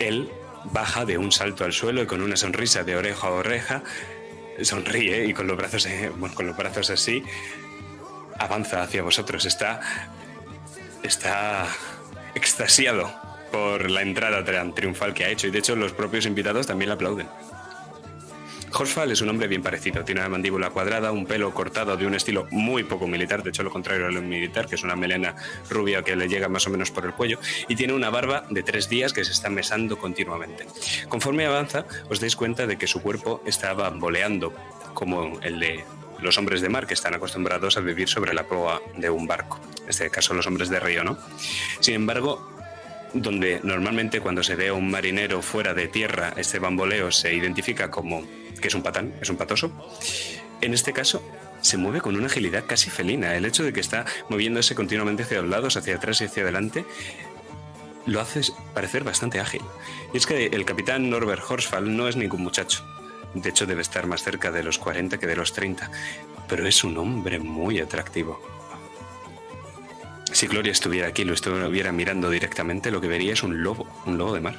Él 0.00 0.30
baja 0.64 1.06
de 1.06 1.16
un 1.16 1.32
salto 1.32 1.64
al 1.64 1.72
suelo 1.72 2.02
y 2.02 2.06
con 2.06 2.20
una 2.20 2.36
sonrisa 2.36 2.84
de 2.84 2.94
oreja 2.94 3.28
a 3.28 3.30
oreja 3.30 3.82
sonríe 4.62 5.24
y 5.26 5.34
con 5.34 5.46
los 5.46 5.56
brazos, 5.56 5.86
eh, 5.86 6.10
bueno, 6.16 6.34
con 6.34 6.46
los 6.46 6.56
brazos 6.56 6.90
así 6.90 7.22
avanza 8.38 8.82
hacia 8.82 9.02
vosotros. 9.02 9.44
Está, 9.44 9.80
está 11.02 11.66
extasiado 12.34 13.12
por 13.52 13.90
la 13.90 14.02
entrada 14.02 14.44
tri- 14.44 14.74
triunfal 14.74 15.14
que 15.14 15.24
ha 15.24 15.28
hecho 15.28 15.46
y 15.46 15.50
de 15.50 15.58
hecho 15.60 15.76
los 15.76 15.92
propios 15.92 16.26
invitados 16.26 16.66
también 16.66 16.88
le 16.88 16.94
aplauden. 16.94 17.28
Horsfall 18.76 19.12
es 19.12 19.20
un 19.20 19.28
hombre 19.28 19.46
bien 19.46 19.62
parecido. 19.62 20.04
Tiene 20.04 20.20
una 20.20 20.28
mandíbula 20.28 20.70
cuadrada, 20.70 21.12
un 21.12 21.26
pelo 21.26 21.54
cortado 21.54 21.96
de 21.96 22.06
un 22.06 22.14
estilo 22.14 22.46
muy 22.50 22.82
poco 22.82 23.06
militar, 23.06 23.42
de 23.42 23.50
hecho 23.50 23.62
lo 23.62 23.70
contrario 23.70 24.06
a 24.06 24.10
lo 24.10 24.20
militar, 24.20 24.66
que 24.66 24.74
es 24.74 24.82
una 24.82 24.96
melena 24.96 25.36
rubia 25.70 26.02
que 26.02 26.16
le 26.16 26.28
llega 26.28 26.48
más 26.48 26.66
o 26.66 26.70
menos 26.70 26.90
por 26.90 27.04
el 27.04 27.12
cuello, 27.12 27.38
y 27.68 27.76
tiene 27.76 27.92
una 27.92 28.10
barba 28.10 28.44
de 28.50 28.62
tres 28.62 28.88
días 28.88 29.12
que 29.12 29.24
se 29.24 29.32
está 29.32 29.48
mesando 29.48 29.98
continuamente. 29.98 30.66
Conforme 31.08 31.46
avanza, 31.46 31.86
os 32.10 32.20
dais 32.20 32.36
cuenta 32.36 32.66
de 32.66 32.76
que 32.76 32.86
su 32.86 33.00
cuerpo 33.00 33.42
está 33.46 33.72
bamboleando, 33.74 34.52
como 34.94 35.38
el 35.40 35.60
de 35.60 35.84
los 36.20 36.38
hombres 36.38 36.60
de 36.60 36.68
mar 36.68 36.86
que 36.86 36.94
están 36.94 37.14
acostumbrados 37.14 37.76
a 37.76 37.80
vivir 37.80 38.08
sobre 38.08 38.34
la 38.34 38.44
proa 38.44 38.80
de 38.96 39.10
un 39.10 39.26
barco. 39.26 39.60
En 39.82 39.90
este 39.90 40.10
caso, 40.10 40.34
los 40.34 40.46
hombres 40.46 40.68
de 40.68 40.80
río, 40.80 41.04
¿no? 41.04 41.18
Sin 41.80 41.94
embargo, 41.94 42.53
donde 43.14 43.60
normalmente 43.62 44.20
cuando 44.20 44.42
se 44.42 44.56
ve 44.56 44.68
a 44.68 44.74
un 44.74 44.90
marinero 44.90 45.40
fuera 45.40 45.72
de 45.72 45.88
tierra, 45.88 46.34
este 46.36 46.58
bamboleo 46.58 47.10
se 47.10 47.32
identifica 47.32 47.90
como 47.90 48.22
que 48.60 48.68
es 48.68 48.74
un 48.74 48.82
patán, 48.82 49.14
es 49.20 49.30
un 49.30 49.36
patoso. 49.36 49.72
En 50.60 50.74
este 50.74 50.92
caso, 50.92 51.22
se 51.60 51.76
mueve 51.76 52.00
con 52.00 52.16
una 52.16 52.26
agilidad 52.26 52.64
casi 52.66 52.90
felina. 52.90 53.34
El 53.36 53.44
hecho 53.44 53.64
de 53.64 53.72
que 53.72 53.80
está 53.80 54.04
moviéndose 54.28 54.74
continuamente 54.74 55.22
hacia 55.22 55.40
los 55.40 55.50
lados, 55.50 55.76
hacia 55.76 55.96
atrás 55.96 56.20
y 56.20 56.24
hacia 56.24 56.42
adelante, 56.42 56.84
lo 58.06 58.20
hace 58.20 58.42
parecer 58.74 59.04
bastante 59.04 59.40
ágil. 59.40 59.62
Y 60.12 60.18
es 60.18 60.26
que 60.26 60.46
el 60.46 60.64
capitán 60.64 61.08
Norbert 61.08 61.42
Horsfall 61.48 61.96
no 61.96 62.08
es 62.08 62.16
ningún 62.16 62.42
muchacho. 62.42 62.84
De 63.34 63.48
hecho, 63.48 63.66
debe 63.66 63.82
estar 63.82 64.06
más 64.06 64.22
cerca 64.22 64.50
de 64.50 64.62
los 64.62 64.78
40 64.78 65.18
que 65.18 65.26
de 65.26 65.36
los 65.36 65.52
30. 65.52 65.90
Pero 66.48 66.66
es 66.66 66.84
un 66.84 66.96
hombre 66.98 67.38
muy 67.38 67.80
atractivo. 67.80 68.40
Si 70.34 70.48
Gloria 70.48 70.72
estuviera 70.72 71.06
aquí 71.06 71.22
y 71.22 71.24
lo 71.26 71.32
estuviera 71.32 71.92
mirando 71.92 72.28
directamente, 72.28 72.90
lo 72.90 73.00
que 73.00 73.06
vería 73.06 73.32
es 73.32 73.44
un 73.44 73.62
lobo, 73.62 73.86
un 74.04 74.18
lobo 74.18 74.34
de 74.34 74.40
mar. 74.40 74.56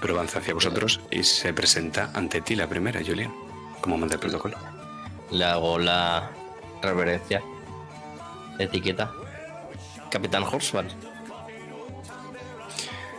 Pero 0.00 0.14
avanza 0.14 0.38
hacia 0.38 0.54
vosotros 0.54 1.02
y 1.10 1.22
se 1.22 1.52
presenta 1.52 2.10
ante 2.14 2.40
ti 2.40 2.56
la 2.56 2.66
primera, 2.66 3.02
Julian, 3.06 3.30
como 3.82 3.98
manda 3.98 4.14
el 4.14 4.20
protocolo. 4.20 4.56
Le 5.30 5.44
hago 5.44 5.78
la 5.78 6.30
reverencia. 6.80 7.42
Etiqueta. 8.58 9.12
Capitán 10.10 10.44
Horsfall. 10.44 10.88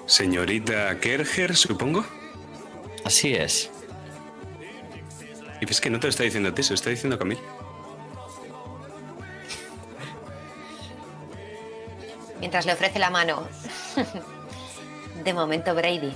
Señorita 0.08 1.00
Kerger, 1.00 1.56
supongo. 1.56 2.04
Así 3.06 3.36
es. 3.36 3.70
Y 5.62 5.66
ves 5.66 5.80
que 5.80 5.90
no 5.90 6.00
te 6.00 6.08
lo 6.08 6.10
está 6.10 6.24
diciendo 6.24 6.50
a 6.50 6.56
ti, 6.56 6.64
se 6.64 6.72
lo 6.72 6.76
está 6.76 6.90
diciendo 6.90 7.16
a 7.16 7.20
Camille. 7.20 7.42
Mientras 12.40 12.66
le 12.66 12.74
ofrece 12.74 12.98
la 12.98 13.12
mano. 13.12 13.48
De 15.24 15.34
momento, 15.34 15.76
Brady. 15.76 16.12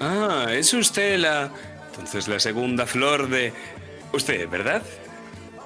Ah, 0.00 0.46
es 0.50 0.72
usted 0.72 1.18
la... 1.18 1.50
Entonces 1.90 2.26
la 2.26 2.40
segunda 2.40 2.86
flor 2.86 3.28
de... 3.28 3.52
Usted, 4.12 4.48
¿verdad? 4.48 4.82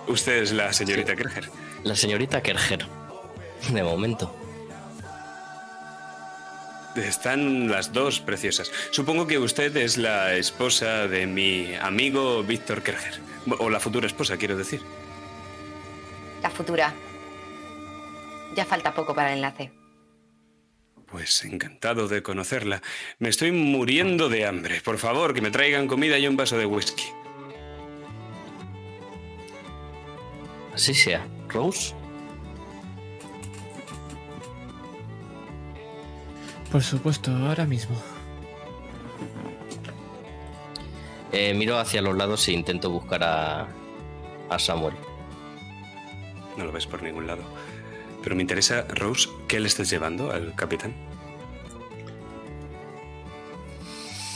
Usted 0.09 0.43
es 0.43 0.53
la 0.53 0.73
señorita 0.73 1.15
Kerger. 1.15 1.49
La 1.85 1.95
señorita 1.95 2.43
Kerger. 2.43 2.87
De 3.73 3.83
momento. 3.85 4.35
Están 6.97 7.71
las 7.71 7.93
dos 7.93 8.21
preciosas. 8.21 8.71
Supongo 8.91 9.27
que 9.27 9.39
usted 9.39 9.77
es 9.77 9.97
la 9.97 10.35
esposa 10.35 11.07
de 11.07 11.27
mi 11.27 11.75
amigo 11.77 12.43
Víctor 12.43 12.83
Kerger. 12.83 13.21
O 13.59 13.71
la 13.71 13.81
futura 13.81 14.07
esposa, 14.07 14.37
quiero 14.37 14.57
decir. 14.57 14.81
La 16.43 16.51
futura. 16.51 16.93
Ya 18.57 18.65
falta 18.65 18.93
poco 18.93 19.15
para 19.15 19.31
el 19.33 19.39
enlace. 19.39 19.71
Pues 21.07 21.45
encantado 21.45 22.09
de 22.09 22.23
conocerla. 22.23 22.83
Me 23.19 23.29
estoy 23.29 23.53
muriendo 23.53 24.29
de 24.29 24.47
hambre. 24.47 24.81
Por 24.81 24.99
favor, 24.99 25.35
que 25.35 25.41
me 25.41 25.51
traigan 25.51 25.87
comida 25.87 26.19
y 26.19 26.27
un 26.27 26.37
vaso 26.37 26.57
de 26.57 26.67
whisky. 26.67 27.05
Así 30.75 30.95
sea. 30.95 31.27
Rose. 31.49 32.00
Por 36.71 36.83
supuesto, 36.83 37.31
ahora 37.35 37.67
mismo. 37.67 37.97
Eh, 41.33 41.55
miro 41.55 41.79
hacia 41.79 42.03
los 42.03 42.17
lados 42.17 42.47
e 42.49 42.53
intento 42.53 42.91
buscar 42.91 43.23
a, 43.23 43.69
a 44.49 44.59
Samuel. 44.59 44.95
No 46.57 46.65
lo 46.65 46.73
ves 46.73 46.87
por 46.87 47.03
ningún 47.03 47.27
lado. 47.27 47.43
Pero 48.23 48.37
me 48.37 48.43
interesa, 48.43 48.85
Rose, 48.89 49.29
¿qué 49.49 49.61
le 49.61 49.69
estás 49.69 49.91
llevando 49.91 50.31
al 50.31 50.55
capitán? 50.55 50.95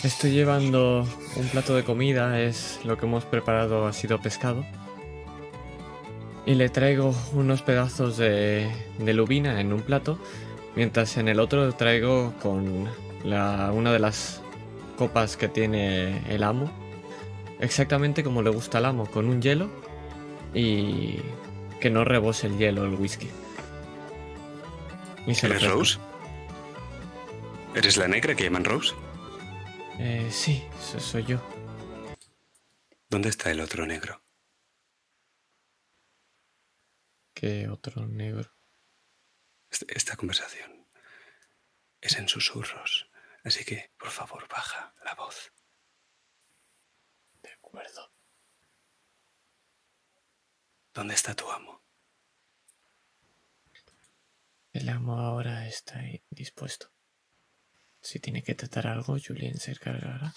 Estoy 0.03 0.33
llevando 0.33 1.07
un 1.37 1.49
plato 1.49 1.75
de 1.75 1.83
comida, 1.83 2.41
es 2.41 2.81
lo 2.85 2.99
que 2.99 3.07
hemos 3.07 3.25
preparado, 3.25 3.87
ha 3.87 3.93
sido 3.93 4.21
pescado. 4.21 4.65
Y 6.47 6.55
le 6.55 6.69
traigo 6.69 7.15
unos 7.33 7.63
pedazos 7.63 8.17
de, 8.19 8.71
de 8.99 9.15
lubina 9.15 9.61
en 9.61 9.73
un 9.73 9.81
plato, 9.81 10.19
mientras 10.77 11.17
en 11.17 11.29
el 11.29 11.41
otro 11.41 11.73
traigo 11.75 12.33
con 12.43 12.89
la, 13.25 13.71
una 13.73 13.93
de 13.93 13.99
las 13.99 14.43
copas 14.97 15.37
que 15.37 15.49
tiene 15.49 16.23
el 16.33 16.43
amo. 16.43 16.71
Exactamente 17.61 18.23
como 18.25 18.43
le 18.43 18.51
gusta 18.51 18.79
al 18.79 18.87
amo, 18.87 19.07
con 19.07 19.27
un 19.29 19.41
hielo 19.41 19.71
y 20.53 21.19
que 21.81 21.91
no 21.91 22.05
rebose 22.05 22.47
el 22.47 22.59
hielo 22.59 22.85
el 22.85 22.95
whisky. 22.95 23.29
Y 25.27 25.35
se 25.35 25.47
¿Eres. 25.47 25.67
Rose? 25.67 25.99
¿Eres 27.75 27.97
la 27.97 28.07
negra 28.09 28.35
que 28.35 28.45
llaman 28.45 28.65
Rose? 28.65 28.95
Eh, 29.99 30.29
sí, 30.31 30.63
so- 30.81 31.01
soy 31.01 31.25
yo. 31.25 31.39
¿Dónde 33.09 33.29
está 33.29 33.51
el 33.51 33.61
otro 33.61 33.87
negro? 33.87 34.21
¿Qué 37.33 37.69
otro 37.69 38.07
negro? 38.07 38.54
Este- 39.75 39.93
Esta 39.97 40.15
conversación 40.17 40.87
es 42.01 42.15
en 42.17 42.29
susurros, 42.29 43.11
así 43.43 43.65
que, 43.65 43.91
por 43.99 44.11
favor, 44.11 44.47
baja 44.49 44.95
la 45.05 45.17
voz. 45.17 45.53
De 47.43 47.51
acuerdo. 47.51 48.13
¿Dónde 50.93 51.15
está 51.15 51.35
tu 51.35 51.51
amo? 51.51 51.83
El 54.73 54.89
amo 54.89 55.19
ahora 55.19 55.67
está 55.67 56.01
dispuesto. 56.31 56.93
Si 58.01 58.21
tiene 58.21 58.45
que 58.45 58.55
tratar 58.55 58.87
algo, 58.87 59.17
Julien 59.19 59.59
se 59.59 59.73
encargará. 59.73 60.33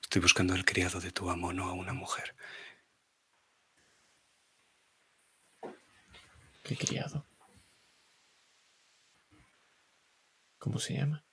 Estoy 0.00 0.22
buscando 0.22 0.54
al 0.54 0.64
criado 0.64 0.98
de 0.98 1.12
tu 1.12 1.28
amo, 1.28 1.52
no 1.52 1.68
a 1.68 1.74
una 1.74 1.92
mujer. 1.92 2.34
¿Qué 6.64 6.74
criado? 6.74 7.26
¿Cómo 10.66 10.80
se 10.80 10.94
llama? 10.94 11.24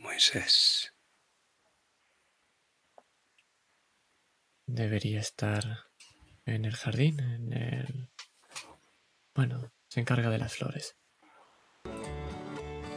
Moisés. 0.00 0.92
Debería 4.66 5.20
estar 5.20 5.62
en 6.46 6.64
el 6.64 6.74
jardín, 6.74 7.20
en 7.20 7.52
el... 7.52 8.10
Bueno, 9.36 9.72
se 9.86 10.00
encarga 10.00 10.30
de 10.30 10.38
las 10.38 10.56
flores. 10.56 10.96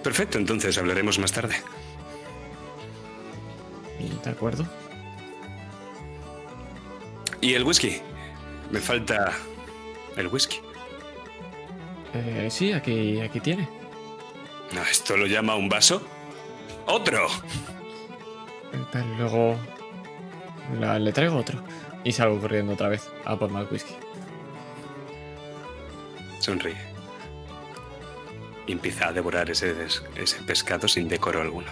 Perfecto, 0.04 0.40
entonces 0.40 0.76
hablaremos 0.80 1.20
más 1.20 1.34
tarde. 1.34 1.58
¿De 4.24 4.30
acuerdo? 4.32 4.68
¿Y 7.42 7.54
el 7.54 7.64
whisky? 7.64 8.02
Me 8.72 8.80
falta 8.80 9.38
el 10.18 10.26
whisky. 10.30 10.58
Eh, 12.16 12.48
sí, 12.50 12.74
aquí, 12.74 13.22
aquí 13.22 13.40
tiene. 13.40 13.81
No, 14.74 14.82
¿Esto 14.84 15.18
lo 15.18 15.26
llama 15.28 15.56
un 15.56 15.68
vaso? 15.70 16.02
¡Otro! 16.88 17.28
Luego 19.18 19.56
la- 20.80 20.98
le 21.00 21.12
traigo 21.12 21.38
otro. 21.38 21.62
Y 22.04 22.12
salgo 22.14 22.40
corriendo 22.40 22.74
otra 22.74 22.88
vez 22.90 23.08
a 23.26 23.38
por 23.38 23.50
más 23.52 23.70
whisky. 23.72 23.94
Sonríe. 26.40 26.78
Y 28.66 28.72
empieza 28.72 29.08
a 29.10 29.12
devorar 29.14 29.50
ese, 29.50 29.76
ese 30.16 30.42
pescado 30.44 30.88
sin 30.88 31.08
decoro 31.08 31.42
alguno. 31.42 31.70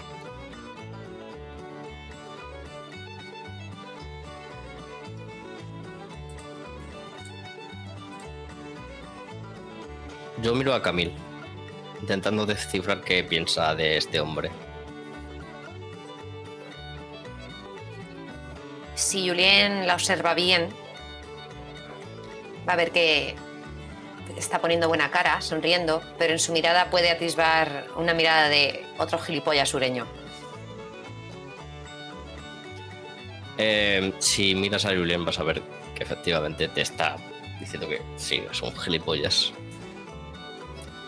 Yo 10.42 10.56
miro 10.56 10.74
a 10.74 10.82
Camil, 10.82 11.12
intentando 12.02 12.46
descifrar 12.46 13.02
qué 13.02 13.24
piensa 13.24 13.76
de 13.76 13.98
este 13.98 14.20
hombre. 14.20 14.50
Si 18.96 19.28
Julien 19.28 19.88
la 19.88 19.94
observa 19.94 20.34
bien, 20.34 20.70
va 22.68 22.74
a 22.74 22.76
ver 22.76 22.92
que 22.92 23.36
está 24.38 24.60
poniendo 24.60 24.88
buena 24.88 25.10
cara, 25.10 25.42
sonriendo, 25.42 26.02
pero 26.18 26.34
en 26.34 26.40
su 26.40 26.52
mirada 26.52 26.90
puede 26.90 27.10
atisbar 27.10 27.88
una 27.96 28.14
mirada 28.14 28.50
de 28.50 28.86
otro 28.98 29.18
gilipollas 29.20 29.70
sureño. 29.70 30.06
Eh, 33.58 34.14
si 34.20 34.56
miras 34.56 34.86
a 34.86 34.90
Julien 34.90 35.26
vas 35.26 35.40
a 35.40 35.44
ver 35.44 35.62
que 35.96 36.04
efectivamente 36.04 36.68
te 36.70 36.82
está 36.82 37.18
diciendo 37.60 37.90
que 37.90 38.02
sí, 38.16 38.44
es 38.50 38.62
un 38.62 38.76
gilipollas. 38.76 39.54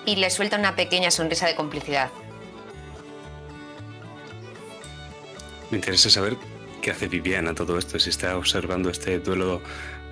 Y 0.06 0.16
le 0.16 0.30
suelta 0.30 0.58
una 0.58 0.76
pequeña 0.76 1.12
sonrisa 1.12 1.48
de 1.48 1.56
complicidad. 1.56 2.10
Me 5.70 5.78
interesa 5.78 6.10
saber 6.10 6.38
qué 6.82 6.92
hace 6.92 7.08
Viviana 7.08 7.54
todo 7.54 7.78
esto, 7.78 7.98
si 8.00 8.10
está 8.10 8.36
observando 8.38 8.90
este 8.90 9.20
duelo, 9.20 9.62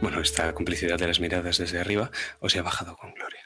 bueno, 0.02 0.22
esta 0.22 0.54
complicidad 0.54 0.98
de 0.98 1.08
las 1.08 1.20
miradas 1.20 1.58
desde 1.58 1.80
arriba, 1.80 2.12
o 2.40 2.48
si 2.48 2.60
ha 2.60 2.64
bajado 2.64 2.96
con 2.96 3.14
Gloria. 3.14 3.42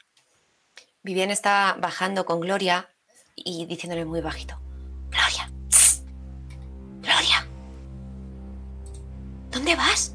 Vivian 1.02 1.30
está 1.30 1.76
bajando 1.80 2.24
con 2.24 2.40
Gloria 2.40 2.88
y 3.34 3.66
diciéndole 3.66 4.04
muy 4.04 4.20
bajito. 4.20 4.60
Gloria. 5.10 5.50
tss, 5.68 6.02
Gloria. 7.02 7.46
¿Dónde 9.50 9.74
vas? 9.76 10.14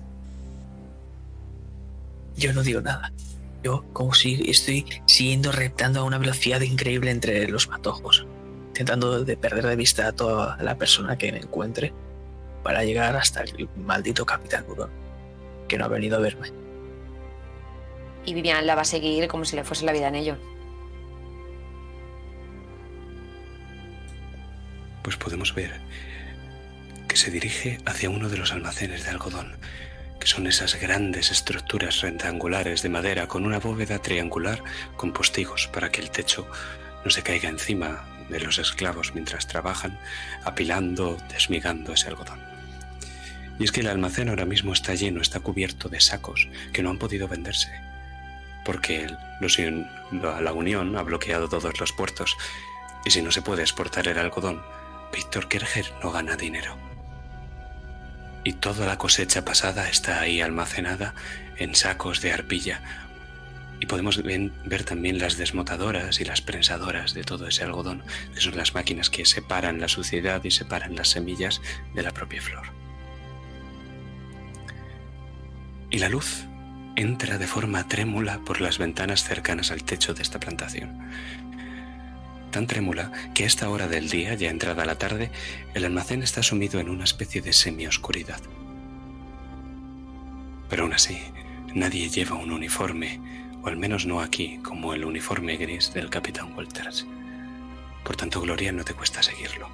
Yo 2.36 2.54
no 2.54 2.64
digo 2.64 2.82
nada. 2.82 3.12
Yo, 3.64 3.84
como 3.92 4.14
si 4.14 4.50
estoy 4.50 4.86
siguiendo 5.06 5.52
reptando 5.52 6.00
a 6.00 6.04
una 6.04 6.18
velocidad 6.18 6.62
increíble 6.62 7.12
entre 7.12 7.48
los 7.50 7.68
matojos, 7.68 8.26
intentando 8.68 9.24
de 9.24 9.38
perder 9.38 9.66
de 9.68 9.76
vista 9.76 10.08
a 10.08 10.12
toda 10.14 10.58
la 10.62 10.78
persona 10.78 11.18
que 11.18 11.32
me 11.32 11.40
encuentre 11.40 11.94
para 12.64 12.84
llegar 12.84 13.16
hasta 13.16 13.42
el 13.42 13.70
maldito 13.76 14.26
Capitán 14.26 14.66
Hurón, 14.68 14.92
que 15.68 15.78
no 15.78 15.86
ha 15.86 15.90
venido 15.90 16.18
a 16.18 16.22
verme. 16.22 16.52
Y 18.26 18.34
Vivian 18.34 18.66
la 18.66 18.76
va 18.76 18.82
a 18.82 18.86
seguir 18.86 19.28
como 19.28 19.44
si 19.44 19.56
le 19.56 19.64
fuese 19.64 19.86
la 19.86 19.92
vida 19.92 20.08
en 20.08 20.16
ello. 20.16 20.38
Pues 25.04 25.18
podemos 25.18 25.54
ver 25.56 25.82
que 27.08 27.18
se 27.18 27.32
dirige 27.32 27.80
hacia 27.86 28.10
uno 28.10 28.30
de 28.30 28.38
los 28.38 28.54
almacenes 28.54 29.04
de 29.04 29.10
algodón, 29.10 29.58
que 30.20 30.28
son 30.28 30.48
esas 30.48 30.76
grandes 30.76 31.32
estructuras 31.32 32.02
rectangulares 32.02 32.82
de 32.82 32.90
madera 32.90 33.28
con 33.28 33.46
una 33.46 33.60
bóveda 33.60 34.00
triangular 34.00 34.62
con 34.98 35.14
postigos 35.14 35.68
para 35.68 35.90
que 35.92 36.02
el 36.02 36.12
techo 36.12 36.48
no 37.06 37.10
se 37.12 37.24
caiga 37.24 37.50
encima 37.50 38.06
de 38.30 38.40
los 38.42 38.60
esclavos 38.60 39.14
mientras 39.14 39.48
trabajan 39.48 39.98
apilando, 40.44 41.18
desmigando 41.30 41.94
ese 41.94 42.08
algodón. 42.10 42.40
Y 43.58 43.64
es 43.64 43.72
que 43.72 43.80
el 43.82 43.88
almacén 43.88 44.30
ahora 44.30 44.46
mismo 44.46 44.74
está 44.74 44.94
lleno, 44.94 45.22
está 45.22 45.40
cubierto 45.40 45.90
de 45.90 46.00
sacos 46.00 46.48
que 46.74 46.84
no 46.84 46.90
han 46.92 47.00
podido 47.00 47.28
venderse, 47.28 47.72
porque 48.66 49.08
los- 49.42 49.58
la 50.12 50.54
Unión 50.54 50.98
ha 50.98 51.04
bloqueado 51.04 51.50
todos 51.50 51.80
los 51.80 51.92
puertos 51.94 52.36
y 53.06 53.12
si 53.12 53.22
no 53.22 53.32
se 53.32 53.42
puede 53.42 53.62
exportar 53.64 54.08
el 54.08 54.18
algodón, 54.20 54.62
Víctor 55.14 55.48
Kerger 55.48 55.92
no 56.04 56.12
gana 56.12 56.36
dinero. 56.36 56.89
Y 58.44 58.54
toda 58.54 58.86
la 58.86 58.98
cosecha 58.98 59.44
pasada 59.44 59.90
está 59.90 60.22
ahí 60.22 60.42
almacenada 60.42 61.14
en 61.58 61.76
sacos 61.76 62.22
de 62.22 62.32
arpilla. 62.32 62.82
Y 63.82 63.86
podemos 63.86 64.22
ver 64.24 64.84
también 64.84 65.20
las 65.20 65.38
desmotadoras 65.38 66.20
y 66.20 66.26
las 66.26 66.42
prensadoras 66.42 67.14
de 67.14 67.24
todo 67.24 67.48
ese 67.48 67.64
algodón, 67.64 68.04
que 68.34 68.42
son 68.42 68.58
las 68.58 68.74
máquinas 68.74 69.10
que 69.10 69.26
separan 69.26 69.80
la 69.80 69.88
suciedad 69.88 70.44
y 70.44 70.52
separan 70.52 70.96
las 70.96 71.10
semillas 71.10 71.62
de 71.94 72.04
la 72.04 72.12
propia 72.12 72.42
flor. 72.42 72.68
Y 75.92 76.00
la 76.00 76.10
luz 76.10 76.46
entra 76.96 77.38
de 77.38 77.48
forma 77.48 77.88
trémula 77.88 78.40
por 78.40 78.60
las 78.60 78.78
ventanas 78.78 79.24
cercanas 79.24 79.72
al 79.72 79.84
techo 79.84 80.14
de 80.14 80.22
esta 80.22 80.40
plantación 80.40 81.00
tan 82.50 82.68
trémula 82.68 83.12
que 83.34 83.44
a 83.44 83.48
esta 83.48 83.70
hora 83.70 83.88
del 83.88 84.10
día, 84.10 84.34
ya 84.34 84.50
entrada 84.50 84.86
la 84.86 84.98
tarde, 84.98 85.32
el 85.74 85.86
almacén 85.86 86.24
está 86.24 86.44
sumido 86.44 86.80
en 86.80 86.90
una 86.90 87.04
especie 87.04 87.42
de 87.42 87.54
semioscuridad. 87.54 88.40
Pero 90.70 90.84
aún 90.84 90.94
así, 90.94 91.18
nadie 91.74 92.10
lleva 92.10 92.36
un 92.36 92.52
uniforme, 92.52 93.20
o 93.64 93.68
al 93.68 93.78
menos 93.78 94.06
no 94.06 94.22
aquí, 94.22 94.60
como 94.64 94.94
el 94.94 95.06
uniforme 95.06 95.58
gris 95.58 95.94
del 95.94 96.10
capitán 96.10 96.54
Walters. 96.56 97.06
Por 98.04 98.16
tanto, 98.16 98.42
Gloria, 98.42 98.72
no 98.72 98.84
te 98.84 98.94
cuesta 98.94 99.22
seguirlo. 99.22 99.70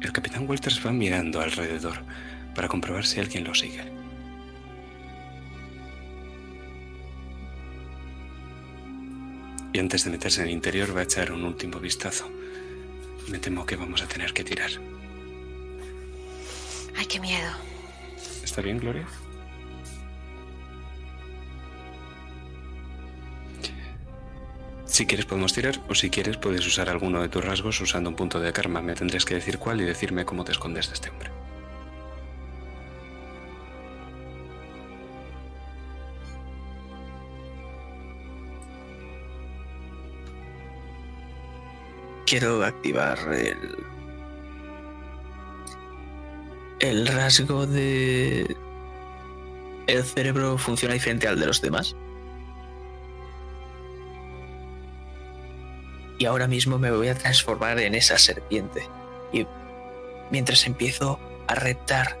El 0.00 0.12
capitán 0.12 0.48
Walters 0.48 0.84
va 0.86 0.92
mirando 0.92 1.40
alrededor 1.40 2.04
para 2.54 2.68
comprobar 2.68 3.04
si 3.04 3.20
alguien 3.20 3.44
lo 3.44 3.54
sigue. 3.54 3.97
Y 9.72 9.78
antes 9.78 10.04
de 10.04 10.10
meterse 10.10 10.40
en 10.40 10.48
el 10.48 10.54
interior 10.54 10.96
va 10.96 11.00
a 11.00 11.04
echar 11.04 11.32
un 11.32 11.44
último 11.44 11.78
vistazo. 11.78 12.30
Me 13.28 13.38
temo 13.38 13.66
que 13.66 13.76
vamos 13.76 14.02
a 14.02 14.08
tener 14.08 14.32
que 14.32 14.44
tirar. 14.44 14.70
Ay, 16.96 17.06
qué 17.06 17.20
miedo. 17.20 17.50
¿Está 18.42 18.62
bien, 18.62 18.78
Gloria? 18.78 19.06
Si 24.86 25.06
quieres 25.06 25.26
podemos 25.26 25.52
tirar 25.52 25.80
o 25.88 25.94
si 25.94 26.10
quieres 26.10 26.38
puedes 26.38 26.66
usar 26.66 26.88
alguno 26.88 27.22
de 27.22 27.28
tus 27.28 27.44
rasgos 27.44 27.80
usando 27.80 28.10
un 28.10 28.16
punto 28.16 28.40
de 28.40 28.52
karma. 28.52 28.80
Me 28.82 28.94
tendrás 28.94 29.24
que 29.24 29.34
decir 29.34 29.58
cuál 29.58 29.80
y 29.80 29.84
decirme 29.84 30.24
cómo 30.24 30.44
te 30.44 30.52
escondes 30.52 30.88
de 30.88 30.94
este 30.94 31.10
hombre. 31.10 31.30
Quiero 42.28 42.62
activar 42.62 43.18
el. 43.32 43.56
El 46.78 47.06
rasgo 47.06 47.66
de. 47.66 48.54
El 49.86 50.04
cerebro 50.04 50.58
funciona 50.58 50.92
diferente 50.92 51.26
al 51.26 51.40
de 51.40 51.46
los 51.46 51.62
demás. 51.62 51.96
Y 56.18 56.26
ahora 56.26 56.46
mismo 56.46 56.78
me 56.78 56.90
voy 56.90 57.08
a 57.08 57.14
transformar 57.14 57.80
en 57.80 57.94
esa 57.94 58.18
serpiente. 58.18 58.86
Y 59.32 59.46
mientras 60.30 60.66
empiezo 60.66 61.18
a 61.46 61.54
reptar, 61.54 62.20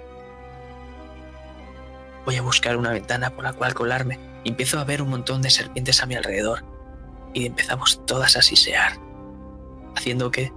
voy 2.24 2.36
a 2.36 2.42
buscar 2.42 2.78
una 2.78 2.92
ventana 2.92 3.28
por 3.28 3.44
la 3.44 3.52
cual 3.52 3.74
colarme. 3.74 4.18
Y 4.42 4.48
empiezo 4.48 4.78
a 4.78 4.84
ver 4.84 5.02
un 5.02 5.10
montón 5.10 5.42
de 5.42 5.50
serpientes 5.50 6.02
a 6.02 6.06
mi 6.06 6.14
alrededor. 6.14 6.64
Y 7.34 7.44
empezamos 7.44 8.00
todas 8.06 8.38
a 8.38 8.40
sisear 8.40 9.07
haciendo 9.98 10.30
que 10.30 10.52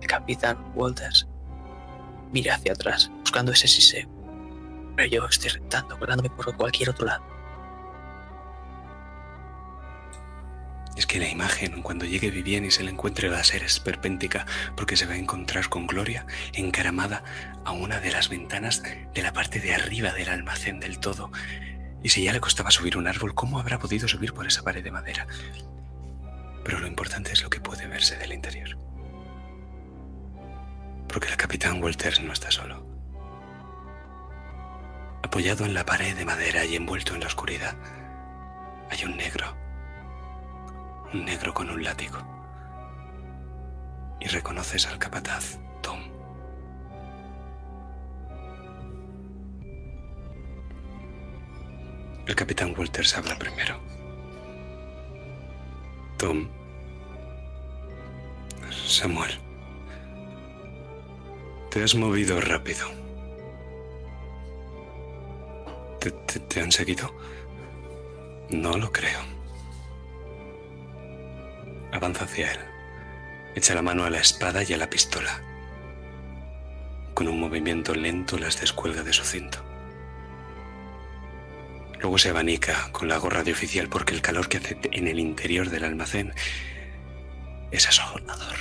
el 0.00 0.06
capitán 0.06 0.72
Walters 0.74 1.28
mire 2.32 2.50
hacia 2.50 2.72
atrás, 2.72 3.10
buscando 3.20 3.52
ese 3.52 3.68
siseo. 3.68 4.08
Pero 4.96 5.08
yo 5.08 5.26
estoy 5.26 5.50
reptando, 5.50 5.98
colándome 5.98 6.30
por 6.30 6.56
cualquier 6.56 6.90
otro 6.90 7.06
lado. 7.06 7.24
Es 10.96 11.06
que 11.06 11.20
la 11.20 11.28
imagen, 11.28 11.80
cuando 11.82 12.06
llegue 12.06 12.32
Vivian 12.32 12.64
y 12.64 12.72
se 12.72 12.82
le 12.82 12.90
encuentre, 12.90 13.28
va 13.28 13.38
a 13.38 13.44
ser 13.44 13.62
esperpéntica, 13.62 14.46
porque 14.76 14.96
se 14.96 15.06
va 15.06 15.12
a 15.12 15.18
encontrar 15.18 15.68
con 15.68 15.86
Gloria 15.86 16.26
encaramada 16.54 17.22
a 17.64 17.70
una 17.70 18.00
de 18.00 18.10
las 18.10 18.28
ventanas 18.28 18.82
de 19.14 19.22
la 19.22 19.32
parte 19.32 19.60
de 19.60 19.74
arriba 19.74 20.12
del 20.12 20.28
almacén 20.28 20.80
del 20.80 20.98
todo. 20.98 21.30
Y 22.02 22.08
si 22.08 22.24
ya 22.24 22.32
le 22.32 22.40
costaba 22.40 22.72
subir 22.72 22.96
un 22.96 23.06
árbol, 23.06 23.34
¿cómo 23.34 23.60
habrá 23.60 23.78
podido 23.78 24.08
subir 24.08 24.32
por 24.32 24.48
esa 24.48 24.62
pared 24.62 24.82
de 24.82 24.90
madera? 24.90 25.28
Pero 26.68 26.80
lo 26.80 26.86
importante 26.86 27.32
es 27.32 27.42
lo 27.42 27.48
que 27.48 27.62
puede 27.62 27.86
verse 27.86 28.18
del 28.18 28.34
interior. 28.34 28.76
Porque 31.08 31.28
el 31.28 31.36
capitán 31.38 31.82
Walters 31.82 32.20
no 32.20 32.34
está 32.34 32.50
solo. 32.50 32.84
Apoyado 35.22 35.64
en 35.64 35.72
la 35.72 35.86
pared 35.86 36.14
de 36.14 36.26
madera 36.26 36.66
y 36.66 36.76
envuelto 36.76 37.14
en 37.14 37.20
la 37.20 37.28
oscuridad, 37.28 37.74
hay 38.90 39.02
un 39.02 39.16
negro. 39.16 39.56
Un 41.14 41.24
negro 41.24 41.54
con 41.54 41.70
un 41.70 41.82
látigo. 41.82 42.18
Y 44.20 44.26
reconoces 44.26 44.86
al 44.88 44.98
capataz, 44.98 45.58
Tom. 45.80 46.00
El 52.26 52.34
capitán 52.34 52.74
Walters 52.76 53.16
habla 53.16 53.38
primero. 53.38 53.80
Tom. 56.18 56.57
Samuel. 58.72 59.38
Te 61.70 61.82
has 61.82 61.94
movido 61.94 62.40
rápido. 62.40 62.86
¿Te, 66.48 66.60
han 66.60 66.72
seguido? 66.72 67.14
No 68.50 68.76
lo 68.78 68.90
creo. 68.90 69.20
Avanza 71.92 72.24
hacia 72.24 72.52
él. 72.52 72.58
Echa 73.54 73.74
la 73.74 73.82
mano 73.82 74.04
a 74.04 74.10
la 74.10 74.20
espada 74.20 74.62
y 74.62 74.72
a 74.72 74.76
la 74.76 74.88
pistola. 74.88 75.42
Con 77.14 77.28
un 77.28 77.40
movimiento 77.40 77.94
lento 77.94 78.38
las 78.38 78.60
descuelga 78.60 79.02
de 79.02 79.12
su 79.12 79.24
cinto. 79.24 79.58
Luego 82.00 82.16
se 82.16 82.30
abanica 82.30 82.90
con 82.92 83.08
la 83.08 83.18
gorra 83.18 83.42
de 83.42 83.52
oficial 83.52 83.88
porque 83.88 84.14
el 84.14 84.22
calor 84.22 84.48
que 84.48 84.58
hace 84.58 84.78
en 84.92 85.08
el 85.08 85.18
interior 85.18 85.68
del 85.68 85.84
almacén 85.84 86.32
es 87.70 87.88
asolador. 87.88 88.56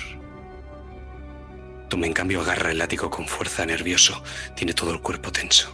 Tom, 1.90 2.04
en 2.04 2.14
cambio, 2.14 2.42
agarra 2.42 2.72
el 2.72 2.80
látigo 2.80 3.10
con 3.10 3.28
fuerza, 3.28 3.66
nervioso. 3.66 4.22
Tiene 4.56 4.74
todo 4.74 4.92
el 4.92 5.02
cuerpo 5.02 5.32
tenso. 5.32 5.74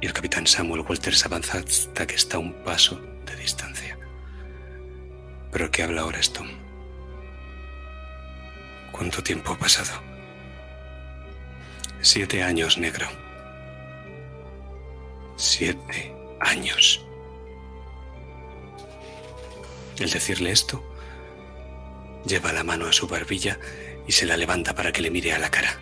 Y 0.00 0.06
el 0.06 0.12
capitán 0.12 0.46
Samuel 0.46 0.80
Walters 0.80 1.26
avanza 1.26 1.58
hasta 1.58 2.06
que 2.06 2.14
está 2.14 2.38
a 2.38 2.40
un 2.40 2.54
paso 2.64 2.98
de 3.26 3.36
distancia. 3.36 3.98
Pero 5.52 5.70
que 5.70 5.82
habla 5.82 6.02
ahora 6.02 6.20
Tom. 6.32 6.48
¿Cuánto 8.92 9.22
tiempo 9.22 9.52
ha 9.52 9.58
pasado? 9.58 10.00
Siete 12.00 12.42
años, 12.42 12.78
negro. 12.78 13.06
Siete 15.36 16.14
años. 16.40 17.04
El 19.98 20.10
decirle 20.10 20.50
esto, 20.50 20.82
lleva 22.24 22.52
la 22.52 22.64
mano 22.64 22.86
a 22.86 22.92
su 22.92 23.06
barbilla 23.06 23.58
y 24.06 24.12
se 24.12 24.26
la 24.26 24.36
levanta 24.36 24.74
para 24.74 24.92
que 24.92 25.02
le 25.02 25.10
mire 25.10 25.32
a 25.32 25.38
la 25.38 25.50
cara. 25.50 25.78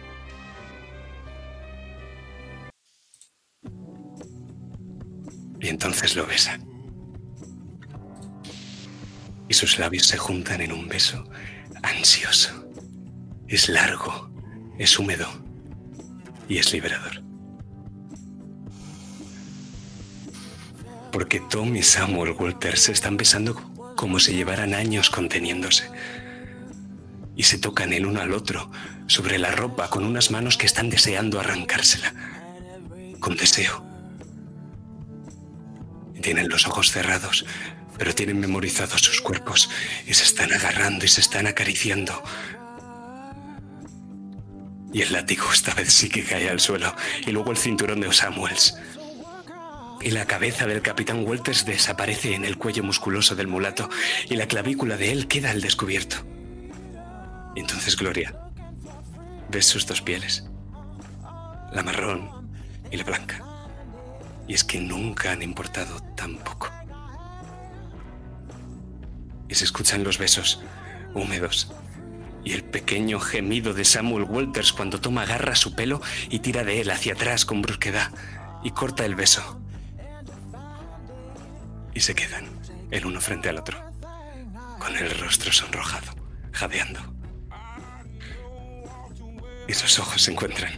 Y 5.60 5.68
entonces 5.68 6.14
lo 6.14 6.26
besa. 6.26 6.58
Y 9.48 9.54
sus 9.54 9.78
labios 9.78 10.06
se 10.06 10.18
juntan 10.18 10.60
en 10.60 10.72
un 10.72 10.88
beso 10.88 11.24
ansioso. 11.82 12.68
Es 13.48 13.68
largo, 13.68 14.30
es 14.78 14.98
húmedo 14.98 15.26
y 16.48 16.58
es 16.58 16.72
liberador. 16.72 17.22
Porque 21.10 21.40
Tom 21.40 21.74
y 21.74 21.82
Samuel 21.82 22.32
Walters 22.32 22.82
se 22.82 22.92
están 22.92 23.16
besando 23.16 23.54
como 23.96 24.20
si 24.20 24.34
llevaran 24.34 24.74
años 24.74 25.10
conteniéndose. 25.10 25.90
Y 27.38 27.44
se 27.44 27.56
tocan 27.56 27.94
el 27.94 28.04
uno 28.04 28.20
al 28.20 28.34
otro 28.34 28.70
sobre 29.06 29.38
la 29.38 29.52
ropa 29.52 29.88
con 29.88 30.04
unas 30.04 30.30
manos 30.30 30.58
que 30.58 30.66
están 30.66 30.90
deseando 30.90 31.38
arrancársela. 31.40 32.12
Con 33.20 33.36
deseo. 33.36 33.82
Tienen 36.20 36.48
los 36.48 36.66
ojos 36.66 36.90
cerrados, 36.90 37.46
pero 37.96 38.12
tienen 38.12 38.40
memorizados 38.40 39.00
sus 39.00 39.20
cuerpos 39.20 39.70
y 40.06 40.14
se 40.14 40.24
están 40.24 40.52
agarrando 40.52 41.04
y 41.04 41.08
se 41.08 41.20
están 41.20 41.46
acariciando. 41.46 42.22
Y 44.92 45.02
el 45.02 45.12
látigo 45.12 45.44
esta 45.52 45.74
vez 45.74 45.92
sí 45.92 46.08
que 46.08 46.24
cae 46.24 46.50
al 46.50 46.58
suelo 46.58 46.94
y 47.24 47.30
luego 47.30 47.52
el 47.52 47.56
cinturón 47.56 48.00
de 48.00 48.12
Samuels. 48.12 48.74
Y 50.00 50.10
la 50.10 50.26
cabeza 50.26 50.66
del 50.66 50.82
capitán 50.82 51.24
Walters 51.24 51.64
desaparece 51.64 52.34
en 52.34 52.44
el 52.44 52.56
cuello 52.56 52.82
musculoso 52.82 53.36
del 53.36 53.46
mulato 53.46 53.88
y 54.28 54.34
la 54.34 54.48
clavícula 54.48 54.96
de 54.96 55.12
él 55.12 55.28
queda 55.28 55.52
al 55.52 55.60
descubierto. 55.60 56.24
Entonces, 57.60 57.96
Gloria, 57.96 58.34
ves 59.50 59.66
sus 59.66 59.86
dos 59.86 60.00
pieles, 60.00 60.44
la 61.72 61.82
marrón 61.82 62.50
y 62.90 62.96
la 62.96 63.04
blanca. 63.04 63.42
Y 64.46 64.54
es 64.54 64.64
que 64.64 64.80
nunca 64.80 65.32
han 65.32 65.42
importado 65.42 66.00
tan 66.14 66.36
poco. 66.38 66.70
Y 69.48 69.54
se 69.54 69.64
escuchan 69.64 70.04
los 70.04 70.18
besos 70.18 70.62
húmedos 71.14 71.72
y 72.44 72.52
el 72.52 72.64
pequeño 72.64 73.20
gemido 73.20 73.74
de 73.74 73.84
Samuel 73.84 74.24
Walters 74.24 74.72
cuando 74.72 75.00
toma 75.00 75.22
agarra 75.22 75.54
su 75.54 75.74
pelo 75.74 76.00
y 76.30 76.38
tira 76.38 76.64
de 76.64 76.80
él 76.80 76.90
hacia 76.90 77.14
atrás 77.14 77.44
con 77.44 77.60
brusquedad 77.60 78.12
y 78.62 78.70
corta 78.70 79.04
el 79.04 79.14
beso. 79.14 79.60
Y 81.92 82.00
se 82.00 82.14
quedan, 82.14 82.46
el 82.90 83.04
uno 83.04 83.20
frente 83.20 83.48
al 83.48 83.58
otro, 83.58 83.78
con 84.78 84.96
el 84.96 85.10
rostro 85.18 85.52
sonrojado, 85.52 86.14
jadeando. 86.52 87.17
Y 89.68 89.74
sus 89.74 89.98
ojos 89.98 90.22
se 90.22 90.32
encuentran, 90.32 90.72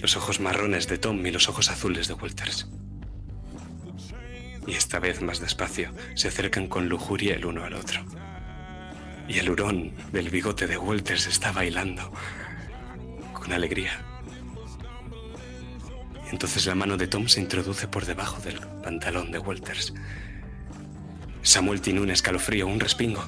los 0.00 0.16
ojos 0.16 0.38
marrones 0.38 0.86
de 0.86 0.98
Tom 0.98 1.26
y 1.26 1.30
los 1.30 1.48
ojos 1.48 1.70
azules 1.70 2.06
de 2.06 2.14
Walters. 2.14 2.68
Y 4.66 4.74
esta 4.74 4.98
vez 4.98 5.22
más 5.22 5.40
despacio 5.40 5.92
se 6.14 6.28
acercan 6.28 6.68
con 6.68 6.88
lujuria 6.88 7.34
el 7.34 7.46
uno 7.46 7.64
al 7.64 7.74
otro. 7.74 8.04
Y 9.28 9.38
el 9.38 9.50
hurón 9.50 9.92
del 10.12 10.30
bigote 10.30 10.66
de 10.66 10.76
Walters 10.76 11.26
está 11.26 11.52
bailando 11.52 12.12
con 13.32 13.52
alegría. 13.52 14.04
Entonces 16.30 16.66
la 16.66 16.74
mano 16.74 16.96
de 16.96 17.06
Tom 17.06 17.28
se 17.28 17.40
introduce 17.40 17.88
por 17.88 18.04
debajo 18.04 18.40
del 18.42 18.58
pantalón 18.82 19.30
de 19.30 19.38
Walters. 19.38 19.94
Samuel 21.42 21.80
tiene 21.80 22.00
un 22.00 22.10
escalofrío, 22.10 22.66
un 22.66 22.80
respingo. 22.80 23.24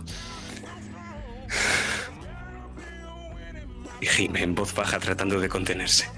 Y 4.00 4.06
gime 4.06 4.42
en 4.42 4.54
voz 4.54 4.74
baja 4.74 4.98
tratando 4.98 5.40
de 5.40 5.48
contenerse. 5.48 6.08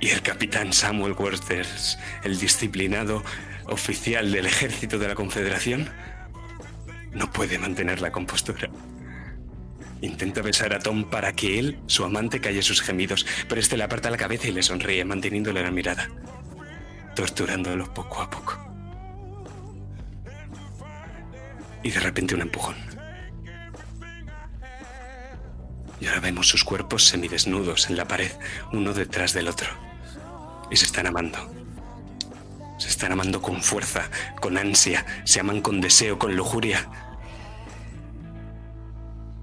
Y 0.00 0.08
el 0.08 0.22
capitán 0.22 0.72
Samuel 0.72 1.12
Walters, 1.12 1.98
el 2.24 2.38
disciplinado, 2.38 3.22
oficial 3.66 4.32
del 4.32 4.46
ejército 4.46 4.98
de 4.98 5.08
la 5.08 5.14
Confederación, 5.14 5.90
no 7.12 7.30
puede 7.30 7.58
mantener 7.58 8.00
la 8.00 8.10
compostura. 8.10 8.70
Intenta 10.00 10.40
besar 10.40 10.72
a 10.72 10.78
Tom 10.78 11.04
para 11.04 11.34
que 11.34 11.58
él, 11.58 11.78
su 11.86 12.04
amante, 12.04 12.40
calle 12.40 12.62
sus 12.62 12.80
gemidos, 12.80 13.26
pero 13.48 13.60
este 13.60 13.76
le 13.76 13.84
aparta 13.84 14.10
la 14.10 14.16
cabeza 14.16 14.48
y 14.48 14.52
le 14.52 14.62
sonríe, 14.62 15.04
manteniéndole 15.04 15.62
la 15.62 15.70
mirada, 15.70 16.08
torturándolo 17.14 17.92
poco 17.92 18.22
a 18.22 18.30
poco. 18.30 18.69
Y 21.82 21.90
de 21.90 22.00
repente 22.00 22.34
un 22.34 22.42
empujón. 22.42 22.76
Y 26.00 26.06
ahora 26.06 26.20
vemos 26.20 26.48
sus 26.48 26.64
cuerpos 26.64 27.04
semidesnudos 27.04 27.90
en 27.90 27.96
la 27.96 28.08
pared, 28.08 28.32
uno 28.72 28.94
detrás 28.94 29.34
del 29.34 29.48
otro. 29.48 29.68
Y 30.70 30.76
se 30.76 30.86
están 30.86 31.06
amando. 31.06 31.38
Se 32.78 32.88
están 32.88 33.12
amando 33.12 33.42
con 33.42 33.62
fuerza, 33.62 34.08
con 34.40 34.56
ansia, 34.56 35.04
se 35.24 35.40
aman 35.40 35.60
con 35.60 35.80
deseo, 35.82 36.18
con 36.18 36.34
lujuria. 36.34 36.88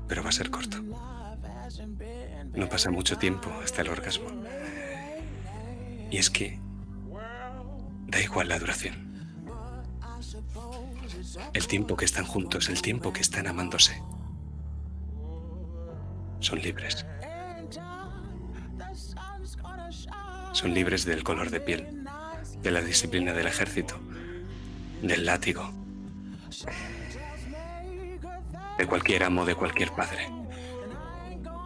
Pero 0.07 0.23
va 0.23 0.30
a 0.30 0.31
ser 0.31 0.49
corto. 0.49 0.81
No 2.53 2.68
pasa 2.68 2.89
mucho 2.89 3.18
tiempo 3.18 3.51
hasta 3.64 3.84
el 3.84 3.89
orgasmo. 3.89 4.30
Y 6.09 6.18
es 6.18 6.31
que 6.31 6.59
da 8.07 8.19
igual 8.19 8.47
la 8.47 8.57
duración. 8.57 9.06
El 11.53 11.68
tiempo 11.68 11.95
que 11.95 12.05
están 12.05 12.26
juntos, 12.26 12.69
el 12.69 12.81
tiempo 12.81 13.14
que 13.14 13.22
están 13.22 13.47
amándose. 13.47 14.01
Son 16.39 16.59
libres. 16.59 17.05
Son 20.53 20.73
libres 20.73 21.05
del 21.05 21.23
color 21.23 21.49
de 21.49 21.59
piel, 21.59 22.03
de 22.61 22.72
la 22.72 22.81
disciplina 22.81 23.34
del 23.34 23.47
ejército, 23.47 23.99
del 25.01 25.26
látigo, 25.26 25.72
de 28.77 28.88
cualquier 28.88 29.23
amo, 29.23 29.45
de 29.45 29.55
cualquier 29.55 29.91
padre. 29.91 30.30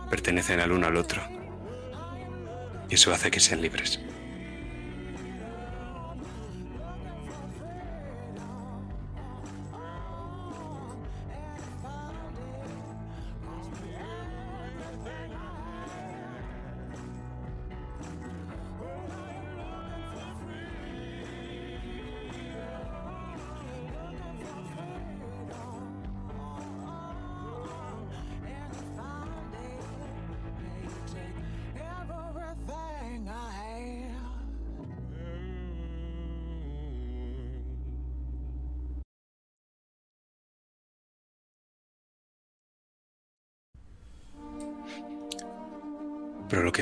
Pertenecen 0.10 0.60
al 0.60 0.72
uno 0.72 0.88
al 0.88 0.98
otro. 0.98 1.22
Y 2.90 2.96
eso 2.96 3.14
hace 3.14 3.32
que 3.32 3.40
sean 3.40 3.62
libres. 3.62 4.00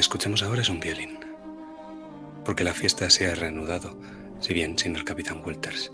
Escuchamos 0.09 0.41
ahora 0.41 0.63
es 0.63 0.69
un 0.69 0.79
violín. 0.79 1.19
Porque 2.43 2.63
la 2.63 2.73
fiesta 2.73 3.11
se 3.11 3.27
ha 3.27 3.35
reanudado, 3.35 3.95
si 4.39 4.55
bien 4.55 4.75
sin 4.75 4.95
el 4.95 5.03
capitán 5.03 5.43
Walters. 5.45 5.91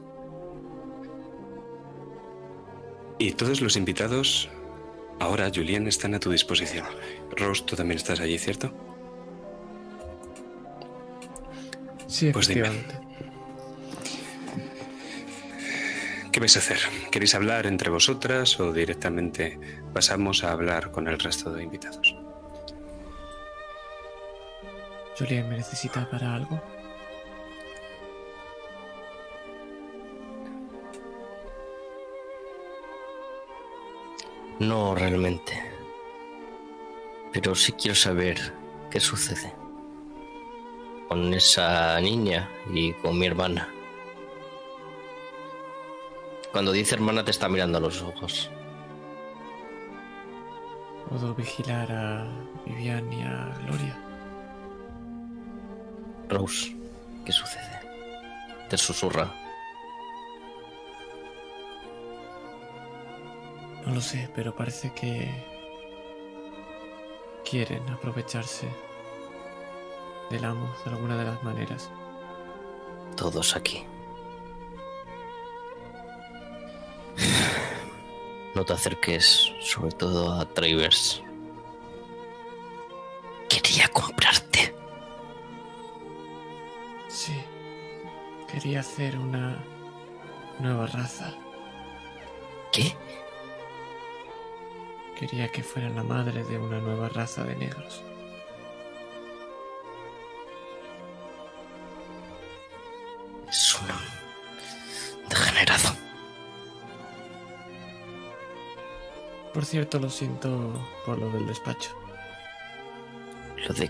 Y 3.20 3.34
todos 3.34 3.60
los 3.60 3.76
invitados, 3.76 4.48
ahora, 5.20 5.52
Julián, 5.54 5.86
están 5.88 6.16
a 6.16 6.22
tu 6.22 6.32
disposición. 6.32 6.86
Rose, 7.36 7.64
tú 7.66 7.76
también 7.76 7.98
estás 7.98 8.22
allí, 8.22 8.38
¿cierto? 8.38 8.72
Sí, 12.08 12.32
Pues 12.32 12.48
dime. 12.48 12.70
¿Qué 16.32 16.40
vais 16.40 16.56
a 16.56 16.60
hacer? 16.60 16.80
¿Queréis 17.12 17.36
hablar 17.36 17.68
entre 17.68 17.90
vosotras 17.90 18.62
o 18.62 18.72
directamente 18.72 19.60
pasamos 19.94 20.46
a 20.46 20.54
hablar 20.54 20.92
con 20.92 21.10
el 21.10 21.20
resto 21.20 21.54
de 21.54 21.64
invitados? 21.64 22.15
Julián, 25.18 25.48
¿me 25.50 25.58
necesita 25.58 26.10
para 26.10 26.36
algo? 26.36 26.62
No 34.60 34.96
realmente. 34.96 35.54
Pero 37.32 37.56
sí 37.56 37.72
quiero 37.74 37.96
saber 37.96 38.54
qué 38.90 39.00
sucede 39.00 39.54
con 41.08 41.34
esa 41.34 42.00
niña 42.02 42.50
y 42.74 42.94
con 42.94 43.18
mi 43.18 43.26
hermana. 43.26 43.70
Cuando 46.52 46.72
dice 46.72 46.96
hermana 46.96 47.24
te 47.24 47.32
está 47.32 47.50
mirando 47.50 47.78
a 47.78 47.82
los 47.82 48.02
ojos. 48.02 48.50
¿Puedo 51.10 51.36
vigilar 51.36 51.92
a 51.92 52.28
Vivian 52.66 53.12
y 53.14 53.22
a 53.22 53.54
Gloria? 53.66 54.05
Rose, 56.30 56.76
¿qué 57.26 57.32
sucede? 57.32 57.80
Te 58.70 58.78
susurra. 58.78 59.34
No 63.86 63.94
lo 63.94 64.02
sé, 64.02 64.30
pero 64.36 64.56
parece 64.56 64.92
que 64.94 65.32
quieren 67.48 67.88
aprovecharse 67.90 68.68
del 70.30 70.44
amo 70.44 70.74
de 70.84 70.92
alguna 70.92 71.16
de 71.18 71.26
las 71.26 71.44
maneras. 71.44 71.90
Todos 73.16 73.56
aquí. 73.56 73.86
No 78.56 78.64
te 78.66 78.74
acerques, 78.74 79.52
sobre 79.62 79.92
todo 79.92 80.34
a 80.40 80.46
Travers. 80.46 81.22
Quería 83.50 83.88
comprarte. 83.90 84.75
Sí, 87.16 87.42
quería 88.52 88.82
hacer 88.82 89.18
una 89.18 89.64
nueva 90.60 90.86
raza. 90.86 91.34
¿Qué? 92.74 92.94
Quería 95.18 95.50
que 95.50 95.64
fuera 95.64 95.88
la 95.88 96.04
madre 96.04 96.44
de 96.44 96.58
una 96.58 96.78
nueva 96.80 97.08
raza 97.08 97.46
de 97.46 97.56
negros. 97.56 98.04
Es 103.48 103.76
un 103.80 105.30
degenerado. 105.30 105.96
Por 109.54 109.64
cierto, 109.64 110.00
lo 110.00 110.10
siento 110.10 110.86
por 111.06 111.18
lo 111.18 111.30
del 111.30 111.48
despacho. 111.48 111.92
Lo 113.66 113.74
de 113.74 113.90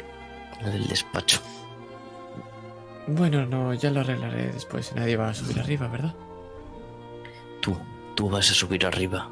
lo 0.61 0.69
del 0.69 0.88
despacho. 0.88 1.41
Bueno, 3.07 3.45
no, 3.45 3.73
ya 3.73 3.91
lo 3.91 3.99
arreglaré 3.99 4.48
después. 4.52 4.94
Nadie 4.95 5.15
va 5.15 5.30
a 5.30 5.34
subir 5.34 5.60
arriba, 5.60 5.88
¿verdad? 5.88 6.15
Tú, 7.61 7.77
tú 8.15 8.30
vas 8.30 8.49
a 8.49 8.53
subir 8.53 8.86
arriba. 8.86 9.30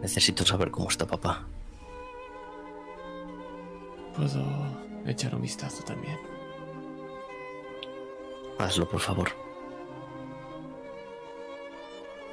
Necesito 0.00 0.44
saber 0.44 0.70
cómo 0.70 0.88
está 0.88 1.06
papá. 1.06 1.46
Puedo 4.16 4.44
echar 5.06 5.34
un 5.34 5.42
vistazo 5.42 5.82
también. 5.82 6.18
Hazlo, 8.58 8.88
por 8.88 9.00
favor. 9.00 9.28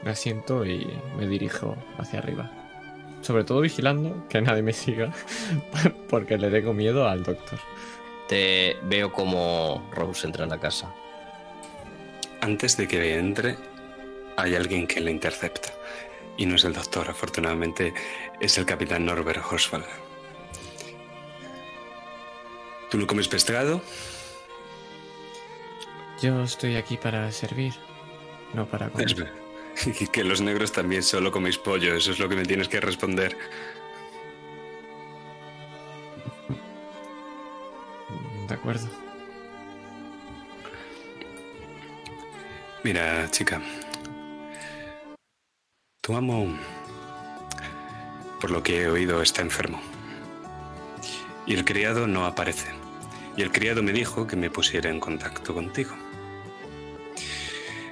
Me 0.03 0.11
asiento 0.11 0.65
y 0.65 0.87
me 1.17 1.27
dirijo 1.27 1.75
hacia 1.97 2.19
arriba. 2.19 2.51
Sobre 3.21 3.45
todo 3.45 3.61
vigilando 3.61 4.27
que 4.27 4.41
nadie 4.41 4.61
me 4.61 4.73
siga, 4.73 5.11
porque 6.09 6.37
le 6.37 6.51
tengo 6.51 6.73
miedo 6.73 7.07
al 7.07 7.23
doctor. 7.23 7.59
Te 8.27 8.77
veo 8.83 9.11
como 9.11 9.87
Rose 9.91 10.25
entra 10.25 10.43
en 10.43 10.49
la 10.49 10.59
casa. 10.59 10.93
Antes 12.41 12.77
de 12.77 12.87
que 12.87 13.17
entre, 13.17 13.57
hay 14.37 14.55
alguien 14.55 14.87
que 14.87 14.99
le 14.99 15.11
intercepta. 15.11 15.73
Y 16.37 16.45
no 16.45 16.55
es 16.55 16.63
el 16.63 16.73
doctor, 16.73 17.09
afortunadamente, 17.09 17.93
es 18.39 18.57
el 18.57 18.65
capitán 18.65 19.05
Norbert 19.05 19.43
Horsfall. 19.49 19.85
¿Tú 22.89 22.97
no 22.97 23.07
comes 23.07 23.27
pescado? 23.27 23.81
Yo 26.21 26.41
estoy 26.43 26.75
aquí 26.75 26.97
para 26.97 27.31
servir, 27.31 27.73
no 28.53 28.65
para 28.65 28.89
comer. 28.89 29.33
Es 29.75 30.09
que 30.11 30.23
los 30.23 30.41
negros 30.41 30.71
también 30.71 31.03
solo 31.03 31.31
coméis 31.31 31.57
pollo, 31.57 31.95
eso 31.95 32.11
es 32.11 32.19
lo 32.19 32.29
que 32.29 32.35
me 32.35 32.45
tienes 32.45 32.67
que 32.67 32.79
responder. 32.79 33.35
De 38.53 38.59
acuerdo. 38.59 38.87
Mira, 42.83 43.27
chica. 43.31 43.59
Tu 46.01 46.15
amo, 46.15 46.55
por 48.39 48.51
lo 48.51 48.61
que 48.61 48.83
he 48.83 48.87
oído, 48.87 49.23
está 49.23 49.41
enfermo. 49.41 49.81
Y 51.47 51.55
el 51.55 51.65
criado 51.65 52.05
no 52.05 52.27
aparece. 52.27 52.67
Y 53.35 53.41
el 53.41 53.51
criado 53.51 53.81
me 53.81 53.91
dijo 53.91 54.27
que 54.27 54.35
me 54.35 54.51
pusiera 54.51 54.91
en 54.91 54.99
contacto 54.99 55.55
contigo. 55.55 55.95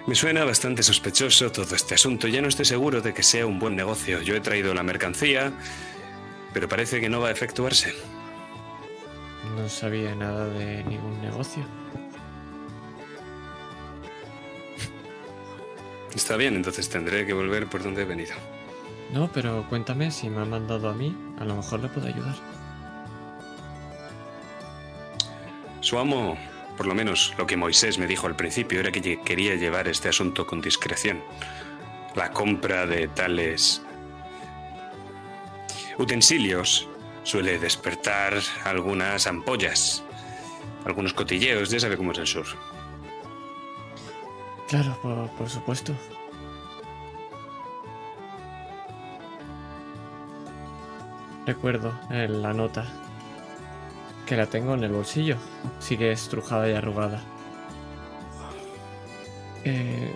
Me 0.06 0.14
suena 0.14 0.44
bastante 0.44 0.84
sospechoso 0.84 1.52
todo 1.52 1.76
este 1.76 1.96
asunto. 1.96 2.28
Ya 2.28 2.44
no 2.44 2.50
estoy 2.50 2.66
seguro 2.66 3.02
de 3.02 3.16
que 3.16 3.24
sea 3.24 3.48
un 3.48 3.58
buen 3.58 3.76
negocio. 3.76 4.22
Yo 4.22 4.36
he 4.36 4.42
traído 4.42 4.76
la 4.76 4.84
mercancía, 4.84 5.54
pero 6.54 6.70
parece 6.70 7.02
que 7.02 7.10
no 7.10 7.20
va 7.20 7.30
a 7.30 7.32
efectuarse. 7.32 7.96
No 9.56 9.70
sabía 9.70 10.16
nada 10.16 10.48
de 10.48 10.84
ningún 10.84 11.22
negocio. 11.22 11.64
Está 16.16 16.36
bien, 16.36 16.56
entonces 16.56 16.90
tendré 16.90 17.26
que 17.26 17.34
volver 17.34 17.68
por 17.68 17.84
donde 17.84 18.02
he 18.02 18.06
venido. 18.06 18.34
No, 19.14 19.30
pero 19.32 19.66
cuéntame 19.70 20.12
si 20.12 20.30
me 20.30 20.42
ha 20.42 20.46
mandado 20.46 20.90
a 20.90 20.94
mí. 20.94 21.16
A 21.40 21.46
lo 21.46 21.56
mejor 21.56 21.82
le 21.82 21.90
puedo 21.90 22.08
ayudar. 22.08 22.36
Su 25.82 25.98
amo, 26.00 26.38
por 26.78 26.86
lo 26.86 26.96
menos 26.96 27.34
lo 27.38 27.46
que 27.46 27.58
Moisés 27.58 27.98
me 27.98 28.08
dijo 28.08 28.28
al 28.28 28.36
principio, 28.36 28.80
era 28.80 28.92
que 28.92 29.22
quería 29.22 29.56
llevar 29.56 29.88
este 29.88 30.10
asunto 30.10 30.46
con 30.46 30.62
discreción. 30.62 31.22
La 32.16 32.32
compra 32.32 32.86
de 32.86 33.08
tales 33.08 33.82
utensilios 35.98 36.88
suele 37.24 37.60
despertar 37.60 38.34
algunas 38.64 39.28
ampollas, 39.28 40.04
algunos 40.86 41.14
cotilleos, 41.14 41.70
ya 41.70 41.80
sabe 41.80 41.98
cómo 41.98 42.12
es 42.12 42.18
el 42.20 42.28
sur. 42.28 42.46
Claro, 44.68 44.98
por, 45.02 45.30
por 45.32 45.50
supuesto. 45.50 45.94
Recuerdo 51.46 51.94
eh, 52.10 52.28
la 52.30 52.54
nota. 52.54 52.86
Que 54.26 54.38
la 54.38 54.46
tengo 54.46 54.76
en 54.76 54.84
el 54.84 54.92
bolsillo. 54.92 55.36
Sigue 55.80 56.12
estrujada 56.12 56.70
y 56.70 56.74
arrugada. 56.74 57.20
Eh, 59.66 60.16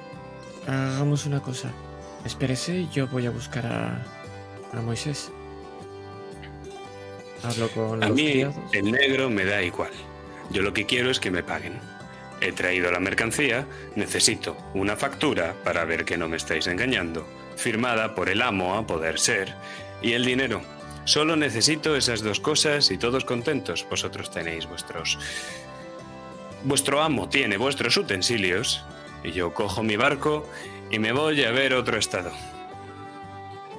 hagamos 0.68 1.26
una 1.26 1.42
cosa. 1.42 1.70
Espérese 2.24 2.88
yo 2.94 3.08
voy 3.08 3.26
a 3.26 3.32
buscar 3.32 3.66
a, 3.66 4.06
a 4.72 4.82
Moisés. 4.82 5.32
Hablo 7.46 7.70
con 7.70 8.04
A 8.04 8.08
los 8.08 8.16
mí 8.16 8.32
criados. 8.32 8.56
el 8.74 8.92
negro 8.92 9.30
me 9.30 9.46
da 9.46 9.62
igual. 9.62 9.92
Yo 10.52 10.62
lo 10.62 10.74
que 10.74 10.86
quiero 10.86 11.10
es 11.10 11.20
que 11.20 11.32
me 11.32 11.44
paguen. 11.44 11.80
He 12.42 12.52
traído 12.52 12.92
la 12.92 13.00
mercancía, 13.00 13.66
necesito 13.96 14.58
una 14.74 14.96
factura 14.96 15.56
para 15.64 15.86
ver 15.86 16.06
que 16.06 16.18
no 16.18 16.28
me 16.28 16.38
estáis 16.38 16.68
engañando, 16.68 17.26
firmada 17.56 18.14
por 18.14 18.30
el 18.30 18.42
amo 18.42 18.76
a 18.76 18.86
poder 18.86 19.20
ser, 19.20 19.54
y 20.02 20.14
el 20.14 20.26
dinero. 20.26 20.62
Solo 21.06 21.36
necesito 21.36 21.96
esas 21.96 22.22
dos 22.22 22.40
cosas 22.40 22.92
y 22.92 22.98
todos 22.98 23.26
contentos. 23.26 23.86
Vosotros 23.90 24.32
tenéis 24.32 24.68
vuestros... 24.68 25.18
Vuestro 26.64 27.02
amo 27.02 27.30
tiene 27.30 27.58
vuestros 27.58 27.96
utensilios 27.96 28.84
y 29.24 29.32
yo 29.32 29.54
cojo 29.54 29.84
mi 29.84 29.98
barco 29.98 30.48
y 30.90 30.98
me 30.98 31.12
voy 31.12 31.44
a 31.44 31.52
ver 31.52 31.76
otro 31.76 31.98
estado. 31.98 32.32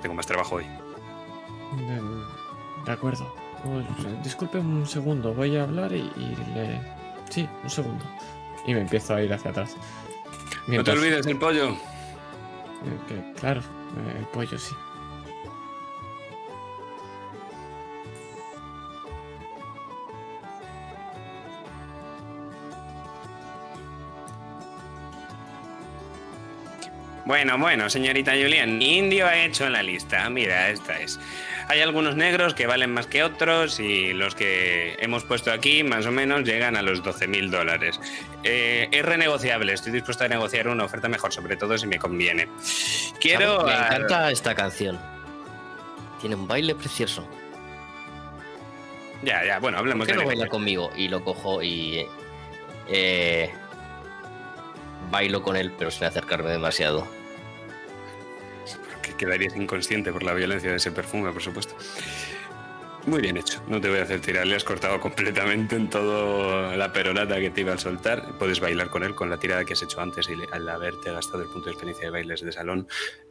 Tengo 0.02 0.14
más 0.14 0.26
trabajo 0.26 0.56
hoy. 0.56 0.66
De 2.84 2.92
acuerdo. 2.92 3.34
Pues, 3.64 4.06
eh, 4.06 4.16
disculpe 4.22 4.58
un 4.58 4.86
segundo, 4.86 5.34
voy 5.34 5.56
a 5.56 5.64
hablar 5.64 5.92
y, 5.92 6.10
y 6.16 6.36
le... 6.54 6.80
Sí, 7.28 7.48
un 7.62 7.70
segundo. 7.70 8.04
Y 8.66 8.74
me 8.74 8.80
empiezo 8.80 9.14
a 9.14 9.22
ir 9.22 9.32
hacia 9.32 9.50
atrás. 9.50 9.76
No 10.66 10.82
te 10.84 10.90
olvides 10.92 11.26
el 11.26 11.38
pollo. 11.38 11.70
eh, 11.70 12.98
que, 13.08 13.40
claro, 13.40 13.60
eh, 13.60 14.18
el 14.18 14.26
pollo 14.26 14.58
sí. 14.58 14.74
Bueno, 27.24 27.58
bueno, 27.58 27.90
señorita 27.90 28.32
Julián, 28.32 28.80
indio 28.80 29.26
ha 29.26 29.36
hecho 29.36 29.68
la 29.68 29.82
lista. 29.82 30.30
Mira, 30.30 30.70
esta 30.70 31.00
es. 31.00 31.18
Hay 31.68 31.80
algunos 31.80 32.14
negros 32.14 32.54
que 32.54 32.66
valen 32.68 32.92
más 32.92 33.06
que 33.08 33.24
otros 33.24 33.80
y 33.80 34.12
los 34.12 34.36
que 34.36 34.96
hemos 35.00 35.24
puesto 35.24 35.50
aquí 35.50 35.82
más 35.82 36.06
o 36.06 36.12
menos 36.12 36.44
llegan 36.44 36.76
a 36.76 36.82
los 36.82 37.02
12 37.02 37.26
mil 37.26 37.50
dólares. 37.50 37.98
Eh, 38.44 38.88
es 38.92 39.04
renegociable, 39.04 39.72
estoy 39.72 39.90
dispuesto 39.92 40.24
a 40.24 40.28
negociar 40.28 40.68
una 40.68 40.84
oferta 40.84 41.08
mejor, 41.08 41.32
sobre 41.32 41.56
todo 41.56 41.76
si 41.76 41.86
me 41.88 41.98
conviene. 41.98 42.48
Quiero... 43.20 43.64
Me 43.64 43.72
encanta 43.74 44.30
esta 44.30 44.54
canción. 44.54 44.96
Tiene 46.20 46.36
un 46.36 46.46
baile 46.46 46.74
precioso. 46.76 47.26
Ya, 49.24 49.44
ya, 49.44 49.58
bueno, 49.58 49.78
¿Por 49.78 49.86
hablemos 49.86 50.06
qué 50.06 50.12
de 50.12 50.16
no 50.16 50.20
negocio. 50.22 50.38
baila 50.38 50.50
conmigo? 50.50 50.90
Y 50.96 51.08
lo 51.08 51.24
cojo 51.24 51.62
y. 51.62 52.06
eh, 52.88 53.50
bailo 55.10 55.42
con 55.42 55.56
él, 55.56 55.72
pero 55.76 55.90
sin 55.90 56.04
acercarme 56.04 56.50
demasiado. 56.50 57.06
Que 59.16 59.24
quedarías 59.24 59.56
inconsciente 59.56 60.12
por 60.12 60.22
la 60.22 60.34
violencia 60.34 60.70
de 60.70 60.76
ese 60.76 60.92
perfume, 60.92 61.32
por 61.32 61.42
supuesto. 61.42 61.74
Muy 63.06 63.20
bien 63.20 63.36
hecho. 63.36 63.62
No 63.68 63.80
te 63.80 63.88
voy 63.88 64.00
a 64.00 64.02
hacer 64.02 64.20
tirar. 64.20 64.46
Le 64.46 64.56
has 64.56 64.64
cortado 64.64 65.00
completamente 65.00 65.76
en 65.76 65.88
toda 65.88 66.76
la 66.76 66.92
perorata 66.92 67.38
que 67.38 67.50
te 67.50 67.60
iba 67.60 67.72
a 67.72 67.78
soltar. 67.78 68.36
Puedes 68.36 68.58
bailar 68.58 68.90
con 68.90 69.04
él 69.04 69.14
con 69.14 69.30
la 69.30 69.38
tirada 69.38 69.64
que 69.64 69.74
has 69.74 69.82
hecho 69.82 70.00
antes 70.00 70.28
y 70.28 70.34
al 70.52 70.68
haberte 70.68 71.12
gastado 71.12 71.42
el 71.42 71.48
punto 71.48 71.66
de 71.66 71.72
experiencia 71.72 72.06
de 72.06 72.10
bailes 72.10 72.40
de 72.40 72.50
salón. 72.50 72.88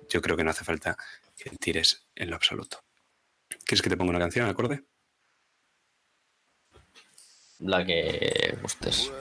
Yo 0.09 0.21
creo 0.21 0.37
que 0.37 0.43
no 0.43 0.51
hace 0.51 0.63
falta 0.63 0.97
que 1.37 1.49
tires 1.51 2.07
en 2.15 2.29
lo 2.29 2.37
absoluto. 2.37 2.83
¿Quieres 3.65 3.81
que 3.81 3.89
te 3.89 3.97
ponga 3.97 4.11
una 4.11 4.19
canción 4.19 4.47
acorde? 4.47 4.83
La 7.59 7.85
que 7.85 8.57
gustes. 8.61 9.11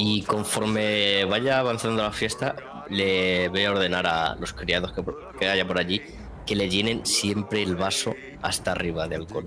Y 0.00 0.22
conforme 0.22 1.24
vaya 1.24 1.58
avanzando 1.58 2.04
la 2.04 2.12
fiesta, 2.12 2.84
le 2.88 3.48
voy 3.48 3.64
a 3.64 3.72
ordenar 3.72 4.06
a 4.06 4.36
los 4.36 4.52
criados 4.52 4.92
que, 5.40 5.48
haya 5.48 5.66
por 5.66 5.76
allí 5.76 6.00
que 6.46 6.54
le 6.54 6.68
llenen 6.70 7.04
siempre 7.04 7.64
el 7.64 7.74
vaso 7.74 8.14
hasta 8.40 8.70
arriba 8.70 9.08
de 9.08 9.16
alcohol. 9.16 9.46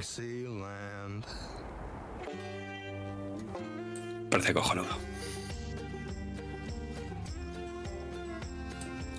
Parece 4.30 4.54
cojonudo. 4.54 4.90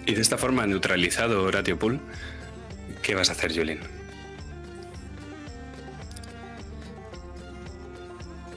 Y 0.05 0.13
de 0.13 0.21
esta 0.21 0.37
forma 0.37 0.67
neutralizado 0.67 1.45
Horatio 1.45 1.79
Pool, 1.79 1.99
¿qué 3.03 3.15
vas 3.15 3.31
a 3.31 3.33
hacer, 3.33 3.57
Julien? 3.57 3.81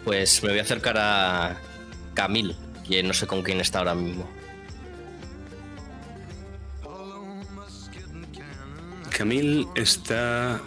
Pues 0.04 0.44
me 0.44 0.50
voy 0.50 0.60
a 0.60 0.64
acercar 0.64 0.98
a 0.98 1.58
Camil, 2.14 2.56
que 2.88 3.04
no 3.04 3.14
sé 3.14 3.28
con 3.28 3.44
quién 3.44 3.60
está 3.60 3.80
ahora 3.80 3.96
mismo. 3.96 4.28
Camille 9.16 9.66
está 9.76 10.60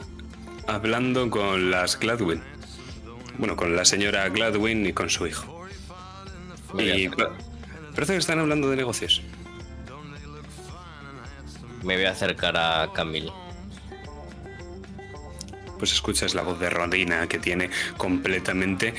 hablando 0.66 1.28
con 1.28 1.70
las 1.70 1.98
Gladwin. 1.98 2.42
Bueno, 3.36 3.56
con 3.56 3.76
la 3.76 3.84
señora 3.84 4.28
Gladwin 4.30 4.86
y 4.86 4.92
con 4.92 5.10
su 5.10 5.26
hijo. 5.26 5.66
Y 6.78 7.08
parece 7.08 8.12
que 8.12 8.16
están 8.16 8.38
hablando 8.38 8.70
de 8.70 8.76
negocios. 8.76 9.22
Me 11.82 11.96
voy 11.96 12.06
a 12.06 12.10
acercar 12.10 12.56
a 12.56 12.90
Camil. 12.92 13.30
Pues 15.78 15.92
escuchas 15.92 16.34
la 16.34 16.42
voz 16.42 16.58
de 16.58 16.68
Rodina 16.70 17.28
que 17.28 17.38
tiene 17.38 17.70
completamente, 17.96 18.94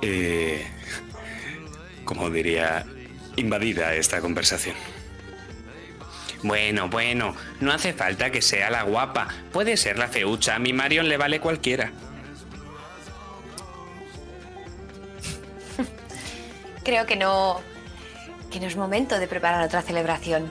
eh, 0.00 0.66
como 2.06 2.30
diría, 2.30 2.86
invadida 3.36 3.94
esta 3.94 4.22
conversación. 4.22 4.74
Bueno, 6.42 6.88
bueno, 6.88 7.34
no 7.60 7.72
hace 7.72 7.92
falta 7.92 8.30
que 8.30 8.40
sea 8.40 8.70
la 8.70 8.82
guapa. 8.84 9.28
Puede 9.52 9.76
ser 9.76 9.98
la 9.98 10.08
feucha. 10.08 10.54
A 10.54 10.58
mi 10.58 10.72
Marion 10.72 11.08
le 11.08 11.16
vale 11.18 11.40
cualquiera. 11.40 11.90
Creo 16.84 17.04
que 17.06 17.16
no. 17.16 17.60
que 18.50 18.60
no 18.60 18.66
es 18.66 18.76
momento 18.76 19.18
de 19.18 19.26
preparar 19.26 19.64
otra 19.64 19.82
celebración. 19.82 20.48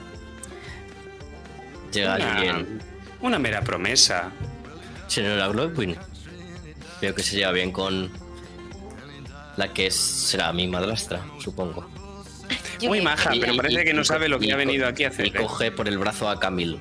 Llega 1.92 2.16
Una, 2.16 2.34
alguien. 2.36 2.80
una 3.20 3.38
mera 3.38 3.62
promesa. 3.62 4.30
Señora 5.06 5.48
Gladwin. 5.48 5.96
Veo 7.00 7.14
que 7.14 7.22
se 7.22 7.36
lleva 7.36 7.52
bien 7.52 7.72
con 7.72 8.10
la 9.56 9.72
que 9.72 9.86
es, 9.86 9.94
será 9.96 10.52
mi 10.52 10.66
madrastra, 10.68 11.24
supongo. 11.38 11.88
Muy 12.82 13.00
maja, 13.00 13.34
Y- 13.34 13.40
pero 13.40 13.54
y- 13.54 13.56
parece 13.56 13.82
y- 13.82 13.84
que 13.84 13.94
no 13.94 14.02
y- 14.02 14.04
sabe 14.04 14.28
lo 14.28 14.38
que 14.38 14.46
y 14.46 14.50
ha 14.50 14.56
venido 14.56 14.86
aquí 14.86 15.04
a 15.04 15.08
hacer. 15.08 15.26
Y 15.26 15.28
¿eh? 15.30 15.34
coge 15.34 15.70
por 15.72 15.88
el 15.88 15.98
brazo 15.98 16.28
a 16.28 16.38
Camil. 16.38 16.78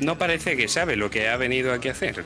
No 0.00 0.18
parece 0.18 0.56
que 0.56 0.68
sabe 0.68 0.96
lo 0.96 1.10
que 1.10 1.28
ha 1.28 1.36
venido 1.36 1.72
aquí 1.72 1.88
a 1.88 1.92
hacer. 1.92 2.24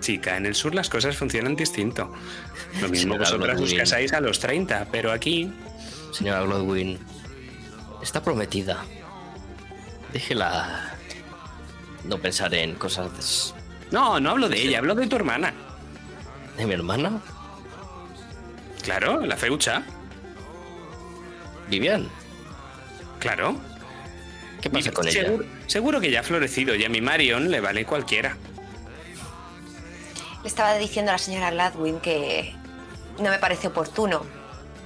Chica. 0.00 0.36
En 0.36 0.46
el 0.46 0.54
sur 0.54 0.74
las 0.74 0.88
cosas 0.88 1.16
funcionan 1.16 1.56
distinto. 1.56 2.12
Lo 2.80 2.88
mismo 2.88 3.14
Señora 3.14 3.24
vosotras 3.30 3.60
os 3.60 3.74
casáis 3.74 4.12
a 4.12 4.20
los 4.20 4.38
30, 4.38 4.88
pero 4.92 5.10
aquí 5.12 5.50
Señora 6.12 6.42
Glodwin, 6.42 6.98
está 8.02 8.22
prometida. 8.22 8.84
Déjela 10.12 10.94
no 12.04 12.18
pensar 12.18 12.54
en 12.54 12.74
cosas 12.76 13.54
No, 13.94 14.18
no 14.18 14.30
hablo 14.30 14.48
de 14.48 14.60
ella, 14.60 14.78
hablo 14.78 14.96
de 14.96 15.06
tu 15.06 15.14
hermana. 15.14 15.54
de 16.56 16.66
mi 16.66 16.74
hermana. 16.74 17.20
Claro, 18.82 19.20
la 19.24 19.36
feucha. 19.36 19.82
Vivian, 21.68 22.08
Claro. 23.20 23.54
¿qué 24.60 24.68
pasa 24.68 24.90
con 24.90 25.06
ella? 25.06 25.22
seguro, 25.22 25.44
seguro 25.68 26.00
que 26.00 26.10
ya 26.10 26.20
ha 26.20 26.22
florecido 26.24 26.74
y 26.74 26.84
a 26.84 26.88
mi 26.88 27.00
Marion 27.00 27.50
le 27.52 27.60
vale 27.60 27.84
cualquiera. 27.86 28.36
Le 30.42 30.48
estaba 30.48 30.74
diciendo 30.74 31.10
a 31.12 31.14
la 31.14 31.18
señora 31.18 31.50
Gladwin 31.52 32.00
que 32.00 32.52
no 33.18 33.30
me 33.30 33.38
parece 33.38 33.68
oportuno, 33.68 34.22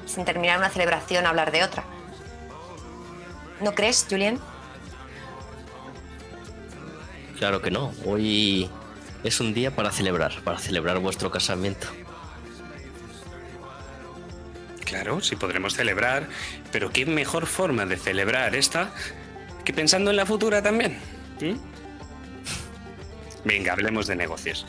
sin 0.04 0.26
terminar 0.26 0.58
una 0.58 0.68
celebración, 0.68 1.24
hablar 1.26 1.50
de 1.50 1.64
otra. 1.64 1.82
¿No 3.62 3.74
crees, 3.74 4.06
Julien? 4.08 4.38
Claro 7.38 7.62
que 7.62 7.70
no. 7.70 7.92
Hoy 8.04 8.68
es 9.24 9.40
un 9.40 9.54
día 9.54 9.74
para 9.74 9.90
celebrar, 9.90 10.42
para 10.42 10.58
celebrar 10.58 10.98
vuestro 10.98 11.30
casamiento. 11.30 11.88
Claro, 14.84 15.20
sí 15.20 15.36
podremos 15.36 15.74
celebrar, 15.74 16.28
pero 16.72 16.90
qué 16.90 17.04
mejor 17.04 17.46
forma 17.46 17.84
de 17.84 17.96
celebrar 17.96 18.54
esta 18.54 18.94
que 19.64 19.72
pensando 19.74 20.10
en 20.10 20.16
la 20.16 20.24
futura 20.24 20.62
también. 20.62 20.98
Venga, 23.44 23.72
hablemos 23.72 24.06
de 24.06 24.16
negocios. 24.16 24.66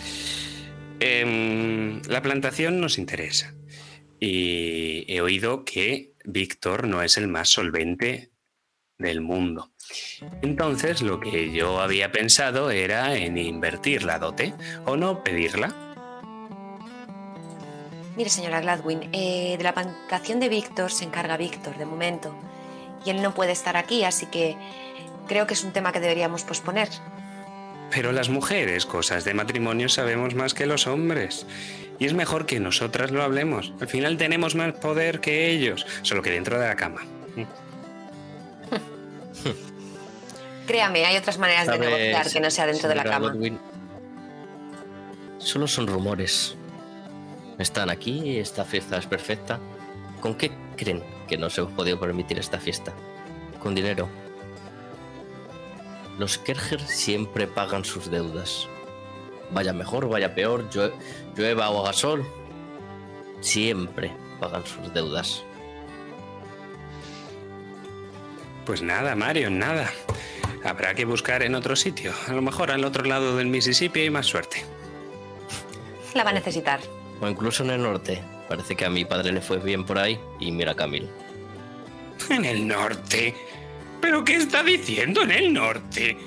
Em, 0.99 2.01
la 2.07 2.21
plantación 2.21 2.81
nos 2.81 2.97
interesa. 2.97 3.55
Y 4.19 5.05
he 5.07 5.21
oído 5.21 5.63
que 5.63 6.13
Víctor 6.25 6.87
no 6.87 7.01
es 7.01 7.17
el 7.17 7.29
más 7.29 7.47
solvente 7.47 8.31
del 8.97 9.21
mundo. 9.21 9.71
Entonces, 10.41 11.01
lo 11.01 11.19
que 11.19 11.51
yo 11.51 11.81
había 11.81 12.11
pensado 12.11 12.71
era 12.71 13.15
en 13.15 13.37
invertir 13.37 14.03
la 14.03 14.19
dote 14.19 14.53
o 14.85 14.97
no 14.97 15.23
pedirla. 15.23 15.73
Mire, 18.15 18.29
señora 18.29 18.59
Gladwin, 18.59 19.09
eh, 19.13 19.55
de 19.57 19.63
la 19.63 19.73
plantación 19.73 20.39
de 20.39 20.49
Víctor 20.49 20.91
se 20.91 21.05
encarga 21.05 21.37
Víctor, 21.37 21.77
de 21.77 21.85
momento. 21.85 22.35
Y 23.05 23.11
él 23.11 23.21
no 23.21 23.33
puede 23.33 23.53
estar 23.53 23.77
aquí, 23.77 24.03
así 24.03 24.25
que 24.25 24.57
creo 25.27 25.47
que 25.47 25.53
es 25.53 25.63
un 25.63 25.71
tema 25.71 25.93
que 25.93 26.01
deberíamos 26.01 26.43
posponer. 26.43 26.89
Pero 27.91 28.11
las 28.11 28.29
mujeres, 28.29 28.85
cosas 28.85 29.23
de 29.23 29.33
matrimonio, 29.33 29.87
sabemos 29.89 30.35
más 30.35 30.53
que 30.53 30.65
los 30.65 30.85
hombres. 30.85 31.45
Y 31.97 32.05
es 32.05 32.13
mejor 32.13 32.45
que 32.45 32.59
nosotras 32.59 33.11
lo 33.11 33.23
hablemos. 33.23 33.73
Al 33.79 33.87
final 33.87 34.17
tenemos 34.17 34.53
más 34.55 34.73
poder 34.73 35.21
que 35.21 35.49
ellos, 35.49 35.85
solo 36.01 36.21
que 36.21 36.31
dentro 36.31 36.59
de 36.59 36.67
la 36.67 36.75
cama. 36.75 37.01
Créame, 40.69 41.03
hay 41.03 41.17
otras 41.17 41.39
maneras 41.39 41.65
de 41.65 41.73
¿Sabes, 41.73 41.89
negociar 41.89 42.31
que 42.31 42.39
no 42.41 42.51
sea 42.51 42.67
dentro 42.67 42.87
de 42.89 42.93
la 42.95 43.03
cama. 43.03 43.31
Godwin? 43.31 43.59
Solo 45.39 45.67
son 45.67 45.87
rumores. 45.87 46.55
Están 47.57 47.89
aquí, 47.89 48.37
esta 48.37 48.63
fiesta 48.63 48.97
es 48.97 49.07
perfecta. 49.07 49.59
¿Con 50.21 50.35
qué 50.35 50.51
creen 50.77 51.03
que 51.27 51.39
no 51.39 51.49
se 51.49 51.61
os 51.61 51.71
podido 51.71 51.99
permitir 51.99 52.37
esta 52.37 52.59
fiesta? 52.59 52.93
Con 53.59 53.73
dinero. 53.73 54.07
Los 56.19 56.37
Kerger 56.37 56.81
siempre 56.81 57.47
pagan 57.47 57.83
sus 57.83 58.11
deudas. 58.11 58.67
Vaya 59.49 59.73
mejor, 59.73 60.07
vaya 60.07 60.35
peor, 60.35 60.69
llue- 60.69 60.93
llueva 61.35 61.71
o 61.71 61.81
haga 61.81 61.93
sol. 61.93 62.23
Siempre 63.41 64.11
pagan 64.39 64.63
sus 64.67 64.93
deudas. 64.93 65.41
Pues 68.67 68.83
nada, 68.83 69.15
Mario, 69.15 69.49
nada. 69.49 69.89
Habrá 70.63 70.93
que 70.93 71.05
buscar 71.05 71.43
en 71.43 71.55
otro 71.55 71.75
sitio. 71.75 72.13
A 72.27 72.33
lo 72.33 72.41
mejor 72.41 72.71
al 72.71 72.83
otro 72.83 73.03
lado 73.03 73.37
del 73.37 73.47
Mississippi 73.47 74.01
hay 74.01 74.09
más 74.09 74.25
suerte. 74.25 74.63
La 76.13 76.23
va 76.23 76.31
a 76.31 76.33
necesitar. 76.33 76.79
O 77.21 77.27
incluso 77.27 77.63
en 77.63 77.71
el 77.71 77.81
norte. 77.81 78.21
Parece 78.47 78.75
que 78.75 78.85
a 78.85 78.89
mi 78.89 79.05
padre 79.05 79.31
le 79.31 79.41
fue 79.41 79.57
bien 79.57 79.85
por 79.85 79.99
ahí 79.99 80.19
y 80.39 80.51
mira 80.51 80.71
a 80.71 80.75
Camil. 80.75 81.07
En 82.29 82.45
el 82.45 82.67
norte. 82.67 83.35
¿Pero 84.01 84.23
qué 84.23 84.35
está 84.35 84.63
diciendo 84.63 85.21
en 85.23 85.31
el 85.31 85.53
norte? 85.53 86.17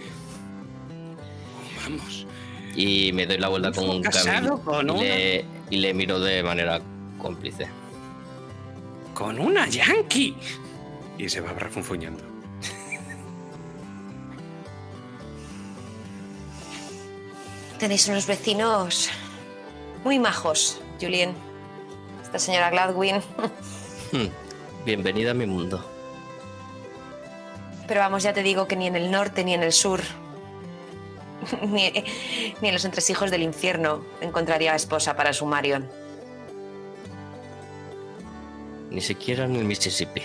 Vamos. 1.83 2.27
Y 2.75 3.13
me 3.13 3.27
doy 3.27 3.39
la 3.39 3.49
vuelta 3.49 3.73
con 3.73 3.91
un 3.91 4.03
casado 4.03 4.63
Camil 4.63 4.87
con 4.87 4.99
y, 4.99 5.03
le, 5.03 5.45
y 5.71 5.77
le 5.79 5.95
miro 5.95 6.21
de 6.21 6.43
manera 6.43 6.81
cómplice. 7.19 7.67
Con 9.15 9.39
una 9.39 9.69
yankee. 9.69 10.35
Y 11.19 11.29
se 11.29 11.41
va 11.41 11.53
refunfuñando. 11.53 12.32
Tenéis 17.83 18.07
unos 18.07 18.29
vecinos 18.29 19.11
muy 20.05 20.21
majos, 20.21 20.81
Julien. 21.01 21.35
Esta 22.23 22.39
señora 22.39 22.71
Gladwin. 22.71 23.21
Hmm, 24.13 24.29
Bienvenida 24.85 25.31
a 25.31 25.35
mi 25.35 25.47
mundo. 25.47 25.83
Pero 27.89 28.01
vamos, 28.01 28.23
ya 28.23 28.33
te 28.35 28.43
digo 28.45 28.69
que 28.69 28.77
ni 28.77 28.87
en 28.87 28.95
el 28.95 29.11
norte 29.11 29.43
ni 29.43 29.55
en 29.55 29.63
el 29.65 29.73
sur, 29.73 30.01
ni, 31.63 31.91
ni 32.61 32.69
en 32.69 32.75
los 32.75 32.85
entresijos 32.85 33.31
del 33.33 33.43
infierno 33.43 34.05
encontraría 34.21 34.77
esposa 34.77 35.17
para 35.17 35.33
su 35.33 35.47
Marion. 35.47 35.91
Ni 38.91 39.01
siquiera 39.01 39.47
en 39.47 39.57
el 39.57 39.65
Mississippi. 39.65 40.23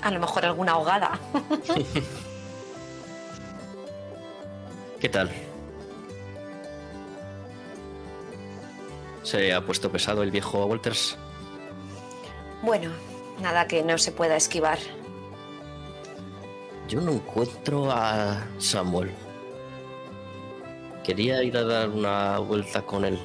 A 0.00 0.10
lo 0.10 0.18
mejor 0.18 0.44
alguna 0.44 0.72
ahogada. 0.72 1.20
¿Qué 4.98 5.08
tal? 5.08 5.30
¿Se 9.22 9.52
ha 9.52 9.64
puesto 9.64 9.90
pesado 9.90 10.22
el 10.22 10.30
viejo 10.30 10.64
Walters? 10.66 11.16
Bueno, 12.62 12.90
nada 13.40 13.66
que 13.66 13.82
no 13.82 13.98
se 13.98 14.12
pueda 14.12 14.36
esquivar. 14.36 14.78
Yo 16.88 17.00
no 17.00 17.12
encuentro 17.12 17.90
a 17.90 18.46
Samuel. 18.58 19.12
Quería 21.04 21.42
ir 21.42 21.56
a 21.56 21.64
dar 21.64 21.88
una 21.88 22.38
vuelta 22.38 22.82
con 22.82 23.04
él. 23.04 23.18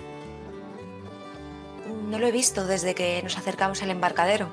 No 2.09 2.17
lo 2.19 2.27
he 2.27 2.31
visto 2.31 2.65
desde 2.65 2.95
que 2.95 3.21
nos 3.21 3.37
acercamos 3.37 3.83
al 3.83 3.91
embarcadero. 3.91 4.47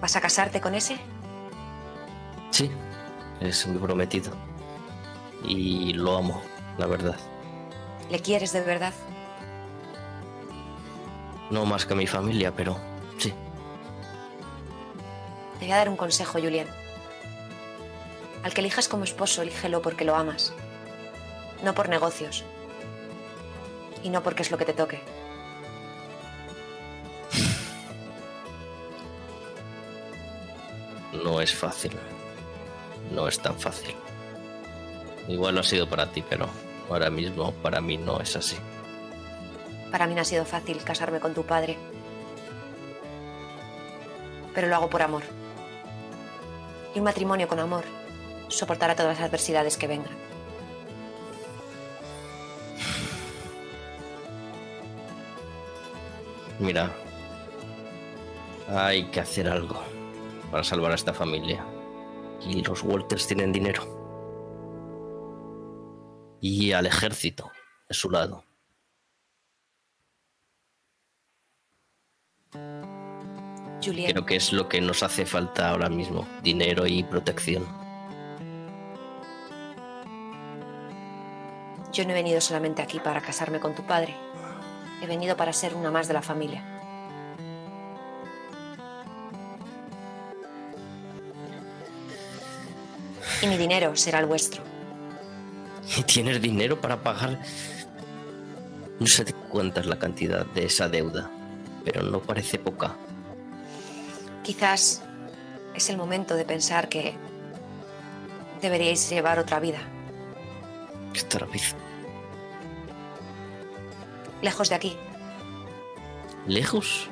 ¿Vas 0.00 0.16
a 0.16 0.20
casarte 0.20 0.60
con 0.60 0.74
ese? 0.74 0.96
Sí, 2.50 2.70
es 3.40 3.66
mi 3.66 3.78
prometido. 3.78 4.32
Y 5.44 5.92
lo 5.92 6.16
amo, 6.16 6.42
la 6.78 6.86
verdad. 6.86 7.16
¿Le 8.10 8.20
quieres 8.20 8.52
de 8.52 8.60
verdad? 8.60 8.94
No 11.50 11.64
más 11.64 11.86
que 11.86 11.94
a 11.94 11.96
mi 11.96 12.06
familia, 12.06 12.52
pero 12.54 12.76
sí. 13.18 13.32
Te 15.58 15.64
voy 15.64 15.72
a 15.72 15.76
dar 15.76 15.88
un 15.88 15.96
consejo, 15.96 16.38
Julián. 16.40 16.68
Al 18.42 18.52
que 18.52 18.60
elijas 18.60 18.88
como 18.88 19.04
esposo, 19.04 19.42
elígelo 19.42 19.82
porque 19.82 20.04
lo 20.04 20.14
amas. 20.14 20.52
No 21.62 21.74
por 21.74 21.88
negocios. 21.88 22.44
Y 24.02 24.10
no 24.10 24.22
porque 24.22 24.42
es 24.42 24.50
lo 24.50 24.58
que 24.58 24.64
te 24.64 24.72
toque. 24.72 25.00
No 31.24 31.40
es 31.40 31.54
fácil. 31.54 31.92
No 33.10 33.26
es 33.26 33.40
tan 33.40 33.58
fácil. 33.58 33.94
Igual 35.28 35.54
lo 35.54 35.60
ha 35.62 35.64
sido 35.64 35.88
para 35.88 36.12
ti, 36.12 36.22
pero 36.28 36.46
ahora 36.90 37.10
mismo 37.10 37.52
para 37.62 37.80
mí 37.80 37.96
no 37.96 38.20
es 38.20 38.36
así. 38.36 38.56
Para 39.90 40.06
mí 40.06 40.14
no 40.14 40.20
ha 40.20 40.24
sido 40.24 40.44
fácil 40.44 40.82
casarme 40.82 41.20
con 41.20 41.34
tu 41.34 41.44
padre. 41.44 41.76
Pero 44.54 44.68
lo 44.68 44.76
hago 44.76 44.90
por 44.90 45.02
amor. 45.02 45.22
Y 46.94 46.98
un 46.98 47.04
matrimonio 47.04 47.46
con 47.48 47.58
amor 47.58 47.84
soportará 48.48 48.94
todas 48.94 49.18
las 49.18 49.28
adversidades 49.28 49.76
que 49.76 49.86
vengan. 49.86 50.16
Mira, 56.58 56.90
hay 58.68 59.04
que 59.10 59.20
hacer 59.20 59.48
algo 59.48 59.82
para 60.50 60.64
salvar 60.64 60.92
a 60.92 60.94
esta 60.94 61.12
familia. 61.12 61.64
Y 62.40 62.62
los 62.62 62.82
Walters 62.82 63.26
tienen 63.26 63.52
dinero. 63.52 63.95
Y 66.40 66.72
al 66.72 66.86
ejército 66.86 67.50
de 67.88 67.94
su 67.94 68.10
lado. 68.10 68.44
Julián, 73.82 74.12
Creo 74.12 74.26
que 74.26 74.36
es 74.36 74.52
lo 74.52 74.68
que 74.68 74.80
nos 74.80 75.02
hace 75.02 75.26
falta 75.26 75.70
ahora 75.70 75.88
mismo. 75.88 76.26
Dinero 76.42 76.86
y 76.86 77.02
protección. 77.04 77.64
Yo 81.92 82.04
no 82.04 82.10
he 82.10 82.14
venido 82.14 82.40
solamente 82.40 82.82
aquí 82.82 83.00
para 83.00 83.20
casarme 83.20 83.60
con 83.60 83.74
tu 83.74 83.86
padre. 83.86 84.14
He 85.02 85.06
venido 85.06 85.36
para 85.36 85.52
ser 85.52 85.74
una 85.74 85.90
más 85.90 86.08
de 86.08 86.14
la 86.14 86.22
familia. 86.22 86.62
Y 93.42 93.46
mi 93.46 93.56
dinero 93.56 93.94
será 93.96 94.18
el 94.18 94.26
vuestro. 94.26 94.75
¿Y 95.96 96.02
tienes 96.02 96.40
dinero 96.42 96.80
para 96.80 97.02
pagar? 97.02 97.40
No 99.00 99.06
sé 99.06 99.24
cuánta 99.50 99.80
es 99.80 99.86
la 99.86 99.98
cantidad 99.98 100.44
de 100.46 100.66
esa 100.66 100.88
deuda, 100.88 101.30
pero 101.84 102.02
no 102.02 102.20
parece 102.20 102.58
poca. 102.58 102.96
Quizás 104.42 105.02
es 105.74 105.90
el 105.90 105.96
momento 105.96 106.36
de 106.36 106.44
pensar 106.44 106.88
que 106.88 107.14
deberíais 108.60 109.08
llevar 109.10 109.38
otra 109.38 109.58
vida, 109.60 109.78
Esta 111.14 111.44
vez 111.46 111.74
lejos 114.42 114.68
de 114.68 114.74
aquí. 114.74 114.96
¿Lejos? 116.46 117.08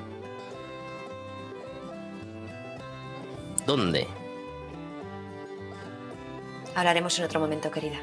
¿Dónde? 3.66 4.06
Hablaremos 6.74 7.18
en 7.18 7.24
otro 7.24 7.40
momento, 7.40 7.70
querida. 7.70 7.98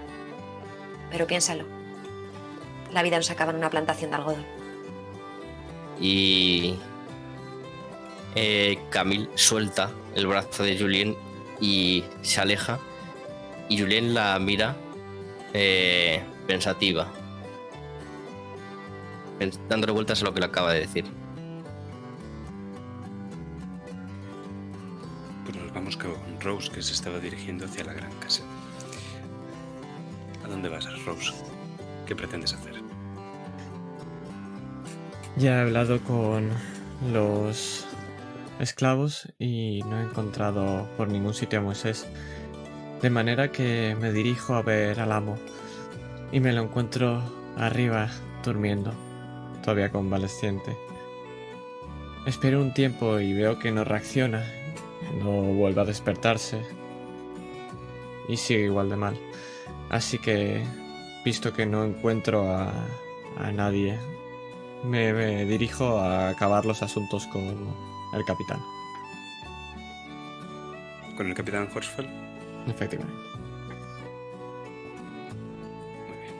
Pero 1.12 1.28
piénsalo. 1.28 1.66
La 2.92 3.04
vida 3.04 3.18
no 3.18 3.24
se 3.24 3.34
acaba 3.34 3.52
en 3.52 3.58
una 3.58 3.70
plantación 3.70 4.10
de 4.12 4.16
algodón. 4.18 4.46
Y 6.00 6.76
eh, 8.36 8.80
Camille 8.90 9.30
suelta 9.36 9.92
el 10.16 10.26
brazo 10.28 10.64
de 10.64 10.78
Julien 10.78 11.16
y 11.60 12.04
se 12.22 12.42
aleja. 12.42 12.80
Y 13.70 13.80
Julien 13.80 14.14
la 14.14 14.38
mira 14.40 14.76
eh, 15.54 16.24
pensativa, 16.48 17.08
pens- 19.40 19.60
dándole 19.70 19.94
vueltas 19.94 20.22
a 20.22 20.26
lo 20.26 20.34
que 20.34 20.40
le 20.42 20.46
acaba 20.48 20.74
de 20.74 20.80
decir. 20.82 21.06
Pues 25.46 25.56
nos 25.56 25.74
vamos 25.74 25.96
con 25.98 26.14
Rose, 26.42 26.70
que 26.72 26.82
se 26.82 26.94
estaba 26.94 27.20
dirigiendo 27.20 27.66
hacia 27.66 27.84
la 27.86 27.94
gran 27.94 28.12
casa. 28.16 28.44
¿A 30.52 30.54
dónde 30.54 30.68
vas, 30.68 31.06
Rose? 31.06 31.32
¿Qué 32.06 32.14
pretendes 32.14 32.54
hacer? 32.54 32.74
Ya 35.38 35.56
he 35.56 35.62
hablado 35.62 36.02
con 36.02 36.50
los 37.14 37.88
esclavos 38.60 39.32
y 39.40 39.82
no 39.86 40.02
he 40.02 40.04
encontrado 40.04 40.90
por 40.98 41.08
ningún 41.08 41.34
sitio 41.34 41.60
a 41.60 41.62
Moisés. 41.62 42.06
De 43.02 43.10
manera 43.10 43.54
que 43.54 43.96
me 44.02 44.12
dirijo 44.12 44.56
a 44.56 44.62
ver 44.62 45.00
al 45.00 45.14
amo 45.14 45.38
y 46.34 46.42
me 46.42 46.52
lo 46.52 46.64
encuentro 46.64 47.24
arriba 47.56 48.10
durmiendo, 48.44 48.92
todavía 49.64 49.90
convaleciente. 49.90 50.76
Espero 52.26 52.62
un 52.62 52.74
tiempo 52.74 53.22
y 53.22 53.32
veo 53.32 53.58
que 53.58 53.72
no 53.72 53.86
reacciona, 53.86 54.44
no 55.24 55.32
vuelve 55.32 55.80
a 55.80 55.86
despertarse 55.86 56.62
y 58.28 58.36
sigue 58.36 58.66
igual 58.66 58.90
de 58.90 58.98
mal. 58.98 59.18
Así 59.92 60.18
que, 60.20 60.64
visto 61.26 61.52
que 61.54 61.66
no 61.66 61.84
encuentro 61.84 62.50
a, 62.50 62.72
a 63.38 63.52
nadie, 63.52 64.00
me, 64.84 65.12
me 65.14 65.46
dirijo 65.46 66.00
a 66.00 66.30
acabar 66.30 66.66
los 66.66 66.82
asuntos 66.82 67.28
con 67.28 67.44
el 68.14 68.26
capitán, 68.26 68.60
¿Con 71.18 71.28
el 71.28 71.34
capitán 71.36 71.68
Horsfeld? 71.76 72.10
efectivamente. 72.68 73.22
Muy 76.08 76.18
bien. 76.18 76.36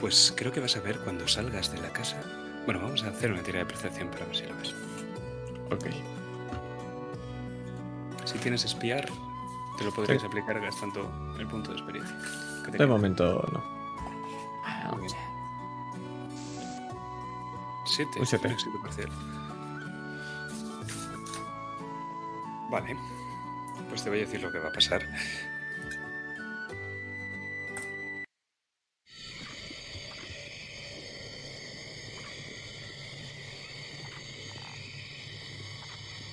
Pues 0.00 0.32
creo 0.36 0.52
que 0.52 0.60
vas 0.60 0.76
a 0.76 0.80
ver 0.80 0.98
cuando 1.00 1.28
salgas 1.28 1.72
de 1.72 1.80
la 1.80 1.92
casa. 1.92 2.20
Bueno, 2.64 2.80
vamos 2.80 3.02
a 3.04 3.08
hacer 3.08 3.32
una 3.32 3.42
tira 3.42 3.58
de 3.60 3.66
percepción 3.66 4.08
para 4.08 4.24
ver 4.26 4.36
si 4.36 4.46
lo 4.46 4.56
ves. 4.56 4.74
Ok. 5.70 5.86
Si 8.24 8.38
tienes 8.38 8.64
espiar, 8.64 9.06
te 9.78 9.84
lo 9.84 9.92
podrías 9.92 10.22
aplicar 10.22 10.60
gastando 10.60 11.10
el 11.38 11.46
punto 11.46 11.72
de 11.72 11.78
experiencia. 11.78 12.16
De 12.66 12.72
queda. 12.72 12.86
momento 12.86 13.44
no. 13.52 13.82
Muy 14.92 15.06
bien. 15.06 15.12
Siete. 17.84 18.20
Un 18.20 18.26
siete. 18.26 18.46
un 18.46 18.52
éxito 18.52 18.80
parcial. 18.80 19.08
Vale. 22.70 22.96
Pues 23.88 24.02
te 24.04 24.08
voy 24.08 24.20
a 24.20 24.22
decir 24.22 24.40
lo 24.40 24.52
que 24.52 24.58
va 24.58 24.68
a 24.68 24.72
pasar. 24.72 25.02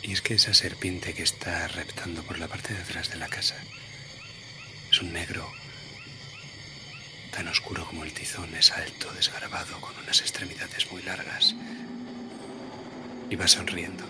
Y 0.09 0.13
es 0.13 0.23
que 0.23 0.33
esa 0.33 0.55
serpiente 0.55 1.13
que 1.13 1.21
está 1.21 1.67
reptando 1.67 2.23
por 2.23 2.39
la 2.39 2.47
parte 2.47 2.73
de 2.73 2.81
atrás 2.81 3.11
de 3.11 3.17
la 3.17 3.27
casa 3.27 3.55
es 4.89 5.01
un 5.03 5.13
negro 5.13 5.47
tan 7.29 7.47
oscuro 7.47 7.85
como 7.85 8.03
el 8.03 8.11
tizón, 8.11 8.55
es 8.55 8.71
alto, 8.71 9.13
desgarbado, 9.13 9.79
con 9.79 9.95
unas 9.99 10.21
extremidades 10.21 10.91
muy 10.91 11.03
largas. 11.03 11.53
Y 13.29 13.35
va 13.35 13.47
sonriendo. 13.47 14.03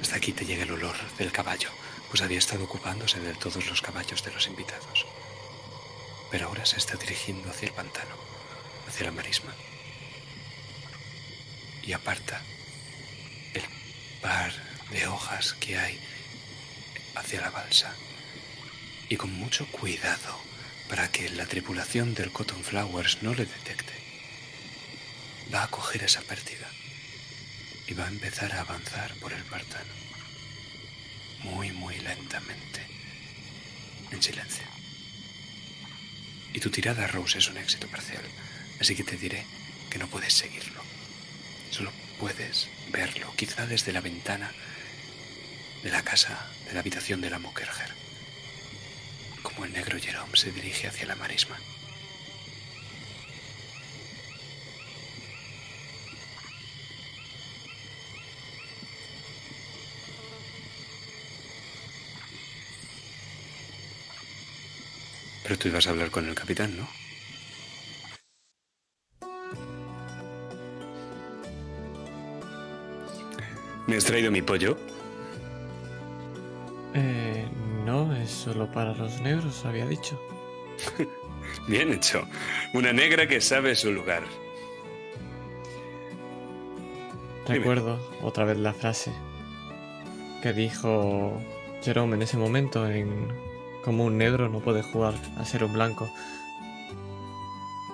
Hasta 0.00 0.16
aquí 0.16 0.32
te 0.32 0.46
llega 0.46 0.62
el 0.62 0.72
olor 0.72 0.96
del 1.18 1.30
caballo, 1.30 1.68
pues 2.08 2.22
había 2.22 2.38
estado 2.38 2.64
ocupándose 2.64 3.20
de 3.20 3.34
todos 3.34 3.66
los 3.66 3.82
caballos 3.82 4.24
de 4.24 4.32
los 4.32 4.46
invitados. 4.46 5.04
Pero 6.30 6.46
ahora 6.46 6.64
se 6.64 6.78
está 6.78 6.96
dirigiendo 6.96 7.50
hacia 7.50 7.68
el 7.68 7.74
pantano, 7.74 8.16
hacia 8.88 9.04
la 9.04 9.12
marisma. 9.12 9.52
Y 11.82 11.92
aparta 11.92 12.40
par 14.20 14.52
de 14.90 15.06
hojas 15.06 15.54
que 15.54 15.78
hay 15.78 15.98
hacia 17.14 17.40
la 17.40 17.50
balsa 17.50 17.94
y 19.08 19.16
con 19.16 19.32
mucho 19.32 19.66
cuidado 19.66 20.40
para 20.88 21.10
que 21.10 21.28
la 21.30 21.46
tripulación 21.46 22.14
del 22.14 22.32
Cotton 22.32 22.62
Flowers 22.62 23.22
no 23.22 23.34
le 23.34 23.46
detecte. 23.46 23.92
Va 25.52 25.64
a 25.64 25.70
coger 25.70 26.02
esa 26.04 26.20
pérdida 26.22 26.68
y 27.86 27.94
va 27.94 28.04
a 28.04 28.08
empezar 28.08 28.52
a 28.52 28.60
avanzar 28.60 29.14
por 29.16 29.32
el 29.32 29.42
pantano. 29.44 29.92
Muy, 31.42 31.72
muy 31.72 31.98
lentamente. 31.98 32.86
En 34.10 34.22
silencio. 34.22 34.64
Y 36.52 36.60
tu 36.60 36.70
tirada, 36.70 37.06
Rose, 37.06 37.38
es 37.38 37.48
un 37.48 37.56
éxito 37.56 37.86
parcial. 37.86 38.22
Así 38.80 38.94
que 38.94 39.04
te 39.04 39.16
diré 39.16 39.44
que 39.88 39.98
no 39.98 40.08
puedes 40.08 40.34
seguirlo. 40.34 40.82
Solo 41.70 41.92
puedes 42.20 42.68
verlo, 42.90 43.32
quizá 43.36 43.66
desde 43.66 43.92
la 43.92 44.00
ventana 44.00 44.52
de 45.82 45.90
la 45.90 46.02
casa, 46.02 46.46
de 46.66 46.74
la 46.74 46.80
habitación 46.80 47.20
de 47.20 47.30
la 47.30 47.38
Mokerger 47.38 48.00
como 49.42 49.64
el 49.64 49.72
negro 49.72 49.98
Jerome 49.98 50.36
se 50.36 50.52
dirige 50.52 50.86
hacia 50.86 51.06
la 51.06 51.16
marisma. 51.16 51.58
Pero 65.42 65.58
tú 65.58 65.68
ibas 65.68 65.86
a 65.86 65.90
hablar 65.90 66.10
con 66.10 66.28
el 66.28 66.34
capitán, 66.34 66.76
¿no? 66.76 66.99
¿Me 73.90 73.96
has 73.96 74.04
traído 74.04 74.30
mi 74.30 74.40
pollo? 74.40 74.76
Eh, 76.94 77.44
no, 77.84 78.14
es 78.14 78.30
solo 78.30 78.70
para 78.70 78.94
los 78.94 79.20
negros, 79.20 79.64
había 79.64 79.84
dicho. 79.84 80.16
Bien 81.66 81.92
hecho. 81.92 82.22
Una 82.72 82.92
negra 82.92 83.26
que 83.26 83.40
sabe 83.40 83.74
su 83.74 83.90
lugar. 83.90 84.22
Dime. 87.46 87.58
Recuerdo 87.58 87.98
otra 88.22 88.44
vez 88.44 88.58
la 88.58 88.74
frase 88.74 89.12
que 90.40 90.52
dijo 90.52 91.40
Jerome 91.82 92.14
en 92.14 92.22
ese 92.22 92.36
momento 92.36 92.88
en 92.88 93.26
como 93.84 94.04
un 94.04 94.18
negro 94.18 94.48
no 94.48 94.60
puede 94.60 94.82
jugar 94.84 95.14
a 95.36 95.44
ser 95.44 95.64
un 95.64 95.72
blanco. 95.72 96.08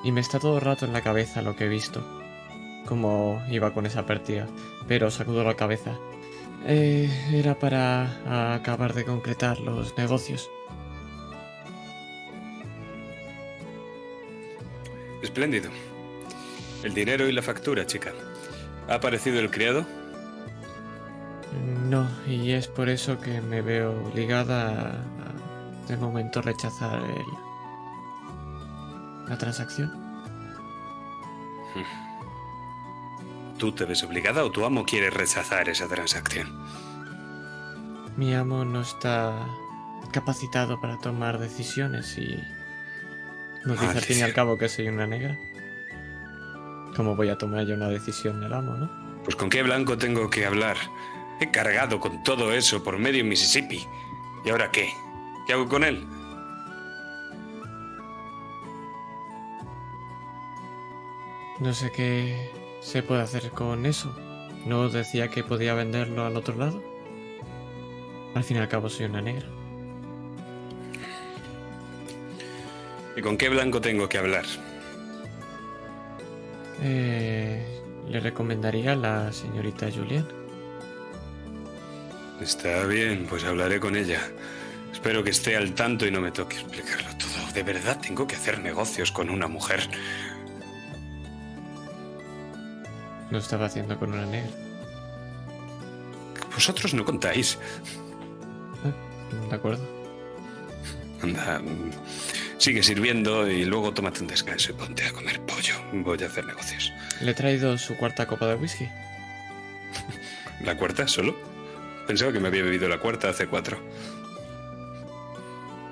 Y 0.05 0.13
me 0.13 0.21
está 0.21 0.39
todo 0.41 0.57
el 0.57 0.61
rato 0.61 0.85
en 0.85 0.93
la 0.93 1.01
cabeza 1.01 1.41
lo 1.41 1.57
que 1.57 1.65
he 1.65 1.69
visto, 1.69 2.16
cómo 2.87 3.43
iba 3.51 3.75
con 3.75 3.85
esa 3.85 4.07
partida, 4.07 4.47
pero 4.89 5.11
sacudo 5.11 5.45
la 5.45 5.55
cabeza. 5.55 5.99
Eh, 6.65 7.11
era 7.33 7.59
para 7.59 8.55
acabar 8.55 8.95
de 8.95 9.05
concretar 9.05 9.61
los 9.61 9.97
negocios. 9.99 10.51
Espléndido. 15.23 15.71
El 16.83 16.95
dinero 16.95 17.29
y 17.29 17.33
la 17.33 17.43
factura, 17.43 17.87
chica. 17.87 18.13
¿Ha 18.89 18.95
aparecido 18.95 19.39
el 19.41 19.51
criado? 19.51 19.85
No, 21.89 22.09
y 22.27 22.53
es 22.53 22.69
por 22.69 22.89
eso 22.89 23.21
que 23.21 23.41
me 23.41 23.63
veo 23.63 23.93
obligada 24.07 24.91
a, 24.91 25.89
de 25.89 25.97
momento 25.97 26.43
rechazar 26.43 27.03
el, 27.03 27.25
la 29.29 29.39
transacción. 29.39 30.06
¿Tú 33.59 33.73
te 33.73 33.87
ves 33.87 34.03
obligada 34.03 34.45
o 34.45 34.51
tu 34.51 34.65
amo 34.65 34.85
quiere 34.85 35.09
rechazar 35.11 35.69
esa 35.69 35.89
transacción? 35.89 36.47
Mi 38.17 38.35
amo 38.35 38.65
no 38.65 38.83
está 38.83 39.47
capacitado 40.13 40.81
para 40.81 40.99
tomar 40.99 41.39
decisiones 41.39 42.17
y 42.19 42.43
nos 43.65 43.81
dice 43.81 43.99
al 43.99 44.05
fin 44.05 44.19
y 44.19 44.23
al 44.23 44.35
cabo 44.35 44.59
que 44.59 44.69
soy 44.69 44.89
una 44.89 45.07
negra. 45.07 45.39
¿Cómo 46.97 47.17
voy 47.17 47.31
a 47.31 47.39
tomar 47.39 47.67
yo 47.67 47.75
una 47.75 47.89
decisión 47.89 48.41
del 48.41 48.53
amo, 48.53 48.73
no? 48.75 48.91
Pues 49.25 49.37
con 49.37 49.49
qué 49.49 49.63
blanco 49.63 49.97
tengo 49.97 50.29
que 50.31 50.47
hablar. 50.47 50.77
He 51.41 51.51
cargado 51.51 51.99
con 51.99 52.23
todo 52.23 52.53
eso 52.53 52.83
por 52.83 52.99
medio 52.99 53.25
Mississippi. 53.25 53.87
¿Y 54.45 54.51
ahora 54.51 54.71
qué? 54.71 54.91
¿Qué 55.47 55.53
hago 55.55 55.69
con 55.69 55.85
él? 55.85 56.07
No 61.59 61.73
sé 61.73 61.91
qué 61.91 62.51
se 62.87 63.03
puede 63.03 63.23
hacer 63.23 63.51
con 63.51 63.85
eso. 63.85 64.15
¿No 64.65 64.89
decía 64.89 65.29
que 65.29 65.43
podía 65.43 65.75
venderlo 65.75 66.25
al 66.25 66.37
otro 66.37 66.57
lado? 66.57 66.81
Al 68.35 68.45
fin 68.45 68.59
y 68.59 68.61
al 68.61 68.69
cabo 68.69 68.89
soy 68.89 69.07
una 69.07 69.21
negra. 69.21 69.47
¿Y 73.17 73.21
con 73.23 73.37
qué 73.37 73.49
blanco 73.49 73.81
tengo 73.81 74.09
que 74.09 74.19
hablar? 74.19 74.45
Eh, 76.83 77.83
le 78.09 78.21
recomendaría 78.21 78.93
a 78.93 78.97
la 78.97 79.33
señorita 79.33 79.89
Julian. 79.91 80.29
Está 82.41 82.85
bien, 82.85 83.27
pues 83.29 83.45
hablaré 83.45 83.81
con 83.81 83.97
ella. 83.97 84.21
Espero 84.93 85.25
que 85.25 85.31
esté 85.31 85.57
al 85.57 85.75
tanto 85.75 86.07
y 86.07 86.13
no 86.13 86.21
me 86.21 86.31
toque 86.31 86.57
explicarlo 86.57 87.09
todo. 87.19 87.53
De 87.53 87.63
verdad 87.65 87.99
tengo 88.01 88.27
que 88.29 88.37
hacer 88.37 88.61
negocios 88.61 89.11
con 89.11 89.31
una 89.31 89.49
mujer. 89.49 89.89
Lo 93.31 93.39
estaba 93.39 93.67
haciendo 93.67 93.99
con 93.99 94.13
una 94.13 94.27
negra. 94.27 94.51
Vosotros 96.55 96.95
no 96.95 97.05
contáis. 97.05 97.59
¿De 99.51 99.55
acuerdo? 99.55 99.85
Anda, 101.23 101.61
sigue 102.59 102.83
sirviendo 102.83 103.49
y 103.49 103.65
luego 103.65 103.93
tómate 103.93 104.21
un 104.21 104.27
descanso 104.27 104.73
y 104.73 104.75
ponte 104.75 105.05
a 105.05 105.13
comer 105.13 105.41
pollo. 105.43 105.75
Voy 105.93 106.23
a 106.23 106.27
hacer 106.27 106.47
negocios. 106.47 106.93
Le 107.21 107.33
he 107.33 107.35
traído 107.35 107.77
su 107.79 107.97
cuarta 107.97 108.27
copa 108.27 108.47
de 108.47 108.55
whisky. 108.55 108.89
¿La 110.65 110.77
cuarta 110.77 111.07
solo? 111.09 111.37
Pensaba 112.07 112.33
que 112.33 112.41
me 112.41 112.49
había 112.49 112.63
bebido 112.63 112.89
la 112.89 112.99
cuarta 112.99 113.29
hace 113.29 113.49
cuatro. 113.49 113.79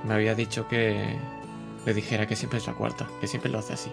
Me 0.04 0.14
había 0.14 0.34
dicho 0.34 0.68
que 0.68 1.16
le 1.84 1.94
dijera 1.94 2.26
que 2.26 2.36
siempre 2.36 2.58
es 2.58 2.66
la 2.66 2.74
cuarta, 2.74 3.08
que 3.20 3.26
siempre 3.26 3.50
lo 3.50 3.58
hace 3.58 3.72
así. 3.72 3.90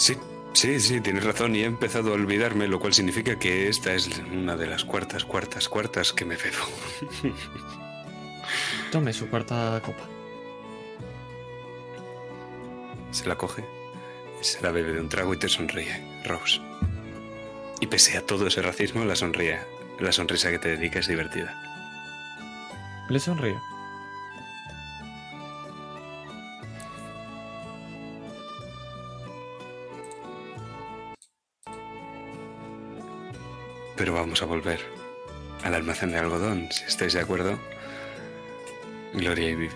Sí, 0.00 0.16
sí, 0.54 0.80
sí, 0.80 1.02
tienes 1.02 1.24
razón 1.24 1.54
y 1.54 1.60
he 1.60 1.66
empezado 1.66 2.12
a 2.12 2.14
olvidarme, 2.14 2.66
lo 2.66 2.80
cual 2.80 2.94
significa 2.94 3.38
que 3.38 3.68
esta 3.68 3.92
es 3.92 4.08
una 4.32 4.56
de 4.56 4.66
las 4.66 4.82
cuartas, 4.82 5.26
cuartas, 5.26 5.68
cuartas 5.68 6.14
que 6.14 6.24
me 6.24 6.36
bebo. 6.36 6.64
Tome 8.90 9.12
su 9.12 9.28
cuarta 9.28 9.78
copa. 9.84 10.08
Se 13.10 13.28
la 13.28 13.36
coge, 13.36 13.62
se 14.40 14.62
la 14.62 14.70
bebe 14.70 14.94
de 14.94 15.00
un 15.00 15.10
trago 15.10 15.34
y 15.34 15.36
te 15.36 15.50
sonríe, 15.50 16.22
Rose. 16.24 16.62
Y 17.80 17.86
pese 17.86 18.16
a 18.16 18.24
todo 18.24 18.46
ese 18.46 18.62
racismo, 18.62 19.04
la 19.04 19.16
sonríe. 19.16 19.58
La 19.98 20.12
sonrisa 20.12 20.50
que 20.50 20.58
te 20.58 20.78
dedica 20.78 21.00
es 21.00 21.08
divertida. 21.08 21.60
Le 23.10 23.20
sonrío. 23.20 23.69
Pero 34.00 34.14
vamos 34.14 34.40
a 34.40 34.46
volver 34.46 34.80
al 35.62 35.74
almacén 35.74 36.10
de 36.10 36.16
algodón, 36.16 36.68
si 36.72 36.84
estáis 36.84 37.12
de 37.12 37.20
acuerdo. 37.20 37.58
Gloria 39.12 39.50
y 39.50 39.54
Vivi. 39.54 39.74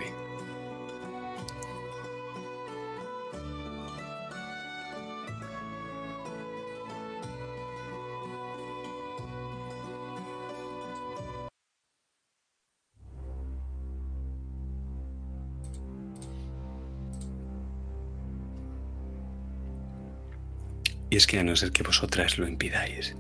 Y 21.11 21.17
es 21.17 21.27
que 21.27 21.41
a 21.41 21.45
no 21.45 21.55
ser 21.57 21.73
que 21.73 21.83
vosotras 21.83 22.39
lo 22.39 22.49
impidáis, 22.49 23.15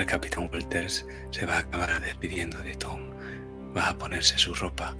el 0.00 0.06
capitán 0.06 0.48
Walters 0.52 1.06
se 1.30 1.46
va 1.46 1.56
a 1.56 1.58
acabar 1.60 2.00
despidiendo 2.00 2.58
de 2.58 2.74
Tom. 2.74 3.00
Va 3.76 3.90
a 3.90 3.98
ponerse 3.98 4.38
su 4.38 4.54
ropa. 4.54 4.96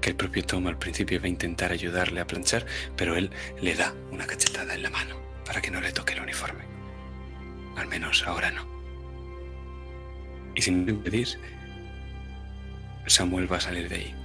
Que 0.00 0.10
el 0.10 0.16
propio 0.16 0.44
Tom 0.44 0.66
al 0.66 0.78
principio 0.78 1.20
va 1.20 1.26
a 1.26 1.28
intentar 1.28 1.72
ayudarle 1.72 2.20
a 2.20 2.26
planchar, 2.26 2.66
pero 2.96 3.16
él 3.16 3.30
le 3.60 3.74
da 3.74 3.94
una 4.10 4.26
cachetada 4.26 4.74
en 4.74 4.82
la 4.82 4.90
mano 4.90 5.16
para 5.46 5.62
que 5.62 5.70
no 5.70 5.80
le 5.80 5.92
toque 5.92 6.14
el 6.14 6.20
uniforme. 6.20 6.64
Al 7.76 7.86
menos 7.88 8.24
ahora 8.26 8.50
no. 8.50 8.66
Y 10.54 10.62
si 10.62 10.70
no 10.70 10.84
lo 10.84 10.90
impedís, 10.90 11.38
Samuel 13.06 13.50
va 13.50 13.56
a 13.56 13.60
salir 13.60 13.88
de 13.88 13.96
ahí. 13.96 14.23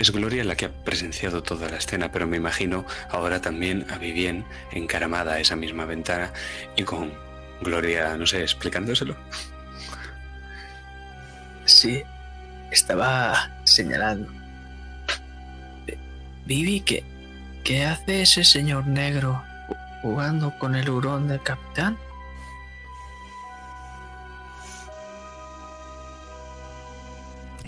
Es 0.00 0.12
Gloria 0.12 0.44
la 0.44 0.56
que 0.56 0.64
ha 0.64 0.72
presenciado 0.72 1.42
toda 1.42 1.68
la 1.68 1.76
escena, 1.76 2.10
pero 2.10 2.26
me 2.26 2.38
imagino 2.38 2.86
ahora 3.10 3.42
también 3.42 3.84
a 3.90 3.98
Vivien 3.98 4.46
encaramada 4.72 5.34
a 5.34 5.40
esa 5.40 5.56
misma 5.56 5.84
ventana 5.84 6.32
y 6.74 6.84
con 6.84 7.12
Gloria, 7.60 8.16
no 8.16 8.26
sé, 8.26 8.40
explicándoselo. 8.40 9.14
Sí, 11.66 12.02
estaba 12.70 13.50
señalando. 13.64 14.32
Vivi, 16.46 16.80
¿qué, 16.80 17.04
¿qué 17.62 17.84
hace 17.84 18.22
ese 18.22 18.42
señor 18.44 18.86
negro 18.86 19.44
jugando 20.00 20.58
con 20.58 20.76
el 20.76 20.88
hurón 20.88 21.28
del 21.28 21.42
capitán? 21.42 21.98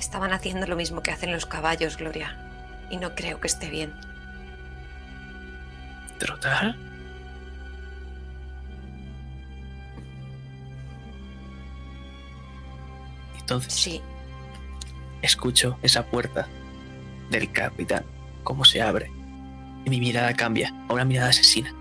Estaban 0.03 0.33
haciendo 0.33 0.67
lo 0.67 0.75
mismo 0.75 1.01
que 1.01 1.13
hacen 1.13 1.31
los 1.31 1.47
caballos, 1.47 1.97
Gloria. 1.97 2.37
Y 2.91 2.97
no 2.97 3.15
creo 3.15 3.39
que 3.39 3.47
esté 3.47 3.71
bien. 3.71 3.95
¿Trotar? 6.19 6.75
Entonces 13.39 13.73
Sí, 13.73 14.03
escucho 15.23 15.79
esa 15.83 16.05
puerta 16.05 16.49
del 17.31 17.53
capitán, 17.53 18.05
cómo 18.43 18.65
se 18.65 18.83
abre. 18.83 19.09
Y 19.85 19.91
mi 19.91 20.01
mirada 20.01 20.35
cambia 20.35 20.75
a 20.89 20.95
una 20.95 21.05
mirada 21.05 21.31
asesina. 21.31 21.73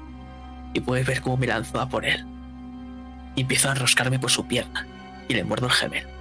Y 0.75 0.79
puedes 0.79 1.07
ver 1.07 1.21
cómo 1.21 1.37
me 1.37 1.47
lanzo 1.47 1.81
a 1.81 1.89
por 1.89 2.05
él. 2.05 2.23
Y 3.35 3.41
empiezo 3.41 3.69
a 3.69 3.71
enroscarme 3.71 4.19
por 4.19 4.29
su 4.29 4.45
pierna. 4.47 4.85
Y 5.27 5.33
le 5.33 5.43
muerdo 5.43 5.65
el 5.65 5.73
gemelo. 5.73 6.20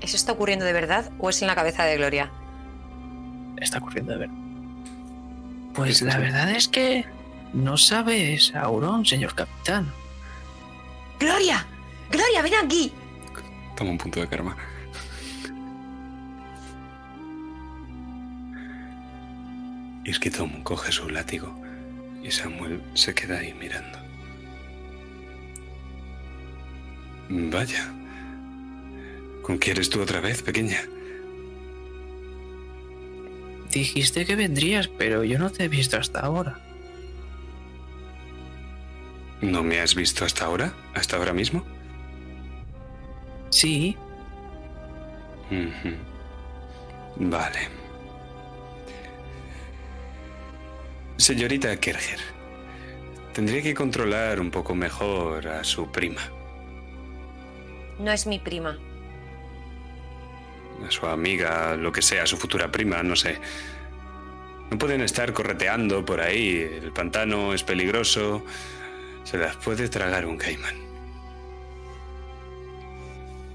¿Eso 0.00 0.16
está 0.16 0.32
ocurriendo 0.32 0.64
de 0.64 0.72
verdad 0.72 1.10
o 1.18 1.30
es 1.30 1.40
en 1.42 1.48
la 1.48 1.54
cabeza 1.54 1.84
de 1.84 1.96
Gloria? 1.96 2.30
está 3.60 3.78
ocurriendo 3.78 4.12
de 4.12 4.18
ver. 4.18 4.30
Pues 5.74 6.02
la 6.02 6.18
verdad 6.18 6.50
es 6.50 6.68
que 6.68 7.04
no 7.52 7.76
sabes, 7.76 8.54
Aurón, 8.54 9.04
señor 9.04 9.34
capitán. 9.34 9.92
¡Gloria! 11.18 11.66
¡Gloria, 12.10 12.42
ven 12.42 12.54
aquí! 12.64 12.92
Toma 13.76 13.90
un 13.90 13.98
punto 13.98 14.20
de 14.20 14.28
karma. 14.28 14.56
Y 20.04 20.10
es 20.10 20.18
que 20.18 20.30
Tom 20.30 20.62
coge 20.62 20.90
su 20.90 21.08
látigo 21.10 21.54
y 22.22 22.30
Samuel 22.30 22.82
se 22.94 23.14
queda 23.14 23.38
ahí 23.38 23.54
mirando. 23.54 23.98
Vaya. 27.28 27.97
¿Con 29.48 29.56
quién 29.56 29.76
eres 29.76 29.88
tú 29.88 30.02
otra 30.02 30.20
vez, 30.20 30.42
pequeña? 30.42 30.82
Dijiste 33.72 34.26
que 34.26 34.36
vendrías, 34.36 34.88
pero 34.88 35.24
yo 35.24 35.38
no 35.38 35.48
te 35.50 35.64
he 35.64 35.68
visto 35.68 35.96
hasta 35.96 36.20
ahora. 36.20 36.60
¿No 39.40 39.62
me 39.62 39.80
has 39.80 39.94
visto 39.94 40.26
hasta 40.26 40.44
ahora? 40.44 40.74
¿Hasta 40.94 41.16
ahora 41.16 41.32
mismo? 41.32 41.64
Sí. 43.48 43.96
Vale. 47.16 47.68
Señorita 51.16 51.74
Kerger, 51.80 52.20
tendría 53.32 53.62
que 53.62 53.72
controlar 53.72 54.40
un 54.40 54.50
poco 54.50 54.74
mejor 54.74 55.48
a 55.48 55.64
su 55.64 55.90
prima, 55.90 56.20
No 57.98 58.12
es 58.12 58.26
mi 58.26 58.38
prima. 58.38 58.78
A 60.86 60.90
su 60.90 61.06
amiga, 61.06 61.76
lo 61.76 61.92
que 61.92 62.02
sea, 62.02 62.22
a 62.24 62.26
su 62.26 62.36
futura 62.36 62.70
prima, 62.70 63.02
no 63.02 63.16
sé. 63.16 63.40
No 64.70 64.78
pueden 64.78 65.00
estar 65.00 65.32
correteando 65.32 66.04
por 66.04 66.20
ahí. 66.20 66.58
El 66.82 66.92
pantano 66.92 67.54
es 67.54 67.62
peligroso. 67.62 68.44
Se 69.24 69.38
las 69.38 69.56
puede 69.56 69.88
tragar 69.88 70.26
un 70.26 70.36
caimán. 70.36 70.74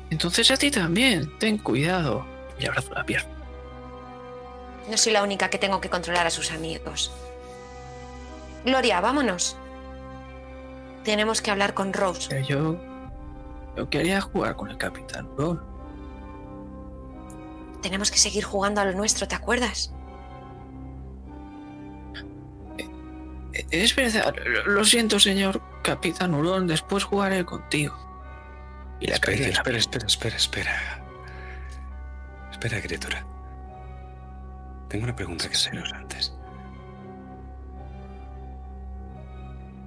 Entonces 0.09 0.49
a 0.51 0.57
ti 0.57 0.69
también, 0.69 1.37
ten 1.39 1.57
cuidado. 1.57 2.25
Y 2.59 2.65
abrazo 2.65 2.93
la 2.93 3.05
pierna. 3.05 3.33
No 4.89 4.97
soy 4.97 5.13
la 5.13 5.23
única 5.23 5.49
que 5.49 5.57
tengo 5.57 5.81
que 5.81 5.89
controlar 5.89 6.27
a 6.27 6.29
sus 6.29 6.51
amigos. 6.51 7.11
Gloria, 8.65 9.01
vámonos. 9.01 9.57
Tenemos 11.03 11.41
que 11.41 11.51
hablar 11.51 11.73
con 11.73 11.93
Rose. 11.93 12.27
Pero 12.29 12.45
yo. 12.45 12.77
Yo 13.75 13.89
quería 13.89 14.21
jugar 14.21 14.55
con 14.55 14.69
el 14.69 14.77
capitán 14.77 15.27
Ron. 15.37 15.72
Tenemos 17.83 18.09
que 18.09 18.17
seguir 18.17 18.45
jugando 18.45 18.81
a 18.81 18.85
lo 18.85 18.93
nuestro, 18.93 19.27
¿te 19.27 19.35
acuerdas? 19.35 19.93
Es 23.69 23.95
verdad, 23.95 24.33
lo 24.65 24.83
siento, 24.85 25.19
señor 25.19 25.61
capitán 25.83 26.33
Hurón, 26.33 26.65
después 26.65 27.03
jugaré 27.03 27.45
contigo. 27.45 27.95
Y 28.99 29.07
la 29.07 29.15
Espera, 29.15 29.47
espera, 29.47 29.77
espera, 29.77 30.07
espera, 30.07 30.35
espera. 30.37 31.05
Espera, 32.51 32.81
criatura. 32.81 33.25
Tengo 34.87 35.03
una 35.03 35.15
pregunta 35.15 35.49
que 35.49 35.55
haceros 35.55 35.91
antes. 35.93 36.33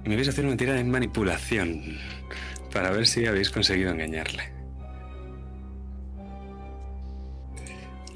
Y 0.05 0.09
me 0.09 0.15
vais 0.15 0.27
a 0.27 0.31
hacer 0.31 0.45
una 0.45 0.55
tirada 0.55 0.77
de 0.77 0.83
manipulación 0.83 1.97
para 2.71 2.91
ver 2.91 3.07
si 3.07 3.25
habéis 3.25 3.49
conseguido 3.49 3.91
engañarle. 3.91 4.56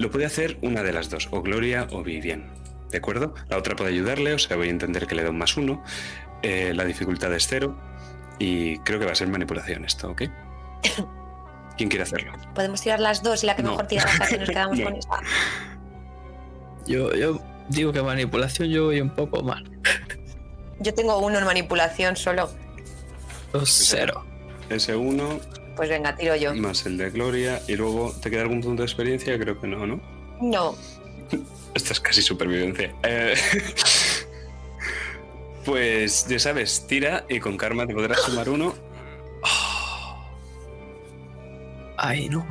Lo 0.02 0.10
puede 0.10 0.26
hacer 0.26 0.58
una 0.62 0.82
de 0.82 0.92
las 0.92 1.10
dos, 1.10 1.28
o 1.30 1.42
Gloria 1.42 1.86
o 1.92 2.02
Vivian. 2.02 2.50
¿De 2.90 2.98
acuerdo? 2.98 3.34
La 3.48 3.56
otra 3.56 3.76
puede 3.76 3.90
ayudarle, 3.90 4.34
o 4.34 4.38
sea, 4.40 4.56
voy 4.56 4.66
a 4.66 4.70
entender 4.70 5.06
que 5.06 5.14
le 5.14 5.22
da 5.22 5.30
un 5.30 5.38
más 5.38 5.56
uno. 5.56 5.80
Eh, 6.42 6.72
la 6.74 6.84
dificultad 6.84 7.32
es 7.32 7.46
cero. 7.46 7.78
Y 8.40 8.78
creo 8.80 8.98
que 8.98 9.06
va 9.06 9.12
a 9.12 9.14
ser 9.14 9.28
manipulación 9.28 9.84
esto, 9.84 10.10
¿ok? 10.10 10.22
¿Quién 11.76 11.88
quiere 11.88 12.02
hacerlo? 12.02 12.32
Podemos 12.52 12.80
tirar 12.82 12.98
las 12.98 13.22
dos 13.22 13.44
y 13.44 13.46
la 13.46 13.54
que 13.54 13.62
No. 13.62 13.70
mejor 13.70 13.86
tira 13.86 14.02
hasta 14.02 14.26
que 14.26 14.38
nos 14.38 14.48
quedamos 14.48 14.76
No. 14.76 14.84
con 14.86 14.96
esta. 14.96 15.20
Yo, 16.86 17.14
yo 17.14 17.40
digo 17.68 17.92
que 17.92 18.02
manipulación 18.02 18.68
yo 18.70 18.86
voy 18.86 19.00
un 19.00 19.10
poco 19.10 19.40
mal. 19.44 19.70
Yo 20.80 20.92
tengo 20.94 21.16
uno 21.18 21.38
en 21.38 21.44
manipulación 21.44 22.16
solo. 22.16 22.50
Dos, 23.52 23.70
cero. 23.70 24.24
Ese 24.68 24.96
uno 24.96 25.38
Pues 25.76 25.88
venga, 25.88 26.14
tiro 26.16 26.36
yo. 26.36 26.54
más 26.54 26.84
el 26.86 26.98
de 26.98 27.10
Gloria. 27.10 27.60
Y 27.68 27.76
luego, 27.76 28.12
¿te 28.20 28.30
queda 28.30 28.42
algún 28.42 28.60
punto 28.60 28.82
de 28.82 28.86
experiencia? 28.86 29.38
Creo 29.38 29.60
que 29.60 29.66
no, 29.66 29.86
¿no? 29.86 30.00
No. 30.40 30.76
Esto 31.74 31.92
es 31.92 32.00
casi 32.00 32.22
supervivencia. 32.22 32.94
Eh, 33.02 33.34
pues 35.64 36.26
ya 36.28 36.38
sabes, 36.38 36.86
tira 36.86 37.24
y 37.28 37.40
con 37.40 37.56
karma 37.56 37.86
te 37.86 37.94
podrás 37.94 38.20
sumar 38.22 38.48
uno. 38.48 38.74
Ay, 41.96 42.28
no. 42.28 42.44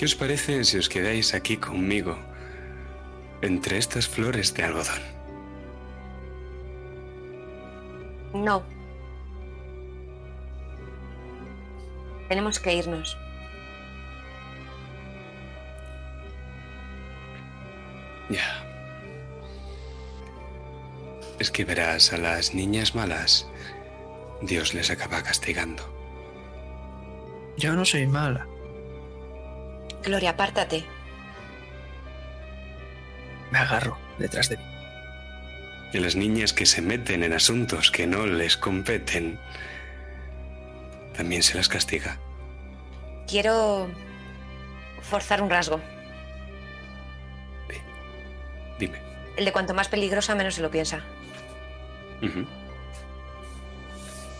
¿Qué 0.00 0.06
os 0.06 0.14
parece 0.14 0.64
si 0.64 0.78
os 0.78 0.88
quedáis 0.88 1.34
aquí 1.34 1.58
conmigo, 1.58 2.16
entre 3.42 3.76
estas 3.76 4.08
flores 4.08 4.54
de 4.54 4.64
algodón? 4.64 5.02
No. 8.32 8.62
Tenemos 12.30 12.58
que 12.58 12.72
irnos. 12.72 13.18
Ya. 18.30 18.64
Es 21.38 21.50
que 21.50 21.66
verás, 21.66 22.14
a 22.14 22.16
las 22.16 22.54
niñas 22.54 22.94
malas, 22.94 23.46
Dios 24.40 24.72
les 24.72 24.88
acaba 24.90 25.22
castigando. 25.22 25.84
Yo 27.58 27.74
no 27.74 27.84
soy 27.84 28.06
mala. 28.06 28.49
Gloria, 30.02 30.30
apártate. 30.30 30.84
Me 33.50 33.58
agarro 33.58 33.98
detrás 34.18 34.48
de 34.48 34.56
mí. 34.56 34.64
Y 35.92 35.98
a 35.98 36.00
las 36.00 36.14
niñas 36.14 36.52
que 36.52 36.66
se 36.66 36.82
meten 36.82 37.24
en 37.24 37.32
asuntos 37.32 37.90
que 37.90 38.06
no 38.06 38.26
les 38.26 38.56
competen, 38.56 39.40
también 41.16 41.42
se 41.42 41.56
las 41.56 41.68
castiga. 41.68 42.16
Quiero 43.26 43.88
forzar 45.02 45.42
un 45.42 45.50
rasgo. 45.50 45.80
Dime. 48.78 48.98
El 49.36 49.44
de 49.44 49.52
cuanto 49.52 49.74
más 49.74 49.88
peligrosa, 49.88 50.34
menos 50.34 50.54
se 50.54 50.62
lo 50.62 50.70
piensa. 50.70 51.00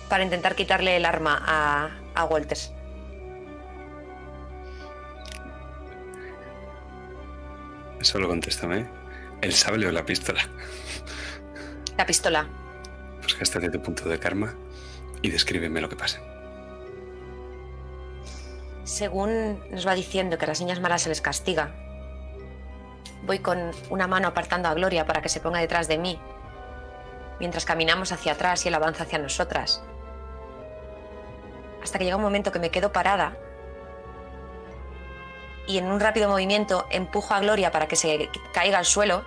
Para 0.09 0.25
intentar 0.25 0.55
quitarle 0.55 0.97
el 0.97 1.05
arma 1.05 1.43
a, 1.45 1.91
a 2.15 2.25
Walters. 2.25 2.73
Solo 8.01 8.29
contéstame. 8.29 8.87
¿El 9.41 9.53
sable 9.53 9.87
o 9.87 9.93
la 9.93 10.05
pistola? 10.05 10.43
La 11.97 12.07
pistola. 12.07 12.47
Pues 13.21 13.39
gástate 13.39 13.71
tu 13.71 13.81
punto 13.83 14.09
de 14.09 14.19
karma 14.19 14.55
y 15.23 15.31
descríbeme 15.31 15.81
lo 15.81 15.89
que 15.89 15.97
pasa. 15.97 16.21
Según 18.85 19.61
nos 19.71 19.87
va 19.87 19.95
diciendo 19.95 20.37
que 20.37 20.47
a 20.47 20.49
las 20.49 20.61
niñas 20.61 20.81
malas 20.81 21.03
se 21.03 21.11
les 21.11 21.21
castiga, 21.21 21.75
voy 23.25 23.39
con 23.39 23.71
una 23.91 24.07
mano 24.07 24.29
apartando 24.29 24.69
a 24.69 24.75
Gloria 24.75 25.07
para 25.07 25.23
que 25.23 25.29
se 25.29 25.41
ponga 25.41 25.61
detrás 25.61 25.87
de 25.87 25.99
mí, 25.99 26.19
mientras 27.39 27.65
caminamos 27.65 28.13
hacia 28.13 28.33
atrás 28.33 28.65
y 28.65 28.69
él 28.69 28.75
avanza 28.75 29.05
hacia 29.05 29.19
nosotras. 29.19 29.83
Hasta 31.83 31.99
que 31.99 32.05
llega 32.05 32.17
un 32.17 32.23
momento 32.23 32.51
que 32.51 32.59
me 32.59 32.71
quedo 32.71 32.93
parada 32.93 33.37
y 35.71 35.79
en 35.79 35.91
un 35.91 36.01
rápido 36.01 36.29
movimiento 36.29 36.87
empujo 36.91 37.33
a 37.33 37.41
Gloria 37.41 37.71
para 37.71 37.87
que 37.87 37.95
se 37.95 38.29
caiga 38.53 38.79
al 38.79 38.85
suelo 38.85 39.25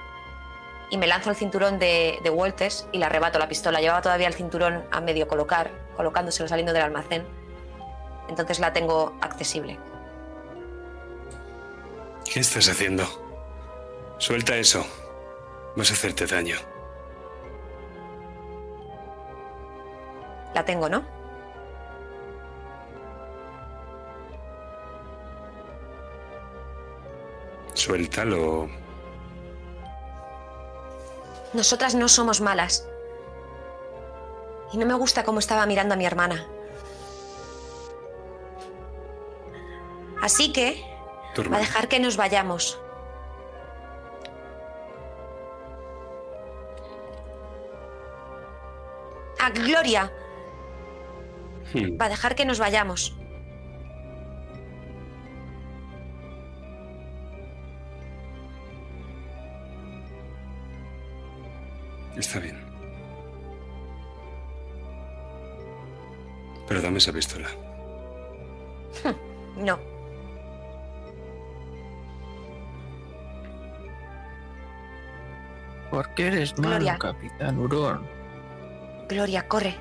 y 0.89 0.97
me 0.97 1.07
lanzo 1.07 1.29
al 1.29 1.37
cinturón 1.37 1.79
de, 1.79 2.19
de 2.21 2.29
Walters 2.29 2.85
y 2.91 2.97
le 2.97 3.05
arrebato 3.05 3.39
la 3.39 3.47
pistola. 3.47 3.79
Llevaba 3.79 4.01
todavía 4.01 4.27
el 4.27 4.33
cinturón 4.33 4.83
a 4.91 4.99
medio 4.99 5.27
colocar, 5.27 5.71
colocándoselo 5.95 6.49
saliendo 6.49 6.73
del 6.73 6.83
almacén. 6.83 7.25
Entonces 8.27 8.59
la 8.59 8.73
tengo 8.73 9.17
accesible. 9.21 9.79
¿Qué 12.31 12.41
estás 12.41 12.67
haciendo? 12.67 13.05
Suelta 14.17 14.57
eso. 14.57 14.85
Vas 15.77 15.89
a 15.91 15.93
hacerte 15.93 16.27
daño. 16.27 16.57
La 20.53 20.65
tengo, 20.65 20.89
¿no? 20.89 21.22
Suéltalo. 27.73 28.69
Nosotras 31.53 31.95
no 31.95 32.07
somos 32.07 32.41
malas. 32.41 32.87
Y 34.71 34.77
no 34.77 34.85
me 34.85 34.93
gusta 34.95 35.23
cómo 35.23 35.39
estaba 35.39 35.65
mirando 35.65 35.93
a 35.93 35.97
mi 35.97 36.05
hermana. 36.05 36.47
Así 40.21 40.51
que 40.53 40.83
Tu 41.35 41.43
va 41.49 41.57
a 41.57 41.59
dejar 41.59 41.87
que 41.87 41.99
nos 41.99 42.17
vayamos. 42.17 42.79
A 49.39 49.49
Gloria 49.49 50.11
Hmm. 51.73 51.97
va 51.99 52.05
a 52.05 52.09
dejar 52.09 52.35
que 52.35 52.45
nos 52.45 52.59
vayamos. 52.59 53.15
Está 62.15 62.39
bien. 62.39 62.57
Pero 66.67 66.81
dame 66.81 66.97
esa 66.97 67.11
pistola. 67.11 67.47
No. 69.55 69.77
¿Por 75.91 76.09
qué 76.15 76.27
eres 76.27 76.57
malo, 76.57 76.69
Gloria. 76.77 76.97
Capitán 76.97 77.59
Hurón? 77.59 78.01
Gloria, 79.07 79.47
corre. 79.47 79.75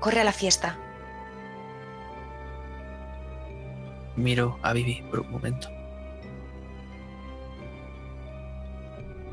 Corre 0.00 0.20
a 0.20 0.24
la 0.24 0.32
fiesta. 0.32 0.76
Miro 4.16 4.58
a 4.62 4.72
Vivi 4.72 5.02
por 5.10 5.20
un 5.20 5.30
momento. 5.30 5.68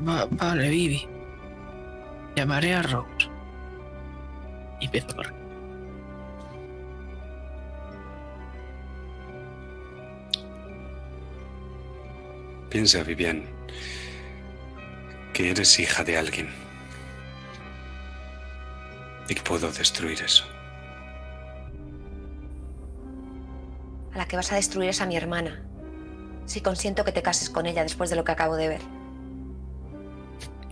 Va- 0.06 0.28
vale, 0.30 0.68
Vivi. 0.68 1.08
Llamaré 2.36 2.74
a 2.74 2.82
Rose. 2.82 3.30
Y 4.78 4.84
empiezo 4.84 5.08
a 5.12 5.14
correr. 5.16 5.34
Piensa, 12.68 13.02
Vivian, 13.04 13.42
que 15.32 15.50
eres 15.50 15.78
hija 15.80 16.04
de 16.04 16.18
alguien. 16.18 16.50
Y 19.30 19.34
que 19.34 19.40
puedo 19.40 19.72
destruir 19.72 20.20
eso. 20.20 20.44
A 24.12 24.18
la 24.18 24.28
que 24.28 24.36
vas 24.36 24.52
a 24.52 24.56
destruir 24.56 24.90
es 24.90 25.00
a 25.00 25.06
mi 25.06 25.16
hermana. 25.16 25.62
Si 26.44 26.60
consiento 26.60 27.02
que 27.02 27.12
te 27.12 27.22
cases 27.22 27.48
con 27.48 27.64
ella 27.64 27.82
después 27.82 28.10
de 28.10 28.16
lo 28.16 28.24
que 28.24 28.32
acabo 28.32 28.56
de 28.56 28.68
ver. 28.68 29.05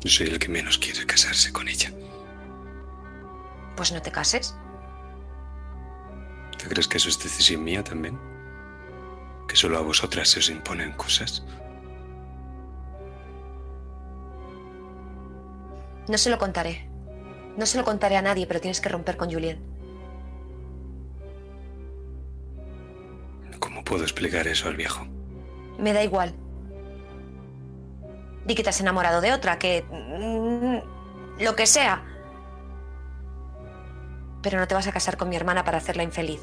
Yo 0.05 0.11
soy 0.11 0.27
el 0.27 0.39
que 0.39 0.49
menos 0.49 0.79
quiere 0.79 1.07
casarse 1.07 1.51
con 1.51 1.67
ella. 1.67 1.91
Pues 3.75 3.91
no 3.91 4.03
te 4.03 4.13
cases. 4.13 4.55
¿Tú 6.59 6.69
crees 6.69 6.87
que 6.87 6.99
eso 6.99 7.09
es 7.09 7.19
decisión 7.19 7.65
mía 7.65 7.83
también? 7.83 8.19
¿Que 9.49 9.57
solo 9.57 9.79
a 9.79 9.81
vosotras 9.81 10.29
se 10.29 10.41
os 10.41 10.51
imponen 10.51 10.93
cosas? 10.93 11.43
No 16.07 16.19
se 16.19 16.29
lo 16.29 16.37
contaré. 16.37 16.87
No 17.57 17.65
se 17.65 17.79
lo 17.79 17.85
contaré 17.85 18.17
a 18.17 18.23
nadie, 18.23 18.47
pero 18.47 18.61
tienes 18.61 18.83
que 18.83 18.91
romper 18.91 19.17
con 19.17 19.33
Julien. 19.33 19.59
¿Cómo 23.59 23.83
puedo 23.83 24.03
explicar 24.03 24.47
eso 24.49 24.69
al 24.69 24.77
viejo? 24.77 25.07
Me 25.79 25.95
da 25.95 26.05
igual. 26.05 26.35
Di 28.45 28.55
que 28.55 28.63
te 28.63 28.71
has 28.71 28.81
enamorado 28.81 29.21
de 29.21 29.33
otra, 29.33 29.59
que... 29.59 29.85
mm, 29.91 31.43
lo 31.43 31.57
que 31.57 31.67
sea. 31.67 32.03
Pero 34.43 34.59
no 34.59 34.69
te 34.69 34.75
vas 34.75 34.87
a 34.87 34.93
casar 34.93 35.17
con 35.17 35.29
mi 35.29 35.37
hermana 35.37 35.65
para 35.65 35.79
hacerla 35.79 36.03
infeliz. 36.03 36.41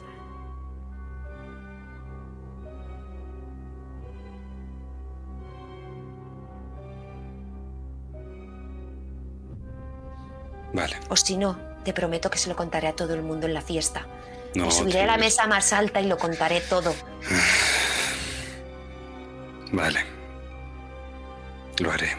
Vale. 10.73 10.95
O 11.09 11.15
si 11.15 11.37
no, 11.37 11.57
te 11.83 11.93
prometo 11.93 12.29
que 12.29 12.37
se 12.37 12.49
lo 12.49 12.55
contaré 12.55 12.87
a 12.87 12.95
todo 12.95 13.13
el 13.13 13.21
mundo 13.21 13.45
en 13.45 13.53
la 13.53 13.61
fiesta. 13.61 14.05
No, 14.55 14.65
Me 14.65 14.71
subiré 14.71 15.01
a 15.01 15.05
la 15.05 15.17
mesa 15.17 15.47
más 15.47 15.73
alta 15.73 16.01
y 16.01 16.07
lo 16.07 16.17
contaré 16.17 16.61
todo. 16.61 16.93
Vale. 19.71 20.20
Lo 21.81 21.91
haré. 21.91 22.15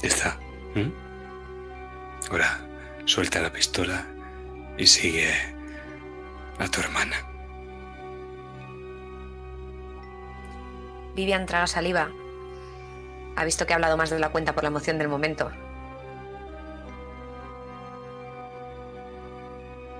Ya 0.00 0.08
está. 0.08 0.38
¿Mm? 0.74 0.90
Ahora, 2.30 2.60
suelta 3.04 3.42
la 3.42 3.52
pistola 3.52 4.06
y 4.78 4.86
sigue 4.86 5.30
a 6.58 6.66
tu 6.68 6.80
hermana. 6.80 7.16
Vivian 11.14 11.44
traga 11.44 11.66
saliva. 11.66 12.08
Ha 13.36 13.44
visto 13.44 13.66
que 13.66 13.72
he 13.72 13.74
hablado 13.74 13.98
más 13.98 14.08
de 14.08 14.18
la 14.18 14.30
cuenta 14.30 14.54
por 14.54 14.62
la 14.62 14.68
emoción 14.68 14.96
del 14.96 15.08
momento. 15.08 15.50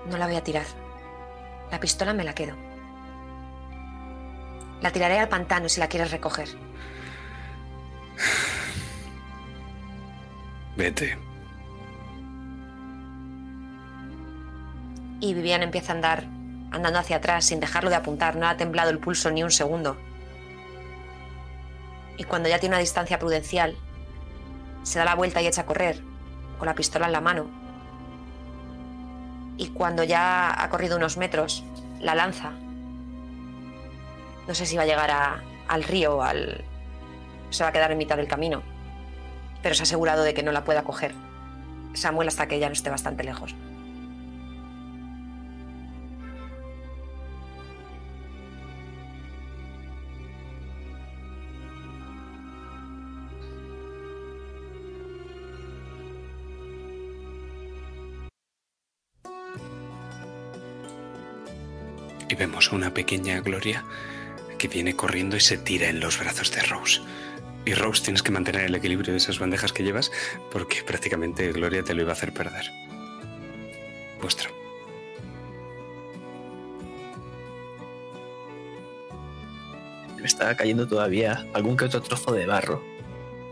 No 0.09 0.17
la 0.17 0.27
voy 0.27 0.37
a 0.37 0.43
tirar. 0.43 0.65
La 1.71 1.79
pistola 1.79 2.15
me 2.15 2.25
la 2.25 2.35
quedo. 2.35 2.70
La 4.81 4.91
tiraré 4.91 5.19
al 5.19 5.29
pantano 5.29 5.69
si 5.69 5.81
la 5.81 5.89
quieres 5.89 6.11
recoger. 6.11 6.49
Vete. 10.77 11.19
Y 15.21 15.35
Vivian 15.35 15.63
empieza 15.63 15.93
a 15.93 15.97
andar, 15.97 16.25
andando 16.71 16.99
hacia 16.99 17.17
atrás 17.17 17.45
sin 17.45 17.61
dejarlo 17.61 17.91
de 17.91 17.97
apuntar. 17.97 18.37
No 18.37 18.49
ha 18.49 18.57
temblado 18.57 18.91
el 18.91 18.99
pulso 18.99 19.31
ni 19.31 19.43
un 19.43 19.51
segundo. 19.51 19.99
Y 22.17 22.25
cuando 22.25 22.49
ya 22.49 22.59
tiene 22.59 22.75
una 22.77 22.81
distancia 22.81 23.19
prudencial, 23.19 23.77
se 24.83 24.99
da 24.99 25.05
la 25.05 25.15
vuelta 25.15 25.43
y 25.43 25.47
echa 25.47 25.63
a 25.63 25.67
correr, 25.67 26.03
con 26.59 26.67
la 26.67 26.75
pistola 26.75 27.07
en 27.07 27.13
la 27.13 27.21
mano. 27.21 27.47
Y 29.59 29.69
cuando 29.69 30.05
ya 30.05 30.63
ha 30.63 30.69
corrido 30.71 30.97
unos 30.97 31.19
metros, 31.19 31.65
la 31.99 32.15
lanza. 32.15 32.53
No 34.47 34.55
sé 34.55 34.67
si 34.67 34.77
va 34.77 34.83
a 34.83 34.87
llegar 34.87 35.11
al 35.69 35.85
río 35.85 36.17
o 36.17 36.23
al... 36.23 36.65
se 37.51 37.63
va 37.63 37.71
a 37.71 37.73
quedar 37.73 37.93
en 37.93 37.99
mitad 37.99 38.17
del 38.17 38.29
camino. 38.29 38.63
Pero 39.63 39.75
se 39.75 39.83
ha 39.83 39.85
asegurado 39.85 40.23
de 40.23 40.35
que 40.35 40.43
no 40.43 40.53
la 40.53 40.65
pueda 40.65 40.83
coger. 40.83 41.15
Samuel 41.95 42.29
hasta 42.29 42.49
que 42.49 42.59
ya 42.59 42.69
no 42.69 42.73
esté 42.73 42.91
bastante 42.91 43.25
lejos. 43.25 43.55
Y 62.29 62.35
vemos 62.37 62.73
una 62.73 62.95
pequeña 62.95 63.41
Gloria 63.41 63.85
que 64.61 64.69
viene 64.69 64.95
corriendo 64.95 65.37
y 65.37 65.41
se 65.41 65.57
tira 65.57 65.89
en 65.89 66.01
los 66.01 66.19
brazos 66.19 66.51
de 66.53 66.61
Rose. 66.61 67.01
Y 67.65 67.73
Rose 67.73 68.03
tienes 68.05 68.23
que 68.23 68.31
mantener 68.31 68.65
el 68.67 68.75
equilibrio 68.75 69.13
de 69.13 69.17
esas 69.17 69.39
bandejas 69.39 69.73
que 69.73 69.83
llevas 69.83 70.13
porque 70.53 70.83
prácticamente 70.83 71.51
Gloria 71.53 71.83
te 71.83 71.95
lo 71.95 72.03
iba 72.03 72.11
a 72.11 72.13
hacer 72.13 72.35
perder. 72.35 72.71
Vuestro. 74.21 74.51
Me 80.17 80.27
estaba 80.27 80.55
cayendo 80.55 80.87
todavía 80.87 81.47
algún 81.55 81.77
que 81.77 81.87
otro 81.87 82.03
trozo 82.03 82.33
de 82.33 82.47
barro 82.47 82.83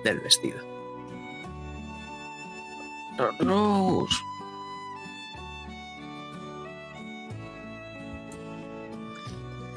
del 0.05 0.21
vestido. 0.21 0.59
Ro- 3.17 3.33
Rose. 3.41 4.17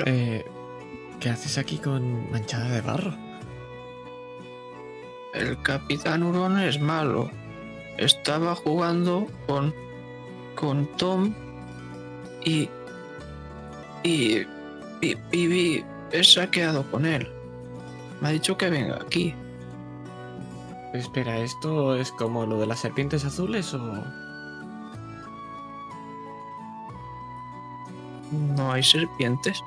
Eh, 0.06 0.44
¿Qué 1.22 1.30
haces 1.30 1.60
aquí 1.60 1.78
con 1.78 2.32
manchada 2.32 2.68
de 2.68 2.82
barro? 2.82 3.14
El 5.36 5.62
capitán 5.62 6.24
Hurón 6.24 6.60
es 6.60 6.82
malo. 6.82 7.30
Estaba 7.98 8.56
jugando 8.56 9.28
con. 9.46 9.72
con 10.56 10.88
Tom 10.98 11.36
y. 12.44 12.68
y. 14.02 14.48
y 15.02 15.16
Vivi 15.30 15.86
se 16.24 16.42
ha 16.42 16.50
quedado 16.50 16.90
con 16.90 17.06
él. 17.06 17.32
Me 18.20 18.30
ha 18.30 18.32
dicho 18.32 18.58
que 18.58 18.72
venga 18.72 18.96
aquí. 18.96 19.36
Espera, 20.96 21.38
¿esto 21.38 21.96
es 21.98 22.12
como 22.14 22.48
lo 22.48 22.60
de 22.60 22.66
las 22.66 22.80
serpientes 22.80 23.24
azules 23.26 23.74
o...? 23.76 24.04
No 28.32 28.72
hay 28.72 28.82
serpientes. 28.82 29.62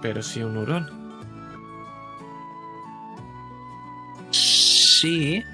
Pero 0.00 0.22
sí 0.22 0.42
un 0.42 0.56
hurón. 0.56 0.98
Sí, 4.30 5.44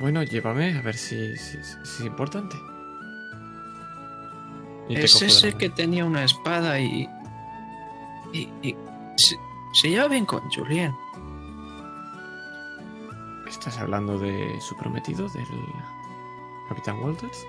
Bueno, 0.00 0.22
llévame 0.22 0.76
a 0.76 0.82
ver 0.82 0.96
si, 0.96 1.36
si, 1.36 1.62
si 1.62 1.80
es 1.82 2.00
importante. 2.00 2.56
Es 4.88 5.22
ese 5.22 5.52
que 5.52 5.70
tenía 5.70 6.04
una 6.04 6.24
espada 6.24 6.80
y. 6.80 7.08
y. 8.32 8.48
y 8.62 8.76
se, 9.16 9.36
se 9.74 9.90
lleva 9.90 10.08
bien 10.08 10.26
con 10.26 10.40
Julien. 10.50 10.92
¿Estás 13.48 13.78
hablando 13.78 14.18
de 14.18 14.60
su 14.60 14.76
prometido, 14.76 15.28
del 15.28 15.46
Capitán 16.68 16.98
Walters? 17.00 17.46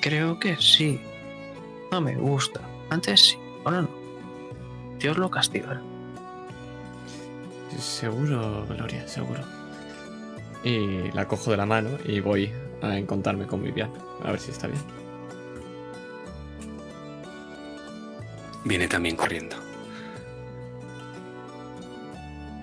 Creo 0.00 0.38
que 0.38 0.56
sí. 0.56 1.00
No 1.90 2.00
me 2.00 2.16
gusta. 2.16 2.60
Antes 2.90 3.20
sí, 3.20 3.38
ahora 3.64 3.82
no. 3.82 3.88
Dios 4.98 5.16
lo 5.18 5.30
castigará. 5.30 5.80
Seguro, 7.78 8.66
Gloria, 8.68 9.06
seguro. 9.06 9.42
Y 10.64 11.12
la 11.12 11.28
cojo 11.28 11.50
de 11.50 11.56
la 11.58 11.66
mano 11.66 11.90
y 12.04 12.20
voy 12.20 12.52
a 12.82 12.96
encontrarme 12.96 13.46
con 13.46 13.62
Vivian. 13.62 13.90
A 14.24 14.30
ver 14.30 14.40
si 14.40 14.50
está 14.50 14.66
bien. 14.66 14.80
viene 18.66 18.88
también 18.88 19.16
corriendo. 19.16 19.56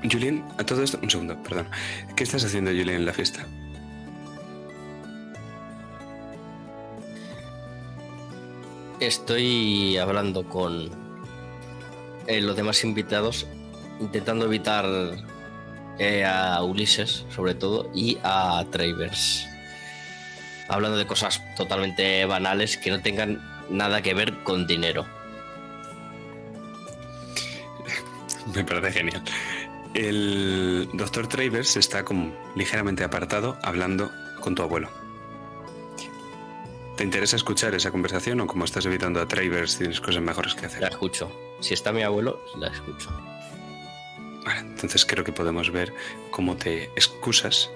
Julien, 0.03 0.43
a 0.57 0.65
todo 0.65 0.83
esto, 0.83 0.99
un 1.01 1.09
segundo, 1.09 1.41
perdón. 1.41 1.67
¿Qué 2.15 2.25
estás 2.25 2.43
haciendo, 2.43 2.71
Julien, 2.71 2.97
en 2.97 3.05
la 3.05 3.13
fiesta? 3.13 3.47
Estoy 9.03 9.97
hablando 9.97 10.47
con 10.47 10.89
eh, 12.25 12.39
los 12.39 12.55
demás 12.55 12.85
invitados, 12.85 13.45
intentando 13.99 14.45
evitar 14.45 14.85
eh, 15.99 16.23
a 16.23 16.63
Ulises, 16.63 17.25
sobre 17.27 17.53
todo, 17.53 17.91
y 17.93 18.17
a 18.23 18.65
Travers. 18.71 19.45
Hablando 20.69 20.97
de 20.97 21.05
cosas 21.05 21.41
totalmente 21.57 22.23
banales 22.23 22.77
que 22.77 22.91
no 22.91 23.01
tengan 23.01 23.41
nada 23.69 24.01
que 24.01 24.13
ver 24.13 24.41
con 24.43 24.67
dinero. 24.67 25.05
Me 28.55 28.63
parece 28.63 28.99
genial. 28.99 29.21
El 29.95 30.87
doctor 30.93 31.27
Travers 31.27 31.75
está 31.75 32.05
como 32.05 32.33
ligeramente 32.55 33.03
apartado 33.03 33.57
hablando 33.63 34.09
con 34.39 34.55
tu 34.55 34.61
abuelo. 34.61 35.02
¿Te 36.97 37.03
interesa 37.03 37.35
escuchar 37.35 37.73
esa 37.73 37.91
conversación 37.91 38.39
o 38.41 38.47
como 38.47 38.65
estás 38.65 38.85
evitando 38.85 39.19
a 39.19 39.27
Travers 39.27 39.77
tienes 39.77 39.99
cosas 39.99 40.21
mejores 40.21 40.53
que 40.53 40.61
La 40.61 40.67
hacer? 40.67 40.83
escucho. 40.83 41.31
Si 41.59 41.73
está 41.73 41.91
mi 41.91 42.03
abuelo, 42.03 42.39
la 42.57 42.67
escucho. 42.67 43.09
Vale, 44.45 44.59
entonces 44.59 45.05
creo 45.05 45.23
que 45.23 45.31
podemos 45.31 45.71
ver 45.71 45.93
cómo 46.29 46.55
te 46.55 46.85
excusas 46.95 47.71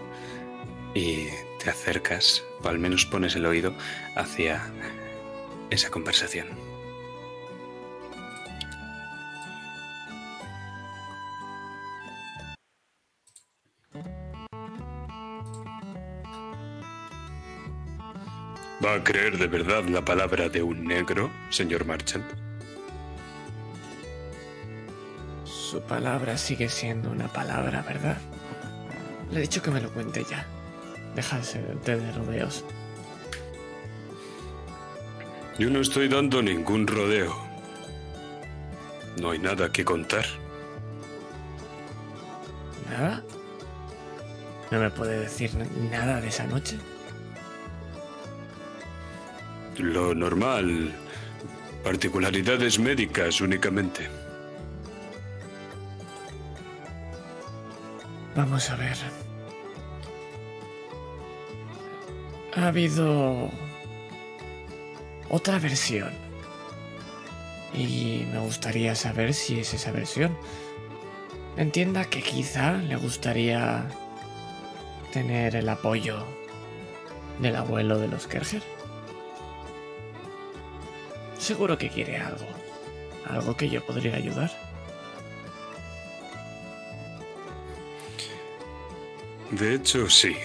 y 0.93 1.27
te 1.63 1.69
acercas, 1.69 2.43
o 2.61 2.67
al 2.67 2.77
menos 2.77 3.05
pones 3.05 3.35
el 3.35 3.45
oído 3.45 3.73
hacia 4.15 4.61
esa 5.69 5.89
conversación. 5.89 6.47
¿Va 18.83 18.93
a 18.93 19.03
creer 19.03 19.39
de 19.39 19.47
verdad 19.47 19.83
la 19.85 20.05
palabra 20.05 20.49
de 20.49 20.61
un 20.61 20.83
negro, 20.83 21.31
señor 21.49 21.85
Marchand? 21.85 22.25
Su 25.45 25.81
palabra 25.81 26.37
sigue 26.37 26.69
siendo 26.69 27.09
una 27.09 27.27
palabra, 27.27 27.81
¿verdad? 27.81 28.17
Le 29.31 29.39
he 29.39 29.41
dicho 29.41 29.63
que 29.63 29.71
me 29.71 29.81
lo 29.81 29.89
cuente 29.91 30.23
ya. 30.29 30.45
Dejarse 31.15 31.59
de 31.59 32.11
rodeos. 32.11 32.63
Yo 35.57 35.71
no 35.71 35.79
estoy 35.79 36.07
dando 36.07 36.43
ningún 36.43 36.85
rodeo. 36.85 37.35
No 39.19 39.31
hay 39.31 39.39
nada 39.39 39.71
que 39.71 39.83
contar. 39.83 40.25
¿Nada? 42.91 43.23
¿No 44.69 44.79
me 44.79 44.91
puede 44.91 45.21
decir 45.21 45.49
nada 45.89 46.21
de 46.21 46.27
esa 46.27 46.45
noche? 46.45 46.77
Lo 49.77 50.15
normal. 50.15 50.91
Particularidades 51.83 52.79
médicas 52.79 53.41
únicamente. 53.41 54.09
Vamos 58.35 58.69
a 58.69 58.75
ver. 58.75 58.97
Ha 62.55 62.67
habido 62.67 63.51
otra 65.29 65.59
versión. 65.59 66.11
Y 67.73 68.25
me 68.31 68.39
gustaría 68.39 68.95
saber 68.95 69.33
si 69.33 69.59
es 69.59 69.73
esa 69.73 69.91
versión. 69.91 70.35
Entienda 71.55 72.05
que 72.05 72.23
quizá 72.23 72.73
le 72.73 72.95
gustaría 72.95 73.87
tener 75.13 75.55
el 75.55 75.69
apoyo 75.69 76.25
del 77.39 77.55
abuelo 77.55 77.99
de 77.99 78.07
los 78.07 78.25
Kerger. 78.25 78.76
Seguro 81.47 81.77
que 81.77 81.87
quiere 81.87 82.17
algo. 82.17 82.45
Algo 83.25 83.55
que 83.55 83.69
yo 83.69 83.81
podría 83.85 84.17
ayudar. 84.17 84.51
De 89.51 89.75
hecho, 89.75 90.09
sí. 90.09 90.35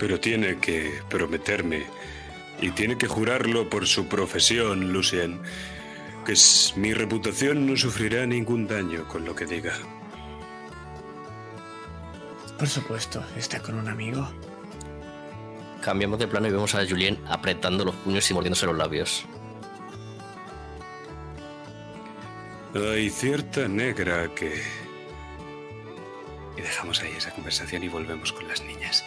Pero 0.00 0.18
tiene 0.18 0.58
que 0.58 1.00
prometerme. 1.08 1.86
Y 2.60 2.72
tiene 2.72 2.98
que 2.98 3.06
jurarlo 3.06 3.70
por 3.70 3.86
su 3.86 4.08
profesión, 4.08 4.92
Lucien. 4.92 5.40
Que 6.24 6.34
mi 6.74 6.92
reputación 6.92 7.64
no 7.64 7.76
sufrirá 7.76 8.26
ningún 8.26 8.66
daño 8.66 9.06
con 9.06 9.24
lo 9.24 9.32
que 9.32 9.46
diga. 9.46 9.74
Por 12.58 12.66
supuesto, 12.66 13.24
está 13.36 13.60
con 13.62 13.76
un 13.76 13.86
amigo. 13.86 14.28
Cambiamos 15.82 16.18
de 16.18 16.26
plano 16.26 16.48
y 16.48 16.50
vemos 16.50 16.74
a 16.74 16.84
Julien 16.84 17.16
apretando 17.28 17.84
los 17.84 17.94
puños 17.94 18.28
y 18.28 18.34
mordiéndose 18.34 18.66
los 18.66 18.76
labios. 18.76 19.24
Hay 22.76 23.08
cierta 23.08 23.68
negra 23.68 24.28
que... 24.34 24.62
Y 26.56 26.60
dejamos 26.60 27.00
ahí 27.00 27.12
esa 27.16 27.30
conversación 27.30 27.82
y 27.82 27.88
volvemos 27.88 28.32
con 28.32 28.46
las 28.46 28.62
niñas. 28.62 29.02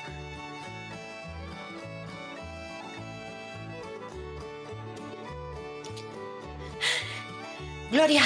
Gloria. 7.92 8.24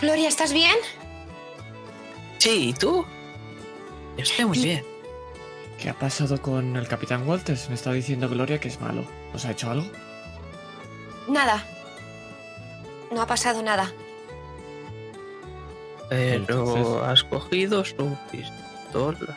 Gloria, 0.00 0.28
¿estás 0.28 0.52
bien? 0.52 0.76
Sí, 2.38 2.70
¿y 2.70 2.72
tú? 2.72 3.04
Yo 4.16 4.22
estoy 4.22 4.44
muy 4.46 4.58
bien. 4.58 4.84
¿Qué 5.78 5.90
ha 5.90 5.98
pasado 5.98 6.40
con 6.40 6.76
el 6.76 6.88
capitán 6.88 7.28
Walters? 7.28 7.68
Me 7.68 7.74
está 7.74 7.92
diciendo 7.92 8.28
Gloria 8.28 8.58
que 8.58 8.68
es 8.68 8.80
malo. 8.80 9.04
¿Os 9.34 9.44
ha 9.44 9.50
hecho 9.50 9.70
algo? 9.70 9.86
Nada. 11.28 11.66
No 13.12 13.20
ha 13.20 13.26
pasado 13.26 13.62
nada. 13.62 13.92
Pero 16.08 16.34
Entonces- 16.34 17.02
has 17.08 17.24
cogido 17.24 17.84
su 17.84 18.16
pistola. 18.30 19.36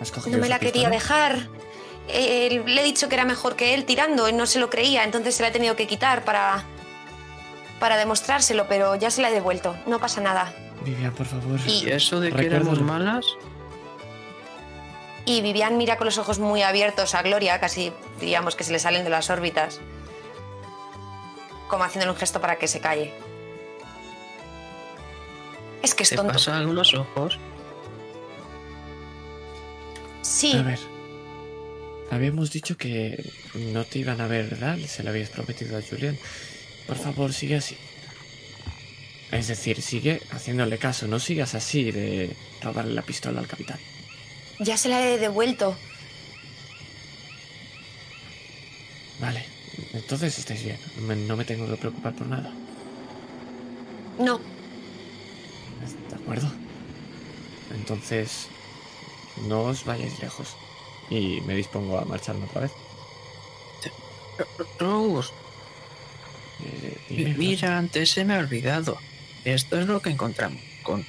¿Has 0.00 0.10
cogido 0.12 0.36
No 0.36 0.42
me 0.42 0.48
la 0.48 0.58
quería 0.58 0.88
dejar. 0.88 1.48
Eh, 2.08 2.62
le 2.66 2.80
he 2.80 2.84
dicho 2.84 3.08
que 3.08 3.16
era 3.16 3.24
mejor 3.24 3.54
que 3.56 3.74
él 3.74 3.84
tirando 3.84 4.28
y 4.28 4.32
no 4.32 4.46
se 4.46 4.58
lo 4.58 4.70
creía, 4.70 5.04
entonces 5.04 5.34
se 5.34 5.42
la 5.42 5.48
he 5.48 5.52
tenido 5.52 5.76
que 5.76 5.86
quitar 5.86 6.24
para 6.24 6.64
para 7.80 7.96
demostrárselo, 7.96 8.66
pero 8.66 8.94
ya 8.96 9.08
se 9.10 9.22
la 9.22 9.28
he 9.30 9.32
devuelto. 9.32 9.76
No 9.86 10.00
pasa 10.00 10.20
nada. 10.20 10.52
Vivian, 10.84 11.12
por 11.12 11.26
favor. 11.26 11.60
Y- 11.66 11.84
¿Y 11.86 11.90
eso 11.90 12.18
de 12.18 12.32
que 12.32 12.46
éramos 12.46 12.80
malas? 12.80 13.24
Y 15.26 15.42
Vivian 15.42 15.76
mira 15.76 15.96
con 15.96 16.06
los 16.06 16.16
ojos 16.18 16.38
muy 16.38 16.62
abiertos 16.62 17.14
a 17.14 17.22
Gloria, 17.22 17.60
casi 17.60 17.92
diríamos 18.18 18.56
que 18.56 18.64
se 18.64 18.72
le 18.72 18.78
salen 18.78 19.04
de 19.04 19.10
las 19.10 19.28
órbitas, 19.30 19.78
como 21.68 21.84
haciéndole 21.84 22.12
un 22.12 22.16
gesto 22.18 22.40
para 22.40 22.56
que 22.56 22.66
se 22.66 22.80
calle. 22.80 23.12
Es 25.88 25.94
que 25.94 26.02
es 26.02 26.10
¿Te 26.10 26.16
tonto. 26.16 26.34
pasa 26.34 26.58
algo 26.58 26.70
en 26.70 26.76
los 26.76 26.92
ojos? 26.92 27.38
Sí, 30.20 30.52
A 30.54 30.62
ver. 30.62 30.78
Habíamos 32.10 32.50
dicho 32.52 32.76
que 32.76 33.22
no 33.54 33.84
te 33.84 33.98
iban 34.00 34.20
a 34.20 34.26
ver, 34.26 34.50
¿verdad? 34.50 34.78
Se 34.86 35.02
lo 35.02 35.10
habías 35.10 35.30
prometido 35.30 35.76
a 35.78 35.82
Julián. 35.82 36.18
Por 36.86 36.96
favor, 36.96 37.32
sigue 37.32 37.56
así. 37.56 37.76
Es 39.30 39.48
decir, 39.48 39.80
sigue 39.82 40.20
haciéndole 40.30 40.76
caso. 40.78 41.06
No 41.06 41.18
sigas 41.20 41.54
así 41.54 41.90
de 41.90 42.34
robarle 42.62 42.92
la 42.94 43.02
pistola 43.02 43.40
al 43.40 43.46
capitán. 43.46 43.78
ya 44.58 44.76
se 44.76 44.88
la 44.90 45.06
he 45.06 45.18
devuelto. 45.18 45.74
Vale. 49.20 49.44
Entonces 49.94 50.38
estáis 50.38 50.64
bien. 50.64 50.78
No 51.26 51.36
me 51.36 51.44
tengo 51.46 51.66
que 51.66 51.76
preocupar 51.76 52.14
por 52.14 52.26
nada. 52.26 52.52
No, 54.18 54.38
¿De 54.38 54.57
acuerdo? 56.32 56.52
Entonces, 57.74 58.48
no 59.46 59.62
os 59.62 59.84
vayáis 59.84 60.18
lejos. 60.20 60.48
Y 61.10 61.40
me 61.42 61.54
dispongo 61.54 61.98
a 61.98 62.04
marcharme 62.04 62.44
otra 62.44 62.62
vez. 62.62 62.72
Rose, 64.78 65.30
Eh, 66.64 66.98
dime, 67.08 67.34
mira, 67.34 67.78
antes 67.78 68.10
se 68.10 68.24
me 68.24 68.34
ha 68.34 68.38
olvidado. 68.38 68.98
Esto 69.44 69.78
es 69.80 69.86
lo 69.86 70.02
que 70.02 70.10
encontramos 70.10 70.60
con 70.82 71.06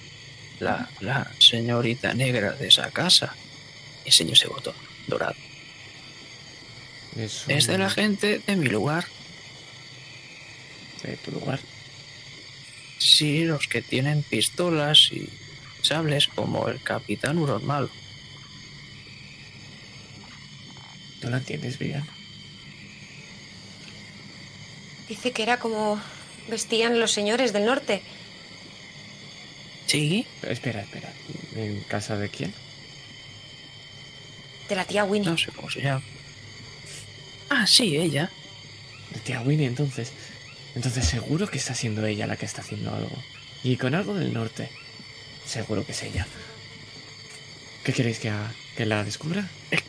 la, 0.59 0.88
la 0.99 1.31
señorita 1.39 2.14
negra 2.14 2.51
de 2.53 2.67
esa 2.67 2.91
casa. 2.91 3.33
Enseño 4.06 4.33
ese 4.33 4.48
botón 4.48 4.75
dorado. 5.07 5.35
Es, 7.17 7.45
Es 7.48 7.65
de 7.67 7.77
la 7.80 7.89
gente 7.89 8.39
de 8.45 8.56
mi 8.56 8.67
lugar. 8.67 9.06
de 11.03 11.17
tu 11.17 11.31
lugar. 11.31 11.59
Sí, 13.00 13.45
los 13.45 13.68
que 13.68 13.82
tienen 13.82 14.24
pistolas 14.24 15.10
y 15.11 15.30
sables 15.82 16.28
como 16.28 16.68
el 16.68 16.82
capitán 16.82 17.38
Uronmal. 17.38 17.90
¿Tú 21.22 21.30
la 21.30 21.38
entiendes, 21.38 21.78
Vivian? 21.80 22.06
dice 25.08 25.32
que 25.32 25.42
era 25.42 25.58
como 25.58 26.00
vestían 26.50 27.00
los 27.00 27.11
señores 27.11 27.52
del 27.52 27.66
norte. 27.66 28.03
Sí, 29.88 30.28
Espera, 30.44 30.82
espera. 30.82 31.11
¿En 31.56 31.82
casa 31.86 32.16
de 32.16 32.30
quién? 32.30 32.53
De 34.69 34.76
la 34.76 34.86
tía 34.86 35.03
Winnie. 35.03 35.32
no 35.32 35.38
sé 35.38 35.52
cómo 35.52 35.68
se 35.72 35.82
llama. 35.82 36.03
Ah, 37.50 37.66
sí, 37.66 37.98
ella. 37.98 38.30
De 39.11 39.19
tía 39.22 39.42
Winnie, 39.42 39.66
entonces. 39.66 40.11
Entonces 40.75 41.06
seguro 41.07 41.48
que 41.48 41.57
está 41.57 41.73
siendo 41.73 42.06
ella 42.06 42.27
la 42.27 42.38
que 42.38 42.45
está 42.45 42.61
haciendo 42.61 42.93
algo. 42.93 43.22
Y 43.64 43.77
con 43.77 43.95
algo 43.95 44.14
del 44.14 44.33
norte. 44.33 44.69
Seguro 45.45 45.85
que 45.85 45.91
es 45.93 46.03
ella. 46.03 46.27
¿Qué 47.83 47.91
queréis 47.93 48.19
que 48.19 48.30
haga? 48.30 48.51
¿Que 48.77 48.85
la 48.85 49.03
descubra? 49.03 49.48
Eh, 49.72 49.80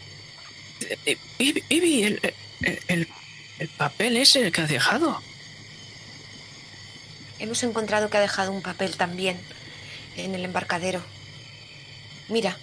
eh, 1.06 1.18
Ivy, 1.38 1.64
Ivy, 1.68 2.02
el, 2.04 2.20
el, 2.62 2.78
el- 2.88 3.08
el 3.58 3.68
papel 3.68 4.16
ese 4.16 4.50
que 4.52 4.62
has 4.62 4.70
dejado. 4.70 5.20
Hemos 7.38 7.62
encontrado 7.62 8.08
que 8.08 8.16
ha 8.16 8.20
dejado 8.20 8.52
un 8.52 8.62
papel 8.62 8.96
también 8.96 9.38
en 10.16 10.34
el 10.34 10.44
embarcadero. 10.44 11.02
Mira, 12.28 12.56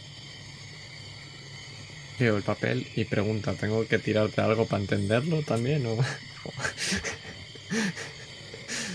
Veo 2.19 2.35
el 2.35 2.41
papel 2.41 2.87
y 2.95 3.05
pregunta, 3.05 3.53
¿tengo 3.53 3.87
que 3.87 3.99
tirarte 3.99 4.41
algo 4.41 4.65
para 4.65 4.81
entenderlo 4.81 5.43
también? 5.43 5.85
O... 5.85 5.97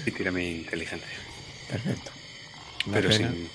Y 0.07 0.11
tírame 0.11 0.49
inteligencia. 0.51 1.09
Perfecto. 1.69 2.11
Una 2.87 2.95
Pero 2.97 3.09
pena. 3.11 3.31
sin, 3.31 3.49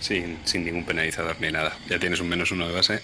sin, 0.00 0.38
sin 0.44 0.64
ningún 0.64 0.84
penalizador 0.84 1.40
ni 1.40 1.50
nada. 1.50 1.76
Ya 1.88 1.98
tienes 1.98 2.20
un 2.20 2.28
menos 2.28 2.50
uno 2.50 2.68
de 2.68 2.74
base. 2.74 3.00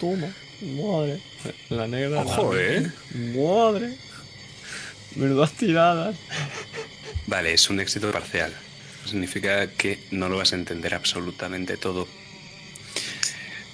Toma, 0.00 0.28
madre. 0.62 1.20
La 1.68 1.86
negra. 1.86 2.22
Ojo, 2.22 2.54
la- 2.54 2.60
¿eh? 2.62 2.90
Madre. 3.14 3.96
Menudas 5.16 5.52
tiradas. 5.52 6.16
Vale, 7.26 7.52
es 7.52 7.68
un 7.70 7.80
éxito 7.80 8.10
parcial. 8.10 8.52
Significa 9.06 9.66
que 9.72 9.98
no 10.10 10.28
lo 10.28 10.38
vas 10.38 10.52
a 10.52 10.56
entender 10.56 10.94
absolutamente 10.94 11.76
todo. 11.76 12.08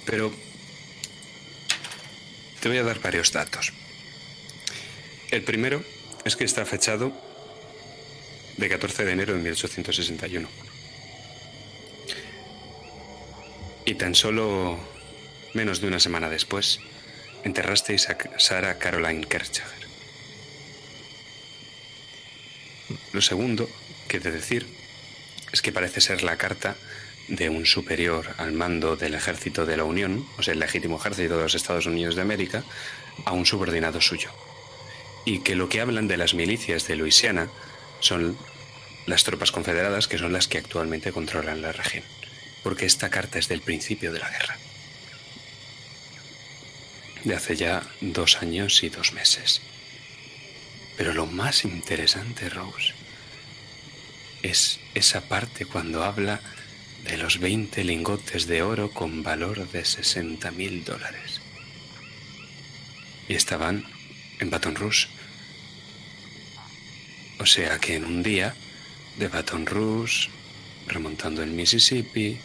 Pero 0.05 0.33
te 2.59 2.67
voy 2.67 2.77
a 2.79 2.83
dar 2.83 2.99
varios 2.99 3.31
datos. 3.31 3.71
El 5.31 5.43
primero 5.43 5.83
es 6.25 6.35
que 6.35 6.43
está 6.43 6.65
fechado 6.65 7.11
de 8.57 8.69
14 8.69 9.05
de 9.05 9.11
enero 9.11 9.33
de 9.33 9.39
1861. 9.39 10.47
Y 13.85 13.95
tan 13.95 14.13
solo 14.13 14.77
menos 15.53 15.81
de 15.81 15.87
una 15.87 15.99
semana 15.99 16.29
después, 16.29 16.79
enterrasteis 17.43 18.09
a 18.09 18.17
Sarah 18.37 18.77
Caroline 18.77 19.25
Kerchager. 19.25 19.87
Lo 23.13 23.21
segundo 23.21 23.69
que 24.07 24.17
he 24.17 24.19
de 24.19 24.31
decir 24.31 24.67
es 25.51 25.61
que 25.61 25.71
parece 25.71 26.01
ser 26.01 26.23
la 26.23 26.37
carta 26.37 26.75
de 27.27 27.49
un 27.49 27.65
superior 27.65 28.33
al 28.37 28.51
mando 28.51 28.95
del 28.95 29.15
ejército 29.15 29.65
de 29.65 29.77
la 29.77 29.83
Unión, 29.83 30.27
o 30.37 30.43
sea, 30.43 30.53
el 30.53 30.59
legítimo 30.59 30.97
ejército 30.97 31.37
de 31.37 31.43
los 31.43 31.55
Estados 31.55 31.85
Unidos 31.85 32.15
de 32.15 32.21
América, 32.21 32.63
a 33.25 33.33
un 33.33 33.45
subordinado 33.45 34.01
suyo. 34.01 34.31
Y 35.29 35.41
que 35.41 35.53
lo 35.53 35.69
que 35.69 35.79
hablan 35.79 36.07
de 36.07 36.17
las 36.17 36.33
milicias 36.33 36.87
de 36.87 36.95
Luisiana 36.95 37.49
son 37.99 38.35
las 39.05 39.23
tropas 39.23 39.51
confederadas 39.51 40.07
que 40.07 40.17
son 40.17 40.33
las 40.33 40.47
que 40.47 40.57
actualmente 40.57 41.11
controlan 41.11 41.61
la 41.61 41.71
región. 41.71 42.03
Porque 42.63 42.87
esta 42.87 43.11
carta 43.11 43.37
es 43.37 43.47
del 43.47 43.61
principio 43.61 44.11
de 44.11 44.17
la 44.17 44.31
guerra. 44.31 44.57
De 47.25 47.35
hace 47.35 47.55
ya 47.55 47.83
dos 48.01 48.37
años 48.41 48.81
y 48.81 48.89
dos 48.89 49.13
meses. 49.13 49.61
Pero 50.97 51.13
lo 51.13 51.27
más 51.27 51.63
interesante, 51.63 52.49
Rose, 52.49 52.95
es 54.41 54.79
esa 54.95 55.21
parte 55.29 55.67
cuando 55.67 56.03
habla 56.03 56.41
de 57.03 57.17
los 57.17 57.37
20 57.37 57.83
lingotes 57.83 58.47
de 58.47 58.63
oro 58.63 58.89
con 58.89 59.21
valor 59.21 59.69
de 59.69 59.85
60 59.85 60.49
mil 60.49 60.83
dólares. 60.83 61.39
Y 63.27 63.35
estaban 63.35 63.85
en 64.39 64.49
Baton 64.49 64.73
Rouge. 64.73 65.18
O 67.39 67.45
sea 67.45 67.79
que 67.79 67.95
en 67.95 68.05
un 68.05 68.21
día 68.21 68.53
de 69.17 69.29
Baton 69.29 69.65
Rouge, 69.65 70.29
remontando 70.87 71.41
el 71.41 71.51
Mississippi, 71.51 72.37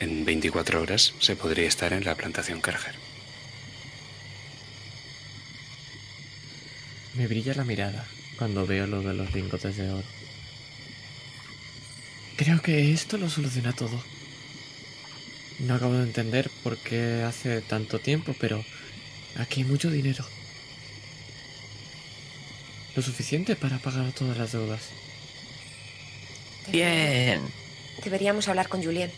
en 0.00 0.24
24 0.24 0.80
horas 0.80 1.12
se 1.20 1.36
podría 1.36 1.68
estar 1.68 1.92
en 1.92 2.04
la 2.04 2.14
plantación 2.14 2.62
Carger. 2.62 2.94
Me 7.14 7.26
brilla 7.26 7.54
la 7.54 7.64
mirada 7.64 8.06
cuando 8.38 8.66
veo 8.66 8.86
lo 8.86 9.02
de 9.02 9.12
los 9.12 9.34
lingotes 9.34 9.76
de 9.76 9.90
oro. 9.90 10.08
Creo 12.36 12.62
que 12.62 12.92
esto 12.92 13.18
lo 13.18 13.28
soluciona 13.28 13.74
todo. 13.74 14.02
No 15.58 15.74
acabo 15.74 15.92
de 15.92 16.04
entender 16.04 16.50
por 16.62 16.78
qué 16.78 17.22
hace 17.22 17.60
tanto 17.60 17.98
tiempo, 17.98 18.34
pero 18.40 18.64
aquí 19.36 19.60
hay 19.60 19.66
mucho 19.66 19.90
dinero. 19.90 20.24
Lo 22.96 23.02
suficiente 23.02 23.56
para 23.56 23.78
pagar 23.78 24.12
todas 24.12 24.36
las 24.36 24.52
deudas. 24.52 24.82
Bien. 26.68 27.40
deberíamos 28.04 28.48
hablar 28.48 28.68
con 28.68 28.82
Julien. 28.82 29.10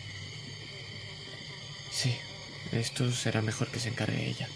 Sí, 1.91 2.15
esto 2.71 3.11
será 3.11 3.41
mejor 3.41 3.69
que 3.69 3.79
se 3.79 3.89
encargue 3.89 4.27
ella. 4.27 4.47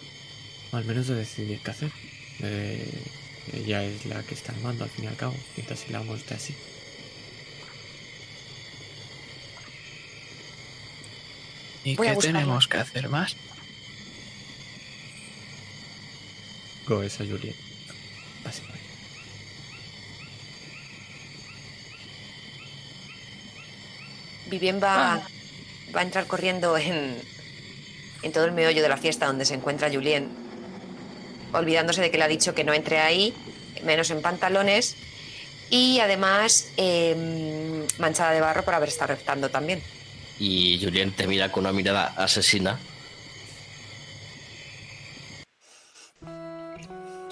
O 0.71 0.77
al 0.77 0.85
menos 0.85 1.07
de 1.07 1.15
decidir 1.15 1.59
qué 1.63 1.71
hacer. 1.71 1.91
Eh, 2.41 3.03
ella 3.53 3.83
es 3.83 4.05
la 4.05 4.23
que 4.23 4.33
está 4.33 4.51
al 4.51 4.59
mando 4.61 4.83
al 4.83 4.89
fin 4.89 5.05
y 5.05 5.07
al 5.07 5.15
cabo, 5.15 5.35
mientras 5.55 5.79
si 5.79 5.91
la 5.91 5.99
amo 5.99 6.15
esté 6.15 6.33
así. 6.33 6.55
¿Y 11.83 11.95
Voy 11.95 12.07
qué 12.07 12.15
tenemos 12.17 12.67
que 12.67 12.77
hacer 12.77 13.07
más? 13.07 13.35
Go 16.85 17.01
esa 17.01 17.25
Juliet. 17.25 17.55
Pase 18.43 18.61
por 18.61 18.71
ahí. 18.71 18.81
Vivien 24.49 24.81
va, 24.81 25.21
va 25.95 25.99
a 25.99 26.03
entrar 26.03 26.27
corriendo 26.27 26.77
en, 26.77 27.17
en 28.23 28.31
todo 28.31 28.45
el 28.45 28.51
meollo 28.51 28.81
de 28.81 28.89
la 28.89 28.97
fiesta 28.97 29.25
donde 29.25 29.45
se 29.45 29.53
encuentra 29.53 29.91
Julien, 29.91 30.29
olvidándose 31.53 32.01
de 32.01 32.11
que 32.11 32.17
le 32.17 32.23
ha 32.23 32.27
dicho 32.27 32.53
que 32.53 32.63
no 32.63 32.73
entre 32.73 32.99
ahí, 32.99 33.33
menos 33.83 34.09
en 34.11 34.21
pantalones, 34.21 34.95
y 35.69 35.99
además 35.99 36.69
em, 36.77 37.85
manchada 37.97 38.31
de 38.31 38.41
barro 38.41 38.63
por 38.63 38.73
haber 38.73 38.89
estado 38.89 39.13
reptando 39.13 39.49
también. 39.49 39.81
Y 40.39 40.79
Julien 40.81 41.11
te 41.11 41.27
mira 41.27 41.51
con 41.51 41.65
una 41.65 41.73
mirada 41.73 42.13
asesina. 42.15 42.79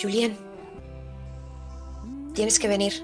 Julien, 0.02 0.38
tienes 2.34 2.60
que 2.60 2.68
venir. 2.68 3.04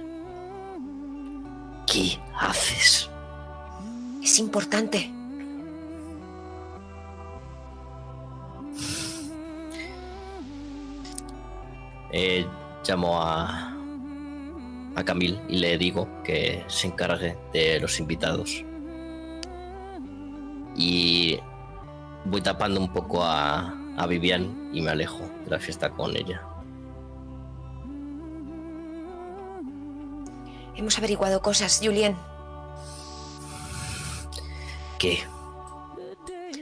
¿Qué 1.88 2.17
haces? 2.40 3.10
Es 4.22 4.38
importante. 4.40 5.11
Eh, 12.14 12.45
llamo 12.88 13.22
a, 13.22 13.74
a 14.95 15.03
Camille 15.03 15.41
y 15.48 15.58
le 15.58 15.77
digo 15.77 16.08
que 16.24 16.64
se 16.67 16.88
encargue 16.88 17.38
de 17.53 17.80
los 17.80 18.00
invitados. 18.00 18.64
Y 20.75 21.40
voy 22.25 22.41
tapando 22.41 22.80
un 22.80 22.91
poco 22.93 23.24
a, 23.24 23.74
a 23.98 24.08
Vivian 24.08 24.69
y 24.74 24.82
me 24.82 24.91
alejo 24.91 25.24
de 25.45 25.50
la 25.50 25.59
fiesta 25.59 25.90
con 25.90 26.16
ella. 26.16 26.43
Hemos 30.75 30.98
averiguado 30.98 31.41
cosas, 31.41 31.80
Julien. 31.83 32.16
¿Qué? 35.01 35.17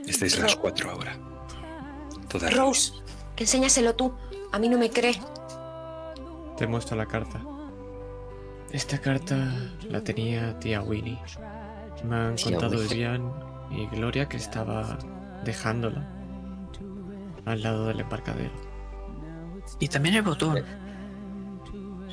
Estáis 0.08 0.40
las 0.40 0.56
cuatro 0.56 0.92
ahora. 0.92 1.18
Todas 2.30 2.56
Rose, 2.56 2.94
enséñaselo 3.36 3.98
tú. 3.98 4.14
A 4.54 4.60
mí 4.60 4.70
no 4.70 4.78
me 4.78 4.90
cree. 4.90 5.20
Te 6.56 6.66
muestro 6.66 6.96
la 6.96 7.06
carta. 7.06 7.42
Esta 8.72 9.02
carta 9.02 9.36
la 9.90 10.02
tenía 10.02 10.58
tía 10.58 10.82
Winnie. 10.82 11.20
Me 12.06 12.16
han 12.16 12.36
Tía 12.36 12.52
contado. 12.52 12.80
Vivian 12.80 13.30
y 13.72 13.88
Gloria 13.88 14.30
que 14.30 14.38
estaba 14.38 14.98
dejándola 15.44 16.08
al 17.44 17.62
lado 17.62 17.88
del 17.88 18.00
embarcadero. 18.00 18.54
Y 19.82 19.90
también 19.90 20.16
el 20.16 20.22
botón. 20.22 20.64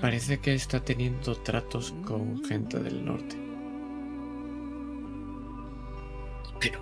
Parece 0.00 0.40
que 0.40 0.54
está 0.54 0.80
teniendo 0.80 1.36
tratos 1.36 1.94
con 2.04 2.44
gente 2.44 2.80
del 2.80 3.04
norte. 3.04 3.45
Pero. 6.60 6.80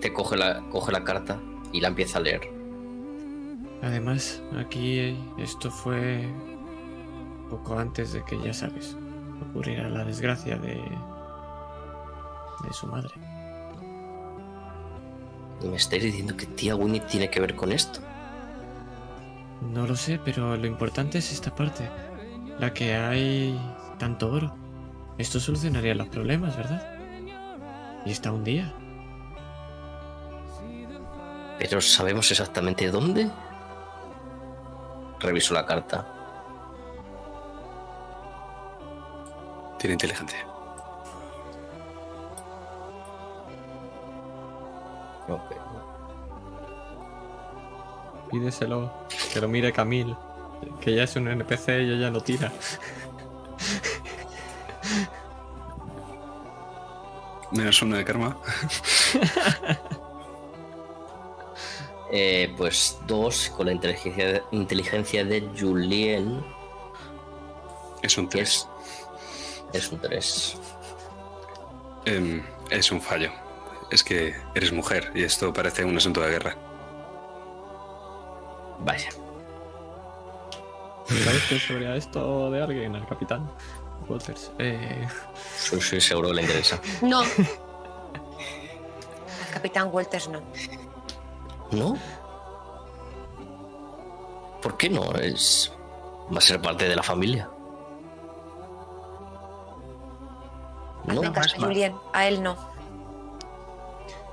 Te 0.00 0.12
coge 0.12 0.36
la, 0.36 0.60
coge 0.70 0.92
la 0.92 1.04
carta 1.04 1.40
y 1.72 1.80
la 1.80 1.88
empieza 1.88 2.18
a 2.18 2.22
leer. 2.22 2.48
Además, 3.82 4.42
aquí 4.58 5.16
esto 5.38 5.70
fue 5.70 6.28
poco 7.48 7.78
antes 7.78 8.12
de 8.12 8.24
que, 8.24 8.40
ya 8.40 8.52
sabes, 8.52 8.96
ocurriera 9.50 9.88
la 9.88 10.04
desgracia 10.04 10.56
de, 10.56 10.74
de 10.74 12.72
su 12.72 12.86
madre. 12.86 13.10
¿Me 15.62 15.76
estáis 15.76 16.02
diciendo 16.02 16.36
que 16.36 16.46
tía 16.46 16.76
Winnie 16.76 17.00
tiene 17.00 17.30
que 17.30 17.40
ver 17.40 17.54
con 17.54 17.72
esto? 17.72 18.00
No 19.72 19.86
lo 19.86 19.96
sé, 19.96 20.20
pero 20.24 20.56
lo 20.56 20.66
importante 20.66 21.18
es 21.18 21.32
esta 21.32 21.54
parte, 21.54 21.88
la 22.58 22.72
que 22.72 22.94
hay 22.94 23.58
tanto 23.98 24.30
oro. 24.30 24.54
Esto 25.18 25.40
solucionaría 25.40 25.94
los 25.94 26.08
problemas, 26.08 26.56
¿verdad? 26.56 26.97
Y 28.04 28.12
está 28.12 28.32
un 28.32 28.44
día. 28.44 28.72
¿Pero 31.58 31.80
sabemos 31.80 32.30
exactamente 32.30 32.90
dónde? 32.90 33.30
Reviso 35.20 35.54
la 35.54 35.66
carta. 35.66 36.06
Tiene 39.78 39.94
inteligencia. 39.94 40.46
Ok. 45.28 45.52
Pídeselo, 48.30 48.92
que 49.32 49.40
lo 49.40 49.48
mire 49.48 49.72
Camille, 49.72 50.14
que 50.80 50.94
ya 50.94 51.04
es 51.04 51.16
un 51.16 51.28
NPC 51.28 51.68
y 51.68 51.92
ella 51.92 52.10
no 52.10 52.20
tira. 52.20 52.52
Menos 57.52 57.80
uno 57.82 57.96
de 57.96 58.04
karma. 58.04 58.36
Eh, 62.10 62.54
pues 62.56 62.98
dos 63.06 63.52
con 63.54 63.66
la 63.66 63.72
inteligencia, 63.72 64.42
inteligencia 64.50 65.24
de 65.26 65.46
Julien 65.54 66.42
Es 68.00 68.16
un 68.16 68.30
3. 68.30 68.48
es, 68.48 68.68
es 69.74 69.92
un 69.92 70.00
3. 70.00 70.56
Em, 72.06 72.42
es 72.70 72.90
un 72.90 73.02
fallo. 73.02 73.30
Es 73.90 74.02
que 74.02 74.34
eres 74.54 74.72
mujer 74.72 75.12
y 75.14 75.22
esto 75.22 75.52
parece 75.52 75.84
un 75.84 75.98
asunto 75.98 76.22
de 76.22 76.30
guerra. 76.30 76.56
Vaya. 78.78 79.10
¿Sabes 81.06 81.42
qué 81.48 81.58
sobre 81.58 81.96
esto 81.96 82.50
de 82.50 82.62
alguien? 82.62 82.94
Al 82.94 83.06
capitán 83.06 83.50
Waters. 84.08 84.50
Eh, 84.58 85.06
Soy, 85.58 85.80
soy 85.80 86.00
seguro 86.00 86.28
que 86.28 86.34
le 86.34 86.42
interesa. 86.42 86.80
No. 87.02 87.20
Al 87.20 87.28
capitán 89.52 89.88
Walters 89.92 90.28
no. 90.28 90.40
¿No? 91.72 91.96
¿Por 94.62 94.76
qué 94.76 94.88
no? 94.90 95.12
Es. 95.12 95.72
Va 96.32 96.38
a 96.38 96.40
ser 96.40 96.60
parte 96.60 96.88
de 96.88 96.96
la 96.96 97.02
familia. 97.02 97.50
No, 101.06 101.20
Hazme 101.22 101.32
caso, 101.32 101.56
Julien. 101.58 101.94
A 102.12 102.28
él 102.28 102.42
no. 102.42 102.56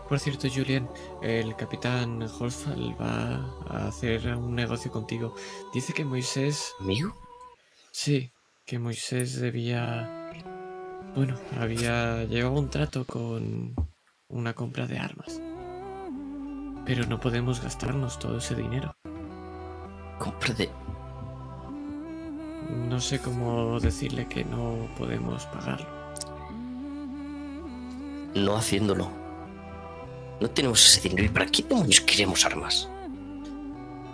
por 0.10 0.20
cierto, 0.20 0.48
Julien, 0.54 0.90
el 1.22 1.56
capitán 1.56 2.22
Holfal 2.24 2.96
va 3.00 3.46
a 3.70 3.88
hacer 3.88 4.28
un 4.36 4.56
negocio 4.56 4.92
contigo. 4.92 5.34
Dice 5.74 5.94
que 5.94 6.04
Moisés 6.04 6.74
¿Amigo? 6.82 7.16
Sí, 7.92 8.30
que 8.66 8.80
Moisés 8.80 9.40
debía... 9.40 10.32
Bueno, 11.16 11.38
había 11.60 12.26
llegado 12.26 12.56
a 12.56 12.60
un 12.60 12.70
trato 12.70 13.06
con 13.06 13.74
una 14.28 14.54
compra 14.54 14.88
de 14.88 14.98
armas. 14.98 15.40
Pero 16.86 17.06
no 17.06 17.20
podemos 17.20 17.62
gastarnos 17.62 18.20
todo 18.20 18.40
ese 18.40 18.56
dinero. 18.56 18.96
Compra 20.20 20.54
de. 20.54 20.70
No 22.90 23.00
sé 23.00 23.20
cómo 23.20 23.80
decirle 23.80 24.28
que 24.28 24.44
no 24.44 24.90
podemos 24.98 25.46
pagarlo. 25.46 25.88
No 28.36 28.58
haciéndolo. 28.58 29.10
No 30.42 30.50
tenemos 30.50 30.86
ese 30.86 31.08
dinero. 31.08 31.26
¿Y 31.28 31.30
para 31.30 31.46
qué 31.46 31.64
demonios 31.64 32.02
queremos 32.02 32.46
armas? 32.46 32.90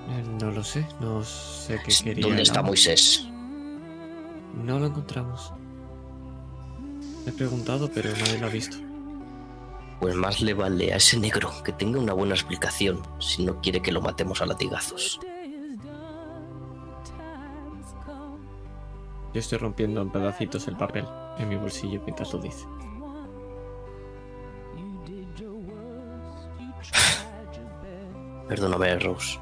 Eh, 0.10 0.24
No 0.40 0.52
lo 0.52 0.64
sé, 0.64 0.86
no 1.00 1.24
sé 1.24 1.80
qué 1.84 1.94
quería. 2.04 2.28
¿Dónde 2.28 2.44
está. 2.44 2.62
Moisés? 2.62 3.31
No 4.64 4.80
lo 4.80 4.88
encontramos. 4.88 5.54
He 7.26 7.32
preguntado, 7.32 7.90
pero 7.94 8.12
nadie 8.12 8.40
lo 8.40 8.48
ha 8.48 8.50
visto. 8.50 8.78
Pues 10.00 10.16
más 10.16 10.42
le 10.42 10.54
vale 10.54 10.94
a 10.94 10.98
ese 10.98 11.18
negro 11.20 11.52
que 11.64 11.72
tenga 11.72 12.00
una 12.00 12.14
buena 12.14 12.34
explicación 12.34 13.02
si 13.20 13.44
no 13.44 13.62
quiere 13.62 13.82
que 13.82 13.92
lo 13.92 14.02
matemos 14.02 14.42
a 14.42 14.46
latigazos. 14.46 15.20
Yo 19.34 19.40
estoy 19.40 19.60
rompiendo 19.60 20.02
en 20.02 20.12
pedacitos 20.12 20.68
el 20.68 20.76
papel 20.76 21.06
en 21.38 21.50
mi 21.50 21.56
bolsillo 21.56 22.02
mientras 22.04 22.34
lo 22.34 22.40
dice. 22.40 22.66
Perdóname, 28.48 29.00
Rose. 29.00 29.40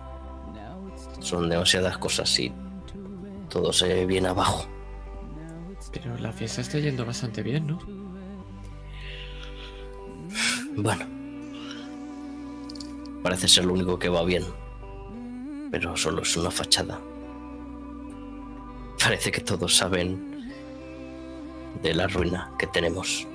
Son 1.20 1.50
demasiadas 1.50 1.98
cosas 1.98 2.40
y 2.40 2.54
todo 3.50 3.74
se 3.74 4.06
viene 4.06 4.30
abajo. 4.30 4.68
Pero 5.92 6.18
la 6.18 6.32
fiesta 6.32 6.62
está 6.62 6.80
yendo 6.80 7.06
bastante 7.06 7.42
bien, 7.44 7.68
¿no? 7.68 7.80
Bueno. 10.76 11.06
Parece 13.24 13.48
ser 13.48 13.66
lo 13.66 13.74
único 13.74 14.00
que 14.00 14.10
va 14.10 14.24
bien. 14.24 14.44
Pero 15.72 15.96
solo 15.98 16.22
es 16.22 16.38
una 16.38 16.52
fachada. 16.52 17.00
Parece 19.02 19.32
que 19.32 19.42
todos 19.42 19.76
saben 19.76 20.52
de 21.82 21.94
la 21.94 22.08
ruina 22.08 22.52
que 22.58 22.68
tenemos. 22.68 23.28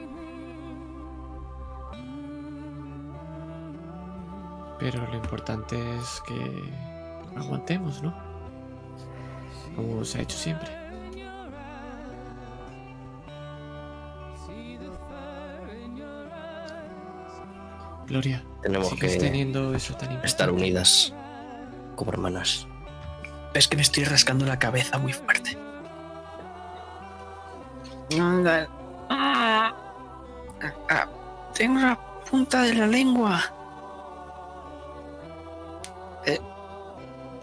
Pero 4.78 5.06
lo 5.06 5.14
importante 5.14 5.76
es 5.96 6.22
que 6.26 7.38
aguantemos, 7.38 8.02
¿no? 8.02 8.14
Como 9.76 10.04
se 10.04 10.18
ha 10.18 10.22
hecho 10.22 10.36
siempre. 10.36 10.83
Gloria, 18.06 18.42
Tenemos 18.62 18.88
¿sigues 18.88 19.12
que 19.14 19.18
teniendo 19.20 19.74
eso 19.74 19.94
tan 19.94 20.22
estar 20.24 20.50
unidas 20.50 21.12
como 21.96 22.12
hermanas. 22.12 22.66
Es 23.54 23.68
que 23.68 23.76
me 23.76 23.82
estoy 23.82 24.04
rascando 24.04 24.44
la 24.46 24.58
cabeza 24.58 24.98
muy 24.98 25.12
fuerte. 25.12 25.56
Ah. 29.08 29.72
Ah, 30.90 31.08
tengo 31.54 31.80
la 31.80 31.98
punta 32.30 32.62
de 32.62 32.74
la 32.74 32.86
lengua. 32.86 33.40
Eh, 36.26 36.40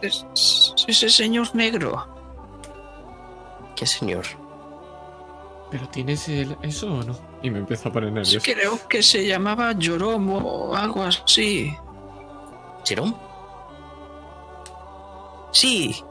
es, 0.01 0.25
es 0.33 0.85
ese 0.87 1.09
señor 1.09 1.53
negro. 1.55 2.07
¿Qué 3.75 3.85
señor? 3.85 4.25
¿Pero 5.69 5.87
tienes 5.89 6.27
el- 6.29 6.57
eso 6.61 6.93
o 6.93 7.03
no? 7.03 7.30
Y 7.41 7.49
me 7.49 7.59
empiezo 7.59 7.89
a 7.89 7.91
poner 7.91 8.11
nervioso. 8.11 8.39
Creo 8.43 8.87
que 8.87 9.01
se 9.01 9.25
llamaba 9.25 9.73
Yoromo 9.73 10.37
o 10.37 10.75
algo 10.75 11.03
así. 11.03 11.75
¿Jerome? 12.85 13.15
Sí. 15.51 16.03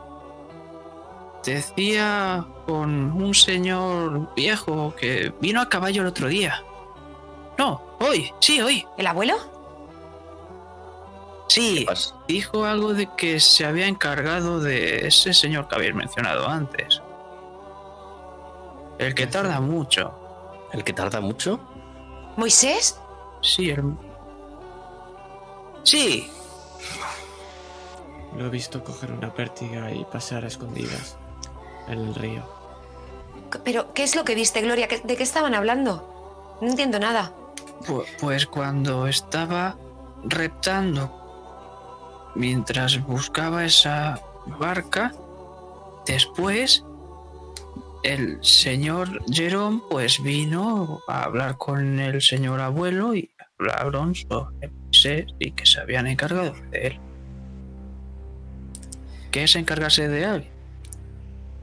Decía 1.44 2.44
con 2.66 3.12
un 3.12 3.34
señor 3.34 4.34
viejo 4.34 4.94
que 4.94 5.32
vino 5.40 5.60
a 5.60 5.68
caballo 5.68 6.02
el 6.02 6.08
otro 6.08 6.28
día. 6.28 6.62
No, 7.58 7.82
hoy, 8.00 8.32
sí, 8.40 8.60
hoy. 8.60 8.86
¿El 8.98 9.06
abuelo? 9.06 9.36
Sí, 11.48 11.84
dijo 12.28 12.64
algo 12.64 12.94
de 12.94 13.08
que 13.16 13.40
se 13.40 13.66
había 13.66 13.88
encargado 13.88 14.60
de 14.60 15.08
ese 15.08 15.34
señor 15.34 15.66
que 15.66 15.74
habéis 15.74 15.94
mencionado 15.94 16.46
antes. 16.48 17.02
El 18.98 19.14
que 19.14 19.26
tarda 19.26 19.60
mucho. 19.60 20.19
¿El 20.72 20.84
que 20.84 20.92
tarda 20.92 21.20
mucho? 21.20 21.60
¿Moisés? 22.36 22.98
Sí, 23.42 23.70
el... 23.70 23.94
Sí, 25.82 26.30
Lo 28.36 28.46
he 28.46 28.50
visto 28.50 28.84
coger 28.84 29.12
una 29.12 29.32
pértiga 29.34 29.90
y 29.90 30.04
pasar 30.04 30.44
a 30.44 30.48
escondidas 30.48 31.16
en 31.88 31.98
el 32.00 32.14
río. 32.14 32.44
¿Pero 33.64 33.92
qué 33.94 34.04
es 34.04 34.14
lo 34.14 34.24
que 34.24 34.34
viste, 34.34 34.60
Gloria? 34.60 34.86
¿Qué- 34.88 35.00
¿De 35.02 35.16
qué 35.16 35.22
estaban 35.22 35.54
hablando? 35.54 36.58
No 36.60 36.68
entiendo 36.68 36.98
nada. 36.98 37.32
pu- 37.86 38.04
pues 38.20 38.46
cuando 38.46 39.06
estaba 39.06 39.76
reptando 40.22 41.10
mientras 42.36 43.02
buscaba 43.04 43.64
esa 43.64 44.20
barca, 44.60 45.12
después 46.06 46.84
el 48.02 48.38
señor 48.42 49.22
Jerome 49.30 49.82
pues 49.90 50.22
vino 50.22 51.00
a 51.06 51.24
hablar 51.24 51.56
con 51.58 51.98
el 52.00 52.22
señor 52.22 52.60
abuelo 52.60 53.14
y 53.14 53.30
hablaron 53.58 54.14
sobre 54.14 54.68
Moisés 54.68 55.26
y 55.38 55.52
que 55.52 55.66
se 55.66 55.80
habían 55.80 56.06
encargado 56.06 56.54
de 56.70 56.86
él. 56.86 56.98
¿Qué 59.30 59.44
es 59.44 59.54
encargarse 59.54 60.08
de 60.08 60.24
alguien? 60.24 60.52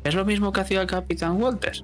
¿Es 0.03 0.16
lo 0.16 0.24
mismo 0.24 0.53
que 0.53 0.61
hacía 0.61 0.82
el 0.82 0.88
capitán 0.88 1.41
Walters? 1.41 1.83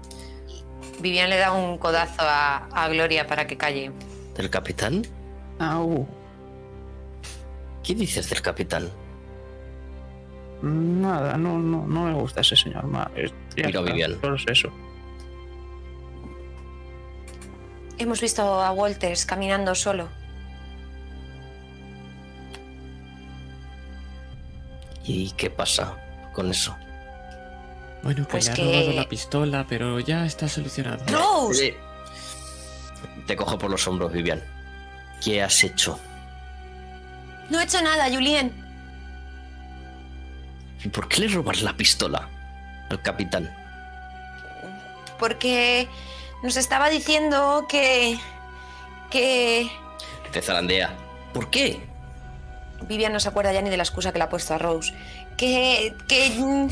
Vivian 1.00 1.30
le 1.30 1.38
da 1.38 1.52
un 1.52 1.78
codazo 1.78 2.22
a, 2.22 2.68
a 2.72 2.88
Gloria 2.88 3.26
para 3.26 3.46
que 3.46 3.56
calle. 3.56 3.90
¿Del 4.36 4.50
capitán? 4.50 5.02
Au. 5.58 6.06
¿Qué 7.82 7.94
dices 7.94 8.28
del 8.30 8.42
capitán? 8.42 8.88
Nada, 10.62 11.36
no, 11.38 11.58
no, 11.58 11.86
no 11.86 12.04
me 12.04 12.12
gusta 12.14 12.40
ese 12.42 12.56
señor. 12.56 12.84
ma- 12.86 13.10
Vivian. 13.56 14.20
Solo 14.20 14.36
es 14.36 14.44
eso. 14.48 14.68
Hemos 17.98 18.20
visto 18.20 18.42
a 18.42 18.70
Walters 18.72 19.24
caminando 19.26 19.74
solo. 19.74 20.08
¿Y 25.04 25.30
qué 25.32 25.50
pasa 25.50 25.96
con 26.32 26.50
eso? 26.50 26.76
Bueno, 28.02 28.24
que 28.24 28.30
Pues 28.30 28.46
le 28.46 28.52
ha 28.52 28.54
que- 28.54 28.64
robado 28.64 28.92
la 28.92 29.08
pistola, 29.08 29.66
pero 29.68 30.00
ya 30.00 30.24
está 30.24 30.48
solucionado. 30.48 31.04
¡Rose! 31.06 31.68
Eh, 31.68 31.76
Te 33.26 33.36
cojo 33.36 33.58
por 33.58 33.70
los 33.70 33.86
hombros, 33.86 34.12
Vivian. 34.12 34.42
¿Qué 35.22 35.42
has 35.42 35.62
hecho? 35.64 35.98
No 37.50 37.60
he 37.60 37.64
hecho 37.64 37.80
nada, 37.82 38.08
Julien. 38.10 38.52
¿Y 40.84 40.88
por 40.88 41.08
qué 41.08 41.22
le 41.22 41.28
robas 41.28 41.62
la 41.62 41.76
pistola 41.76 42.28
al 42.88 43.02
capitán? 43.02 43.50
Porque 45.18 45.88
nos 46.42 46.56
estaba 46.56 46.88
diciendo 46.88 47.66
que. 47.68 48.18
que. 49.10 49.70
Te 50.32 50.40
zarandea. 50.40 50.96
¿Por 51.34 51.50
qué? 51.50 51.80
Vivian 52.82 53.12
no 53.12 53.20
se 53.20 53.28
acuerda 53.28 53.52
ya 53.52 53.60
ni 53.60 53.68
de 53.70 53.76
la 53.76 53.82
excusa 53.82 54.12
que 54.12 54.18
le 54.18 54.24
ha 54.24 54.30
puesto 54.30 54.54
a 54.54 54.58
Rose. 54.58 54.94
Que. 55.36 55.94
que. 56.08 56.68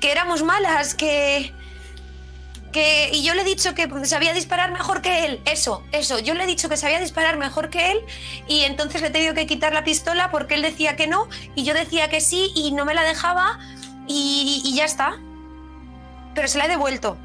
que 0.00 0.10
éramos 0.10 0.42
malas, 0.42 0.94
que. 0.94 1.52
Que. 2.72 3.10
y 3.12 3.22
yo 3.22 3.34
le 3.34 3.42
he 3.42 3.44
dicho 3.44 3.74
que 3.74 3.88
sabía 4.04 4.32
disparar 4.32 4.72
mejor 4.72 5.02
que 5.02 5.26
él. 5.26 5.40
Eso, 5.44 5.82
eso. 5.92 6.18
Yo 6.18 6.34
le 6.34 6.44
he 6.44 6.46
dicho 6.46 6.68
que 6.68 6.76
sabía 6.76 6.98
disparar 6.98 7.36
mejor 7.36 7.70
que 7.70 7.92
él 7.92 8.00
y 8.48 8.62
entonces 8.62 9.00
le 9.02 9.08
he 9.08 9.10
tenido 9.10 9.34
que 9.34 9.46
quitar 9.46 9.72
la 9.72 9.84
pistola 9.84 10.30
porque 10.30 10.54
él 10.54 10.62
decía 10.62 10.96
que 10.96 11.06
no 11.06 11.28
y 11.54 11.64
yo 11.64 11.74
decía 11.74 12.08
que 12.08 12.20
sí 12.20 12.50
y 12.56 12.72
no 12.72 12.84
me 12.84 12.94
la 12.94 13.02
dejaba 13.02 13.58
y, 14.08 14.62
y 14.64 14.74
ya 14.74 14.84
está. 14.84 15.20
Pero 16.34 16.48
se 16.48 16.58
la 16.58 16.64
he 16.64 16.68
devuelto. 16.68 17.16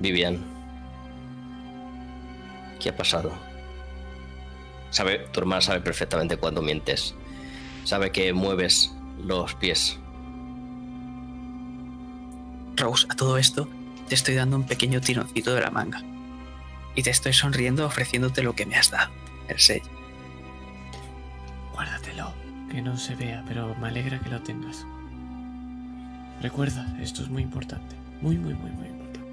Vivian. 0.00 0.44
¿Qué 2.80 2.88
ha 2.88 2.96
pasado? 2.96 3.32
Sabe, 4.90 5.18
tu 5.18 5.40
hermana 5.40 5.60
sabe 5.60 5.80
perfectamente 5.80 6.36
cuando 6.36 6.62
mientes. 6.62 7.14
Sabe 7.84 8.10
que 8.10 8.32
mueves 8.32 8.92
los 9.22 9.54
pies. 9.54 9.98
Rose, 12.76 13.06
a 13.10 13.16
todo 13.16 13.38
esto 13.38 13.68
te 14.08 14.14
estoy 14.14 14.34
dando 14.34 14.56
un 14.56 14.64
pequeño 14.64 15.00
tironcito 15.00 15.54
de 15.54 15.60
la 15.60 15.70
manga. 15.70 16.02
Y 16.94 17.02
te 17.02 17.10
estoy 17.10 17.32
sonriendo 17.32 17.86
ofreciéndote 17.86 18.42
lo 18.42 18.54
que 18.54 18.66
me 18.66 18.76
has 18.76 18.90
dado, 18.90 19.12
el 19.48 19.58
sello. 19.58 19.88
Guárdatelo, 21.72 22.34
que 22.70 22.82
no 22.82 22.96
se 22.96 23.14
vea, 23.14 23.44
pero 23.46 23.74
me 23.76 23.88
alegra 23.88 24.18
que 24.18 24.30
lo 24.30 24.42
tengas. 24.42 24.84
Recuerda, 26.42 26.86
esto 27.00 27.22
es 27.22 27.28
muy 27.28 27.42
importante. 27.42 27.94
Muy, 28.20 28.36
muy, 28.36 28.54
muy, 28.54 28.70
muy 28.70 28.88
importante. 28.88 29.30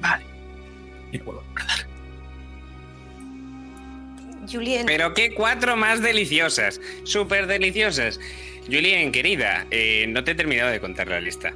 Vale. 0.00 0.24
Y 1.12 1.18
lo 1.18 1.24
vuelvo 1.24 1.40
a 1.40 1.52
guardar. 1.52 1.86
Julien, 4.50 4.84
Pero 4.86 5.14
qué 5.14 5.32
cuatro 5.32 5.76
más 5.76 6.02
deliciosas, 6.02 6.80
súper 7.04 7.46
deliciosas. 7.46 8.18
Julien, 8.66 9.12
querida, 9.12 9.66
eh, 9.70 10.06
no 10.08 10.24
te 10.24 10.32
he 10.32 10.34
terminado 10.34 10.70
de 10.70 10.80
contar 10.80 11.08
la 11.08 11.20
lista. 11.20 11.54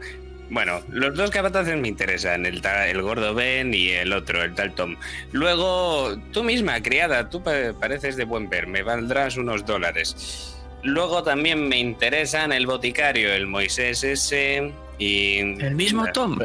Bueno, 0.55 0.81
los 0.89 1.16
dos 1.16 1.31
capataces 1.33 1.76
me 1.76 1.89
interesan, 1.89 2.47
el, 2.47 2.60
ta- 2.62 2.86
el 2.89 3.02
gordo 3.02 3.34
Ben 3.34 3.74
y 3.74 3.89
el 3.91 4.12
otro, 4.12 4.41
el 4.44 4.55
tal 4.55 4.73
Tom. 4.73 4.94
Luego, 5.33 6.16
tú 6.33 6.44
misma, 6.44 6.81
criada, 6.81 7.28
tú 7.28 7.42
pa- 7.42 7.73
pareces 7.81 8.15
de 8.16 8.24
buen 8.24 8.49
ver, 8.49 8.68
me 8.68 8.84
valdrás 8.84 9.36
unos 9.36 9.66
dólares. 9.66 10.55
Luego 10.84 11.24
también 11.24 11.66
me 11.68 11.78
interesan 11.78 12.52
el 12.52 12.66
boticario, 12.68 13.33
el 13.34 13.49
Moisés 13.49 14.05
ese 14.05 14.73
y... 14.97 15.39
El 15.39 15.74
mismo 15.74 16.07
Tom. 16.12 16.39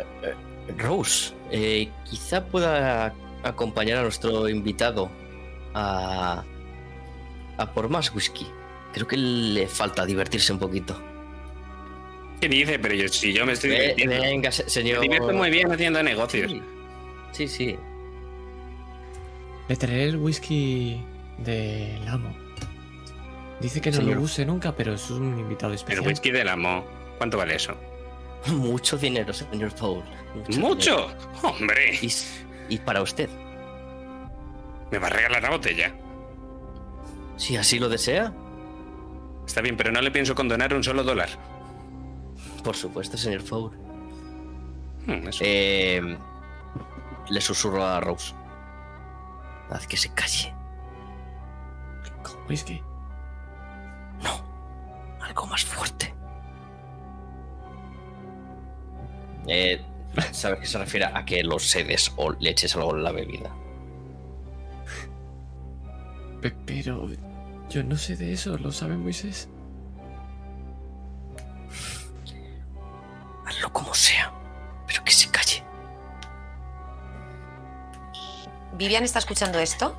Rose, 0.77 1.33
eh, 1.51 1.89
quizá 2.09 2.43
pueda 2.45 3.13
acompañar 3.43 3.99
a 3.99 4.01
nuestro 4.01 4.49
invitado 4.49 5.11
a, 5.75 6.43
a 7.57 7.71
por 7.73 7.89
más 7.89 8.11
whisky. 8.15 8.47
Creo 8.91 9.07
que 9.07 9.17
le 9.17 9.67
falta 9.67 10.03
divertirse 10.03 10.51
un 10.51 10.57
poquito. 10.59 10.99
¿Qué 12.41 12.47
dice? 12.47 12.79
Pero 12.79 12.95
yo, 12.95 13.07
si 13.09 13.33
yo 13.33 13.45
me 13.45 13.53
estoy 13.53 13.71
Ve- 13.71 13.79
divirtiendo. 13.95 14.21
venga, 14.21 14.51
se- 14.51 14.63
Me 14.63 14.69
señor. 14.69 15.01
divierto 15.01 15.33
muy 15.33 15.49
bien 15.49 15.71
haciendo 15.71 16.01
negocios. 16.03 16.51
Sí, 17.31 17.47
sí. 17.47 17.47
sí. 17.47 17.77
Le 19.67 19.75
traeré 19.75 20.05
el 20.05 20.17
whisky 20.17 21.01
del 21.37 22.07
amo. 22.07 22.35
Dice 23.59 23.81
que 23.81 23.91
no 23.91 23.97
Señor. 23.97 24.15
lo 24.15 24.21
use 24.23 24.45
nunca, 24.45 24.73
pero 24.75 24.93
es 24.93 25.09
un 25.11 25.37
invitado 25.37 25.73
El 25.73 25.75
especial. 25.79 26.07
whisky 26.07 26.31
del 26.31 26.47
amo. 26.47 26.85
¿Cuánto 27.17 27.37
vale 27.37 27.55
eso? 27.55 27.75
Mucho 28.47 28.97
dinero, 28.97 29.33
señor 29.33 29.75
Paul. 29.75 30.01
¡Mucho! 30.57 31.07
¡Hombre! 31.43 31.99
Y, 32.01 32.05
s- 32.07 32.45
y 32.69 32.77
para 32.77 33.01
usted, 33.01 33.29
¿Me 34.91 34.97
va 34.97 35.07
a 35.07 35.09
regalar 35.11 35.43
la 35.43 35.49
botella? 35.51 35.93
si 37.37 37.55
así 37.57 37.79
lo 37.79 37.89
desea, 37.89 38.33
Está 39.45 39.61
bien, 39.61 39.75
pero 39.77 39.91
no 39.91 39.99
le 40.01 40.11
pienso 40.11 40.35
condonar 40.35 40.73
un 40.75 40.83
solo 40.83 41.03
dólar. 41.03 41.29
Por 42.61 42.75
supuesto, 42.75 43.17
señor 43.17 43.43
Paul. 43.43 43.71
Hmm. 45.05 45.29
Eh, 45.41 46.17
le 47.29 47.41
susurro 47.41 47.83
a 47.85 47.99
Rose. 47.99 48.33
Haz 49.69 49.87
que 49.87 49.97
se 49.97 50.09
calle. 50.13 50.53
Con 52.23 52.35
whisky. 52.49 52.81
No, 54.23 54.43
algo 55.21 55.45
más 55.47 55.63
fuerte. 55.63 56.13
Eh, 59.47 59.81
¿Sabes 60.31 60.59
que 60.59 60.65
se 60.65 60.77
refiere 60.77 61.05
a 61.05 61.23
que 61.25 61.43
lo 61.43 61.59
sedes 61.59 62.11
o 62.17 62.31
le 62.31 62.49
eches 62.51 62.75
algo 62.75 62.95
en 62.95 63.03
la 63.03 63.11
bebida? 63.11 63.55
Pe- 66.41 66.55
pero 66.65 67.07
yo 67.69 67.83
no 67.83 67.95
sé 67.95 68.15
de 68.15 68.33
eso, 68.33 68.57
¿lo 68.57 68.71
sabe 68.71 68.97
Moisés? 68.97 69.49
Hazlo 73.49 73.73
como 73.73 73.95
sea, 73.95 74.31
pero 74.85 75.03
que 75.03 75.11
se 75.11 75.27
calle. 75.31 75.63
¿Vivian 78.73 79.03
está 79.03 79.17
escuchando 79.17 79.57
esto? 79.57 79.97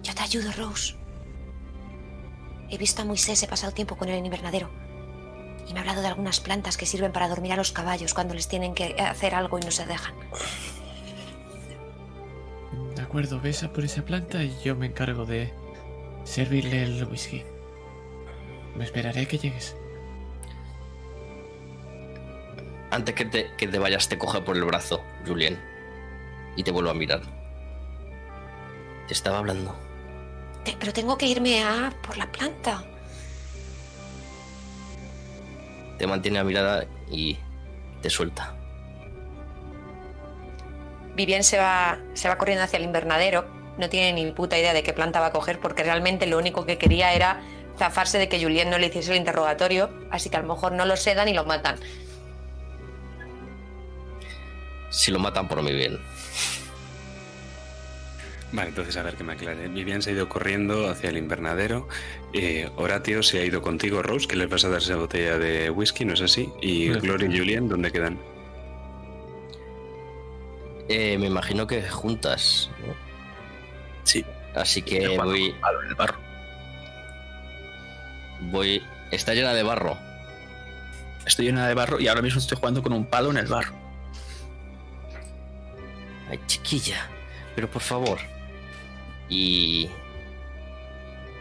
Yo 0.00 0.14
te 0.14 0.22
ayudo, 0.22 0.52
Rose. 0.52 0.94
He 2.70 2.78
visto 2.78 3.02
a 3.02 3.04
Moisés, 3.04 3.42
he 3.42 3.48
pasado 3.48 3.72
tiempo 3.72 3.96
con 3.96 4.08
él 4.08 4.14
en 4.14 4.26
invernadero. 4.26 4.70
Y 5.66 5.72
me 5.72 5.80
ha 5.80 5.82
hablado 5.82 6.02
de 6.02 6.08
algunas 6.08 6.38
plantas 6.38 6.76
que 6.76 6.86
sirven 6.86 7.10
para 7.10 7.28
dormir 7.28 7.52
a 7.52 7.56
los 7.56 7.72
caballos 7.72 8.14
cuando 8.14 8.34
les 8.34 8.46
tienen 8.46 8.76
que 8.76 8.94
hacer 9.00 9.34
algo 9.34 9.58
y 9.58 9.62
no 9.62 9.72
se 9.72 9.86
dejan. 9.86 10.14
De 12.98 13.04
acuerdo, 13.04 13.40
ves 13.40 13.62
a 13.62 13.72
por 13.72 13.84
esa 13.84 14.04
planta 14.04 14.42
y 14.42 14.52
yo 14.64 14.74
me 14.74 14.86
encargo 14.86 15.24
de 15.24 15.52
servirle 16.24 16.82
el 16.82 17.04
whisky. 17.04 17.44
Me 18.74 18.82
esperaré 18.82 19.28
que 19.28 19.38
llegues. 19.38 19.76
Antes 22.90 23.14
que 23.14 23.24
te, 23.24 23.52
que 23.56 23.68
te 23.68 23.78
vayas, 23.78 24.08
te 24.08 24.18
coge 24.18 24.40
por 24.40 24.56
el 24.56 24.64
brazo, 24.64 25.00
Julien. 25.24 25.60
Y 26.56 26.64
te 26.64 26.72
vuelvo 26.72 26.90
a 26.90 26.94
mirar. 26.94 27.22
Te 29.06 29.14
estaba 29.14 29.38
hablando. 29.38 29.76
Te- 30.64 30.76
pero 30.80 30.92
tengo 30.92 31.16
que 31.16 31.26
irme 31.26 31.62
a 31.62 31.94
por 32.04 32.16
la 32.18 32.26
planta. 32.32 32.82
Te 35.98 36.06
mantiene 36.08 36.38
la 36.38 36.44
mirada 36.44 36.84
y 37.08 37.38
te 38.02 38.10
suelta. 38.10 38.56
Vivian 41.18 41.42
se 41.42 41.58
va, 41.58 41.98
se 42.14 42.28
va 42.28 42.38
corriendo 42.38 42.62
hacia 42.62 42.76
el 42.76 42.84
invernadero. 42.84 43.44
No 43.76 43.88
tiene 43.88 44.12
ni 44.12 44.30
puta 44.30 44.56
idea 44.56 44.72
de 44.72 44.84
qué 44.84 44.92
planta 44.92 45.18
va 45.18 45.26
a 45.26 45.32
coger 45.32 45.58
porque 45.58 45.82
realmente 45.82 46.28
lo 46.28 46.38
único 46.38 46.64
que 46.64 46.78
quería 46.78 47.12
era 47.12 47.42
zafarse 47.76 48.18
de 48.18 48.28
que 48.28 48.40
Julien 48.40 48.70
no 48.70 48.78
le 48.78 48.86
hiciese 48.86 49.10
el 49.10 49.18
interrogatorio. 49.18 49.90
Así 50.12 50.30
que 50.30 50.36
a 50.36 50.40
lo 50.40 50.46
mejor 50.46 50.70
no 50.72 50.84
lo 50.84 50.96
sedan 50.96 51.26
y 51.28 51.34
lo 51.34 51.44
matan. 51.44 51.76
Si 54.90 55.10
lo 55.10 55.18
matan 55.18 55.48
por 55.48 55.60
mi 55.60 55.72
bien. 55.72 55.98
Vale, 58.52 58.68
entonces 58.68 58.96
a 58.96 59.02
ver 59.02 59.16
que 59.16 59.24
me 59.24 59.32
aclare. 59.32 59.66
Vivian 59.66 60.00
se 60.00 60.10
ha 60.10 60.12
ido 60.12 60.28
corriendo 60.28 60.88
hacia 60.88 61.10
el 61.10 61.16
invernadero. 61.16 61.88
Eh, 62.32 62.70
Horatio 62.76 63.24
se 63.24 63.40
ha 63.40 63.44
ido 63.44 63.60
contigo, 63.60 64.02
Rose, 64.02 64.28
que 64.28 64.36
les 64.36 64.48
vas 64.48 64.64
a 64.64 64.68
dar 64.68 64.80
esa 64.80 64.94
botella 64.94 65.36
de 65.36 65.68
whisky, 65.68 66.04
¿no 66.04 66.14
es 66.14 66.20
así? 66.20 66.48
Y 66.62 66.90
Gloria 66.90 67.28
y. 67.28 67.36
Julian, 67.36 67.68
¿dónde 67.68 67.90
quedan? 67.90 68.37
Eh, 70.88 71.18
me 71.18 71.26
imagino 71.26 71.66
que 71.66 71.82
juntas, 71.88 72.70
¿no? 72.86 72.94
Sí. 74.04 74.24
Así 74.54 74.82
que 74.82 75.18
voy, 75.18 75.54
el 75.88 75.94
barro. 75.94 76.18
voy. 78.40 78.82
Está 79.10 79.34
llena 79.34 79.52
de 79.52 79.62
barro. 79.62 79.98
Estoy 81.26 81.46
llena 81.46 81.68
de 81.68 81.74
barro 81.74 82.00
y 82.00 82.08
ahora 82.08 82.22
mismo 82.22 82.40
estoy 82.40 82.56
jugando 82.56 82.82
con 82.82 82.92
un 82.92 83.04
palo 83.04 83.30
en 83.30 83.36
el 83.38 83.46
barro. 83.46 83.74
Ay, 86.30 86.40
chiquilla, 86.46 87.06
pero 87.54 87.70
por 87.70 87.82
favor. 87.82 88.18
Y 89.28 89.88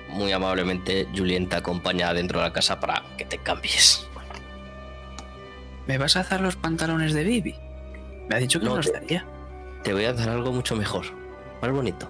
muy 0.10 0.32
amablemente 0.32 1.08
Julien 1.16 1.48
te 1.48 1.56
acompaña 1.56 2.14
dentro 2.14 2.40
de 2.40 2.48
la 2.48 2.54
casa 2.54 2.80
para 2.80 3.04
que 3.18 3.26
te 3.26 3.38
cambies. 3.38 4.06
¿Me 5.88 5.98
vas 5.98 6.18
a 6.18 6.20
hacer 6.20 6.42
los 6.42 6.58
pantalones 6.58 7.14
de 7.14 7.24
Bibi? 7.24 7.56
Me 8.28 8.36
ha 8.36 8.40
dicho 8.40 8.60
que 8.60 8.66
No, 8.66 8.72
no 8.72 8.78
los 8.78 8.92
daría. 8.92 9.26
Te 9.84 9.94
voy 9.94 10.06
a 10.06 10.14
dar 10.14 10.30
algo 10.30 10.52
mucho 10.52 10.76
mejor, 10.76 11.06
más 11.62 11.72
bonito. 11.72 12.10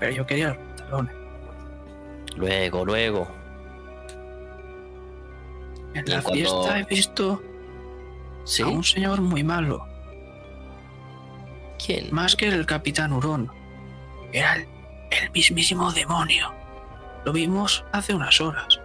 Pero 0.00 0.12
yo 0.12 0.26
quería 0.26 0.48
los 0.48 0.56
pantalones. 0.58 1.14
Luego, 2.36 2.84
luego. 2.84 3.28
En 5.94 6.06
Y 6.06 6.10
la 6.10 6.22
fiesta 6.22 6.78
he 6.78 6.84
visto 6.84 7.42
¿Sí? 8.44 8.62
a 8.62 8.66
un 8.66 8.82
señor 8.82 9.20
muy 9.20 9.44
malo. 9.44 9.86
¿Quién? 11.84 12.12
Más 12.12 12.34
que 12.34 12.48
el 12.48 12.66
capitán 12.66 13.12
Hurón. 13.12 13.50
Era 14.32 14.56
el, 14.56 14.66
el 15.10 15.30
mismísimo 15.30 15.92
demonio. 15.92 16.52
Lo 17.24 17.32
vimos 17.32 17.84
hace 17.92 18.14
unas 18.14 18.40
horas. 18.40 18.80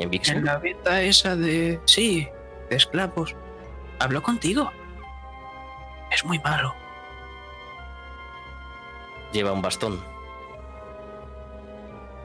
¿En 0.00 0.44
la 0.44 0.56
venta 0.56 1.02
esa 1.02 1.36
de... 1.36 1.78
Sí, 1.84 2.26
de 2.70 2.76
esclavos. 2.76 3.36
Habló 4.00 4.22
contigo. 4.22 4.70
Es 6.10 6.24
muy 6.24 6.38
malo. 6.38 6.74
Lleva 9.30 9.52
un 9.52 9.60
bastón. 9.60 10.02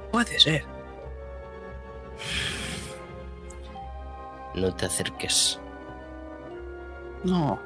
Puede 0.09 0.39
ser. 0.39 0.65
No 4.53 4.73
te 4.73 4.85
acerques. 4.85 5.59
No, 7.25 7.59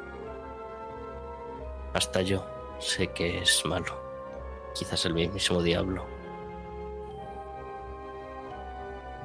Hasta 1.94 2.22
yo 2.22 2.44
sé 2.80 3.10
que 3.10 3.40
es 3.42 3.64
malo. 3.66 3.94
Quizás 4.74 5.06
el 5.06 5.14
mismo 5.14 5.62
diablo. 5.62 6.06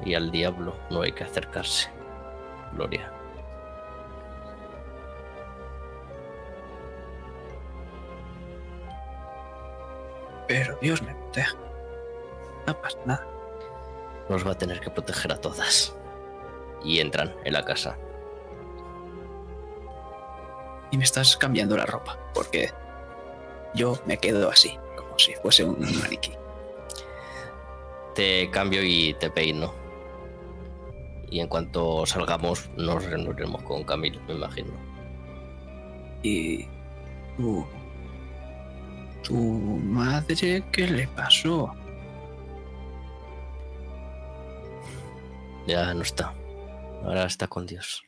Y 0.03 0.13
al 0.13 0.29
diablo 0.29 0.75
no 0.91 1.01
hay 1.01 1.11
que 1.11 1.23
acercarse. 1.23 1.89
Gloria. 2.73 3.14
Pero 10.47 10.77
Dios 10.81 11.01
me 11.01 11.13
proteja. 11.15 11.55
No 12.67 12.81
pasa 12.81 12.97
nada. 13.05 13.27
Nos 14.29 14.45
va 14.45 14.51
a 14.51 14.57
tener 14.57 14.79
que 14.79 14.89
proteger 14.89 15.31
a 15.31 15.37
todas. 15.41 15.95
Y 16.83 16.99
entran 16.99 17.35
en 17.43 17.53
la 17.53 17.63
casa. 17.63 17.97
Y 20.91 20.97
me 20.97 21.03
estás 21.03 21.35
cambiando 21.37 21.75
la 21.77 21.85
ropa. 21.85 22.17
Porque 22.33 22.71
yo 23.73 23.97
me 24.05 24.17
quedo 24.17 24.49
así, 24.49 24.77
como 24.95 25.17
si 25.19 25.33
fuese 25.35 25.63
un 25.63 25.79
maniquí. 26.01 26.33
Te 28.13 28.49
cambio 28.51 28.81
y 28.83 29.13
te 29.15 29.29
peino. 29.29 29.73
Y 31.29 31.39
en 31.39 31.47
cuanto 31.47 32.05
salgamos, 32.05 32.69
nos 32.77 33.03
reuniremos 33.03 33.61
con 33.63 33.83
Camilo, 33.83 34.21
me 34.27 34.35
imagino. 34.35 34.71
Y... 36.23 36.65
tú- 37.35 37.67
¿Tu 39.25 39.33
madre 39.33 40.63
qué 40.71 40.87
le 40.87 41.07
pasó? 41.07 41.73
Ya 45.67 45.91
no 45.95 46.03
está. 46.03 46.31
Ahora 47.03 47.25
está 47.25 47.47
con 47.47 47.65
Dios. 47.65 48.03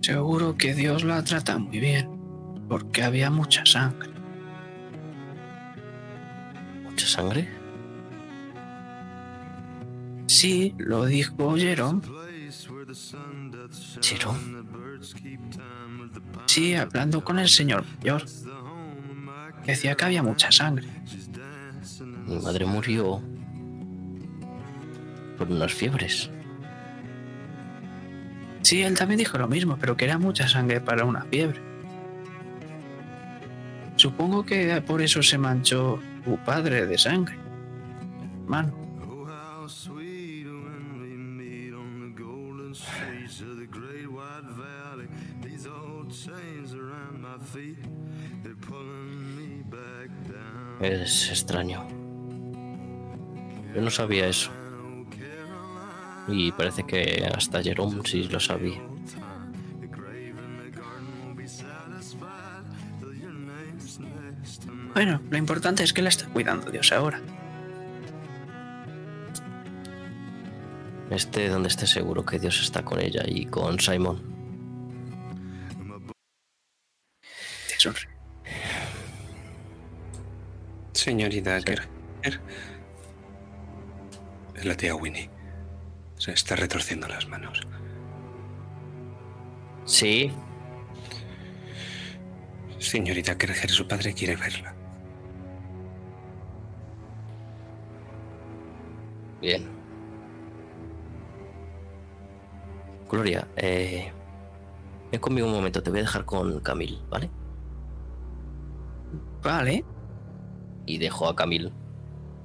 Seguro 0.00 0.56
que 0.56 0.72
Dios 0.72 1.04
la 1.04 1.22
trata 1.22 1.58
muy 1.58 1.78
bien, 1.78 2.08
porque 2.66 3.02
había 3.02 3.30
mucha 3.30 3.66
sangre. 3.66 4.08
¿Mucha 6.82 7.06
sangre? 7.06 7.46
Sí, 10.28 10.74
lo 10.78 11.04
dijo 11.04 11.56
Jerome. 11.56 12.00
¿Jerome? 14.00 14.55
Sí, 16.46 16.74
hablando 16.74 17.22
con 17.22 17.38
el 17.38 17.48
señor 17.48 17.84
mayor. 17.98 18.24
Decía 19.64 19.94
que 19.94 20.04
había 20.04 20.22
mucha 20.22 20.50
sangre. 20.52 20.86
Mi 22.26 22.38
madre 22.38 22.66
murió 22.66 23.20
por 25.36 25.50
unas 25.50 25.72
fiebres. 25.72 26.30
Sí, 28.62 28.82
él 28.82 28.96
también 28.96 29.18
dijo 29.18 29.38
lo 29.38 29.46
mismo, 29.48 29.76
pero 29.78 29.96
que 29.96 30.04
era 30.04 30.18
mucha 30.18 30.48
sangre 30.48 30.80
para 30.80 31.04
una 31.04 31.22
fiebre. 31.22 31.60
Supongo 33.96 34.44
que 34.44 34.82
por 34.82 35.02
eso 35.02 35.22
se 35.22 35.38
manchó 35.38 36.00
tu 36.24 36.36
padre 36.38 36.86
de 36.86 36.98
sangre. 36.98 37.36
Mano, 38.46 38.85
Es 50.80 51.30
extraño. 51.30 51.86
Yo 53.74 53.80
no 53.80 53.90
sabía 53.90 54.28
eso. 54.28 54.50
Y 56.28 56.52
parece 56.52 56.84
que 56.84 57.28
hasta 57.34 57.62
Jerome 57.62 58.02
sí 58.04 58.24
lo 58.24 58.40
sabía. 58.40 58.82
bueno, 64.94 65.20
lo 65.28 65.36
importante 65.36 65.82
es 65.82 65.92
que 65.92 66.00
la 66.00 66.08
está 66.08 66.26
cuidando 66.28 66.70
Dios 66.70 66.90
ahora. 66.90 67.20
Esté 71.10 71.48
donde 71.48 71.68
esté 71.68 71.86
seguro 71.86 72.24
que 72.24 72.38
Dios 72.38 72.60
está 72.62 72.82
con 72.82 73.00
ella 73.00 73.22
y 73.26 73.44
con 73.44 73.78
Simon. 73.78 74.35
Sonríe. 77.78 78.08
Señorita 80.92 81.60
Kerr. 81.60 81.88
Es 84.54 84.64
la 84.64 84.76
tía 84.76 84.94
Winnie. 84.94 85.30
Se 86.16 86.32
está 86.32 86.56
retorciendo 86.56 87.06
las 87.08 87.28
manos. 87.28 87.66
Sí, 89.84 90.32
Señorita 92.78 93.36
Kerger, 93.36 93.70
su 93.70 93.88
padre 93.88 94.14
quiere 94.14 94.36
verla. 94.36 94.72
bien. 99.40 99.64
Gloria, 103.08 103.46
eh, 103.56 104.12
ven 105.12 105.20
conmigo 105.20 105.46
un 105.46 105.52
momento, 105.54 105.82
te 105.82 105.90
voy 105.90 106.00
a 106.00 106.02
dejar 106.02 106.24
con 106.24 106.60
Camille, 106.60 106.98
¿vale? 107.08 107.30
Vale, 109.46 109.84
y 110.86 110.98
dejo 110.98 111.28
a 111.28 111.36
Camil 111.36 111.72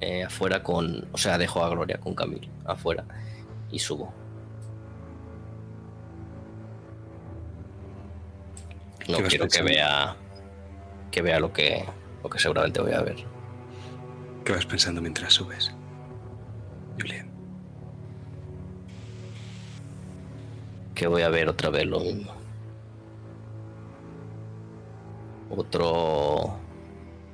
eh, 0.00 0.22
afuera 0.22 0.62
con. 0.62 1.08
O 1.10 1.18
sea, 1.18 1.36
dejo 1.36 1.64
a 1.64 1.68
Gloria 1.68 1.98
con 1.98 2.14
Camil 2.14 2.48
afuera 2.64 3.04
y 3.72 3.80
subo. 3.80 4.14
No 9.08 9.16
¿Qué 9.16 9.22
vas 9.22 9.30
quiero 9.30 9.48
que 9.48 9.62
vea. 9.62 10.14
Que 11.10 11.22
vea 11.22 11.40
lo 11.40 11.52
que. 11.52 11.84
Lo 12.22 12.30
que 12.30 12.38
seguramente 12.38 12.80
voy 12.80 12.92
a 12.92 13.02
ver. 13.02 13.16
¿Qué 14.44 14.52
vas 14.52 14.64
pensando 14.64 15.02
mientras 15.02 15.32
subes? 15.32 15.74
Julian. 17.00 17.28
Que 20.94 21.08
voy 21.08 21.22
a 21.22 21.28
ver 21.30 21.48
otra 21.48 21.68
vez 21.70 21.84
lo 21.84 21.98
mismo. 21.98 22.32
Otro 25.50 26.61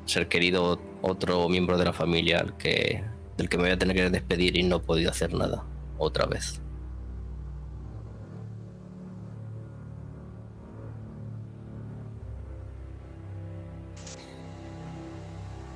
ser 0.08 0.28
querido, 0.28 0.80
otro 1.02 1.48
miembro 1.48 1.78
de 1.78 1.84
la 1.84 1.92
familia 1.92 2.40
al 2.40 2.56
que, 2.56 3.04
del 3.36 3.48
que 3.48 3.56
me 3.56 3.64
voy 3.64 3.72
a 3.72 3.78
tener 3.78 3.94
que 3.94 4.10
despedir 4.10 4.56
y 4.56 4.62
no 4.62 4.76
he 4.76 4.80
podido 4.80 5.10
hacer 5.10 5.34
nada. 5.34 5.64
Otra 5.98 6.26
vez. 6.26 6.60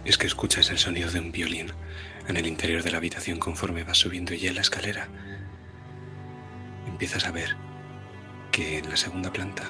Es 0.05 0.19
que 0.19 0.27
escuchas 0.27 0.71
el 0.71 0.79
sonido 0.79 1.11
de 1.11 1.21
un 1.21 1.31
violín 1.31 1.69
en 2.27 2.37
el 2.37 2.47
interior 2.47 2.83
de 2.83 2.91
la 2.91 2.99
habitación 2.99 3.39
conforme 3.39 3.85
vas 3.85 3.99
subiendo 3.99 4.35
y 4.35 4.47
en 4.47 4.55
la 4.55 4.61
escalera 4.61 5.09
empiezas 6.87 7.27
a 7.27 7.31
ver 7.31 7.57
que 8.51 8.79
en 8.79 8.89
la 8.89 8.97
segunda 8.97 9.33
planta 9.33 9.65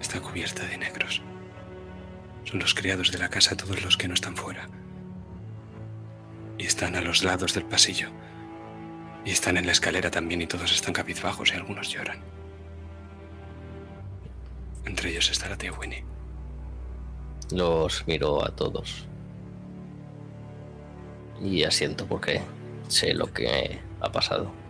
está 0.00 0.20
cubierta 0.20 0.64
de 0.66 0.78
negros. 0.78 1.22
Son 2.44 2.58
los 2.58 2.74
criados 2.74 3.10
de 3.12 3.18
la 3.18 3.28
casa 3.28 3.56
todos 3.56 3.82
los 3.82 3.96
que 3.96 4.08
no 4.08 4.14
están 4.14 4.36
fuera. 4.36 4.68
Y 6.58 6.66
están 6.66 6.96
a 6.96 7.00
los 7.00 7.24
lados 7.24 7.54
del 7.54 7.64
pasillo. 7.64 8.08
Y 9.24 9.30
están 9.30 9.56
en 9.56 9.66
la 9.66 9.72
escalera 9.72 10.10
también 10.10 10.42
y 10.42 10.46
todos 10.46 10.72
están 10.72 10.92
cabizbajos 10.92 11.52
y 11.52 11.56
algunos 11.56 11.88
lloran. 11.88 12.18
Entre 14.84 15.10
ellos 15.10 15.30
está 15.30 15.48
la 15.48 15.56
tía 15.56 15.72
Winnie. 15.72 16.04
Los 17.52 18.06
miro 18.06 18.44
a 18.44 18.50
todos. 18.54 19.06
Y 21.40 21.64
asiento 21.64 22.06
porque 22.06 22.40
sé 22.88 23.14
lo 23.14 23.32
que 23.32 23.80
ha 24.00 24.10
pasado. 24.12 24.61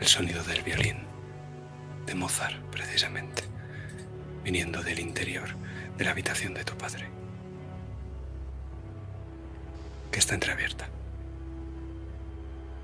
El 0.00 0.06
sonido 0.06 0.42
del 0.44 0.62
violín, 0.62 0.96
de 2.06 2.14
Mozart 2.14 2.56
precisamente, 2.70 3.42
viniendo 4.42 4.82
del 4.82 4.98
interior 4.98 5.48
de 5.98 6.04
la 6.06 6.12
habitación 6.12 6.54
de 6.54 6.64
tu 6.64 6.74
padre, 6.78 7.06
que 10.10 10.18
está 10.18 10.32
entreabierta. 10.34 10.88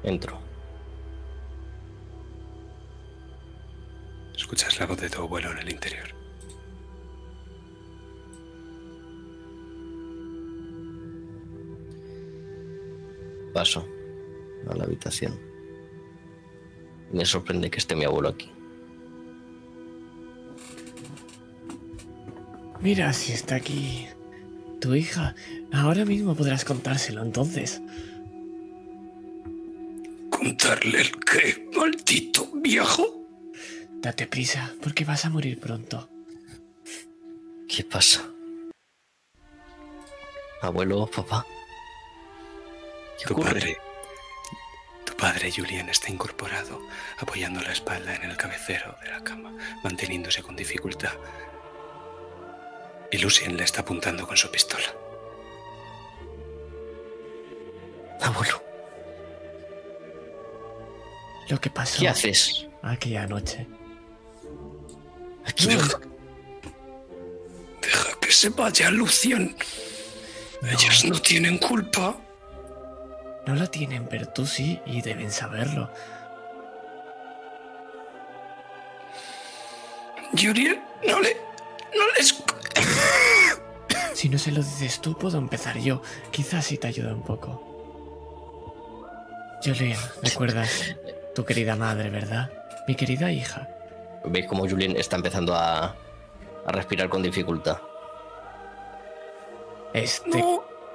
Entro. 0.03 0.39
Escuchas 4.37 4.79
la 4.79 4.85
voz 4.85 5.01
de 5.01 5.09
tu 5.09 5.23
abuelo 5.23 5.53
en 5.53 5.59
el 5.59 5.71
interior. 5.71 6.09
Paso 13.55 13.89
a 14.69 14.75
la 14.75 14.85
habitación. 14.85 15.46
Me 17.13 17.25
sorprende 17.25 17.71
que 17.71 17.79
esté 17.79 17.95
mi 17.97 18.05
abuelo 18.05 18.29
aquí. 18.29 18.51
Mira 22.81 23.13
si 23.13 23.33
está 23.33 23.57
aquí 23.57 24.07
tu 24.81 24.95
hija. 24.95 25.35
Ahora 25.73 26.05
mismo 26.05 26.35
podrás 26.35 26.65
contárselo 26.65 27.23
entonces. 27.23 27.81
¿Contarle 30.31 31.01
el 31.01 31.11
qué, 31.21 31.69
maldito 31.77 32.49
viejo? 32.55 33.07
Date 34.01 34.27
prisa, 34.27 34.73
porque 34.83 35.05
vas 35.05 35.25
a 35.25 35.31
morir 35.31 35.59
pronto. 35.59 36.09
¿Qué 37.69 37.83
pasa? 37.83 38.23
Abuelo, 40.63 41.07
papá. 41.07 41.45
¿Qué 43.19 43.25
Tu 43.27 43.33
ocurre? 43.35 43.53
padre. 43.53 43.77
Padre, 45.19 45.51
Julian, 45.51 45.89
está 45.89 46.11
incorporado, 46.11 46.81
apoyando 47.19 47.61
la 47.63 47.73
espalda 47.73 48.15
en 48.17 48.31
el 48.31 48.37
cabecero 48.37 48.97
de 49.03 49.11
la 49.11 49.25
cama, 49.25 49.53
manteniéndose 49.83 50.43
con 50.43 50.57
dificultad. 50.57 51.13
Y 53.11 53.19
Lucien 53.19 53.57
le 53.57 53.65
está 53.65 53.81
apuntando 53.81 54.27
con 54.27 54.37
su 54.37 54.51
pistola. 54.51 54.85
Abuelo, 58.21 58.63
Lo 61.49 61.61
que 61.61 61.71
pasó 61.71 62.01
¿qué 62.01 62.09
haces? 62.09 62.67
aquella 62.83 63.27
noche. 63.27 63.67
Aquí 65.45 65.67
Deja, 65.69 66.01
deja 67.81 68.21
que 68.21 68.33
se 68.33 68.49
vaya, 68.51 68.91
Lucien. 68.91 69.57
Ellos 70.63 71.05
no 71.05 71.21
tienen 71.21 71.59
culpa. 71.59 72.17
No 73.47 73.55
lo 73.55 73.69
tienen, 73.71 74.07
pero 74.07 74.27
tú 74.29 74.45
sí, 74.45 74.81
y 74.85 75.03
deben 75.03 75.31
saberlo. 75.31 75.91
Julian, 80.33 80.85
no 81.07 81.21
le. 81.21 81.37
No 81.95 82.05
les. 82.19 82.43
Si 84.15 84.29
no 84.29 84.39
se 84.39 84.51
lo 84.51 84.63
dices 84.63 85.01
tú, 85.01 85.17
puedo 85.17 85.39
empezar 85.39 85.79
yo. 85.79 86.03
Quizás 86.31 86.67
sí 86.67 86.77
te 86.77 86.89
ayuda 86.89 87.15
un 87.15 87.23
poco. 87.23 87.63
Julian, 89.65 89.99
recuerdas 90.23 90.97
tu 91.35 91.45
querida 91.45 91.77
madre, 91.77 92.11
¿verdad? 92.11 92.51
Mi 92.89 92.95
querida 92.95 93.31
hija. 93.31 93.69
Veis 94.25 94.47
como 94.47 94.69
Julien 94.69 94.97
está 94.97 95.17
empezando 95.17 95.55
a, 95.55 95.95
a 96.67 96.73
respirar 96.73 97.09
con 97.09 97.23
dificultad. 97.23 97.79
Este 99.93 100.43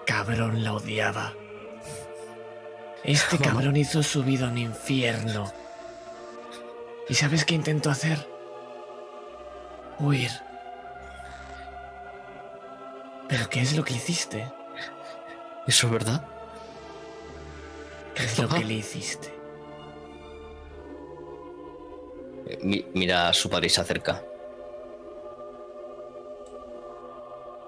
cabrón 0.05 0.63
la 0.63 0.73
odiaba. 0.73 1.33
Este 3.03 3.37
cabrón 3.37 3.75
hizo 3.77 4.03
su 4.03 4.23
vida 4.23 4.47
un 4.47 4.57
infierno. 4.57 5.51
¿Y 7.09 7.15
sabes 7.15 7.45
qué 7.45 7.55
intentó 7.55 7.89
hacer? 7.89 8.27
Huir. 9.99 10.31
¿Pero 13.27 13.49
qué 13.49 13.61
es 13.61 13.75
lo 13.75 13.83
que 13.83 13.93
hiciste? 13.95 14.51
¿Eso 15.67 15.87
es 15.87 15.93
verdad? 15.93 16.25
¿Qué 18.15 18.23
es 18.25 18.37
lo 18.39 18.49
que 18.49 18.63
le 18.63 18.73
hiciste? 18.75 19.33
Eh, 22.47 22.59
mi- 22.61 22.85
mira 22.93 23.29
a 23.29 23.33
su 23.33 23.49
padre 23.49 23.67
y 23.67 23.69
se 23.69 23.81
acerca. 23.81 24.21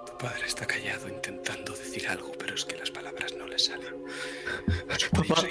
Tu 0.05 0.17
padre 0.17 0.45
está 0.45 0.65
callado 0.65 1.07
intentando 1.07 1.73
decir 1.73 2.07
algo, 2.09 2.31
pero 2.37 2.55
es 2.55 2.65
que 2.65 2.75
las 2.77 2.91
palabras 2.91 3.12
Papá. 5.11 5.47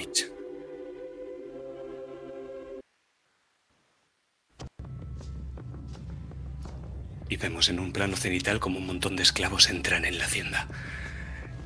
Y 7.29 7.37
vemos 7.37 7.69
en 7.69 7.81
un 7.81 7.93
plano 7.93 8.17
cenital 8.17 8.61
como 8.61 8.79
un 8.79 8.87
montón 8.87 9.17
de 9.17 9.23
esclavos 9.23 9.71
entran 9.71 10.05
en 10.05 10.19
la 10.19 10.25
hacienda. 10.25 10.69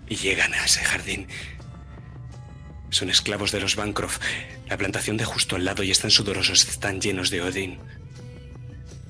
Y 0.08 0.16
llegan 0.16 0.55
a 0.55 0.65
ese 0.65 0.84
jardín. 0.84 1.26
Son 2.90 3.10
esclavos 3.10 3.50
de 3.50 3.60
los 3.60 3.74
Bancroft, 3.74 4.20
la 4.68 4.76
plantación 4.76 5.16
de 5.16 5.24
justo 5.24 5.56
al 5.56 5.65
lado, 5.65 5.82
y 5.82 5.90
están 5.90 6.12
sudorosos, 6.12 6.68
están 6.68 7.00
llenos 7.00 7.31
de 7.31 7.42
Odín. 7.42 7.78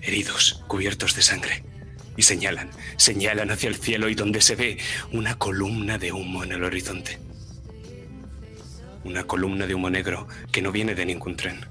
Heridos, 0.00 0.64
cubiertos 0.66 1.14
de 1.14 1.22
sangre. 1.22 1.75
Y 2.17 2.23
señalan, 2.23 2.70
señalan 2.97 3.51
hacia 3.51 3.69
el 3.69 3.77
cielo 3.77 4.09
y 4.09 4.15
donde 4.15 4.41
se 4.41 4.57
ve 4.57 4.78
una 5.12 5.36
columna 5.36 5.99
de 5.99 6.12
humo 6.12 6.45
en 6.45 6.53
el 6.53 6.65
horizonte. 6.65 7.19
Una 9.05 9.25
columna 9.25 9.67
de 9.67 9.75
humo 9.75 9.91
negro 9.91 10.27
que 10.51 10.62
no 10.62 10.73
viene 10.73 10.95
de 10.95 11.07
ningún 11.07 11.36
tren. 11.36 11.67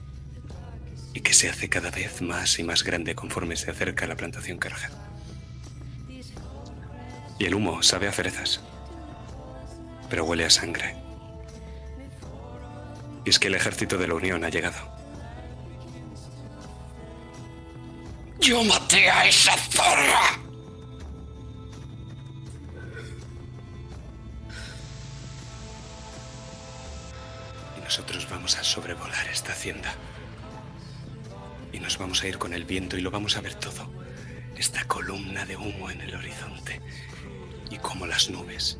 Y 1.13 1.21
que 1.21 1.33
se 1.33 1.49
hace 1.49 1.69
cada 1.69 1.91
vez 1.91 2.21
más 2.21 2.59
y 2.59 2.63
más 2.63 2.83
grande 2.83 3.15
conforme 3.15 3.55
se 3.55 3.71
acerca 3.71 4.05
a 4.05 4.07
la 4.07 4.15
plantación 4.15 4.59
Kerger. 4.59 4.91
Y 7.39 7.45
el 7.45 7.55
humo 7.55 7.81
sabe 7.83 8.07
a 8.07 8.11
cerezas. 8.11 8.61
Pero 10.09 10.25
huele 10.25 10.45
a 10.45 10.49
sangre. 10.49 10.95
Y 13.25 13.29
es 13.29 13.39
que 13.39 13.47
el 13.47 13.55
ejército 13.55 13.97
de 13.97 14.07
la 14.07 14.13
Unión 14.13 14.43
ha 14.43 14.49
llegado. 14.49 14.94
¡Yo 18.39 18.63
maté 18.63 19.09
a 19.09 19.27
esa 19.27 19.57
zorra! 19.57 20.39
Y 27.77 27.81
nosotros 27.81 28.27
vamos 28.29 28.57
a 28.57 28.63
sobrevolar 28.63 29.27
esta 29.27 29.53
hacienda. 29.53 29.93
Y 31.71 31.79
nos 31.79 31.97
vamos 31.97 32.23
a 32.23 32.27
ir 32.27 32.37
con 32.37 32.53
el 32.53 32.65
viento 32.65 32.97
y 32.97 33.01
lo 33.01 33.11
vamos 33.11 33.37
a 33.37 33.41
ver 33.41 33.55
todo. 33.55 33.89
Esta 34.55 34.85
columna 34.85 35.45
de 35.45 35.57
humo 35.57 35.89
en 35.89 36.01
el 36.01 36.15
horizonte. 36.15 36.81
Y 37.69 37.77
como 37.77 38.05
las 38.05 38.29
nubes 38.29 38.77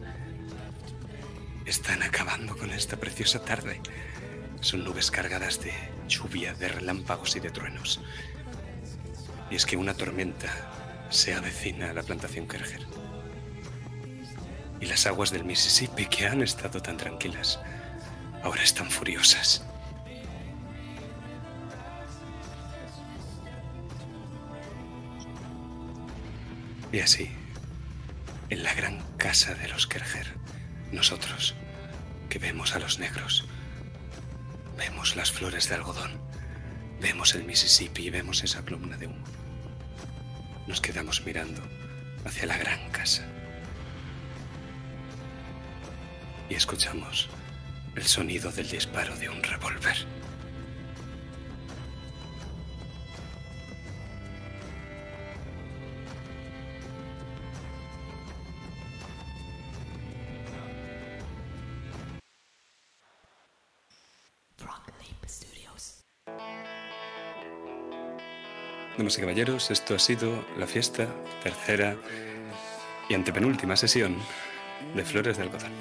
están 1.66 2.04
acabando 2.04 2.56
con 2.56 2.72
esta 2.72 2.98
preciosa 2.98 3.44
tarde. 3.44 3.82
Son 4.62 4.84
nubes 4.84 5.12
cargadas 5.12 5.60
de 5.62 5.74
lluvia, 6.08 6.54
de 6.54 6.68
relámpagos 6.68 7.36
y 7.36 7.40
de 7.40 7.52
truenos. 7.52 8.02
Y 9.50 9.56
es 9.56 9.66
que 9.66 9.78
una 9.78 9.94
tormenta 9.94 10.50
se 11.10 11.34
avecina 11.34 11.92
a 11.92 11.94
la 11.94 12.04
plantación 12.04 12.48
Kerger. 12.48 12.86
Y 14.82 14.86
las 14.88 15.06
aguas 15.06 15.32
del 15.32 15.46
Mississippi, 15.46 16.06
que 16.06 16.28
han 16.28 16.42
estado 16.42 16.82
tan 16.82 16.98
tranquilas, 16.98 17.60
ahora 18.44 18.64
están 18.64 18.90
furiosas. 18.90 19.64
Y 26.92 27.00
así, 27.00 27.30
en 28.50 28.64
la 28.64 28.74
gran 28.74 29.02
casa 29.18 29.54
de 29.54 29.68
los 29.68 29.88
Kerger, 29.88 30.28
nosotros, 30.92 31.56
que 32.30 32.40
vemos 32.40 32.76
a 32.76 32.80
los 32.80 33.00
negros, 33.00 33.46
vemos 34.78 35.16
las 35.16 35.32
flores 35.32 35.68
de 35.70 35.76
algodón, 35.76 36.20
vemos 37.02 37.36
el 37.36 37.44
Mississippi 37.44 38.08
y 38.08 38.10
vemos 38.10 38.44
esa 38.44 38.64
columna 38.64 38.98
de 38.98 39.08
humo. 39.08 39.26
Nos 40.68 40.82
quedamos 40.82 41.26
mirando 41.26 41.62
hacia 42.26 42.46
la 42.48 42.58
gran 42.58 42.90
casa. 42.92 43.26
y 46.50 46.56
escuchamos 46.56 47.28
el 47.96 48.04
sonido 48.04 48.52
del 48.52 48.70
disparo 48.70 49.16
de 49.18 49.30
un 49.30 49.42
revólver. 49.42 49.96
Damas 68.98 69.18
y 69.18 69.22
caballeros, 69.22 69.72
esto 69.72 69.96
ha 69.96 70.00
sido 70.00 70.46
la 70.58 70.68
fiesta 70.68 71.08
tercera 71.44 71.98
y 73.10 73.14
antepenúltima 73.14 73.76
sesión 73.76 74.16
de 74.96 75.04
Flores 75.04 75.36
de 75.36 75.44
Algodón. 75.44 75.72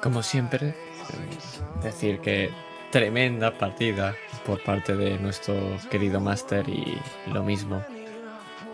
Como 0.00 0.22
siempre, 0.22 0.74
decir 1.82 2.20
que 2.20 2.50
tremenda 2.92 3.58
partida 3.58 4.14
por 4.44 4.62
parte 4.62 4.94
de 4.94 5.18
nuestro 5.18 5.76
querido 5.90 6.20
máster 6.20 6.68
y 6.68 6.96
lo 7.26 7.42
mismo 7.42 7.84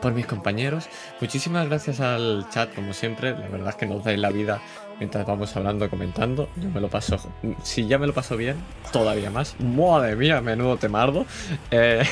por 0.02 0.12
mis 0.12 0.26
compañeros. 0.26 0.88
Muchísimas 1.20 1.66
gracias 1.68 2.00
al 2.00 2.46
chat, 2.50 2.74
como 2.74 2.92
siempre. 2.92 3.30
La 3.30 3.48
verdad 3.48 3.70
es 3.70 3.76
que 3.76 3.86
nos 3.86 4.04
dais 4.04 4.18
la 4.18 4.30
vida 4.30 4.60
mientras 5.02 5.26
vamos 5.26 5.56
hablando, 5.56 5.90
comentando. 5.90 6.48
Yo 6.54 6.68
me 6.70 6.80
lo 6.80 6.88
paso. 6.88 7.18
Si 7.64 7.88
ya 7.88 7.98
me 7.98 8.06
lo 8.06 8.14
paso 8.14 8.36
bien, 8.36 8.54
todavía 8.92 9.30
más. 9.30 9.58
Madre 9.58 10.14
mía, 10.14 10.40
menudo 10.40 10.76
temardo. 10.76 11.26
Eh, 11.72 12.04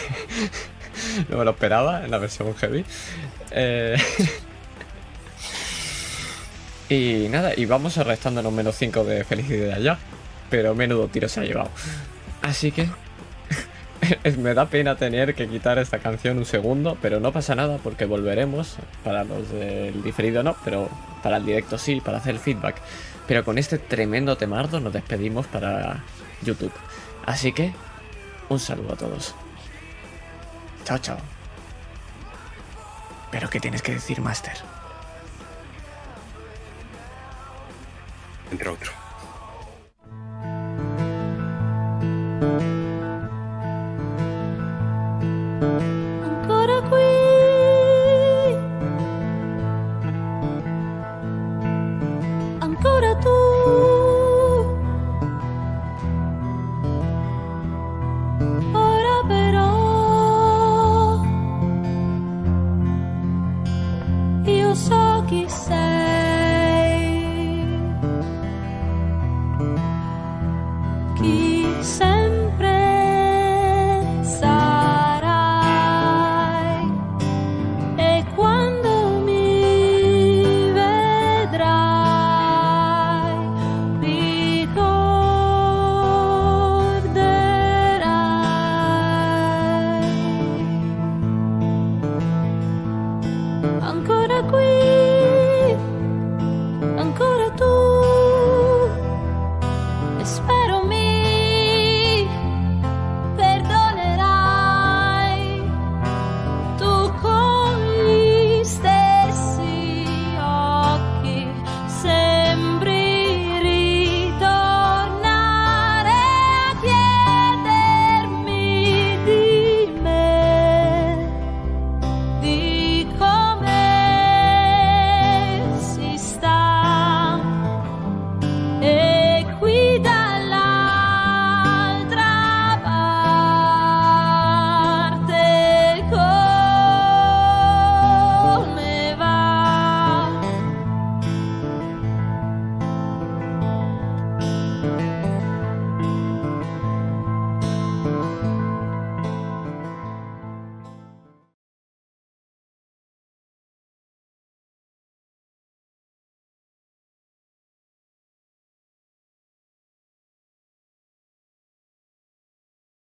no 1.29 1.39
me 1.39 1.45
lo 1.45 1.53
esperaba 1.53 2.05
en 2.05 2.11
la 2.11 2.19
versión 2.19 2.53
heavy. 2.57 2.85
Eh, 3.53 3.97
y 6.89 7.29
nada, 7.29 7.53
y 7.57 7.65
vamos 7.65 7.97
arrestándonos 7.97 8.53
menos 8.53 8.75
5 8.75 9.05
de 9.05 9.23
felicidad 9.23 9.79
ya. 9.79 9.97
Pero 10.51 10.75
menudo 10.75 11.07
tiro 11.07 11.29
se 11.29 11.39
ha 11.39 11.45
llevado. 11.45 11.71
Así 12.43 12.73
que 12.73 12.89
me 14.37 14.53
da 14.53 14.67
pena 14.67 14.97
tener 14.97 15.37
que 15.37 15.47
quitar 15.47 15.79
esta 15.79 16.01
canción 16.01 16.39
un 16.39 16.45
segundo, 16.45 16.99
pero 17.01 17.21
no 17.21 17.31
pasa 17.31 17.55
nada 17.55 17.79
porque 17.79 18.05
volveremos. 18.05 18.79
Para 19.05 19.23
los 19.23 19.49
del 19.53 20.03
diferido 20.03 20.43
no, 20.43 20.57
pero 20.65 20.91
para 21.23 21.37
el 21.39 21.45
directo 21.45 21.79
sí, 21.79 22.01
para 22.01 22.19
hacer 22.19 22.39
feedback. 22.39 22.77
Pero 23.27 23.45
con 23.45 23.59
este 23.59 23.79
tremendo 23.79 24.37
temardo 24.37 24.81
nos 24.81 24.93
despedimos 24.93 25.47
para 25.47 26.03
YouTube. 26.43 26.73
Así 27.27 27.53
que, 27.53 27.73
un 28.49 28.59
saludo 28.59 28.95
a 28.95 28.97
todos. 28.97 29.35
Chao, 30.85 30.99
chao. 30.99 31.19
¿Pero 33.31 33.49
qué 33.49 33.61
tienes 33.61 33.83
que 33.83 33.93
decir, 33.93 34.21
Master? 34.21 34.55
Entre 38.51 38.69
otro. 38.69 38.91
Thank 46.91 47.20
ora 53.01 53.15
tu. 53.17 53.37
Ora 58.75 59.17
però, 59.27 59.71
io 64.45 64.75
so 64.75 65.25
chi 65.27 65.49
sei. 65.49 65.80